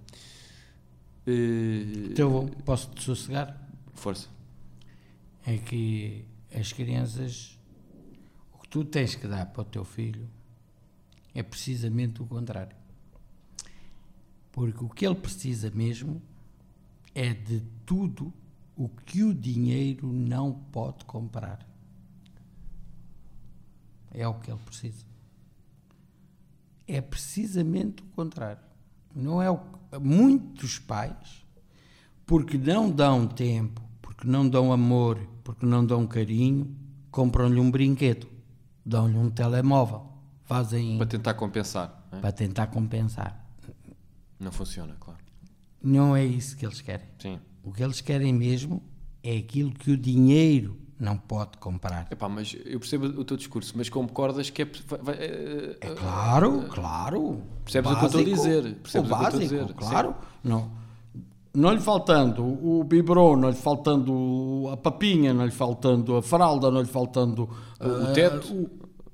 então 2.11 2.47
posso-te 2.65 3.03
sossegar? 3.03 3.57
Força. 3.93 4.27
É 5.45 5.57
que 5.57 6.25
as 6.53 6.73
crianças. 6.73 7.58
Que 8.69 8.77
tu 8.77 8.85
tens 8.85 9.15
que 9.15 9.27
dar 9.27 9.47
para 9.47 9.63
o 9.63 9.65
teu 9.65 9.83
filho 9.83 10.29
é 11.33 11.41
precisamente 11.41 12.21
o 12.21 12.25
contrário. 12.27 12.75
Porque 14.51 14.83
o 14.83 14.89
que 14.89 15.07
ele 15.07 15.15
precisa 15.15 15.71
mesmo 15.71 16.21
é 17.15 17.33
de 17.33 17.61
tudo 17.83 18.31
o 18.75 18.87
que 18.87 19.23
o 19.23 19.33
dinheiro 19.33 20.11
não 20.11 20.53
pode 20.53 21.03
comprar. 21.05 21.67
É 24.11 24.27
o 24.27 24.35
que 24.35 24.51
ele 24.51 24.59
precisa. 24.65 25.03
é 26.87 27.01
precisamente 27.01 28.03
o 28.03 28.05
contrário. 28.07 28.61
Não 29.15 29.41
é 29.41 29.49
o, 29.49 29.59
muitos 29.99 30.77
pais, 30.77 31.45
porque 32.25 32.57
não 32.57 32.89
dão 32.89 33.27
tempo, 33.27 33.81
porque 34.01 34.27
não 34.27 34.47
dão 34.47 34.71
amor, 34.71 35.19
porque 35.43 35.65
não 35.65 35.85
dão 35.85 36.05
carinho, 36.05 36.75
compram-lhe 37.11 37.59
um 37.59 37.71
brinquedo, 37.71 38.27
dão-lhe 38.89 39.17
um 39.17 39.29
telemóvel, 39.29 40.07
fazem 40.45 40.97
Para 40.97 41.05
tentar 41.05 41.33
compensar. 41.35 42.03
é? 42.11 42.17
para 42.17 42.31
tentar 42.31 42.67
compensar. 42.67 43.45
Não 44.39 44.51
funciona, 44.51 44.95
claro. 44.99 45.19
Não 45.81 46.15
é 46.15 46.25
isso 46.25 46.57
que 46.57 46.65
eles 46.65 46.81
querem. 46.81 47.05
Sim. 47.19 47.39
O 47.63 47.71
que 47.71 47.83
eles 47.83 48.01
querem 48.01 48.33
mesmo 48.33 48.81
é 49.23 49.37
aquilo 49.37 49.71
que 49.71 49.91
o 49.91 49.97
dinheiro 49.97 50.77
não 50.99 51.17
pode 51.17 51.57
comprar. 51.57 52.07
Epá, 52.11 52.27
mas 52.27 52.55
eu 52.65 52.79
percebo 52.79 53.05
o 53.05 53.23
teu 53.23 53.37
discurso, 53.37 53.73
mas 53.77 53.89
concordas 53.89 54.49
que 54.49 54.63
é. 54.63 54.65
É 54.65 55.87
é- 55.87 55.95
claro, 55.95 56.63
claro. 56.69 57.41
Percebes 57.63 57.91
o 57.91 57.95
que 57.95 58.01
eu 58.01 58.05
estou 58.07 58.21
a 58.21 58.23
dizer, 58.23 58.75
percebes 58.75 59.11
o 59.11 59.13
o 59.13 59.17
que 59.17 59.23
eu 59.23 59.27
estou 59.27 59.27
a 59.27 59.31
básico, 59.31 59.39
dizer, 59.43 59.73
claro. 59.75 60.15
Não, 60.43 60.71
não 61.53 61.71
lhe 61.73 61.79
faltando 61.81 62.43
o 62.43 62.83
biberon, 62.83 63.35
não 63.35 63.49
lhe 63.49 63.55
faltando 63.55 64.69
a 64.71 64.77
papinha, 64.77 65.33
não 65.33 65.45
lhe 65.45 65.51
faltando 65.51 66.15
a 66.17 66.21
fralda, 66.21 66.69
não 66.71 66.81
lhe 66.81 66.87
faltando 66.87 67.43
O 67.43 68.07
ah, 68.07 68.11
teto. 68.13 68.69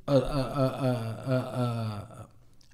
a, 0.07 0.13
a- 0.13 0.17
a- 0.17 1.25
a- 1.25 1.63
a- 1.63 2.25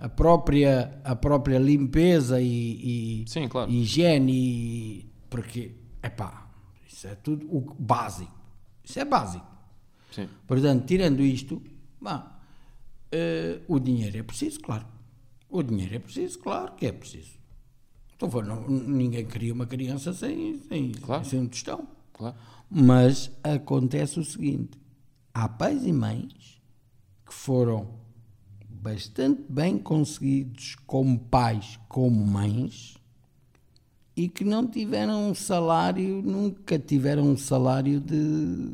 a 0.05 0.09
própria, 0.09 0.99
a 1.03 1.15
própria 1.15 1.59
limpeza 1.59 2.41
e, 2.41 3.21
e- 3.23 3.25
Sim, 3.29 3.47
claro. 3.47 3.69
e 3.69 3.81
higiene, 3.81 4.33
e- 4.33 5.11
porque, 5.29 5.75
epá, 6.03 6.47
isso 6.87 7.07
é 7.07 7.15
tudo 7.15 7.45
o 7.55 7.61
básico. 7.77 8.31
Isso 8.83 8.99
é 8.99 9.05
básico. 9.05 9.45
Sim. 10.11 10.27
Portanto, 10.47 10.85
tirando 10.85 11.21
isto, 11.21 11.61
bom, 12.01 12.21
eh, 13.11 13.61
o 13.67 13.79
dinheiro 13.79 14.17
é 14.17 14.23
preciso, 14.23 14.59
claro. 14.59 14.85
O 15.49 15.61
dinheiro 15.63 15.95
é 15.95 15.99
preciso, 15.99 16.39
claro 16.39 16.73
que 16.73 16.85
é 16.87 16.91
preciso. 16.91 17.39
Então, 18.21 18.29
foi, 18.29 18.43
não- 18.43 18.67
ninguém 18.69 19.25
cria 19.25 19.51
uma 19.51 19.65
criança 19.65 20.13
sem, 20.13 20.61
sem, 20.69 20.91
Claro. 20.91 21.25
sem 21.25 21.39
um 21.39 21.47
tostão. 21.47 21.87
Claro. 22.13 22.35
Mas 22.69 23.31
acontece 23.43 24.19
o 24.19 24.23
seguinte: 24.23 24.79
há 25.33 25.49
pais 25.49 25.83
e 25.83 25.91
mães 25.91 26.61
que 27.25 27.33
foram 27.33 27.87
bastante 28.69 29.41
bem 29.49 29.75
conseguidos 29.79 30.75
como 30.85 31.17
pais, 31.17 31.79
como 31.89 32.23
mães, 32.23 32.95
e 34.15 34.29
que 34.29 34.43
não 34.45 34.67
tiveram 34.67 35.31
um 35.31 35.33
salário, 35.33 36.21
nunca 36.21 36.77
tiveram 36.77 37.23
um 37.23 37.35
salário 37.37 37.99
de. 37.99 38.69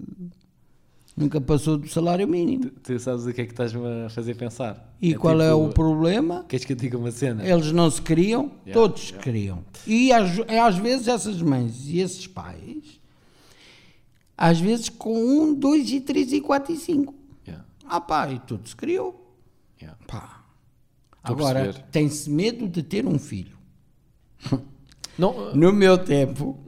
Nunca 1.18 1.42
passou 1.42 1.80
do 1.80 1.90
salário 1.90 2.28
mínimo. 2.28 2.70
Tu 2.84 3.00
sabes 3.00 3.26
o 3.26 3.34
que 3.34 3.42
é 3.42 3.46
que 3.46 3.52
estás-me 3.52 4.06
a 4.06 4.10
fazer 4.10 4.36
pensar? 4.36 4.96
E 5.02 5.16
qual 5.16 5.42
é 5.42 5.52
o 5.52 5.70
problema? 5.70 6.46
Queres 6.48 6.64
que 6.64 6.74
eu 6.74 6.78
diga 6.78 6.96
uma 6.96 7.10
cena? 7.10 7.44
Eles 7.44 7.72
não 7.72 7.90
se 7.90 8.00
criam, 8.00 8.52
Yeah, 8.68 8.74
todos 8.74 9.02
se 9.02 9.08
yeah. 9.08 9.24
criam. 9.24 9.66
E 9.88 10.12
às, 10.14 10.30
às 10.48 10.78
vezes 10.78 11.08
essas 11.08 11.42
mães 11.42 11.88
e 11.88 12.00
esses 12.02 12.28
pais, 12.28 13.00
às 14.38 14.60
vezes 14.60 14.90
com 14.90 15.18
um, 15.20 15.56
dois 15.56 15.90
e 15.92 16.00
três 16.00 16.32
e 16.32 16.40
quatro 16.40 16.72
e 16.72 16.78
cinco. 16.78 17.16
Yeah, 17.48 17.66
Ah 17.88 18.00
pá, 18.00 18.32
e 18.32 18.38
tudo 18.38 18.70
se 18.70 18.76
criou. 18.76 19.36
yeah. 19.82 19.98
Pá. 20.06 20.44
Estou 21.18 21.36
Agora, 21.36 21.74
tem-se 21.92 22.30
medo 22.30 22.68
de 22.70 22.84
ter 22.84 23.08
um 23.08 23.18
filho. 23.18 23.58
Não, 25.18 25.52
No 25.56 25.74
meu 25.74 25.98
tempo, 25.98 26.60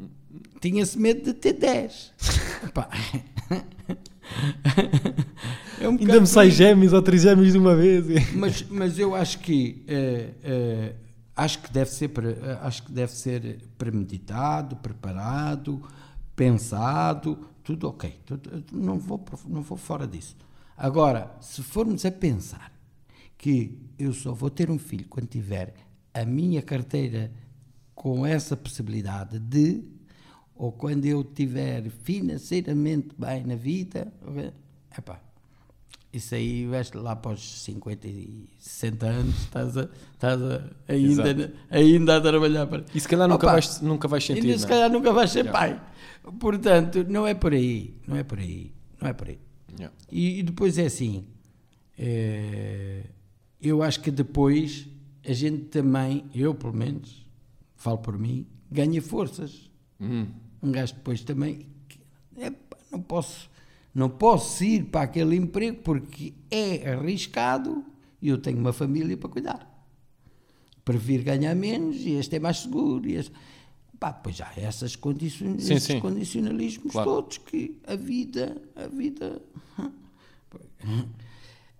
tinha-se 0.59 0.97
medo 0.97 1.21
de 1.21 1.33
ter 1.33 1.53
dez. 1.53 2.11
Pá. 2.73 2.89
É 5.81 5.87
um 5.87 5.91
ainda 5.97 6.19
me 6.19 6.27
sai 6.27 6.51
gêmeos 6.51 6.93
ou 6.93 7.01
trigêmeos 7.01 7.51
de 7.51 7.57
uma 7.57 7.75
vez. 7.75 8.33
mas, 8.35 8.63
mas 8.69 8.99
eu 8.99 9.15
acho 9.15 9.39
que 9.39 9.83
eh, 9.87 10.29
eh, 10.43 10.95
acho 11.35 11.59
que 11.61 11.71
deve 11.71 11.89
ser 11.89 12.11
eh, 12.17 12.59
acho 12.61 12.83
que 12.83 12.91
deve 12.91 13.11
ser 13.13 13.59
premeditado, 13.77 14.75
preparado, 14.75 15.81
pensado, 16.35 17.37
tudo 17.63 17.87
ok. 17.87 18.13
Tudo- 18.25 18.63
não 18.71 18.99
vou 18.99 19.23
não 19.47 19.61
vou 19.61 19.77
fora 19.77 20.05
disso. 20.07 20.35
Agora, 20.77 21.31
se 21.41 21.61
formos 21.63 22.05
a 22.05 22.11
pensar 22.11 22.71
que 23.37 23.77
eu 23.97 24.13
só 24.13 24.33
vou 24.33 24.49
ter 24.49 24.69
um 24.69 24.77
filho 24.77 25.05
quando 25.09 25.27
tiver 25.27 25.73
a 26.13 26.25
minha 26.25 26.61
carteira 26.61 27.31
com 27.95 28.25
essa 28.25 28.55
possibilidade 28.57 29.39
de 29.39 29.83
ou 30.59 30.73
quando 30.73 31.05
eu 31.05 31.23
tiver 31.23 31.89
financeiramente 31.89 33.15
bem 33.17 33.45
na 33.45 33.55
vida, 33.55 34.11
epá, 34.95 35.21
isso 36.11 36.35
aí 36.35 36.65
vais 36.67 36.91
lá 36.91 37.15
para 37.15 37.31
os 37.31 37.63
50 37.63 38.05
e 38.09 38.49
60 38.59 39.05
anos, 39.05 39.35
estás, 39.39 39.77
a, 39.77 39.89
estás 40.11 40.41
a, 40.41 40.69
ainda, 40.85 41.29
Exato. 41.31 41.53
ainda 41.69 42.17
a 42.17 42.21
trabalhar 42.21 42.67
para. 42.67 42.83
E 42.93 42.99
se 42.99 43.07
calhar 43.07 43.29
nunca 43.29 43.45
Opa, 43.47 43.53
vais, 43.53 43.79
nunca 43.79 44.07
vais 44.09 44.25
sentir. 44.25 44.41
ainda 44.41 44.57
se 44.57 44.65
é? 44.65 44.67
calhar 44.67 44.91
nunca 44.91 45.13
vais 45.13 45.31
ser 45.31 45.49
pai. 45.49 45.81
Portanto, 46.37 47.05
não 47.07 47.25
é 47.25 47.33
por 47.33 47.53
aí, 47.53 47.95
não 48.05 48.17
é 48.17 48.23
por 48.23 48.39
aí, 48.39 48.73
não 49.01 49.07
é 49.07 49.13
por 49.13 49.29
aí. 49.29 49.39
Yeah. 49.77 49.95
E, 50.11 50.39
e 50.39 50.43
depois 50.43 50.77
é 50.77 50.87
assim, 50.87 51.25
eh, 51.97 53.03
eu 53.61 53.81
acho 53.81 54.01
que 54.01 54.11
depois 54.11 54.89
a 55.25 55.31
gente 55.31 55.65
também, 55.67 56.25
eu 56.35 56.53
pelo 56.53 56.73
menos, 56.73 57.25
falo 57.77 57.99
por 57.99 58.17
mim, 58.17 58.45
ganha 58.69 59.01
forças. 59.01 59.69
Hum, 60.01 60.27
Um 60.61 60.71
gajo 60.71 60.95
depois 60.95 61.21
também, 61.23 61.65
não 62.91 63.01
posso, 63.01 63.49
não 63.93 64.09
posso 64.09 64.63
ir 64.63 64.85
para 64.85 65.01
aquele 65.01 65.35
emprego 65.35 65.81
porque 65.83 66.33
é 66.51 66.91
arriscado 66.93 67.83
e 68.21 68.29
eu 68.29 68.37
tenho 68.37 68.57
uma 68.57 68.73
família 68.73 69.15
para 69.15 69.29
cuidar. 69.29 69.85
Prefiro 70.83 71.23
ganhar 71.23 71.55
menos 71.55 71.97
e 71.97 72.11
este 72.11 72.35
é 72.35 72.39
mais 72.39 72.57
seguro. 72.59 73.07
E 73.07 73.15
este... 73.15 73.31
Pá, 73.99 74.13
pois 74.13 74.35
já 74.37 74.47
há 74.47 74.59
essas 74.59 74.95
condicion... 74.95 75.59
Sim, 75.59 75.73
esses 75.73 75.83
sim. 75.83 75.99
condicionalismos 75.99 76.91
Claro. 76.91 77.09
todos 77.09 77.37
que 77.37 77.77
a 77.85 77.95
vida, 77.95 78.61
a 78.75 78.87
vida. 78.87 79.41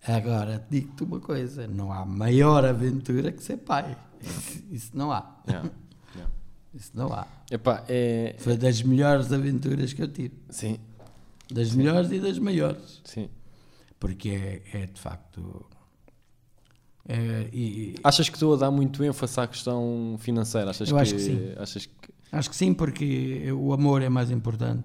Agora, 0.05 0.65
digo-te 0.69 1.03
uma 1.03 1.19
coisa: 1.19 1.67
não 1.67 1.91
há 1.91 2.05
maior 2.05 2.65
aventura 2.65 3.31
que 3.31 3.43
ser 3.43 3.57
pai. 3.57 3.97
Isso 4.71 4.91
não 4.93 5.11
há. 5.11 5.41
yeah. 5.47 5.71
Isso 6.73 6.91
não 6.93 7.11
há. 7.11 7.27
Epá, 7.49 7.83
é. 7.89 8.35
Foi 8.39 8.55
das 8.57 8.81
melhores 8.81 9.31
aventuras 9.31 9.91
que 9.93 10.01
eu 10.01 10.07
tive. 10.07 10.33
Sim, 10.49 10.77
Das 11.51 11.73
melhores 11.73 12.11
e 12.11 12.19
das 12.19 12.37
maiores. 12.39 13.01
sim. 13.03 13.29
Porque 13.99 14.29
é, 14.29 14.61
é 14.73 14.85
de 14.85 14.99
facto. 14.99 15.65
é, 17.07 17.49
e, 17.51 17.95
Achas 18.03 18.29
que 18.29 18.35
estou 18.35 18.53
a 18.53 18.57
dar 18.57 18.71
muito 18.71 19.03
ênfase 19.03 19.39
à 19.39 19.47
questão 19.47 20.15
financeira? 20.19 20.69
Achas 20.69 20.89
Eu 20.89 20.95
que, 20.95 21.01
acho 21.01 21.15
que 21.15 21.21
sim. 21.21 21.53
Achas 21.57 21.85
que. 21.85 21.93
acho 22.31 22.49
que 22.49 22.55
sim, 22.55 22.73
porque 22.73 23.51
o 23.51 23.73
amor 23.73 24.01
é 24.01 24.09
mais 24.09 24.29
importante. 24.31 24.83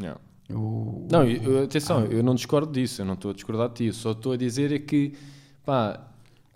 Yeah. 0.00 0.18
O, 0.50 1.06
Não, 1.10 1.24
eu- 1.24 1.42
eu- 1.42 1.64
atenção, 1.64 2.04
eu 2.06 2.22
não 2.22 2.34
discordo 2.34 2.72
disso, 2.72 3.02
eu 3.02 3.06
não 3.06 3.14
estou 3.14 3.30
a 3.30 3.34
discordar 3.34 3.68
de 3.68 3.74
ti, 3.74 3.92
só 3.92 4.12
estou 4.12 4.32
a 4.32 4.36
dizer 4.36 4.72
é 4.72 4.78
que, 4.78 5.12
pá... 5.64 6.06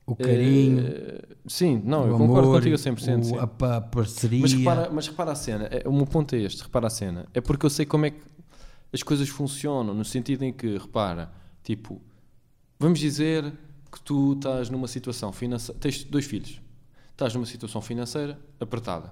o 0.07 0.15
carinho, 0.15 0.81
eh, 0.87 1.23
sim, 1.47 1.81
não, 1.85 2.07
eu 2.07 2.15
amor, 2.17 2.27
concordo 2.29 2.51
contigo 2.51 2.75
a 2.75 2.79
100%. 2.79 3.33
o- 3.35 3.41
a, 3.41 3.47
pa- 3.47 3.81
parceria. 3.81 4.41
Mas 4.41 4.53
repara, 4.53 4.91
mas 4.93 5.09
repara 5.09 5.33
a 5.33 5.35
cena, 5.35 5.65
é, 5.71 5.89
o 5.89 5.93
meu 5.93 6.07
ponto 6.07 6.35
é 6.35 6.41
este, 6.41 6.63
repara 6.63 6.87
a 6.87 6.91
cena, 6.91 7.27
é 7.33 7.41
porque 7.41 7.65
eu 7.65 7.71
sei 7.71 7.87
como 7.87 8.05
é 8.07 8.11
que 8.11 8.21
as 8.93 9.03
coisas 9.03 9.29
funcionam, 9.29 9.95
no 9.95 10.05
sentido 10.05 10.45
em 10.45 10.53
que, 10.53 10.77
repara, 10.79 11.33
tipo, 11.63 12.01
vamos 12.79 12.99
dizer 12.99 13.51
que 13.91 14.01
tu 14.03 14.35
estás 14.35 14.69
numa 14.71 14.87
situação 14.89 15.33
financeira, 15.33 15.81
tens 15.81 16.05
dois 16.05 16.27
filhos, 16.27 16.61
estás 17.13 17.35
numa 17.35 17.47
situação 17.47 17.81
financeira 17.81 18.39
apertada, 18.61 19.11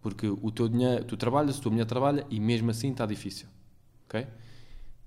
porque 0.00 0.28
o 0.28 0.50
teu 0.50 0.68
dinheiro, 0.68 1.04
tu 1.04 1.16
trabalhas, 1.16 1.58
a 1.58 1.60
tua 1.60 1.72
mulher 1.72 1.86
trabalha 1.86 2.24
e 2.30 2.38
mesmo 2.38 2.70
assim 2.70 2.92
está 2.92 3.04
difícil, 3.04 3.48
ok? 4.06 4.26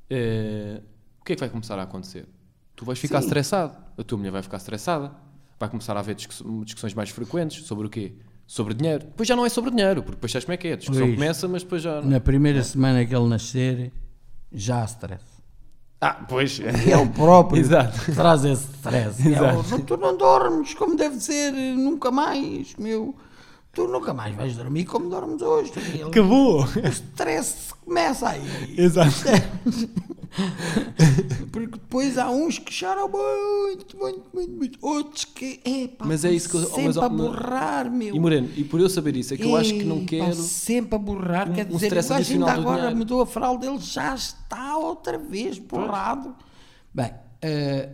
Eh, 0.09 0.82
o 1.19 1.24
que 1.24 1.34
é 1.34 1.36
que 1.36 1.39
vai 1.39 1.49
começar 1.49 1.80
a 1.80 1.84
acontecer? 1.84 2.28
Tu 2.84 2.86
vais 2.86 2.99
ficar 2.99 3.21
Sim. 3.21 3.27
estressado, 3.27 3.77
a 3.97 4.03
tua 4.03 4.17
mulher 4.17 4.31
vai 4.31 4.41
ficar 4.41 4.57
estressada, 4.57 5.09
vai 5.57 5.69
começar 5.69 5.95
a 5.95 6.01
haver 6.01 6.15
discuss- 6.15 6.43
discussões 6.65 6.93
mais 6.93 7.09
frequentes 7.09 7.65
sobre 7.65 7.88
o 7.88 7.89
quê? 7.89 8.11
Sobre 8.45 8.73
dinheiro. 8.73 9.05
Depois 9.05 9.25
já 9.25 9.38
não 9.38 9.45
é 9.45 9.49
sobre 9.49 9.71
dinheiro, 9.71 10.03
porque 10.03 10.17
depois 10.17 10.29
sabes 10.34 10.43
como 10.43 10.53
é 10.53 10.57
que 10.57 10.67
é. 10.67 10.73
A 10.73 10.75
discussão 10.75 11.05
Pois. 11.05 11.15
começa, 11.15 11.47
mas 11.47 11.63
depois 11.63 11.81
já. 11.81 12.01
Na 12.01 12.19
primeira 12.19 12.61
semana 12.61 13.05
que 13.05 13.15
ele 13.15 13.27
nascer, 13.29 13.93
já 14.51 14.81
há 14.81 14.86
stress. 14.86 15.23
Ah, 16.01 16.25
pois. 16.27 16.59
É 16.59 16.97
o 16.97 17.07
próprio 17.07 17.57
Exato. 17.63 18.01
que 18.01 18.11
traz 18.11 18.43
esse 18.43 18.65
stress. 18.75 19.25
É 19.25 19.31
Exato. 19.31 19.75
o, 19.75 19.79
tu 19.81 19.95
não 19.95 20.17
dormes 20.17 20.73
como 20.73 20.97
deve 20.97 21.21
ser, 21.21 21.53
nunca 21.53 22.11
mais, 22.11 22.75
meu. 22.75 23.15
Tu 23.74 23.88
nunca 23.88 24.13
mais 24.13 24.36
vais 24.36 24.55
dormir 24.55 24.86
como 24.86 25.09
dormes 25.09 25.41
hoje. 25.41 25.71
Ele- 25.76 26.03
Acabou! 26.03 26.63
O 26.63 26.88
stress 26.89 27.74
começa 27.84 28.30
aí. 28.30 28.41
Exato. 28.78 29.11
Porque 31.51 31.67
depois 31.67 32.17
há 32.17 32.30
uns 32.30 32.57
que 32.59 32.71
choram 32.74 33.07
muito, 33.09 33.97
muito, 33.97 34.24
muito, 34.34 34.51
muito. 34.51 34.80
Outros 34.82 35.26
que, 35.26 35.59
epá, 35.65 36.05
Mas 36.05 36.24
é 36.26 36.32
isso 36.32 36.49
que 36.49 36.55
eu- 36.55 36.65
sempre 36.65 36.84
mas, 36.86 36.97
a 36.97 37.09
borrar, 37.09 37.91
meu. 37.91 38.15
E 38.15 38.19
Moreno, 38.19 38.49
e 38.55 38.63
por 38.63 38.80
eu 38.80 38.89
saber 38.89 39.15
isso, 39.15 39.34
é 39.34 39.38
que 39.38 39.43
eu 39.43 39.55
acho 39.55 39.74
que 39.74 39.84
não 39.84 40.05
quero. 40.05 40.34
sempre 40.36 40.95
a 40.95 40.97
borrar, 40.99 41.49
um- 41.49 41.53
quer 41.53 41.65
um 41.65 41.69
dizer, 41.69 41.86
stress 41.88 42.11
o 42.11 42.15
gajo 42.15 42.34
ainda 42.34 42.51
agora 42.51 42.76
dinheiro. 42.78 42.97
mudou 42.97 43.21
a 43.21 43.26
fralda, 43.28 43.65
ele 43.65 43.80
já 43.80 44.13
está 44.15 44.78
outra 44.78 45.17
vez 45.17 45.57
borrado. 45.59 46.36
Bem, 46.93 47.11
eh, 47.41 47.89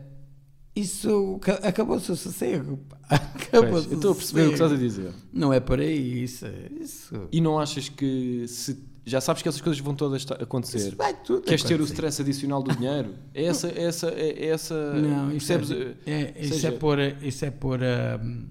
Isso 0.75 1.39
ca- 1.41 1.59
acabou-se 1.63 2.11
o 2.11 2.15
sossego. 2.15 2.79
Acabou-se 3.09 3.89
eu 3.89 3.95
estou 3.95 4.11
a 4.11 4.15
perceber 4.15 4.43
o 4.43 4.47
que 4.49 4.53
estás 4.53 4.71
a 4.71 4.75
dizer. 4.77 5.11
Não 5.33 5.51
é 5.51 5.59
por 5.59 5.79
aí, 5.79 6.23
isso. 6.23 6.45
isso. 6.79 7.27
E 7.31 7.41
não 7.41 7.57
achas 7.59 7.89
que 7.89 8.47
se 8.47 8.77
já 9.05 9.19
sabes 9.19 9.41
que 9.41 9.49
essas 9.49 9.59
coisas 9.61 9.81
vão 9.81 9.95
todas 9.95 10.23
ta- 10.23 10.35
Isso 10.35 10.43
acontecer? 10.43 10.95
vai 10.95 11.15
tudo 11.23 11.41
Queres 11.41 11.63
ter 11.63 11.73
o 11.73 11.77
acontecer. 11.77 11.93
stress 11.93 12.21
adicional 12.21 12.61
do 12.61 12.75
dinheiro? 12.75 13.15
É 13.33 13.45
essa, 13.45 13.67
é 13.67 13.83
essa, 13.83 14.09
é 14.11 14.45
essa. 14.45 14.93
Não, 14.93 15.31
isso, 15.35 15.47
percebes? 15.47 15.71
é, 16.05 16.11
é, 16.11 16.35
isso, 16.39 16.53
seja- 16.53 16.67
é 16.67 16.71
por, 16.71 16.99
isso 16.99 17.45
é 17.45 17.49
por. 17.51 17.79
hum, 17.81 18.45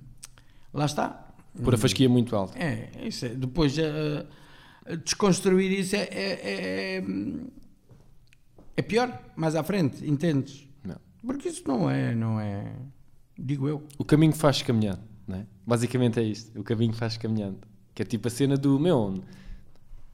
lá 0.75 0.87
está. 0.87 1.25
Por 1.63 1.75
a 1.75 1.79
fasquia 1.79 2.09
muito 2.09 2.35
alta. 2.35 2.59
É, 2.59 2.91
isso 3.07 3.27
é. 3.27 3.29
Depois 3.31 3.77
uh, 3.79 4.27
desconstruir 5.05 5.71
isso 5.79 5.95
é, 5.95 6.01
é, 6.11 6.97
é, 6.99 7.05
é 8.77 8.83
pior, 8.83 9.17
mais 9.37 9.55
à 9.55 9.63
frente, 9.63 10.05
entendes? 10.09 10.68
Porque 11.25 11.49
isso 11.49 11.63
não 11.67 11.91
é, 11.91 12.15
não 12.15 12.41
é. 12.41 12.73
Digo 13.39 13.69
eu. 13.69 13.83
O 13.99 14.05
caminho 14.05 14.33
faz 14.33 14.63
caminhando, 14.63 15.01
não 15.27 15.37
é? 15.39 15.47
Basicamente 15.67 16.19
é 16.19 16.23
isto. 16.23 16.59
O 16.59 16.63
caminho 16.65 16.93
faz 16.93 17.17
caminhando. 17.17 17.59
Que 17.95 18.03
é 18.03 18.05
tipo 18.05 18.29
a 18.29 18.31
cena 18.31 18.57
do 18.57 18.79
meu. 18.79 19.23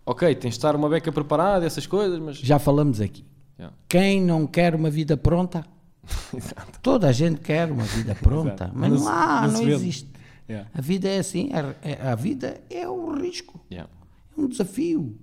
Ok, 0.06 0.34
tens 0.34 0.50
de 0.50 0.56
estar 0.58 0.74
uma 0.76 0.88
beca 0.88 1.10
preparada, 1.12 1.64
essas 1.66 1.86
coisas, 1.86 2.18
mas. 2.18 2.36
Já 2.38 2.58
falamos 2.58 3.00
aqui. 3.00 3.24
Yeah. 3.58 3.76
Quem 3.88 4.20
não 4.20 4.46
quer 4.46 4.74
uma 4.74 4.90
vida 4.90 5.16
pronta? 5.16 5.64
Toda 6.82 7.08
a 7.08 7.12
gente 7.12 7.40
quer 7.40 7.70
uma 7.70 7.84
vida 7.84 8.14
pronta, 8.14 8.70
mas 8.74 8.92
Não 8.92 9.08
há, 9.08 9.46
não 9.48 9.62
existe. 9.68 10.10
Yeah. 10.48 10.68
A 10.74 10.80
vida 10.80 11.08
é 11.08 11.18
assim, 11.18 11.50
é- 11.52 11.92
é- 11.92 12.02
a 12.06 12.14
vida 12.14 12.60
é 12.68 12.86
o 12.88 13.12
risco, 13.14 13.64
Yeah. 13.70 13.90
é 14.36 14.40
um 14.40 14.46
desafio. 14.48 15.16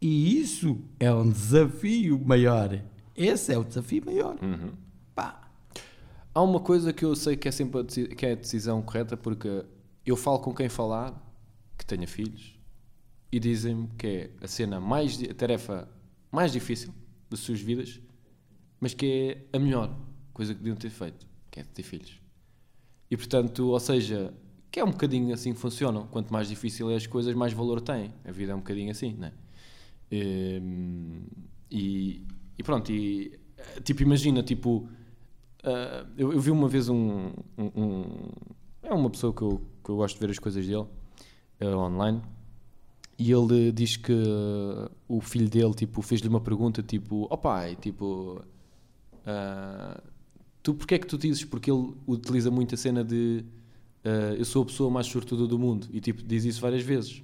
E 0.00 0.40
isso 0.40 0.78
é 0.98 1.12
um 1.12 1.30
desafio 1.30 2.20
maior. 2.24 2.76
Esse 3.14 3.52
é 3.52 3.58
o 3.58 3.62
desafio 3.64 4.02
maior. 4.04 4.36
Uhum. 4.42 4.70
Há 6.34 6.42
uma 6.42 6.60
coisa 6.60 6.92
que 6.92 7.04
eu 7.04 7.14
sei 7.14 7.36
que 7.36 7.48
é 7.48 7.50
sempre 7.50 7.80
a, 7.80 7.82
deci- 7.82 8.08
que 8.08 8.24
é 8.26 8.32
a 8.32 8.34
decisão 8.34 8.80
correta, 8.82 9.16
porque 9.16 9.64
eu 10.06 10.16
falo 10.16 10.38
com 10.40 10.54
quem 10.54 10.68
falar 10.68 11.12
que 11.76 11.84
tenha 11.84 12.06
filhos 12.08 12.58
e 13.32 13.40
dizem-me 13.40 13.88
que 13.98 14.06
é 14.06 14.30
a 14.42 14.48
cena 14.48 14.80
mais 14.80 15.20
a 15.22 15.34
tarefa 15.34 15.88
mais 16.32 16.52
difícil 16.52 16.94
das 17.30 17.40
suas 17.40 17.60
vidas, 17.60 18.00
mas 18.80 18.94
que 18.94 19.06
é 19.52 19.56
a 19.56 19.60
melhor 19.60 19.96
coisa 20.34 20.54
que 20.54 20.60
podiam 20.60 20.76
ter 20.76 20.90
feito, 20.90 21.26
que 21.50 21.60
é 21.60 21.64
ter 21.64 21.82
filhos. 21.82 22.20
E 23.10 23.16
portanto, 23.16 23.68
ou 23.68 23.80
seja, 23.80 24.32
que 24.70 24.80
é 24.80 24.84
um 24.84 24.90
bocadinho 24.90 25.34
assim 25.34 25.52
que 25.52 25.60
funcionam. 25.60 26.06
Quanto 26.08 26.32
mais 26.32 26.48
difícil 26.48 26.90
é 26.90 26.96
as 26.96 27.06
coisas, 27.06 27.34
mais 27.34 27.52
valor 27.52 27.80
têm. 27.80 28.12
A 28.24 28.32
vida 28.32 28.52
é 28.52 28.54
um 28.54 28.58
bocadinho 28.58 28.90
assim, 28.90 29.14
não 29.18 29.28
é? 29.28 29.32
Hum, 30.12 31.22
E, 31.70 32.22
e 32.58 32.62
pronto, 32.62 32.92
e 32.92 33.38
tipo, 33.84 34.02
imagina, 34.02 34.42
tipo, 34.42 34.88
ah, 35.64 36.06
eu, 36.16 36.32
eu 36.32 36.40
vi 36.40 36.50
uma 36.50 36.68
vez 36.68 36.88
um, 36.88 37.30
um- 37.58 37.70
um- 37.76 38.30
É 38.82 38.92
uma 38.92 39.08
pessoa 39.10 39.32
que 39.32 39.42
eu, 39.42 39.60
que 39.84 39.90
eu 39.90 39.96
gosto 39.96 40.14
de 40.18 40.20
ver 40.26 40.30
as 40.32 40.38
coisas 40.38 40.66
dele 40.66 40.86
ah, 41.60 41.76
online. 41.76 42.20
E 43.18 43.30
ele 43.30 43.70
diz 43.72 43.96
que 43.96 44.12
o 45.06 45.20
filho 45.20 45.48
dele 45.48 45.74
tipo, 45.74 46.02
fez-lhe 46.02 46.28
uma 46.28 46.40
pergunta 46.40 46.82
tipo: 46.82 47.26
Ó 47.30 47.36
pai, 47.36 47.76
tipo, 47.76 48.42
ah, 49.26 50.00
tu 50.62 50.74
porquê 50.74 50.96
é 50.96 50.98
que 50.98 51.06
tu 51.06 51.16
dizes? 51.18 51.44
Porque 51.44 51.70
ele 51.70 51.92
utiliza 52.06 52.50
muito 52.50 52.74
a 52.74 52.78
cena 52.78 53.04
de 53.04 53.44
eu 54.36 54.44
sou 54.44 54.62
a 54.62 54.66
pessoa 54.66 54.90
mais 54.90 55.06
sortuda 55.06 55.46
do 55.46 55.56
mundo 55.56 55.86
e 55.92 56.00
tipo, 56.00 56.22
diz 56.24 56.44
isso 56.44 56.60
várias 56.60 56.82
vezes. 56.82 57.22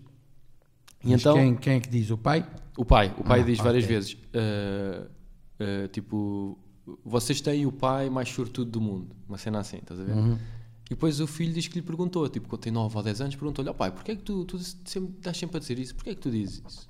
E 1.04 1.10
mas 1.10 1.20
então, 1.20 1.34
quem, 1.34 1.56
quem 1.56 1.72
é 1.74 1.80
que 1.80 1.88
diz? 1.88 2.10
O 2.10 2.18
pai? 2.18 2.48
o 2.76 2.84
pai, 2.84 3.12
o 3.18 3.24
pai 3.24 3.40
Ah, 3.40 3.44
diz 3.44 3.58
várias 3.58 3.82
ok. 3.84 3.96
vezes, 3.96 4.16
tipo, 5.92 6.56
vocês 7.04 7.40
têm 7.40 7.66
o 7.66 7.72
pai 7.72 8.08
mais 8.10 8.28
sortudo 8.28 8.70
do 8.70 8.80
mundo, 8.80 9.14
uma 9.28 9.38
cena 9.38 9.58
assim, 9.60 9.78
estás 9.78 10.00
a 10.00 10.04
ver? 10.04 10.12
Uhum. 10.16 10.34
E 10.86 10.90
depois 10.90 11.20
o 11.20 11.26
filho 11.26 11.52
diz 11.52 11.68
que 11.68 11.74
lhe 11.74 11.82
perguntou, 11.82 12.26
tipo, 12.28 12.48
quando 12.48 12.62
tem 12.62 12.72
9 12.72 12.96
ou 12.96 13.02
10 13.02 13.20
anos, 13.20 13.36
perguntou-lhe, 13.36 13.68
ó 13.68 13.74
pai, 13.74 13.90
porquê 13.90 14.12
é 14.12 14.16
que 14.16 14.22
tu, 14.22 14.44
tu 14.44 14.58
sempre, 14.58 15.10
estás 15.18 15.36
sempre 15.36 15.56
a 15.58 15.60
dizer 15.60 15.78
isso? 15.78 15.94
Porquê 15.94 16.10
é 16.10 16.14
que 16.14 16.20
tu 16.20 16.30
dizes 16.30 16.62
isso? 16.66 16.88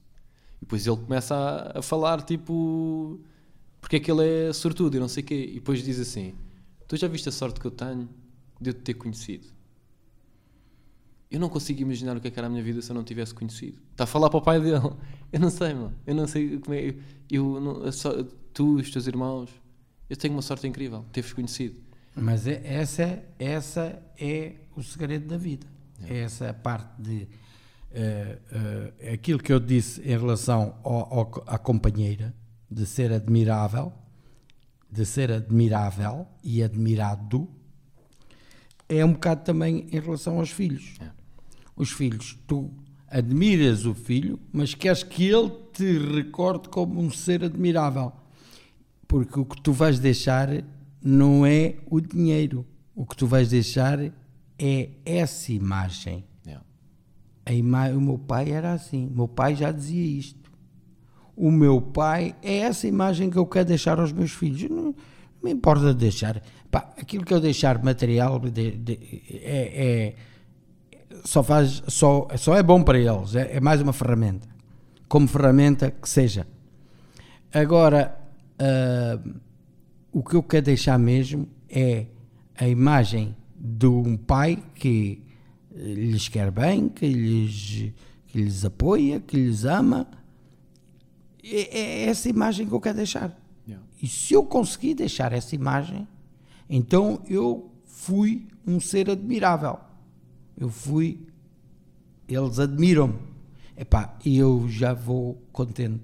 E 0.58 0.60
depois 0.60 0.86
ele 0.86 0.96
começa 0.96 1.34
a, 1.34 1.78
a 1.80 1.82
falar, 1.82 2.22
tipo, 2.22 3.20
porque 3.80 3.96
é 3.96 4.00
que 4.00 4.10
ele 4.10 4.24
é 4.24 4.52
sortudo 4.52 4.96
e 4.96 5.00
não 5.00 5.08
sei 5.08 5.22
o 5.22 5.26
quê. 5.26 5.46
E 5.50 5.54
depois 5.54 5.82
diz 5.82 5.98
assim, 5.98 6.34
tu 6.86 6.96
já 6.96 7.08
viste 7.08 7.28
a 7.28 7.32
sorte 7.32 7.58
que 7.58 7.66
eu 7.66 7.70
tenho 7.70 8.08
de 8.60 8.70
eu 8.70 8.74
te 8.74 8.80
ter 8.80 8.94
conhecido? 8.94 9.46
Eu 11.30 11.38
não 11.38 11.48
consigo 11.48 11.82
imaginar 11.82 12.16
o 12.16 12.20
que 12.20 12.28
é 12.28 12.30
que 12.30 12.38
era 12.38 12.46
a 12.46 12.50
minha 12.50 12.62
vida 12.62 12.80
se 12.80 12.90
eu 12.90 12.94
não 12.94 13.04
tivesse 13.04 13.34
conhecido. 13.34 13.78
Está 13.92 14.04
a 14.04 14.06
falar 14.06 14.30
para 14.30 14.38
o 14.38 14.42
pai 14.42 14.60
dele. 14.60 14.80
Eu 15.30 15.40
não 15.40 15.50
sei, 15.50 15.74
mano. 15.74 15.94
Eu 16.06 16.14
não 16.14 16.26
sei 16.26 16.58
como 16.58 16.74
é. 16.74 16.94
Eu, 17.30 17.60
não, 17.60 17.84
a 17.84 17.92
só- 17.92 18.24
tu 18.54 18.76
os 18.76 18.90
teus 18.90 19.06
irmãos. 19.06 19.50
Eu 20.08 20.16
tenho 20.16 20.34
uma 20.34 20.42
sorte 20.42 20.66
incrível. 20.66 21.04
Teres 21.12 21.32
conhecido. 21.32 21.80
Mas 22.14 22.46
é- 22.46 22.60
essa, 22.64 23.02
é- 23.02 23.24
essa 23.38 24.02
é 24.18 24.54
o 24.76 24.82
segredo 24.82 25.26
da 25.26 25.36
vida. 25.36 25.66
É 26.08 26.18
essa 26.20 26.50
a 26.50 26.54
parte 26.54 27.00
de 27.00 27.28
eh, 27.90 28.38
eh, 29.00 29.12
aquilo 29.14 29.38
que 29.38 29.50
eu 29.52 29.58
disse 29.58 30.00
em 30.02 30.08
relação 30.18 30.74
ao- 30.84 31.14
ao- 31.20 31.44
à 31.46 31.56
companheira, 31.58 32.34
de 32.70 32.84
ser 32.84 33.10
admirável, 33.12 33.92
de 34.90 35.06
ser 35.06 35.32
admirável 35.32 36.26
e 36.44 36.62
admirado, 36.62 37.48
é 38.88 39.02
um 39.04 39.12
bocado 39.14 39.42
também 39.42 39.86
em 39.90 40.00
relação 40.00 40.38
aos 40.38 40.50
filhos. 40.50 40.94
É. 41.00 41.08
Os 41.74 41.90
filhos, 41.90 42.38
tu 42.46 42.70
admiras 43.08 43.86
o 43.86 43.94
filho, 43.94 44.38
mas 44.52 44.74
queres 44.74 45.02
que 45.02 45.24
ele 45.24 45.50
te 45.72 45.98
recorde 45.98 46.68
como 46.68 47.00
um 47.00 47.10
ser 47.10 47.42
admirável. 47.42 48.12
Porque 49.08 49.40
o 49.40 49.44
que 49.46 49.60
tu 49.62 49.72
vais 49.72 49.98
deixar 49.98 50.48
não 51.02 51.44
é 51.46 51.76
o 51.90 52.00
dinheiro. 52.00 52.64
O 52.94 53.06
que 53.06 53.16
tu 53.16 53.26
vais 53.26 53.48
deixar 53.48 53.98
é 54.58 54.90
essa 55.04 55.50
imagem. 55.52 56.24
Yeah. 56.46 56.64
A 57.46 57.52
ima- 57.52 57.88
o 57.88 58.00
meu 58.00 58.18
pai 58.18 58.50
era 58.52 58.72
assim. 58.74 59.06
O 59.06 59.16
meu 59.16 59.28
pai 59.28 59.56
já 59.56 59.72
dizia 59.72 60.04
isto. 60.04 60.50
O 61.34 61.50
meu 61.50 61.80
pai 61.80 62.34
é 62.42 62.58
essa 62.58 62.86
imagem 62.86 63.30
que 63.30 63.38
eu 63.38 63.46
quero 63.46 63.66
deixar 63.68 63.98
aos 63.98 64.12
meus 64.12 64.32
filhos. 64.32 64.68
Não, 64.68 64.82
não 64.82 64.94
me 65.42 65.52
importa 65.52 65.94
deixar. 65.94 66.42
Pá, 66.70 66.92
aquilo 66.98 67.24
que 67.24 67.32
eu 67.32 67.40
deixar 67.40 67.82
material 67.82 68.38
de- 68.40 68.72
de- 68.72 68.98
é, 69.30 69.84
é- 70.10 70.14
só, 71.24 71.42
faz, 71.42 71.82
só, 71.86 72.26
só 72.36 72.54
é 72.56 72.62
bom 72.62 72.82
para 72.82 72.98
eles. 72.98 73.34
É, 73.34 73.56
é 73.56 73.60
mais 73.60 73.80
uma 73.80 73.92
ferramenta. 73.92 74.46
Como 75.08 75.26
ferramenta 75.26 75.90
que 75.90 76.08
seja. 76.08 76.46
Agora, 77.54 78.17
ah, 78.58 79.20
o 80.12 80.22
que 80.22 80.34
eu 80.34 80.42
quero 80.42 80.66
deixar 80.66 80.98
mesmo 80.98 81.48
é 81.68 82.06
a 82.56 82.66
imagem 82.66 83.36
de 83.58 83.86
um 83.86 84.16
pai 84.16 84.62
que 84.74 85.22
eh, 85.74 85.94
lhes 85.94 86.28
quer 86.28 86.50
bem, 86.50 86.88
que 86.88 87.06
lhes, 87.06 87.92
que 88.26 88.38
lhes 88.38 88.64
apoia, 88.64 89.20
que 89.20 89.36
lhes 89.36 89.64
ama. 89.64 90.08
É, 91.42 91.78
é 91.78 92.04
essa 92.06 92.28
imagem 92.28 92.66
que 92.66 92.72
eu 92.72 92.80
quero 92.80 92.96
deixar. 92.96 93.38
Yeah. 93.66 93.84
E 94.02 94.06
se 94.06 94.34
eu 94.34 94.44
conseguir 94.44 94.94
deixar 94.94 95.32
essa 95.32 95.54
imagem, 95.54 96.06
então 96.68 97.20
eu 97.28 97.70
fui 97.84 98.46
um 98.66 98.80
ser 98.80 99.10
admirável. 99.10 99.78
Eu 100.56 100.68
fui. 100.68 101.26
Eles 102.28 102.58
admiram-me. 102.58 103.18
Epá, 103.76 104.18
e 104.24 104.36
eu 104.36 104.68
já 104.68 104.92
vou 104.92 105.40
contente. 105.52 106.02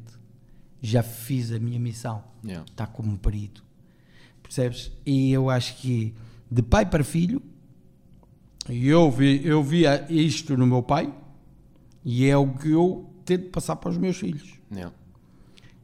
Já 0.80 1.02
fiz 1.02 1.50
a 1.50 1.58
minha 1.58 1.78
missão. 1.78 2.22
Yeah. 2.44 2.64
Está 2.70 2.86
cumprido. 2.86 3.62
Percebes? 4.42 4.92
E 5.04 5.32
eu 5.32 5.48
acho 5.48 5.76
que 5.78 6.14
de 6.50 6.62
pai 6.62 6.84
para 6.86 7.02
filho, 7.02 7.42
eu 8.68 9.10
vi, 9.10 9.44
eu 9.44 9.62
via 9.62 10.06
isto 10.12 10.56
no 10.56 10.66
meu 10.66 10.82
pai, 10.82 11.12
e 12.04 12.26
é 12.26 12.36
o 12.36 12.48
que 12.52 12.70
eu 12.70 13.10
tento 13.24 13.50
passar 13.50 13.76
para 13.76 13.90
os 13.90 13.96
meus 13.96 14.16
filhos. 14.16 14.58
Yeah. 14.70 14.94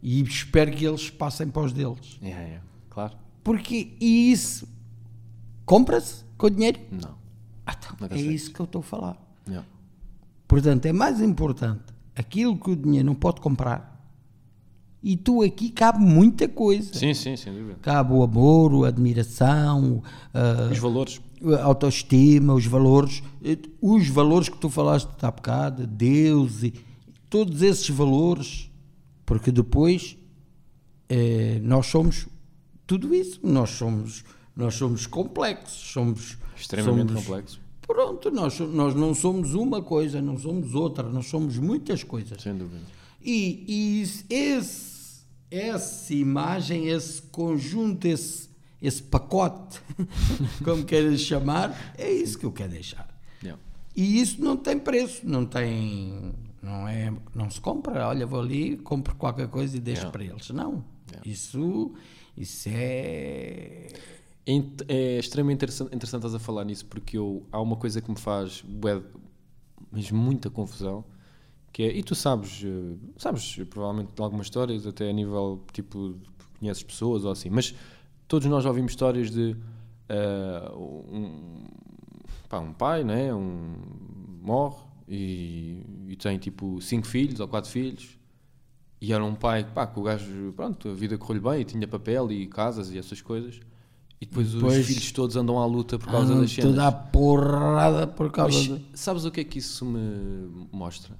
E 0.03 0.23
espero 0.23 0.71
que 0.71 0.85
eles 0.85 1.11
passem 1.11 1.49
para 1.49 1.63
os 1.63 1.73
deles. 1.73 2.19
Yeah. 2.23 2.63
Claro. 2.91 3.17
Porque 3.43 3.95
isso 4.01 4.69
compra-se 5.65 6.25
com 6.37 6.51
dinheiro? 6.51 6.81
Não. 6.91 7.19
Ah, 7.67 7.77
então, 7.77 8.09
é 8.11 8.21
isso 8.21 8.53
que 8.53 8.61
eu 8.61 8.65
estou 8.65 8.81
a 8.81 8.85
falar. 8.85 9.31
Portanto, 10.51 10.85
é 10.87 10.93
mais 10.93 11.21
importante 11.21 11.85
aquilo 12.17 12.59
que 12.59 12.73
o 12.73 12.77
dinheiro 12.77 13.07
não 13.07 13.15
pode 13.15 13.41
comprar. 13.41 13.90
E 15.03 15.17
tu 15.17 15.43
aqui 15.43 15.71
cabe 15.71 15.99
muita 15.99 16.47
coisa. 16.47 16.93
Sim, 16.93 17.15
sim, 17.15 17.35
sem 17.37 17.53
dúvida. 17.55 17.79
Cabe 17.81 18.13
o 18.13 18.23
amor, 18.23 18.85
a 18.85 18.89
admiração, 18.89 20.03
a 20.35 20.71
Os 20.71 20.79
valores. 20.79 21.21
a 21.59 21.63
autoestima, 21.65 22.53
os 22.53 22.67
valores, 22.67 23.23
eh, 23.43 23.57
os 23.81 24.09
valores 24.09 24.49
que 24.51 24.59
tu 24.59 24.69
falaste 24.69 25.09
há 25.23 25.31
bocado, 25.31 25.87
Deus 25.87 26.63
e 26.63 26.75
todos 27.31 27.63
esses 27.63 27.89
valores, 27.89 28.71
porque 29.25 29.51
depois 29.51 30.17
eh, 31.09 31.61
nós 31.63 31.87
somos 31.87 32.27
tudo 32.87 33.15
isso, 33.15 33.41
nós 33.43 33.71
somos, 33.71 34.23
nós 34.55 34.75
somos 34.75 35.07
complexos, 35.07 35.93
somos 35.93 36.37
Extremamente 36.57 37.09
somos- 37.09 37.25
complexo. 37.25 37.61
Pronto, 37.87 38.31
nós, 38.31 38.61
nós 38.61 38.95
não 38.95 39.15
somos 39.15 39.55
uma 39.55 39.83
coisa, 39.83 40.21
não 40.23 40.39
somos 40.39 40.75
outra, 40.75 41.09
nós 41.09 41.27
somos 41.27 41.57
muitas 41.59 42.05
coisas. 42.05 42.41
Sem 42.43 42.55
dúvida. 42.55 42.83
E, 43.23 43.65
e 43.69 44.35
esse, 44.35 45.25
essa 45.51 46.15
imagem, 46.15 46.89
esse 46.89 47.21
conjunto, 47.23 48.07
esse, 48.07 48.49
esse 48.81 49.03
pacote, 49.03 49.81
como 50.65 50.85
queiras 50.85 51.21
chamar, 51.21 51.95
é 51.99 52.11
isso 52.11 52.39
que 52.39 52.47
eu 52.47 52.53
quero 52.53 52.73
deixar. 52.73 53.09
Yeah. 53.43 53.61
E 53.95 54.21
isso 54.21 54.43
não 54.43 54.57
tem 54.57 54.79
preço, 54.79 55.21
não 55.25 55.45
tem. 55.45 56.33
Não, 56.63 56.89
é, 56.89 57.13
não 57.35 57.51
se 57.51 57.61
compra. 57.61 58.09
Olha, 58.09 58.27
vou 58.27 58.41
ali, 58.41 58.77
compro 58.79 59.15
qualquer 59.17 59.49
coisa 59.49 59.77
e 59.77 59.81
deixo 59.81 60.03
Yeah. 60.03 60.13
para 60.13 60.25
eles. 60.25 60.51
Não. 60.51 60.85
Isso, 61.25 61.93
isso 62.37 62.69
é. 62.73 63.89
É, 64.47 64.63
é 64.89 65.19
extremamente 65.19 65.59
interessante, 65.59 65.95
interessante 65.95 66.21
estás 66.21 66.35
a 66.35 66.39
falar 66.39 66.65
nisso 66.65 66.87
porque 66.87 67.17
eu, 67.19 67.47
há 67.53 67.61
uma 67.61 67.77
coisa 67.77 68.01
que 68.01 68.11
me 68.11 68.19
faz 68.19 68.65
mas 69.93 70.11
muita 70.11 70.49
confusão 70.49 71.05
que 71.73 71.83
é, 71.85 71.97
e 71.97 72.03
tu 72.03 72.15
sabes, 72.15 72.63
eh, 72.65 72.97
sabes 73.17 73.57
provavelmente 73.71 74.13
de 74.15 74.23
algumas 74.23 74.47
histórias, 74.47 74.87
até 74.87 75.09
a 75.09 75.13
nível 75.13 75.63
tipo, 75.73 76.15
conheces 76.59 76.83
pessoas 76.83 77.25
ou 77.25 77.31
assim, 77.31 77.49
mas 77.51 77.75
todos 78.27 78.47
nós 78.49 78.63
já 78.65 78.71
ouvimos 78.71 78.93
histórias 78.93 79.31
de 79.31 79.57
eh, 80.09 80.71
um, 80.75 81.65
pá, 82.49 82.59
um 82.59 82.73
pai, 82.73 83.05
né? 83.05 83.33
um, 83.35 83.75
morre 84.43 84.83
e, 85.09 85.83
e 86.09 86.17
tem 86.17 86.39
tipo 86.39 86.81
cinco 86.81 87.07
filhos 87.07 87.41
ou 87.41 87.47
quatro 87.49 87.71
filhos 87.71 88.19
e 89.01 89.13
era 89.13 89.25
um 89.25 89.35
pai 89.35 89.65
pá, 89.65 89.87
que 89.87 89.99
o 89.99 90.03
gajo, 90.03 90.53
pronto, 90.55 90.89
a 90.89 90.93
vida 90.93 91.17
correu-lhe 91.17 91.41
bem 91.49 91.61
e 91.63 91.65
tinha 91.65 91.87
papel 91.89 92.31
e 92.33 92.47
casas 92.47 92.91
e 92.91 92.99
essas 92.99 93.23
coisas. 93.23 93.59
E 94.21 94.27
depois, 94.27 94.53
Depois- 94.53 94.79
os 94.81 94.87
filhos 94.87 95.13
todos 95.13 95.35
andam 95.37 95.59
à 95.59 95.65
luta 95.65 95.99
por 95.99 96.11
causa 96.11 96.35
das 96.39 96.51
cenas. 96.51 96.71
toda 96.73 96.87
a 96.89 96.93
porrada 96.93 98.07
por 98.07 98.31
causa 98.31 98.55
Mas 98.55 98.65
de. 98.79 98.85
sabes 98.93 99.25
o 99.25 99.31
que 99.31 99.41
é 99.41 99.45
que 99.45 99.59
isso 99.59 99.87
me 99.87 100.67
mostra? 100.71 101.17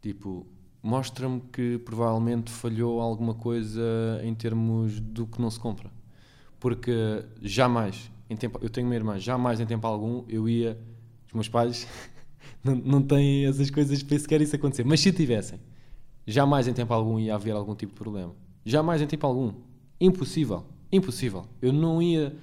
Tipo, 0.00 0.46
mostra-me 0.82 1.40
que 1.52 1.78
provavelmente 1.78 2.50
falhou 2.50 3.00
alguma 3.00 3.34
coisa 3.34 3.82
em 4.22 4.34
termos 4.34 4.98
do 5.00 5.26
que 5.26 5.40
não 5.40 5.50
se 5.50 5.60
compra. 5.60 5.90
Porque 6.58 7.24
jamais, 7.42 8.10
em 8.28 8.36
tempo, 8.36 8.58
eu 8.62 8.70
tenho 8.70 8.86
uma 8.86 8.94
irmã, 8.94 9.18
jamais 9.18 9.60
em 9.60 9.66
tempo 9.66 9.86
algum 9.86 10.24
eu 10.28 10.48
ia. 10.48 10.78
Os 11.28 11.32
meus 11.32 11.48
pais 11.48 11.86
não, 12.64 12.74
não 12.74 13.02
têm 13.02 13.46
essas 13.46 13.70
coisas 13.70 14.02
para 14.02 14.18
sequer 14.18 14.40
isso 14.40 14.56
acontecer. 14.56 14.84
Mas 14.84 15.00
se 15.00 15.12
tivessem, 15.12 15.60
jamais 16.26 16.66
em 16.66 16.72
tempo 16.72 16.92
algum 16.92 17.18
ia 17.18 17.34
haver 17.34 17.52
algum 17.52 17.74
tipo 17.74 17.92
de 17.92 17.98
problema. 17.98 18.34
Jamais 18.64 19.00
em 19.00 19.06
tempo 19.06 19.26
algum. 19.26 19.52
Impossível. 20.00 20.64
Impossível. 20.92 21.46
Eu 21.62 21.72
não 21.72 22.02
ia 22.02 22.34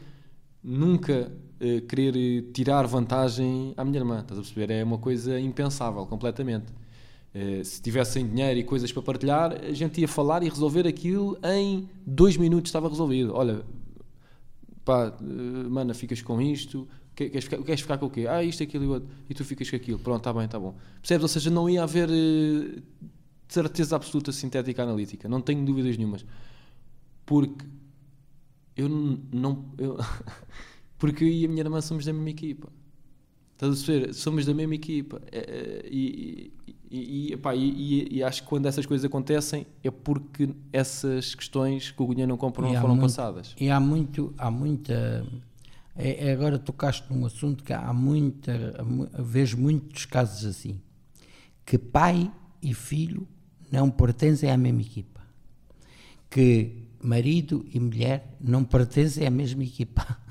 nunca 0.64 1.32
eh, 1.60 1.82
querer 1.82 2.52
tirar 2.54 2.86
vantagem 2.86 3.74
à 3.78 3.84
minha 3.84 4.00
irmã. 4.00 4.20
Estás 4.20 4.40
a 4.40 4.42
perceber? 4.44 4.72
É 4.72 4.84
uma 4.84 4.98
coisa 4.98 5.40
impensável, 5.40 6.06
completamente. 6.06 6.72
Eh, 7.34 7.64
se 7.64 7.82
tivessem 7.82 8.28
dinheiro 8.28 8.60
e 8.60 8.64
coisas 8.64 8.92
para 8.92 9.02
partilhar, 9.04 9.54
a 9.54 9.72
gente 9.74 10.02
ia 10.02 10.08
falar 10.08 10.44
e 10.44 10.50
resolver 10.50 10.88
aquilo 10.88 11.38
em 11.44 11.88
dois 12.06 12.38
minutos 12.38 12.70
estava 12.70 12.90
resolvido. 12.90 13.34
Olha, 13.36 13.64
pá, 14.84 15.16
eh, 15.22 15.70
mana, 15.70 15.94
ficas 15.94 16.22
com 16.22 16.42
isto, 16.42 16.88
que- 17.16 17.30
queres 17.30 17.44
ficar, 17.46 17.64
queres 17.64 17.82
ficar 17.82 17.98
com 17.98 18.06
o 18.08 18.10
quê? 18.10 18.28
Ah, 18.28 18.44
isto, 18.44 18.64
aquilo 18.64 18.84
e 18.86 18.88
outro. 18.88 19.10
E 19.30 19.34
tu 19.34 19.44
ficas 19.46 19.70
com 19.70 19.76
aquilo. 19.76 20.00
Pronto, 20.00 20.20
está 20.20 20.34
bem, 20.34 20.46
está 20.46 20.60
bom. 20.60 20.76
Percebes? 21.02 21.24
Ou 21.24 21.28
seja, 21.30 21.50
não 21.50 21.70
ia 21.70 21.84
haver 21.84 22.10
eh, 22.10 22.82
certeza 23.48 23.96
absoluta 23.96 24.32
sintética 24.32 24.84
analítica. 24.84 25.28
Não 25.28 25.42
tenho 25.42 25.64
dúvidas 25.66 25.98
nenhumas. 25.98 26.26
Porque 27.26 27.66
eu 28.76 28.88
não. 28.90 29.66
Eu, 29.78 29.98
porque 30.98 31.24
eu 31.24 31.28
e 31.28 31.46
a 31.46 31.48
minha 31.50 31.62
irmã 31.62 31.82
somos 31.82 32.06
da 32.06 32.14
mesma 32.14 32.30
equipa. 32.30 32.70
Estás 33.54 33.74
a 33.74 33.76
perceber? 33.86 34.14
Somos 34.14 34.46
da 34.46 34.54
mesma 34.54 34.76
equipa. 34.76 35.22
É, 35.32 35.88
E, 35.92 36.52
e, 36.90 37.30
e, 37.30 37.34
epá, 37.34 37.54
e- 37.56 38.08
e- 38.18 38.24
acho 38.24 38.42
que 38.44 38.48
quando 38.50 38.66
essas 38.66 38.86
coisas 38.86 39.04
acontecem 39.06 39.66
é 39.84 39.92
porque 39.92 40.50
essas 40.72 41.36
questões 41.36 41.92
que 41.92 42.02
o 42.02 42.08
dinheiro 42.10 42.30
não 42.30 42.38
compra 42.38 42.68
E 42.68 42.74
não 42.74 42.82
foram 42.82 42.96
muito- 42.96 43.10
passadas. 43.10 43.56
E 43.60 43.70
há 43.70 43.80
muito, 43.80 44.34
há 44.38 44.50
muita. 44.50 45.26
é- 45.96 46.28
é 46.30 46.32
agora 46.34 46.58
tocaste 46.60 47.12
num 47.12 47.26
assunto 47.26 47.64
que 47.64 47.74
há 47.74 47.92
muita. 47.94 48.54
vejo 49.20 49.58
muitos 49.58 50.06
casos 50.06 50.46
assim. 50.46 50.80
Que 51.66 51.78
pai 51.78 52.32
e 52.62 52.74
filho 52.74 53.28
não 53.72 53.90
pertencem 53.90 54.50
à 54.50 54.56
mesma 54.58 54.82
equipa. 54.82 55.22
Que 56.30 56.84
marido 57.02 57.66
e 57.74 57.80
mulher 57.80 58.36
não 58.40 58.64
pertencem 58.64 59.26
à 59.28 59.30
mesma 59.30 59.64
equipa. 59.64 60.06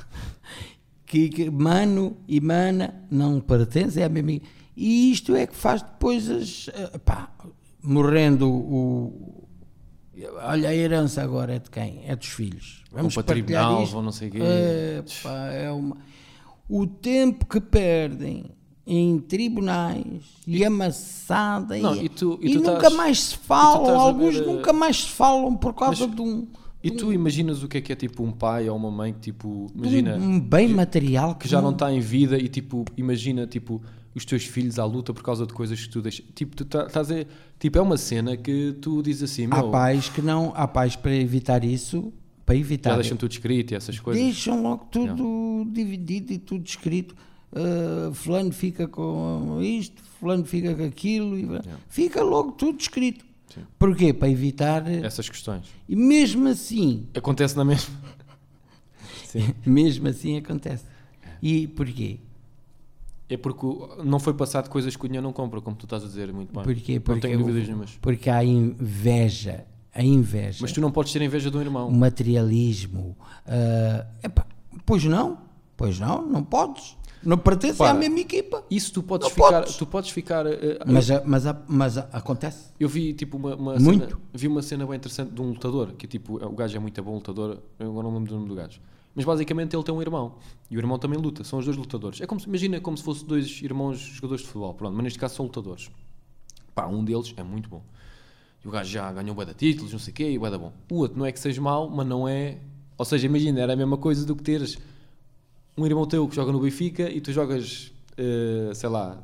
Que, 1.08 1.28
que 1.28 1.48
mano 1.48 2.16
e 2.26 2.40
mana 2.40 2.92
não 3.08 3.40
pertencem 3.40 4.02
à 4.02 4.08
mesma 4.08 4.32
equipa. 4.32 4.52
E 4.76 5.10
isto 5.12 5.34
é 5.34 5.46
que 5.46 5.54
faz 5.56 5.80
depois 5.82 6.28
as. 6.30 6.68
eh, 6.74 6.98
pá, 6.98 7.30
morrendo 7.82 8.48
o, 8.50 9.44
Olha, 10.44 10.70
a 10.70 10.74
herança 10.74 11.22
agora 11.22 11.54
é 11.54 11.58
de 11.58 11.70
quem? 11.70 12.00
É 12.06 12.16
dos 12.16 12.28
filhos. 12.28 12.82
Vamos 12.90 13.14
Vão 13.14 13.22
para 13.22 13.34
tribunal, 13.34 13.82
isto? 13.82 13.92
vão 13.92 14.02
não 14.02 14.12
sei 14.12 14.30
quê. 14.30 14.38
É, 14.40 15.04
pá, 15.22 15.46
é 15.52 15.70
uma... 15.70 15.96
O 16.68 16.86
tempo 16.86 17.44
que 17.46 17.60
perdem 17.60 18.46
em 18.86 19.18
tribunais 19.18 20.22
e 20.46 20.64
amassada 20.64 21.76
Não, 21.76 21.94
e, 21.94 22.06
e 22.06 22.08
tu- 22.08 22.38
e 22.40 22.46
e 22.50 22.52
tu 22.54 22.58
nunca 22.60 22.72
estás- 22.76 22.94
mais 22.94 23.20
se 23.24 23.34
e 23.34 23.38
falam, 23.38 24.00
alguns 24.00 24.34
ver, 24.36 24.42
eh, 24.42 24.46
nunca 24.46 24.72
mais 24.72 24.96
se 25.02 25.08
falam 25.10 25.54
por 25.56 25.74
causa 25.74 26.06
de 26.06 26.20
um, 26.20 26.46
E 26.82 26.90
tu 26.90 27.12
imaginas 27.12 27.62
o 27.62 27.68
que 27.68 27.78
é 27.78 27.80
que 27.80 27.92
é 27.92 27.96
tipo 27.96 28.22
um 28.22 28.30
pai 28.32 28.68
ou 28.70 28.76
uma 28.76 28.90
mãe 28.90 29.12
que 29.12 29.20
tipo, 29.20 29.66
imagina, 29.74 30.16
um 30.16 30.40
bem 30.40 30.68
material 30.68 31.34
que, 31.34 31.40
que 31.42 31.48
já 31.48 31.60
não 31.60 31.72
está 31.72 31.92
em 31.92 32.00
vida 32.00 32.38
e 32.38 32.48
tipo, 32.48 32.84
imagina 32.96 33.46
tipo 33.46 33.82
os 34.16 34.24
teus 34.24 34.44
filhos 34.44 34.78
à 34.78 34.84
luta 34.84 35.12
por 35.12 35.22
causa 35.22 35.46
de 35.46 35.52
coisas 35.52 35.78
que 35.84 35.90
tu 35.90 36.00
deixas. 36.00 36.24
Tipo, 36.34 36.56
tu 36.56 36.64
tá- 36.64 36.86
estás 36.86 37.10
a 37.10 37.24
tipo, 37.58 37.78
é 37.78 37.82
uma 37.82 37.98
cena 37.98 38.36
que 38.36 38.74
tu 38.80 39.02
dizes 39.02 39.30
assim, 39.30 39.44
Há 39.50 39.58
meu, 39.58 39.70
pais 39.70 40.08
que 40.08 40.22
não, 40.22 40.52
há 40.56 40.66
pais 40.66 40.96
para 40.96 41.14
evitar 41.14 41.62
isso, 41.64 42.12
para 42.44 42.54
já 42.54 42.60
evitar. 42.60 42.94
deixam 42.94 43.16
tudo 43.16 43.30
escrito 43.32 43.72
e 43.72 43.74
essas 43.74 44.00
coisas. 44.00 44.22
Deixam 44.22 44.62
logo 44.62 44.86
tudo 44.90 45.66
dividido 45.70 46.32
e 46.32 46.38
tudo 46.38 46.66
escrito. 46.66 47.14
Uh, 47.52 48.12
fulano 48.14 48.52
fica 48.52 48.88
com 48.88 49.60
isto, 49.62 50.02
fulano 50.18 50.44
fica 50.44 50.74
com 50.74 50.84
aquilo, 50.84 51.38
e 51.38 51.46
fica 51.88 52.22
logo 52.22 52.52
tudo 52.52 52.80
escrito. 52.80 53.24
Sim. 53.54 53.60
Porquê? 53.78 54.12
Para 54.12 54.28
evitar. 54.30 54.86
Essas 54.90 55.28
questões. 55.28 55.64
E 55.88 55.94
mesmo 55.94 56.48
assim, 56.48 57.06
Acontece 57.14 57.56
na 57.56 57.64
mesma. 57.64 57.94
Sim. 59.26 59.54
mesmo 59.64 60.08
assim 60.08 60.36
acontece. 60.36 60.84
E 61.42 61.66
porquê? 61.68 62.18
É 63.28 63.36
porque 63.36 63.66
não 64.04 64.20
foi 64.20 64.34
passado 64.34 64.68
coisas 64.68 64.94
que 64.94 65.04
o 65.04 65.08
dinheiro 65.08 65.24
não 65.26 65.32
compra, 65.32 65.60
como 65.60 65.74
tu 65.76 65.84
estás 65.84 66.04
a 66.04 66.06
dizer 66.06 66.32
muito 66.32 66.54
bem. 66.54 66.62
Porquê? 66.62 66.94
Não 66.94 67.00
Porque, 67.02 67.20
tenho 67.22 67.38
dúvidas 67.38 67.66
nenhumas. 67.66 67.98
porque 68.00 68.30
há 68.30 68.44
inveja. 68.44 69.64
A 69.92 70.02
inveja. 70.04 70.58
Mas 70.60 70.72
tu 70.72 70.80
não 70.80 70.90
podes 70.92 71.12
ter 71.12 71.22
inveja 71.22 71.50
de 71.50 71.56
um 71.56 71.60
irmão. 71.60 71.88
o 71.88 71.92
materialismo. 71.92 73.16
uh, 73.46 74.06
epá, 74.22 74.46
pois 74.84 75.04
não, 75.04 75.38
pois 75.76 75.98
não, 75.98 76.22
não 76.26 76.44
podes. 76.44 76.96
Não 77.24 77.38
pertence 77.38 77.82
à 77.82 77.86
Para. 77.86 77.94
mesma 77.98 78.20
equipa. 78.20 78.62
Isso 78.70 78.92
tu 78.92 79.02
podes 79.02 79.26
Não 79.26 79.34
ficar. 79.34 79.62
podes. 79.62 79.76
Tu 79.76 79.86
podes 79.86 80.10
ficar. 80.10 80.46
eh, 80.46 80.78
Mas, 80.86 81.10
a- 81.10 81.22
mas, 81.24 81.46
a- 81.46 81.62
mas 81.66 81.98
a- 81.98 82.08
acontece. 82.12 82.66
Eu 82.78 82.88
vi 82.88 83.12
tipo 83.14 83.36
uma, 83.36 83.56
uma 83.56 83.78
Muito. 83.78 84.04
cena, 84.10 84.20
vi 84.32 84.46
uma 84.46 84.62
cena 84.62 84.86
bem 84.86 84.96
interessante 84.96 85.32
de 85.32 85.40
um 85.42 85.48
lutador, 85.48 85.92
que 85.94 86.06
tipo, 86.06 86.36
o 86.36 86.50
gajo 86.54 86.76
é 86.76 86.78
muito 86.78 87.02
bom 87.02 87.14
lutador, 87.14 87.58
eu 87.80 87.90
agora 87.90 88.04
não 88.06 88.14
lembro 88.14 88.28
do 88.28 88.34
nome 88.36 88.48
do 88.48 88.54
gajo. 88.54 88.78
Mas 89.16 89.24
basicamente 89.24 89.74
ele 89.74 89.82
tem 89.82 89.94
um 89.94 90.00
irmão 90.02 90.34
e 90.70 90.76
o 90.76 90.78
irmão 90.78 90.98
também 90.98 91.18
luta, 91.18 91.42
são 91.42 91.58
os 91.58 91.64
dois 91.64 91.76
lutadores. 91.76 92.20
É 92.20 92.26
como 92.26 92.38
se, 92.38 92.46
imagina 92.46 92.78
como 92.80 92.96
se 92.98 93.02
fossem 93.02 93.26
dois 93.26 93.62
irmãos 93.62 93.98
jogadores 93.98 94.42
de 94.42 94.46
futebol, 94.48 94.74
pronto, 94.74 94.94
mas 94.94 95.04
neste 95.04 95.18
caso 95.18 95.34
são 95.36 95.46
lutadores. 95.46 95.90
Pá, 96.74 96.86
um 96.86 97.02
deles 97.02 97.32
é 97.36 97.42
muito 97.42 97.68
bom. 97.70 97.82
E 98.62 98.68
o 98.68 98.70
gajo 98.70 98.90
já 98.90 99.10
ganhou 99.10 99.34
bué 99.34 99.46
de 99.46 99.54
títulos, 99.54 99.90
não 99.92 99.98
sei 99.98 100.12
o 100.12 100.14
quê, 100.14 100.30
e 100.32 100.38
bué 100.38 100.50
da 100.50 100.58
bom. 100.58 100.70
O 100.90 100.96
outro 100.96 101.18
não 101.18 101.24
é 101.24 101.32
que 101.32 101.40
seja 101.40 101.60
mau, 101.62 101.88
mas 101.88 102.06
não 102.06 102.28
é... 102.28 102.58
Ou 102.98 103.04
seja, 103.06 103.24
imagina, 103.26 103.58
era 103.60 103.72
a 103.72 103.76
mesma 103.76 103.96
coisa 103.96 104.26
do 104.26 104.36
que 104.36 104.42
teres 104.42 104.76
um 105.78 105.86
irmão 105.86 106.06
teu 106.06 106.28
que 106.28 106.36
joga 106.36 106.52
no 106.52 106.60
Benfica 106.60 107.08
e 107.10 107.18
tu 107.20 107.32
jogas, 107.32 107.90
eh, 108.18 108.70
sei 108.74 108.88
lá... 108.90 109.18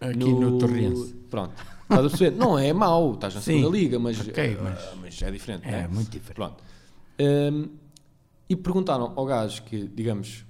Aqui 0.00 0.16
no 0.32 0.58
Torrense. 0.58 1.14
Pronto. 1.30 1.54
Estás 1.82 2.06
a 2.06 2.08
perceber? 2.08 2.36
Não 2.36 2.58
é 2.58 2.72
mau, 2.72 3.14
estás 3.14 3.34
na 3.34 3.40
Sim. 3.40 3.58
segunda 3.58 3.76
liga, 3.76 3.98
mas, 3.98 4.20
Ok, 4.20 4.44
eh, 4.44 4.58
mas- 4.62 4.94
mas 5.00 5.22
é 5.22 5.30
diferente. 5.30 5.66
É 5.66 5.70
né? 5.72 5.88
muito 5.88 6.10
diferente. 6.10 6.34
Pronto. 6.36 6.62
Hum, 7.20 7.68
e 8.48 8.56
perguntaram 8.56 9.12
ao 9.14 9.26
gajo 9.26 9.62
que, 9.64 9.86
digamos, 9.88 10.44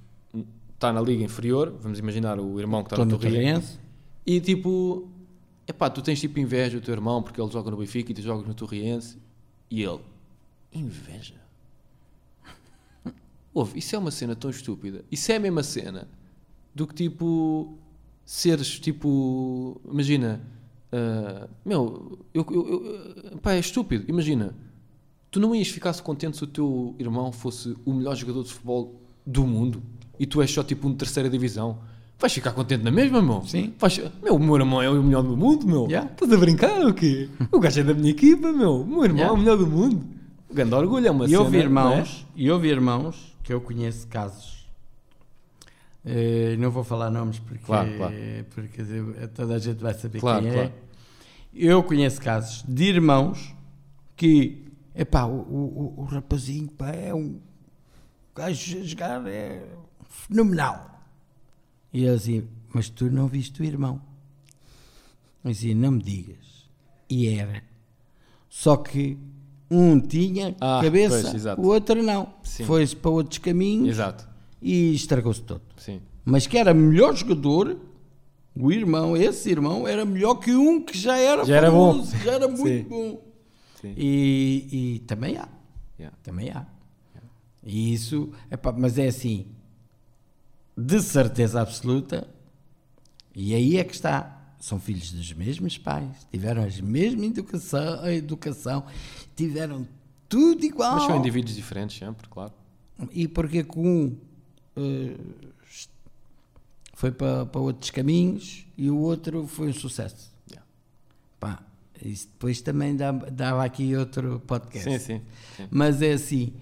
está 0.74 0.92
na 0.92 1.00
liga 1.00 1.22
inferior, 1.24 1.74
vamos 1.80 1.98
imaginar 1.98 2.38
o 2.38 2.58
irmão 2.60 2.82
que 2.82 2.86
está 2.88 2.96
no 3.04 3.18
Torriense, 3.18 3.78
e 4.24 4.40
tipo, 4.40 5.08
epá, 5.66 5.90
tu 5.90 6.00
tens 6.02 6.20
tipo 6.20 6.38
inveja 6.38 6.78
do 6.78 6.84
teu 6.84 6.94
irmão 6.94 7.22
porque 7.22 7.40
ele 7.40 7.50
joga 7.50 7.70
no 7.70 7.76
Benfica 7.76 8.12
e 8.12 8.14
tu 8.14 8.22
jogas 8.22 8.46
no 8.46 8.54
Torriense, 8.54 9.18
e 9.70 9.82
ele, 9.82 10.00
inveja? 10.72 11.34
Ouve, 13.52 13.78
isso 13.78 13.96
é 13.96 13.98
uma 13.98 14.10
cena 14.10 14.36
tão 14.36 14.50
estúpida. 14.50 15.04
Isso 15.10 15.32
é 15.32 15.36
a 15.36 15.40
mesma 15.40 15.62
cena 15.62 16.06
do 16.74 16.86
que 16.86 16.94
tipo 16.94 17.76
seres 18.24 18.78
tipo. 18.78 19.80
Imagina, 19.90 20.40
ah, 20.92 21.48
meu, 21.64 22.18
eu, 22.32 22.46
eu, 22.50 23.24
eu- 23.32 23.38
pá, 23.38 23.54
é 23.54 23.58
estúpido. 23.58 24.04
Imagina, 24.06 24.54
tu 25.30 25.38
não 25.40 25.54
ias 25.54 25.68
ficar 25.68 25.94
contente 26.00 26.36
se 26.36 26.44
o 26.44 26.46
teu 26.46 26.94
irmão 26.98 27.30
fosse 27.32 27.76
o 27.84 27.92
melhor 27.92 28.14
jogador 28.16 28.42
de 28.44 28.50
futebol 28.52 29.00
do 29.26 29.46
mundo 29.46 29.82
e 30.18 30.26
tu 30.26 30.40
és 30.42 30.50
só 30.50 30.62
tipo 30.62 30.88
um 30.88 30.92
de 30.92 30.96
terceira 30.98 31.28
divisão. 31.28 31.78
Vais 32.20 32.32
ficar 32.32 32.50
contente 32.52 32.82
na 32.82 32.90
mesma, 32.90 33.22
meu? 33.22 33.44
Sim. 33.46 33.72
Vais, 33.78 34.00
meu, 34.22 34.34
o 34.34 34.38
meu 34.40 34.56
irmão 34.56 34.82
é 34.82 34.90
o 34.90 35.00
melhor 35.02 35.22
do 35.22 35.36
mundo, 35.36 35.64
meu. 35.66 35.86
Yeah. 35.86 36.10
Estás 36.10 36.32
a 36.32 36.36
brincar 36.36 36.80
ou 36.80 36.92
quê? 36.92 37.28
O 37.52 37.60
gajo 37.60 37.78
é 37.80 37.84
da 37.84 37.94
minha 37.94 38.10
equipa, 38.10 38.50
meu. 38.52 38.80
O 38.80 38.86
meu 38.86 39.04
irmão 39.04 39.18
Yeah. 39.18 39.28
é 39.28 39.32
o 39.32 39.36
melhor 39.38 39.56
do 39.56 39.66
mundo. 39.68 40.04
Grande 40.52 40.74
orgulho 40.74 41.06
é 41.06 41.10
uma 41.12 41.26
E 41.26 41.28
cena. 41.28 41.40
houve 41.42 41.56
é? 41.58 41.60
irmãos, 41.60 42.26
e 42.34 42.50
houve 42.50 42.68
irmãos 42.68 43.36
que 43.44 43.52
eu 43.52 43.60
conheço 43.60 44.06
casos. 44.08 44.66
eh, 46.04 46.56
não 46.58 46.70
vou 46.70 46.82
falar 46.82 47.10
nomes 47.10 47.38
porque, 47.38 47.64
Claro, 47.64 47.90
claro. 47.96 48.14
porque 48.54 48.82
toda 49.34 49.54
a 49.54 49.58
gente 49.58 49.80
vai 49.82 49.94
saber 49.94 50.20
Claro, 50.20 50.42
quem 50.44 50.58
é. 50.58 50.72
Eu 51.54 51.82
conheço 51.82 52.20
casos 52.20 52.64
de 52.66 52.84
irmãos 52.84 53.54
que, 54.16 54.64
epá, 54.98 55.24
o, 55.24 55.32
o, 55.38 55.94
o- 55.98 56.04
rapazinho 56.04 56.68
pá, 56.68 56.90
é 56.90 57.14
um 57.14 57.38
gajo 58.34 58.78
a 58.78 58.82
jogar 58.82 59.26
é 59.26 59.62
fenomenal. 60.08 61.00
E 61.92 62.04
ele 62.04 62.16
dizia, 62.16 62.44
mas 62.74 62.90
tu 62.90 63.10
não 63.10 63.26
viste 63.28 63.62
o 63.62 63.64
irmão? 63.64 64.00
Eu 65.44 65.50
dizia, 65.52 65.74
não 65.74 65.92
me 65.92 66.02
digas. 66.02 66.68
E 67.08 67.28
era. 67.28 67.62
Só 68.50 68.76
que 68.76 69.16
um 69.70 69.98
tinha 70.00 70.54
Ah, 70.60 70.80
cabeça, 70.82 71.30
pois, 71.30 71.44
o 71.58 71.62
outro 71.68 72.02
não. 72.02 72.34
Foi-se 72.66 72.94
para 72.96 73.10
outros 73.10 73.38
caminhos 73.38 73.88
Exato. 73.88 74.28
e 74.60 74.94
estragou-se 74.94 75.42
todo. 75.42 75.62
Sim. 75.76 76.00
Mas 76.24 76.46
que 76.46 76.58
era 76.58 76.74
melhor 76.74 77.14
jogador, 77.16 77.78
o 78.54 78.70
irmão, 78.72 79.16
esse 79.16 79.48
irmão, 79.50 79.86
era 79.88 80.04
melhor 80.04 80.34
que 80.36 80.52
um 80.54 80.82
que 80.82 80.98
já 80.98 81.16
era 81.16 81.44
Já 81.44 81.56
era 81.56 81.70
bom. 81.70 82.02
já 82.04 82.32
era 82.32 82.48
muito 82.48 82.66
Sim. 82.66 82.82
bom. 82.88 83.22
Sim. 83.80 83.94
E, 83.96 84.68
e 84.70 84.98
também 85.00 85.36
há, 85.36 85.48
Yeah. 85.98 86.16
também 86.22 86.50
há. 86.50 86.66
E 87.62 87.92
isso, 87.92 88.32
epá, 88.50 88.72
mas 88.72 88.96
é 88.98 89.08
assim, 89.08 89.46
de 90.76 91.02
certeza 91.02 91.60
absoluta, 91.60 92.28
e 93.34 93.54
aí 93.54 93.76
é 93.76 93.84
que 93.84 93.94
está. 93.94 94.36
São 94.60 94.80
filhos 94.80 95.12
dos 95.12 95.32
mesmos 95.32 95.76
pais, 95.78 96.26
tiveram 96.30 96.62
a 96.62 96.82
mesma 96.82 97.24
educação, 97.26 98.00
a 98.02 98.12
educação 98.12 98.84
tiveram 99.36 99.86
tudo 100.28 100.64
igual. 100.64 100.94
Mas 100.94 101.04
são 101.04 101.16
indivíduos 101.16 101.54
diferentes 101.54 101.96
sempre, 101.96 102.28
claro. 102.28 102.52
E 103.12 103.28
porque 103.28 103.62
que 103.62 103.78
um 103.78 104.16
eh, 104.76 105.16
foi 106.94 107.12
para, 107.12 107.46
para 107.46 107.60
outros 107.60 107.90
caminhos 107.90 108.66
e 108.76 108.90
o 108.90 108.98
outro 108.98 109.46
foi 109.46 109.68
um 109.68 109.72
sucesso. 109.72 110.32
Yeah. 110.50 110.66
Pá, 111.38 111.62
isso 112.02 112.26
depois 112.28 112.60
também 112.60 112.96
dá- 112.96 113.12
dava 113.12 113.64
aqui 113.64 113.94
outro 113.96 114.40
podcast. 114.46 114.90
Sim, 114.90 114.98
sim. 114.98 115.20
sim. 115.56 115.66
Mas 115.70 116.00
é 116.02 116.12
assim, 116.12 116.52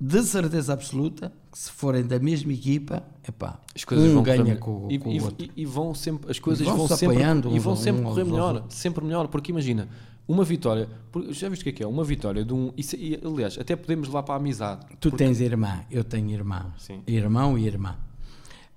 de 0.00 0.22
certeza 0.22 0.72
absoluta, 0.72 1.32
que 1.50 1.58
se 1.58 1.70
forem 1.72 2.04
da 2.06 2.18
mesma 2.20 2.52
equipa, 2.52 3.02
epá, 3.28 3.58
As 3.74 3.84
coisas 3.84 4.10
um 4.10 4.14
vão 4.14 4.22
ganha 4.22 4.56
com, 4.56 4.86
e, 4.90 4.98
com 4.98 5.10
e- 5.10 5.20
o 5.20 5.24
outro. 5.24 5.44
e- 5.44 5.62
e 5.62 5.64
vão 5.64 5.92
sempre 5.94 6.30
as 6.30 6.38
coisas 6.38 6.64
vão-se 6.64 6.78
vão 6.88 6.96
sempre 6.96 7.16
apoiando 7.16 7.56
e 7.56 7.58
vão 7.58 7.74
sempre 7.74 8.02
aos 8.04 8.10
correr 8.10 8.22
aos 8.22 8.30
melhor, 8.30 8.64
sempre 8.68 9.04
melhor, 9.04 9.26
porque 9.28 9.50
imagina, 9.50 9.88
uma 10.28 10.44
vitória, 10.44 10.88
porque 11.10 11.32
já 11.32 11.48
viste 11.48 11.62
o 11.62 11.64
que 11.64 11.70
é 11.70 11.72
que 11.72 11.82
é? 11.82 11.86
Uma 11.86 12.04
vitória 12.04 12.44
de 12.44 12.52
um, 12.54 12.72
isso, 12.76 12.94
e, 12.96 13.18
aliás, 13.24 13.58
até 13.58 13.74
podemos 13.74 14.06
levar 14.08 14.22
para 14.22 14.34
a 14.34 14.36
amizade. 14.36 14.86
Tu 15.00 15.10
tens 15.10 15.40
irmã, 15.40 15.84
eu 15.90 16.04
tenho 16.04 16.30
irmã. 16.30 16.72
Sim. 16.78 17.02
Irmão 17.06 17.58
e 17.58 17.66
irmã. 17.66 17.96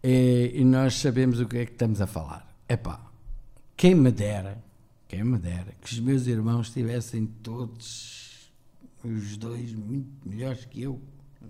E, 0.03 0.53
e 0.55 0.63
nós 0.63 0.95
sabemos 0.95 1.39
o 1.39 1.45
que 1.45 1.57
é 1.57 1.65
que 1.65 1.73
estamos 1.73 2.01
a 2.01 2.07
falar. 2.07 2.47
Epá, 2.67 2.99
quem 3.77 3.93
me 3.93 4.11
dera, 4.11 4.63
quem 5.11 5.25
me 5.25 5.38
dera, 5.38 5.73
que 5.81 5.91
os 5.91 5.99
meus 5.99 6.25
irmãos 6.25 6.67
estivessem 6.67 7.25
todos, 7.43 8.49
os 9.03 9.35
dois, 9.35 9.73
muito 9.73 10.07
melhores 10.25 10.63
que 10.63 10.81
eu. 10.83 11.01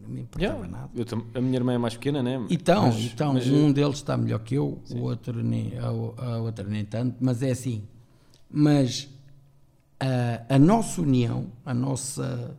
Não 0.01 0.09
me 0.09 0.21
importava 0.21 0.53
Yeah, 0.55 0.67
nada. 0.67 0.89
eu 0.95 1.05
tam- 1.05 1.25
a 1.35 1.39
minha 1.41 1.57
irmã 1.57 1.73
é 1.73 1.77
mais 1.77 1.93
pequena, 1.95 2.23
né? 2.23 2.43
Então, 2.49 2.87
Mas- 2.87 2.99
então 3.05 3.33
mas- 3.35 3.47
um 3.47 3.71
deles 3.71 3.97
está 3.97 4.17
melhor 4.17 4.39
que 4.39 4.55
eu, 4.55 4.81
o 4.89 4.97
outro 5.01 5.43
nem, 5.43 5.77
a, 5.77 5.85
a 5.89 6.37
outra 6.39 6.63
nem 6.67 6.83
tanto, 6.83 7.17
mas 7.19 7.43
é 7.43 7.51
assim. 7.51 7.83
Mas 8.49 9.07
a, 9.99 10.55
a 10.55 10.57
nossa 10.57 10.99
união, 11.01 11.51
a 11.63 11.73
nossa. 11.73 12.57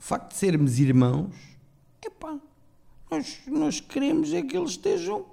O 0.00 0.02
facto 0.02 0.30
de 0.30 0.38
sermos 0.38 0.78
irmãos, 0.80 1.32
epá, 2.04 2.36
nós, 3.10 3.38
nós 3.46 3.78
queremos 3.80 4.32
é 4.32 4.42
que 4.42 4.56
eles 4.56 4.70
estejam 4.70 5.24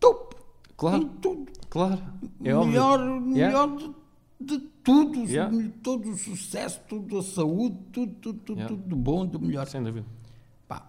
top. 0.00 0.36
Claro. 0.76 1.02
Em 1.02 1.08
tudo. 1.20 1.52
Claro, 1.74 2.00
é 2.40 2.54
melhor 2.54 3.00
óbvio. 3.00 3.20
melhor 3.20 3.76
de, 3.76 3.94
de 4.40 4.58
tudo. 4.84 5.24
Yeah. 5.28 5.52
Todo 5.82 6.08
o 6.10 6.16
sucesso, 6.16 6.80
toda 6.88 7.18
a 7.18 7.22
saúde, 7.22 7.76
tudo, 7.92 8.14
tudo, 8.14 8.38
tudo, 8.38 8.58
Yeah. 8.60 8.76
tudo 8.76 8.88
do 8.88 8.94
bom, 8.96 9.26
do 9.26 9.40
melhor. 9.40 9.66
Sem 9.66 9.82
dúvida. 9.82 10.06
Pá, 10.68 10.86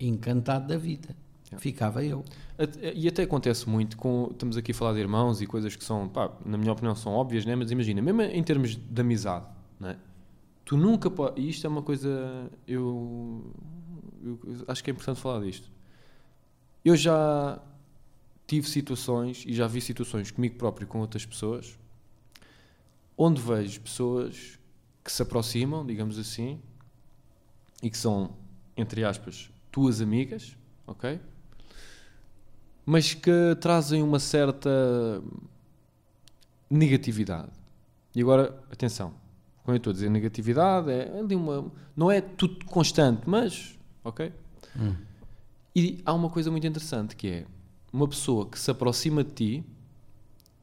encantado 0.00 0.66
da 0.66 0.76
vida. 0.76 1.14
Ficava 1.58 2.04
eu. 2.04 2.24
Até- 2.58 2.92
E 2.92 3.06
até 3.06 3.22
acontece 3.22 3.68
muito 3.68 3.96
com. 3.96 4.28
Estamos 4.32 4.56
aqui 4.56 4.72
a 4.72 4.74
falar 4.74 4.94
de 4.94 4.98
irmãos 5.00 5.40
e 5.40 5.46
coisas 5.46 5.76
que 5.76 5.84
são, 5.84 6.08
pá, 6.08 6.30
na 6.44 6.58
minha 6.58 6.72
opinião, 6.72 6.94
são 6.96 7.12
óbvias, 7.12 7.44
né? 7.46 7.54
mas 7.54 7.70
imagina, 7.70 8.02
mesmo 8.02 8.20
em 8.22 8.42
termos 8.42 8.76
de 8.76 9.00
amizade, 9.00 9.46
né? 9.78 9.96
tu 10.64 10.76
nunca. 10.76 11.08
E 11.36 11.48
isto 11.48 11.64
é 11.66 11.70
uma 11.70 11.82
coisa. 11.82 12.50
Eu, 12.66 13.52
eu 14.24 14.38
acho 14.68 14.82
que 14.82 14.90
é 14.90 14.92
importante 14.92 15.20
falar 15.20 15.40
disto. 15.44 15.70
Eu 16.84 16.96
já 16.96 17.60
tive 18.50 18.68
situações 18.68 19.44
e 19.46 19.54
já 19.54 19.68
vi 19.68 19.80
situações 19.80 20.32
comigo 20.32 20.56
próprio 20.56 20.84
e 20.84 20.88
com 20.88 20.98
outras 20.98 21.24
pessoas 21.24 21.78
onde 23.16 23.40
vejo 23.40 23.80
pessoas 23.80 24.58
que 25.04 25.12
se 25.12 25.22
aproximam, 25.22 25.86
digamos 25.86 26.18
assim, 26.18 26.60
e 27.80 27.88
que 27.88 27.96
são, 27.96 28.32
entre 28.76 29.04
aspas, 29.04 29.52
tuas 29.70 30.00
amigas, 30.00 30.56
ok? 30.84 31.20
Mas 32.84 33.14
que 33.14 33.30
trazem 33.60 34.02
uma 34.02 34.18
certa 34.18 35.22
negatividade. 36.68 37.52
E 38.16 38.20
agora, 38.20 38.60
atenção, 38.72 39.14
quando 39.62 39.76
eu 39.76 39.78
estou 39.78 39.90
a 39.92 39.94
dizer 39.94 40.10
negatividade, 40.10 40.90
é 40.90 41.20
ali 41.20 41.36
uma, 41.36 41.70
não 41.94 42.10
é 42.10 42.20
tudo 42.20 42.64
constante, 42.64 43.28
mas, 43.28 43.78
ok? 44.02 44.32
E 45.76 46.00
há 46.04 46.12
uma 46.12 46.30
coisa 46.30 46.50
muito 46.50 46.66
interessante 46.66 47.14
que 47.14 47.28
é 47.28 47.46
uma 47.92 48.06
pessoa 48.08 48.46
que 48.46 48.58
se 48.58 48.70
aproxima 48.70 49.24
de 49.24 49.30
ti 49.30 49.64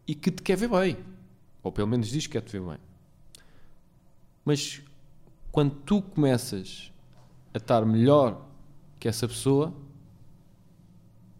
e 0.08 0.16
que 0.16 0.32
te 0.32 0.42
quer 0.42 0.56
ver 0.58 0.70
bem. 0.70 0.98
Ou 1.64 1.72
pelo 1.72 1.88
menos 1.88 2.08
diz 2.08 2.26
que 2.28 2.34
quer 2.34 2.42
te 2.42 2.52
ver 2.58 2.62
bem. 2.66 2.78
Mas 4.46 4.82
quando 5.52 5.72
tu 5.86 6.02
começas 6.02 6.92
a 7.54 7.58
estar 7.58 7.86
melhor 7.86 8.46
que 9.00 9.08
essa 9.08 9.28
pessoa, 9.28 9.74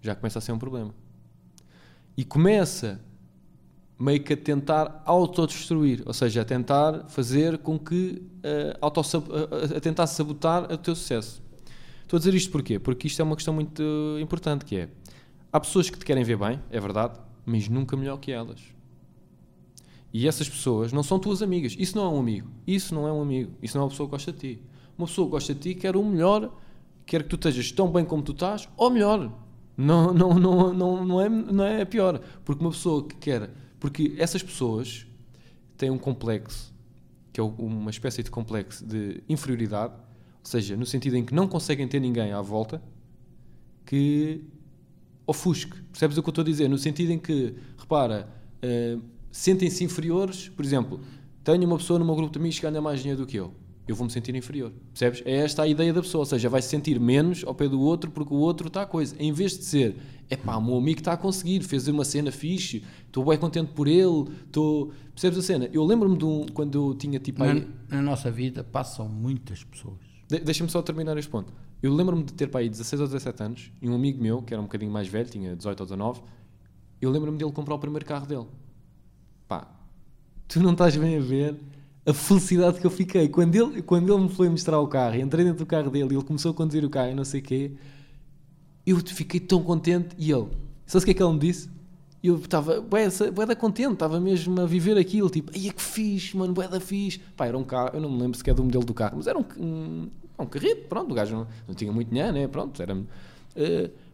já 0.02 0.16
começa 0.16 0.40
a 0.40 0.42
ser 0.42 0.52
um 0.52 0.60
problema. 0.60 0.94
E 2.16 2.24
começa 2.26 3.00
meio 4.00 4.22
que 4.24 4.34
a 4.34 4.38
tentar 4.38 5.02
autodestruir, 5.06 6.04
ou 6.06 6.14
seja, 6.14 6.42
a 6.42 6.46
tentar 6.46 7.08
fazer 7.10 7.58
com 7.60 7.80
que 7.80 8.22
eh, 8.44 8.78
autossab- 8.82 9.28
a, 9.32 9.74
a- 9.74 9.78
a 9.78 9.82
tentar 9.82 10.06
sabotar 10.08 10.72
o 10.72 10.78
teu 10.78 10.96
sucesso. 10.96 11.42
Estou 12.04 12.18
a 12.18 12.20
dizer 12.20 12.34
isto 12.36 12.52
porquê? 12.52 12.78
Porque 12.80 13.08
isto 13.08 13.20
é 13.22 13.24
uma 13.26 13.36
questão 13.36 13.54
muito 13.54 13.82
eh, 14.18 14.22
importante 14.22 14.66
que 14.66 14.78
é 14.78 14.90
há 15.52 15.60
pessoas 15.60 15.90
que 15.90 15.98
te 15.98 16.06
querem 16.06 16.24
ver 16.24 16.38
bem, 16.38 16.60
é 16.70 16.80
verdade, 16.80 17.20
mas 17.46 17.68
nunca 17.68 17.96
melhor 17.96 18.18
que 18.18 18.32
elas. 18.32 18.62
E 20.14 20.28
essas 20.28 20.50
pessoas 20.50 20.92
não 20.92 21.04
são 21.04 21.20
tuas 21.20 21.42
amigas. 21.42 21.76
Isso 21.78 21.96
não 21.96 22.06
é 22.06 22.10
um 22.10 22.20
amigo. 22.20 22.50
Isso 22.66 22.96
não 22.96 23.08
é 23.08 23.12
um 23.12 23.22
amigo. 23.22 23.52
Isso 23.62 23.78
não 23.78 23.84
é 23.84 23.86
uma 23.86 23.90
pessoa 23.92 24.08
que 24.08 24.12
gosta 24.12 24.32
de 24.32 24.40
ti. 24.40 24.62
Uma 24.98 25.08
pessoa 25.08 25.28
que 25.28 25.32
gosta 25.32 25.54
de 25.54 25.60
ti 25.60 25.76
quer 25.76 25.96
o 25.96 26.04
melhor, 26.04 26.56
quer 27.06 27.24
que 27.24 27.30
tu 27.30 27.36
estejas 27.36 27.72
tão 27.72 27.92
bem 27.92 28.06
como 28.06 28.24
tu 28.24 28.32
estás, 28.32 28.68
ou 28.78 28.90
melhor. 28.90 29.32
Não, 29.76 30.14
não, 30.14 30.34
não, 30.34 30.74
não, 30.74 31.06
não, 31.06 31.22
é, 31.22 31.30
não 31.30 31.64
é 31.64 31.86
pior. 31.86 32.20
Porque 32.44 32.64
uma 32.64 32.72
pessoa 32.72 33.08
que 33.08 33.16
quer. 33.16 33.52
Porque 33.80 34.16
essas 34.18 34.42
pessoas 34.42 35.06
têm 35.78 35.92
um 35.92 35.98
complexo, 35.98 36.74
que 37.32 37.40
é 37.40 37.44
uma 37.44 37.92
espécie 37.92 38.24
de 38.24 38.32
complexo 38.32 38.84
de 38.84 39.22
inferioridade, 39.30 39.94
ou 39.94 40.50
seja, 40.50 40.76
no 40.76 40.86
sentido 40.86 41.16
em 41.16 41.24
que 41.24 41.34
não 41.34 41.48
conseguem 41.48 41.88
ter 41.88 42.00
ninguém 42.00 42.32
à 42.32 42.42
volta 42.42 42.82
que 43.86 44.44
ofusque. 45.28 45.76
Percebes 45.92 46.18
o 46.18 46.24
que 46.24 46.30
eu 46.30 46.32
estou 46.32 46.42
a 46.42 46.46
dizer? 46.46 46.68
No 46.70 46.78
sentido 46.78 47.12
em 47.12 47.20
que, 47.20 47.54
repara, 47.78 48.28
eh, 48.62 48.98
sentem-se 49.32 49.84
inferiores, 49.84 50.50
por 50.50 50.64
exemplo, 50.66 51.00
tenho 51.44 51.66
uma 51.66 51.78
pessoa 51.78 52.00
no 52.00 52.06
meu 52.06 52.16
grupo 52.16 52.32
de 52.34 52.40
amigos 52.40 52.58
que 52.58 52.62
ganha 52.66 52.82
mais 52.82 53.02
dinheiro 53.02 53.22
do 53.22 53.28
que 53.28 53.38
eu. 53.38 53.54
Eu 53.88 53.96
vou-me 53.96 54.12
sentir 54.12 54.36
inferior. 54.36 54.74
Percebes? 54.92 55.22
É 55.26 55.38
esta 55.38 55.62
a 55.64 55.68
ideia 55.68 55.94
da 55.94 56.02
pessoa. 56.02 56.22
Ou 56.22 56.26
seja, 56.26 56.50
vai 56.50 56.62
se 56.62 56.68
sentir 56.68 57.00
menos 57.00 57.44
ao 57.46 57.56
pé 57.56 57.70
do 57.70 57.80
outro 57.80 58.12
porque 58.12 58.34
o 58.34 58.38
outro 58.38 58.68
está 58.68 58.82
a 58.82 58.86
coisa. 58.86 59.16
Em 59.18 59.32
vez 59.32 59.58
de 59.58 59.64
ser, 59.64 59.96
é 60.30 60.36
pá, 60.36 60.58
o 60.58 60.62
meu 60.62 60.76
amigo 60.76 61.00
está 61.00 61.14
a 61.14 61.18
conseguir, 61.18 61.62
fez 61.64 61.88
uma 61.88 62.04
cena 62.04 62.30
fixe, 62.30 62.84
estou 63.06 63.24
bem 63.24 63.38
contente 63.38 63.72
por 63.74 63.88
ele, 63.88 64.26
estou. 64.46 64.92
Percebes 65.14 65.40
a 65.40 65.42
cena? 65.42 65.70
Eu 65.72 65.86
lembro-me 65.86 66.18
de 66.18 66.26
um, 66.26 66.46
quando 66.48 66.76
eu 66.90 66.96
tinha 66.96 67.18
tipo. 67.18 67.40
Na, 67.42 67.52
aí- 67.54 67.68
na 67.90 68.02
nossa 68.02 68.30
vida 68.30 68.62
passam 68.62 69.08
muitas 69.08 69.64
pessoas. 69.64 69.96
de- 70.28 70.40
Deixa-me 70.40 70.70
só 70.70 70.82
terminar 70.82 71.18
este 71.18 71.32
ponto. 71.32 71.54
Eu 71.82 71.94
lembro-me 71.94 72.24
de 72.24 72.34
ter 72.34 72.48
para 72.48 72.62
aí 72.62 72.70
16 72.70 73.02
ou 73.02 73.08
17 73.08 73.44
anos 73.44 73.72
e 73.82 73.90
um 73.90 73.94
amigo 73.94 74.22
meu, 74.22 74.42
que 74.42 74.54
era 74.54 74.62
um 74.62 74.66
bocadinho 74.66 74.92
mais 74.92 75.08
velho, 75.08 75.30
tinha 75.30 75.56
18 75.56 75.80
ou 75.80 75.86
19, 75.86 76.22
eu 77.00 77.12
lembro-me 77.12 77.38
dele 77.38 77.52
comprar 77.52 77.76
o 77.76 77.80
primeiro 77.80 78.06
carro 78.06 78.26
dele. 78.26 78.48
Pá, 79.48 79.68
tu 80.48 80.60
não 80.60 80.72
estás 80.72 80.98
bem 80.98 81.18
a 81.18 81.20
ver 81.20 81.56
a 82.06 82.14
felicidade 82.14 82.80
que 82.80 82.88
eu 82.88 82.90
fiquei. 82.90 83.30
Quando 83.30 83.54
ele, 83.54 83.82
quando 83.82 84.12
ele 84.12 84.24
me 84.24 84.30
foi 84.30 84.50
mostrar 84.50 84.80
o 84.80 84.88
carro, 84.88 85.18
entrei 85.18 85.46
dentro 85.46 85.60
do 85.60 85.68
carro 85.68 85.92
dele 85.92 86.14
e 86.14 86.18
ele 86.18 86.24
começou 86.24 86.52
a 86.52 86.54
conduzir 86.54 86.84
o 86.84 86.90
carro 86.90 87.12
e 87.12 87.14
não 87.14 87.26
sei 87.26 87.42
o 87.42 87.44
quê, 87.44 87.72
eu 88.86 88.98
fiquei 88.98 89.40
tão 89.40 89.62
contente. 89.62 90.16
E 90.18 90.32
ele, 90.32 90.48
sabe 90.86 91.04
o 91.04 91.06
que 91.06 91.12
é 91.12 91.14
que 91.14 91.22
ele 91.22 91.34
me 91.34 91.40
disse? 91.40 91.70
Eu 92.24 92.38
estava 92.38 92.82
bué, 92.82 93.08
bué 93.32 93.46
da 93.46 93.56
contente, 93.56 93.94
estava 93.94 94.20
mesmo 94.20 94.60
a 94.60 94.66
viver 94.66 94.98
aquilo, 94.98 95.30
tipo, 95.30 95.52
ai 95.54 95.68
é 95.68 95.72
que 95.72 95.82
fixe, 95.82 96.36
mano, 96.36 96.54
bué 96.54 96.68
da 96.68 96.80
fixe. 96.80 97.20
Pá, 97.36 97.46
era 97.46 97.58
um 97.58 97.64
carro, 97.64 97.92
eu 97.94 98.02
não 98.02 98.10
me 98.10 98.20
lembro 98.20 98.36
sequer 98.36 98.56
do 98.56 98.64
modelo 98.64 98.84
do 98.84 98.94
carro, 98.94 99.18
mas 99.18 99.28
era 99.28 99.38
um 99.38 100.10
um 100.44 100.46
carrito, 100.46 100.88
pronto, 100.88 101.12
o 101.12 101.16
gajo 101.16 101.36
não, 101.36 101.48
não 101.68 101.76
tinha 101.76 101.92
muito 101.92 102.10
dinheiro, 102.10 102.34
né? 102.34 102.48
Pronto, 102.48 102.82
era. 102.82 102.96
Uh, 102.96 103.06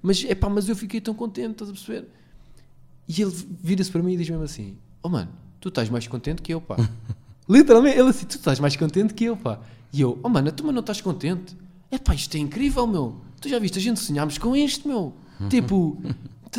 mas, 0.01 0.23
epá, 0.23 0.49
mas 0.49 0.69
eu 0.69 0.75
fiquei 0.75 1.01
tão 1.01 1.13
contente, 1.13 1.51
estás 1.51 1.69
a 1.69 1.73
perceber? 1.73 2.07
E 3.07 3.21
ele 3.21 3.31
vira-se 3.61 3.91
para 3.91 4.01
mim 4.01 4.13
e 4.13 4.17
diz 4.17 4.29
mesmo 4.29 4.43
assim: 4.43 4.77
Oh 5.01 5.09
mano, 5.09 5.29
tu 5.59 5.69
estás 5.69 5.89
mais 5.89 6.07
contente 6.07 6.41
que 6.41 6.53
eu, 6.53 6.61
pá. 6.61 6.77
Literalmente, 7.47 7.99
ele 7.99 8.09
assim: 8.09 8.25
Tu 8.25 8.37
estás 8.37 8.59
mais 8.59 8.75
contente 8.75 9.13
que 9.13 9.25
eu, 9.25 9.35
pá. 9.35 9.59
E 9.91 10.01
eu: 10.01 10.17
Oh 10.23 10.29
mano, 10.29 10.51
tu 10.51 10.63
mas 10.63 10.73
não 10.73 10.81
estás 10.81 11.01
contente? 11.01 11.55
É 11.91 11.97
pá, 11.97 12.15
isto 12.15 12.35
é 12.35 12.39
incrível, 12.39 12.87
meu. 12.87 13.17
Tu 13.41 13.49
já 13.49 13.59
viste, 13.59 13.77
a 13.77 13.81
gente 13.81 13.99
sonhámos 13.99 14.37
com 14.37 14.55
isto, 14.55 14.87
meu. 14.87 15.13
Tipo, 15.49 15.97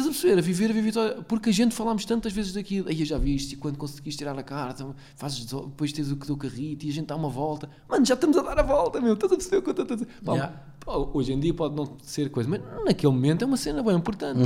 estás 0.00 0.06
a 0.06 0.10
perceber? 0.10 0.38
A 0.38 0.42
viver, 0.42 0.70
a 0.70 0.72
viver. 0.74 1.22
Porque 1.28 1.50
a 1.50 1.52
gente 1.52 1.74
falámos 1.74 2.04
tantas 2.04 2.32
vezes 2.32 2.52
daquilo. 2.52 2.88
Aí 2.88 3.04
já 3.04 3.16
viste, 3.18 3.52
e 3.54 3.56
quando 3.56 3.76
conseguiste 3.76 4.18
tirar 4.18 4.38
a 4.38 4.42
carta, 4.42 4.94
fazes, 5.16 5.44
depois 5.44 5.92
tens 5.92 6.10
o 6.10 6.16
que 6.16 6.26
do 6.26 6.36
carrito 6.36 6.84
e 6.86 6.90
a 6.90 6.92
gente 6.92 7.06
dá 7.06 7.16
uma 7.16 7.28
volta. 7.28 7.68
Mano, 7.88 8.04
já 8.04 8.14
estamos 8.14 8.36
a 8.36 8.42
dar 8.42 8.58
a 8.58 8.62
volta, 8.62 9.00
meu. 9.00 9.14
Estás 9.14 9.32
a 9.32 9.36
perceber 9.36 9.56
o 9.58 9.62
que 9.62 9.68
eu 9.68 9.72
estou 9.72 9.84
a 9.84 9.98
dizer? 9.98 10.08
Pá, 10.24 10.32
Yeah. 10.34 10.62
pá, 10.84 10.92
hoje 10.96 11.32
em 11.32 11.40
dia 11.40 11.54
pode 11.54 11.74
não 11.74 11.96
ser 12.02 12.30
coisa, 12.30 12.48
mas 12.50 12.60
naquele 12.84 13.12
momento 13.12 13.42
é 13.42 13.46
uma 13.46 13.56
cena 13.56 13.82
bem 13.82 13.94
importante. 13.96 14.40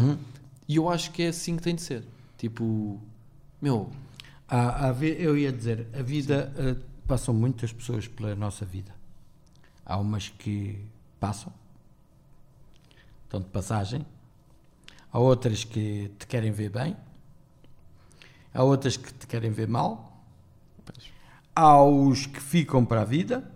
E 0.68 0.76
eu 0.76 0.88
acho 0.88 1.10
que 1.12 1.22
é 1.22 1.28
assim 1.28 1.56
que 1.56 1.62
tem 1.62 1.74
de 1.74 1.82
ser. 1.82 2.04
Tipo, 2.36 3.00
meu, 3.60 3.88
ve- 4.96 5.16
eu 5.18 5.36
ia 5.36 5.50
dizer, 5.52 5.86
a 5.98 6.02
vida, 6.02 6.52
eh, 6.56 6.76
passam 7.06 7.32
muitas 7.34 7.72
pessoas 7.72 8.06
pela 8.06 8.34
nossa 8.34 8.64
vida. 8.64 8.92
Há 9.84 9.96
umas 9.96 10.28
que 10.28 10.78
passam, 11.18 11.50
estão 13.24 13.40
de 13.40 13.46
passagem. 13.48 14.04
Há 15.12 15.18
outras 15.18 15.64
que 15.64 16.10
te 16.18 16.26
querem 16.26 16.52
ver 16.52 16.70
bem. 16.70 16.97
Há 18.52 18.62
outras 18.62 18.97
que 18.97 19.12
te 19.12 19.26
querem 19.26 19.51
ver 19.51 19.68
mal. 19.68 20.24
Há 21.55 21.82
os 21.82 22.26
que 22.26 22.40
ficam 22.40 22.85
para 22.85 23.02
a 23.02 23.05
vida. 23.05 23.51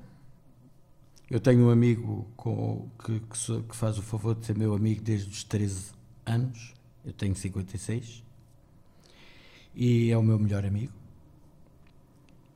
Eu 1.31 1.41
tenho 1.41 1.66
um 1.66 1.70
amigo 1.70 2.27
com- 2.37 2.89
que, 3.05 3.20
que 3.20 3.62
que 3.62 3.77
faz 3.77 3.97
o 3.99 4.03
favor 4.03 4.35
de 4.35 4.45
ser 4.47 4.57
meu 4.57 4.74
amigo 4.74 5.03
desde 5.03 5.31
os 5.31 5.45
13 5.45 5.93
anos. 6.27 6.74
Eu 7.05 7.12
tenho 7.12 7.35
56 7.35 8.23
e 9.74 10.11
é 10.11 10.19
o 10.19 10.23
meu 10.23 10.39
melhor 10.39 10.65
amigo. 10.65 10.93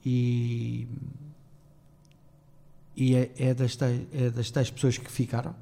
E, 0.05 0.87
e 2.97 3.15
é, 3.17 3.33
é, 3.39 3.55
das 3.55 3.75
tais, 3.77 4.07
é 4.13 4.31
das 4.31 4.51
tais 4.51 4.71
pessoas 4.71 4.99
que 4.99 5.11
ficaram. 5.11 5.55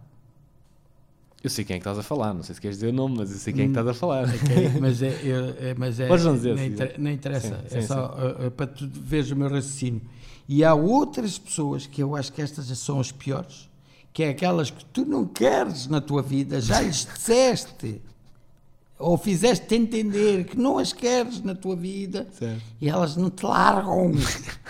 Eu 1.45 1.51
sei 1.51 1.65
quem 1.65 1.77
é 1.77 1.79
que 1.79 1.83
estás 1.83 1.99
a 1.99 2.03
falar. 2.03 2.33
Não 2.35 2.43
sei 2.43 2.55
se 2.55 2.61
queres 2.61 2.79
dizer 2.79 2.89
o 2.89 2.93
nome, 2.93 3.19
mas 3.19 3.31
eu 3.31 3.37
sei 3.37 3.53
quem 3.53 3.63
é 3.63 3.65
que 3.67 3.71
estás 3.73 3.87
a 3.87 3.95
falar. 3.95 4.25
Ok? 4.25 4.81
mas 4.81 5.03
é, 5.03 5.09
é- 5.09 5.71
é- 5.71 5.75
mas 5.77 6.01
é, 6.01 6.09
Podes 6.09 6.25
não 6.25 6.35
dizer, 6.35 6.57
não, 6.57 6.65
inter- 6.65 7.01
interessa, 7.13 7.49
Sim, 7.69 7.77
é 7.77 7.81
sim, 7.83 7.87
só 7.87 8.07
uh, 8.43 8.47
uh, 8.47 8.51
para 8.51 8.67
tu 8.67 8.89
veres 8.93 9.31
o 9.31 9.37
meu 9.37 9.49
raciocínio. 9.49 10.01
E 10.49 10.65
há 10.65 10.75
outras 10.75 11.39
pessoas 11.39 11.87
que 11.87 12.03
eu 12.03 12.17
acho 12.17 12.33
que 12.33 12.43
estas 12.43 12.67
são 12.79 12.99
as 13.01 13.13
piores, 13.13 13.69
que 14.13 14.23
é 14.23 14.31
aquelas 14.31 14.71
que 14.71 14.85
tu 14.87 15.05
não 15.05 15.27
queres 15.27 15.87
na 15.87 16.01
tua 16.01 16.23
vida, 16.23 16.61
já 16.61 16.81
lhes 16.81 17.07
disseste, 17.13 18.01
ou 18.99 19.19
fizeste 19.19 19.75
entender 19.75 20.45
que 20.45 20.57
não 20.57 20.79
as 20.79 20.93
queres 20.93 21.43
na 21.43 21.55
tua 21.55 21.77
vida, 21.77 22.27
Certo. 22.39 22.63
e 22.81 22.89
elas 22.89 23.17
não 23.17 23.29
te 23.31 23.45
largam. 23.45 24.13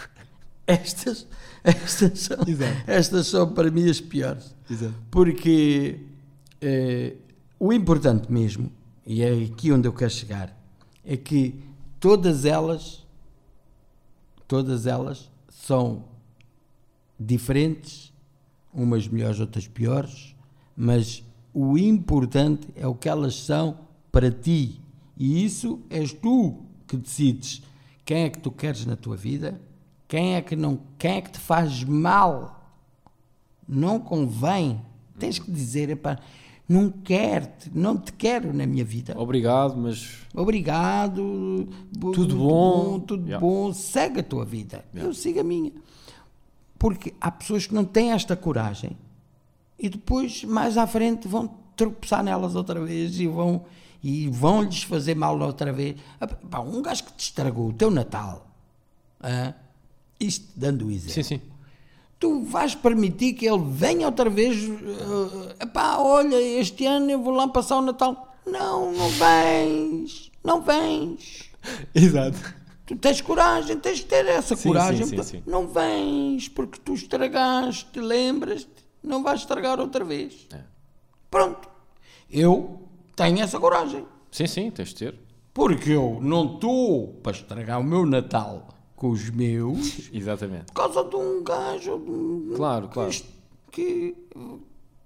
estas, 0.67 1.27
estas, 1.63 2.19
são, 2.21 2.39
Exato. 2.47 2.77
estas 2.87 3.27
são 3.27 3.53
para 3.53 3.71
mim 3.71 3.89
as 3.89 4.01
piores. 4.01 4.55
Exato. 4.71 4.95
Porque 5.11 6.01
eh, 6.67 7.17
o 7.61 7.75
importante 7.75 8.33
mesmo, 8.33 8.73
e 9.07 9.23
é 9.23 9.31
aqui 9.31 9.71
onde 9.71 9.87
eu 9.87 9.93
quero 9.93 10.11
chegar, 10.11 10.59
é 11.05 11.15
que 11.15 11.63
todas 12.01 12.47
elas, 12.47 13.07
todas 14.49 14.87
elas 14.87 15.31
são 15.51 16.07
diferentes, 17.21 18.11
umas 18.73 19.07
melhores, 19.07 19.41
outras 19.41 19.69
piores, 19.69 20.35
mas 20.75 21.23
o 21.53 21.77
importante 21.77 22.67
é 22.75 22.87
o 22.87 22.95
que 22.95 23.11
elas 23.11 23.35
são 23.37 23.79
para 24.11 24.31
ti. 24.31 24.81
E 25.19 25.45
isso 25.45 25.83
és 25.91 26.15
tu 26.15 26.63
que 26.87 26.97
decides 26.97 27.63
quem 28.07 28.23
é 28.23 28.31
que 28.31 28.39
tu 28.39 28.51
queres 28.51 28.87
na 28.87 28.97
tua 28.97 29.17
vida, 29.17 29.61
quem 30.09 30.35
é 30.35 30.41
que 30.41 30.57
não, 30.57 30.81
quem 30.99 31.17
é 31.17 31.21
que 31.21 31.31
te 31.31 31.39
faz 31.39 31.85
mal 31.85 32.73
não 33.69 34.01
convém. 34.01 34.81
Tens 35.19 35.39
que 35.39 35.51
dizer, 35.51 35.91
epá, 35.91 36.19
não 36.69 36.91
quero, 36.91 37.49
não 37.75 37.97
te 37.99 38.13
quero 38.13 38.53
na 38.55 38.67
minha 38.67 38.85
vida. 38.85 39.15
Obrigado, 39.19 39.77
mas 39.77 40.19
Obrigado. 40.35 41.69
bo- 41.97 42.13
Tudo 42.13 42.37
muito 42.37 42.49
bom. 42.49 43.01
tudo 43.01 43.27
Yeah. 43.27 43.39
bom. 43.47 43.73
Segue 43.73 44.21
a 44.21 44.23
tua 44.23 44.45
vida. 44.45 44.85
Eu 44.95 45.13
sigo 45.13 45.41
a 45.41 45.45
minha. 45.45 45.73
Porque 46.79 47.15
há 47.21 47.31
pessoas 47.31 47.67
que 47.67 47.75
não 47.75 47.85
têm 47.85 48.13
esta 48.13 48.35
coragem 48.37 48.97
e 49.79 49.89
depois, 49.89 50.45
mais 50.45 50.77
à 50.79 50.87
frente, 50.87 51.27
vão 51.29 51.49
tropeçar 51.77 52.23
nelas 52.23 52.55
outra 52.55 52.83
vez 52.85 53.19
e 53.19 53.27
vão 53.27 53.65
e 54.03 54.29
vão 54.29 54.63
lhes 54.63 54.83
fazer 54.83 55.15
mal 55.15 55.39
outra 55.41 55.73
vez. 55.73 55.97
Ah, 56.21 56.61
um 56.61 56.83
gajo 56.83 57.05
que 57.05 57.13
te 57.15 57.21
estragou 57.25 57.69
o 57.71 57.73
teu 57.73 57.91
Natal, 57.91 58.47
ah, 59.21 59.55
isto 60.21 60.47
dando 60.55 60.87
o 60.87 60.91
exemplo 60.91 61.13
sim, 61.15 61.23
sim. 61.23 61.41
Tu 62.25 62.43
vais 62.43 62.75
permitir 62.75 63.35
que 63.35 63.47
ele 63.47 63.63
venha 63.69 64.07
outra 64.07 64.31
vez, 64.31 64.57
uh, 64.67 65.51
epá, 65.61 65.99
olha, 65.99 66.41
este 66.41 66.87
ano 66.87 67.11
eu 67.11 67.23
vou 67.23 67.35
lá 67.35 67.47
passar 67.49 67.77
o 67.77 67.83
Natal. 67.83 68.35
Não, 68.47 68.91
não 68.93 69.11
vens, 69.11 70.33
não 70.43 70.63
vens. 70.63 71.51
Exato. 71.95 72.39
Tu 72.87 72.97
tens 72.97 73.21
coragem, 73.21 73.79
tens 73.79 74.01
que 74.01 74.07
ter 74.07 74.25
essa 74.25 74.57
Sim, 74.57 74.69
coragem. 74.69 75.05
sim, 75.05 75.23
sim. 75.23 75.43
Não 75.47 75.69
vens, 75.69 76.49
porque 76.49 76.81
tu 76.83 76.95
estragaste, 76.95 78.01
lembras-te, 78.01 78.71
não 79.03 79.23
vais 79.23 79.41
estragar 79.41 79.79
outra 79.79 80.03
vez. 80.03 80.47
É. 80.51 80.61
Pronto. 81.31 81.69
Eu 82.31 82.89
tenho 83.15 83.41
essa 83.41 83.61
coragem. 83.61 84.07
Sim, 84.31 84.47
sim, 84.47 84.71
tens 84.71 84.89
de 84.89 84.95
ter. 84.95 85.15
Porque 85.53 85.91
eu 85.91 86.21
não 86.23 86.55
estou 86.55 87.09
para 87.23 87.33
estragar 87.33 87.81
o 87.81 87.85
meu 87.85 88.07
Natal 88.07 88.69
com 88.97 89.11
os 89.11 89.29
meus 89.31 90.09
Exatamente. 90.13 90.67
por 90.67 90.75
causa 90.75 91.05
de 91.05 91.17
um 91.17 91.43
gajo 91.43 91.99
de 91.99 92.55
Claro, 92.57 92.89
claro. 92.89 93.11
que, 93.71 94.17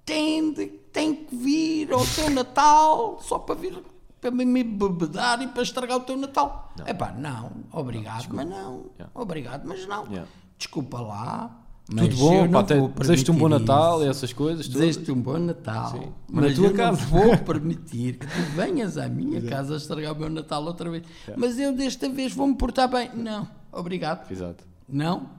tem, 0.04 0.52
de- 0.52 0.66
tem 0.92 1.14
que 1.14 1.34
vir 1.36 1.92
ao 1.92 2.04
teu 2.06 2.30
Natal 2.30 3.18
só 3.22 3.38
para 3.38 3.54
vir 3.54 3.78
para 4.20 4.30
me 4.32 4.64
bebedar 4.64 5.40
e 5.42 5.46
para 5.46 5.62
estragar 5.62 5.96
o 5.98 6.00
teu 6.00 6.16
Natal. 6.16 6.72
É 6.84 6.92
pá, 6.92 7.12
não, 7.12 7.52
obrigado, 7.72 8.26
mas 8.32 8.48
não. 8.48 8.86
Yeah. 8.96 9.10
Obrigado, 9.14 9.62
mas 9.64 9.86
não. 9.86 10.06
Yeah. 10.06 10.28
Desculpa 10.58 11.00
lá. 11.00 11.62
Mas 11.90 12.08
Tudo 12.08 12.16
bom, 12.18 12.48
pá, 12.50 12.66
não 12.74 12.88
desejo-te 12.98 13.30
um 13.30 13.36
bom 13.36 13.48
Natal 13.48 14.02
e 14.04 14.08
essas 14.08 14.32
coisas. 14.32 14.66
Desejo-te 14.68 15.12
um 15.12 15.22
bom 15.22 15.38
Natal. 15.38 15.92
Sim, 15.92 16.12
mas 16.30 16.44
Mas 16.46 16.58
eu 16.58 16.74
casa. 16.74 17.00
não 17.00 17.06
vou 17.08 17.38
permitir 17.46 18.18
que 18.18 18.26
tu 18.26 18.42
venhas 18.56 18.98
à 18.98 19.08
minha 19.08 19.40
casa 19.40 19.74
a 19.74 19.76
estragar 19.76 20.12
o 20.12 20.18
meu 20.18 20.28
Natal 20.28 20.64
outra 20.64 20.90
vez. 20.90 21.04
Mas 21.36 21.56
eu 21.58 21.72
desta 21.72 22.08
vez 22.08 22.32
vou-me 22.34 22.56
portar 22.56 22.88
bem. 22.88 23.10
Não, 23.14 23.48
obrigado. 23.72 24.30
Exato. 24.30 24.64
Não. 24.88 25.30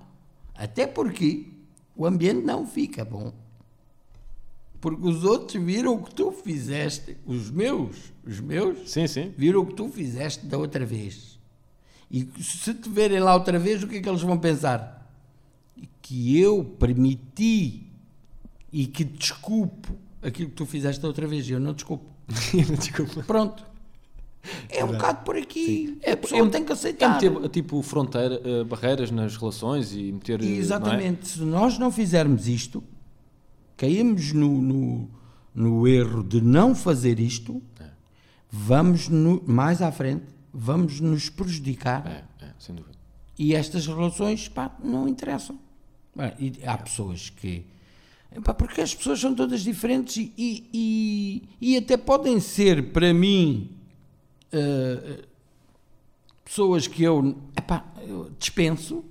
Até 0.56 0.86
porque 0.86 1.48
o 1.96 2.06
ambiente 2.06 2.44
não 2.46 2.66
fica 2.68 3.04
bom. 3.06 3.34
Porque 4.82 5.06
os 5.06 5.24
outros 5.26 5.62
viram 5.62 5.96
o 5.96 6.04
que 6.04 6.16
tu 6.16 6.32
fizeste, 6.32 7.18
os 7.26 7.52
meus, 7.52 8.14
os 8.26 8.40
meus, 8.40 8.90
Sim, 8.90 9.08
sim. 9.08 9.34
viram 9.38 9.62
o 9.62 9.66
que 9.66 9.74
tu 9.74 9.90
fizeste 9.90 10.46
da 10.46 10.58
outra 10.58 10.86
vez. 10.86 11.38
E 12.10 12.28
se 12.42 12.74
te 12.74 12.90
verem 12.90 13.20
lá 13.20 13.34
outra 13.34 13.60
vez, 13.60 13.84
o 13.84 13.88
que 13.88 13.98
é 13.98 14.02
que 14.02 14.08
eles 14.10 14.22
vão 14.22 14.38
pensar? 14.40 15.12
Que 16.02 16.40
eu 16.40 16.64
permiti 16.64 17.88
e 18.72 18.88
que 18.88 19.04
desculpo 19.04 19.96
aquilo 20.22 20.50
que 20.50 20.56
tu 20.56 20.66
fizeste 20.66 21.02
da 21.02 21.08
outra 21.08 21.28
vez 21.28 21.48
e 21.48 21.52
eu 21.54 21.60
não 21.60 21.74
desculpo. 21.74 22.06
Pronto. 23.28 23.69
É 24.70 24.84
um 24.84 24.88
bocado 24.94 25.24
por 25.26 25.36
aqui. 25.38 26.00
A 26.06 26.16
pessoa 26.16 26.46
É- 26.48 26.50
tem 26.50 26.64
que 26.64 26.72
É 26.72 26.74
aceitar. 26.74 27.22
meter 27.22 27.50
tipo 27.50 27.82
fronteira, 27.82 28.42
eh, 28.44 28.64
barreiras 28.64 29.12
nas 29.12 29.36
relações 29.36 29.94
e 29.94 30.12
meter. 30.12 30.42
eh, 30.42 30.46
é? 30.46 30.50
Exatamente. 30.50 31.28
Se 31.28 31.40
nós 31.42 31.78
não 31.78 31.92
fizermos 31.92 32.48
isto, 32.48 32.84
caímos 33.78 34.32
no, 34.34 34.62
no, 34.62 35.10
no 35.54 35.88
erro 35.88 36.24
de 36.24 36.42
não 36.42 36.74
fazer 36.74 37.20
isto, 37.20 37.62
vamos 38.52 39.08
no- 39.10 39.44
mais 39.46 39.82
à 39.82 39.92
frente, 39.92 40.24
vamos 40.54 41.00
nos 41.00 41.30
prejudicar 41.30 42.06
É, 42.08 42.46
é, 42.46 42.50
sem 42.58 42.74
dúvida. 42.76 42.96
e 43.38 43.54
estas 43.54 43.86
relações 43.88 44.48
pá, 44.48 44.76
não 44.84 45.08
interessam. 45.08 45.60
E 46.40 46.54
há 46.66 46.78
pessoas 46.78 47.30
que. 47.30 47.66
Epá, 48.36 48.54
porque 48.54 48.82
as 48.82 48.94
pessoas 48.94 49.20
são 49.20 49.34
todas 49.34 49.62
diferentes 49.62 50.18
e, 50.18 50.34
e, 50.38 50.70
e, 50.74 51.74
e 51.74 51.78
até 51.78 51.98
podem 51.98 52.40
ser, 52.40 52.92
para 52.92 53.14
mim, 53.14 53.72
eh, 54.52 55.26
pessoas 56.44 56.88
que 56.88 57.04
eu, 57.04 57.36
epá, 57.56 57.86
eu 58.08 58.32
dispenso 58.40 59.04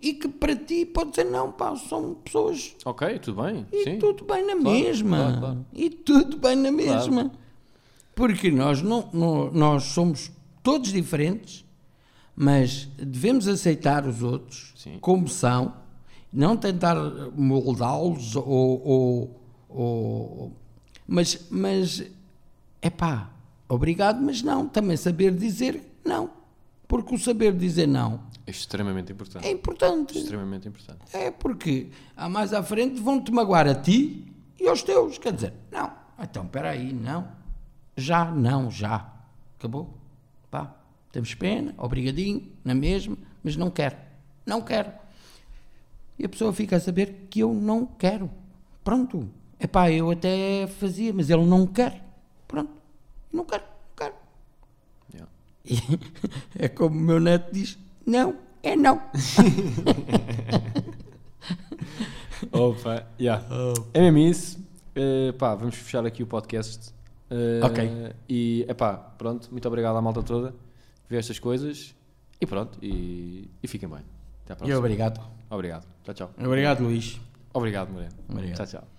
e 0.00 0.14
que 0.14 0.26
para 0.28 0.56
ti 0.56 0.84
pode 0.86 1.14
ser 1.14 1.24
não, 1.24 1.52
pá, 1.52 1.76
são 1.76 2.14
pessoas 2.14 2.74
Ok, 2.84 3.18
tudo 3.20 3.42
bem. 3.42 3.66
e 3.72 3.84
sim. 3.84 3.98
tudo 3.98 4.24
bem 4.24 4.44
na 4.44 4.56
Claro, 4.56 4.62
mesma. 4.78 5.16
claro, 5.16 5.38
claro. 5.40 5.66
E 5.72 5.90
tudo 5.90 6.36
bem 6.38 6.56
na 6.56 6.72
mesma. 6.72 7.30
Porque 8.14 8.50
nós, 8.50 8.82
não, 8.82 9.08
não- 9.12 9.50
nós 9.52 9.84
somos 9.84 10.30
todos 10.62 10.92
diferentes, 10.92 11.64
mas 12.36 12.86
devemos 12.98 13.46
aceitar 13.48 14.06
os 14.06 14.22
outros 14.22 14.72
Sim. 14.76 14.98
como 15.00 15.28
são 15.28 15.80
Não 16.32 16.56
tentar 16.56 16.96
moldá-los 17.36 18.34
ou, 18.36 18.46
ou, 18.48 19.40
ou. 19.68 20.52
Mas, 21.06 21.46
mas. 21.50 22.10
É 22.80 22.88
pá, 22.88 23.30
obrigado, 23.74 24.20
mas 24.20 24.42
não. 24.42 24.68
Também 24.68 24.96
saber 24.96 25.34
dizer 25.34 25.82
não. 26.04 26.30
Porque 26.86 27.14
o 27.14 27.18
saber 27.18 27.54
dizer 27.56 27.86
não 27.86 28.20
É 28.46 28.50
extremamente 28.50 29.12
importante. 29.12 29.46
é 29.46 29.50
importante. 29.50 30.18
Extremamente 30.18 30.68
importante. 30.68 31.00
É 31.12 31.30
porque 31.30 31.88
há 32.16 32.28
mais 32.28 32.52
à 32.52 32.62
frente 32.62 33.00
vão-te 33.00 33.32
magoar 33.32 33.66
a 33.66 33.74
ti 33.74 34.30
e 34.60 34.68
aos 34.68 34.82
teus. 34.82 35.16
Quer 35.16 35.32
dizer, 35.32 35.54
não. 35.70 35.90
Então, 36.20 36.44
espera 36.44 36.70
aí, 36.70 36.92
não. 36.92 37.26
Já, 37.96 38.30
não, 38.30 38.70
já. 38.70 39.10
Acabou. 39.58 39.96
Pá, 40.50 40.74
temos 41.10 41.34
pena, 41.34 41.74
obrigadinho, 41.78 42.46
na 42.64 42.74
mesma, 42.74 43.16
mas 43.42 43.56
não 43.56 43.70
quero. 43.70 43.96
Não 44.44 44.60
quero. 44.60 44.92
E 46.18 46.24
a 46.24 46.28
pessoa 46.28 46.52
fica 46.52 46.76
a 46.76 46.80
saber 46.80 47.26
que 47.30 47.40
eu 47.40 47.54
não 47.54 47.86
quero. 47.86 48.30
Pronto. 48.84 49.28
Epá, 49.58 49.90
eu 49.90 50.10
até 50.10 50.66
fazia, 50.66 51.12
mas 51.12 51.30
ele 51.30 51.44
não 51.46 51.66
quer. 51.66 52.04
Não 53.32 53.44
quero, 53.44 53.62
não 53.64 53.96
quero. 53.96 54.14
Yeah. 55.14 55.32
E 55.64 55.78
é 56.64 56.68
como 56.68 56.96
o 56.96 57.00
meu 57.00 57.18
neto 57.20 57.52
diz: 57.52 57.78
não, 58.06 58.36
é 58.62 58.76
não. 58.76 59.00
Opa, 62.52 63.06
yeah. 63.20 63.44
É 63.94 64.00
mesmo 64.00 64.18
isso. 64.18 64.62
Eh, 64.94 65.32
pá, 65.32 65.54
vamos 65.54 65.74
fechar 65.76 66.04
aqui 66.04 66.22
o 66.22 66.26
podcast. 66.26 66.92
Eh, 67.30 67.60
Ok. 67.62 68.12
E, 68.28 68.66
epá, 68.68 68.94
pronto, 68.94 69.48
muito 69.50 69.66
obrigado 69.68 69.96
à 69.96 70.02
malta 70.02 70.22
toda 70.22 70.50
que 70.50 71.08
vê 71.10 71.16
estas 71.18 71.38
coisas. 71.38 71.94
E 72.40 72.46
pronto, 72.46 72.78
e, 72.82 73.48
e 73.62 73.68
fiquem 73.68 73.88
bem. 73.88 74.00
Até 74.44 74.52
à 74.52 74.54
E 74.54 74.56
próxima. 74.58 74.78
obrigado. 74.78 75.20
Obrigado. 75.48 75.86
Tchau, 76.04 76.14
tchau. 76.14 76.30
Obrigado, 76.44 76.82
Luís. 76.82 77.20
Obrigado, 77.54 77.90
Moreno. 77.90 78.12
Obrigado. 78.28 78.56
Tchau, 78.56 78.66
tchau. 78.80 78.91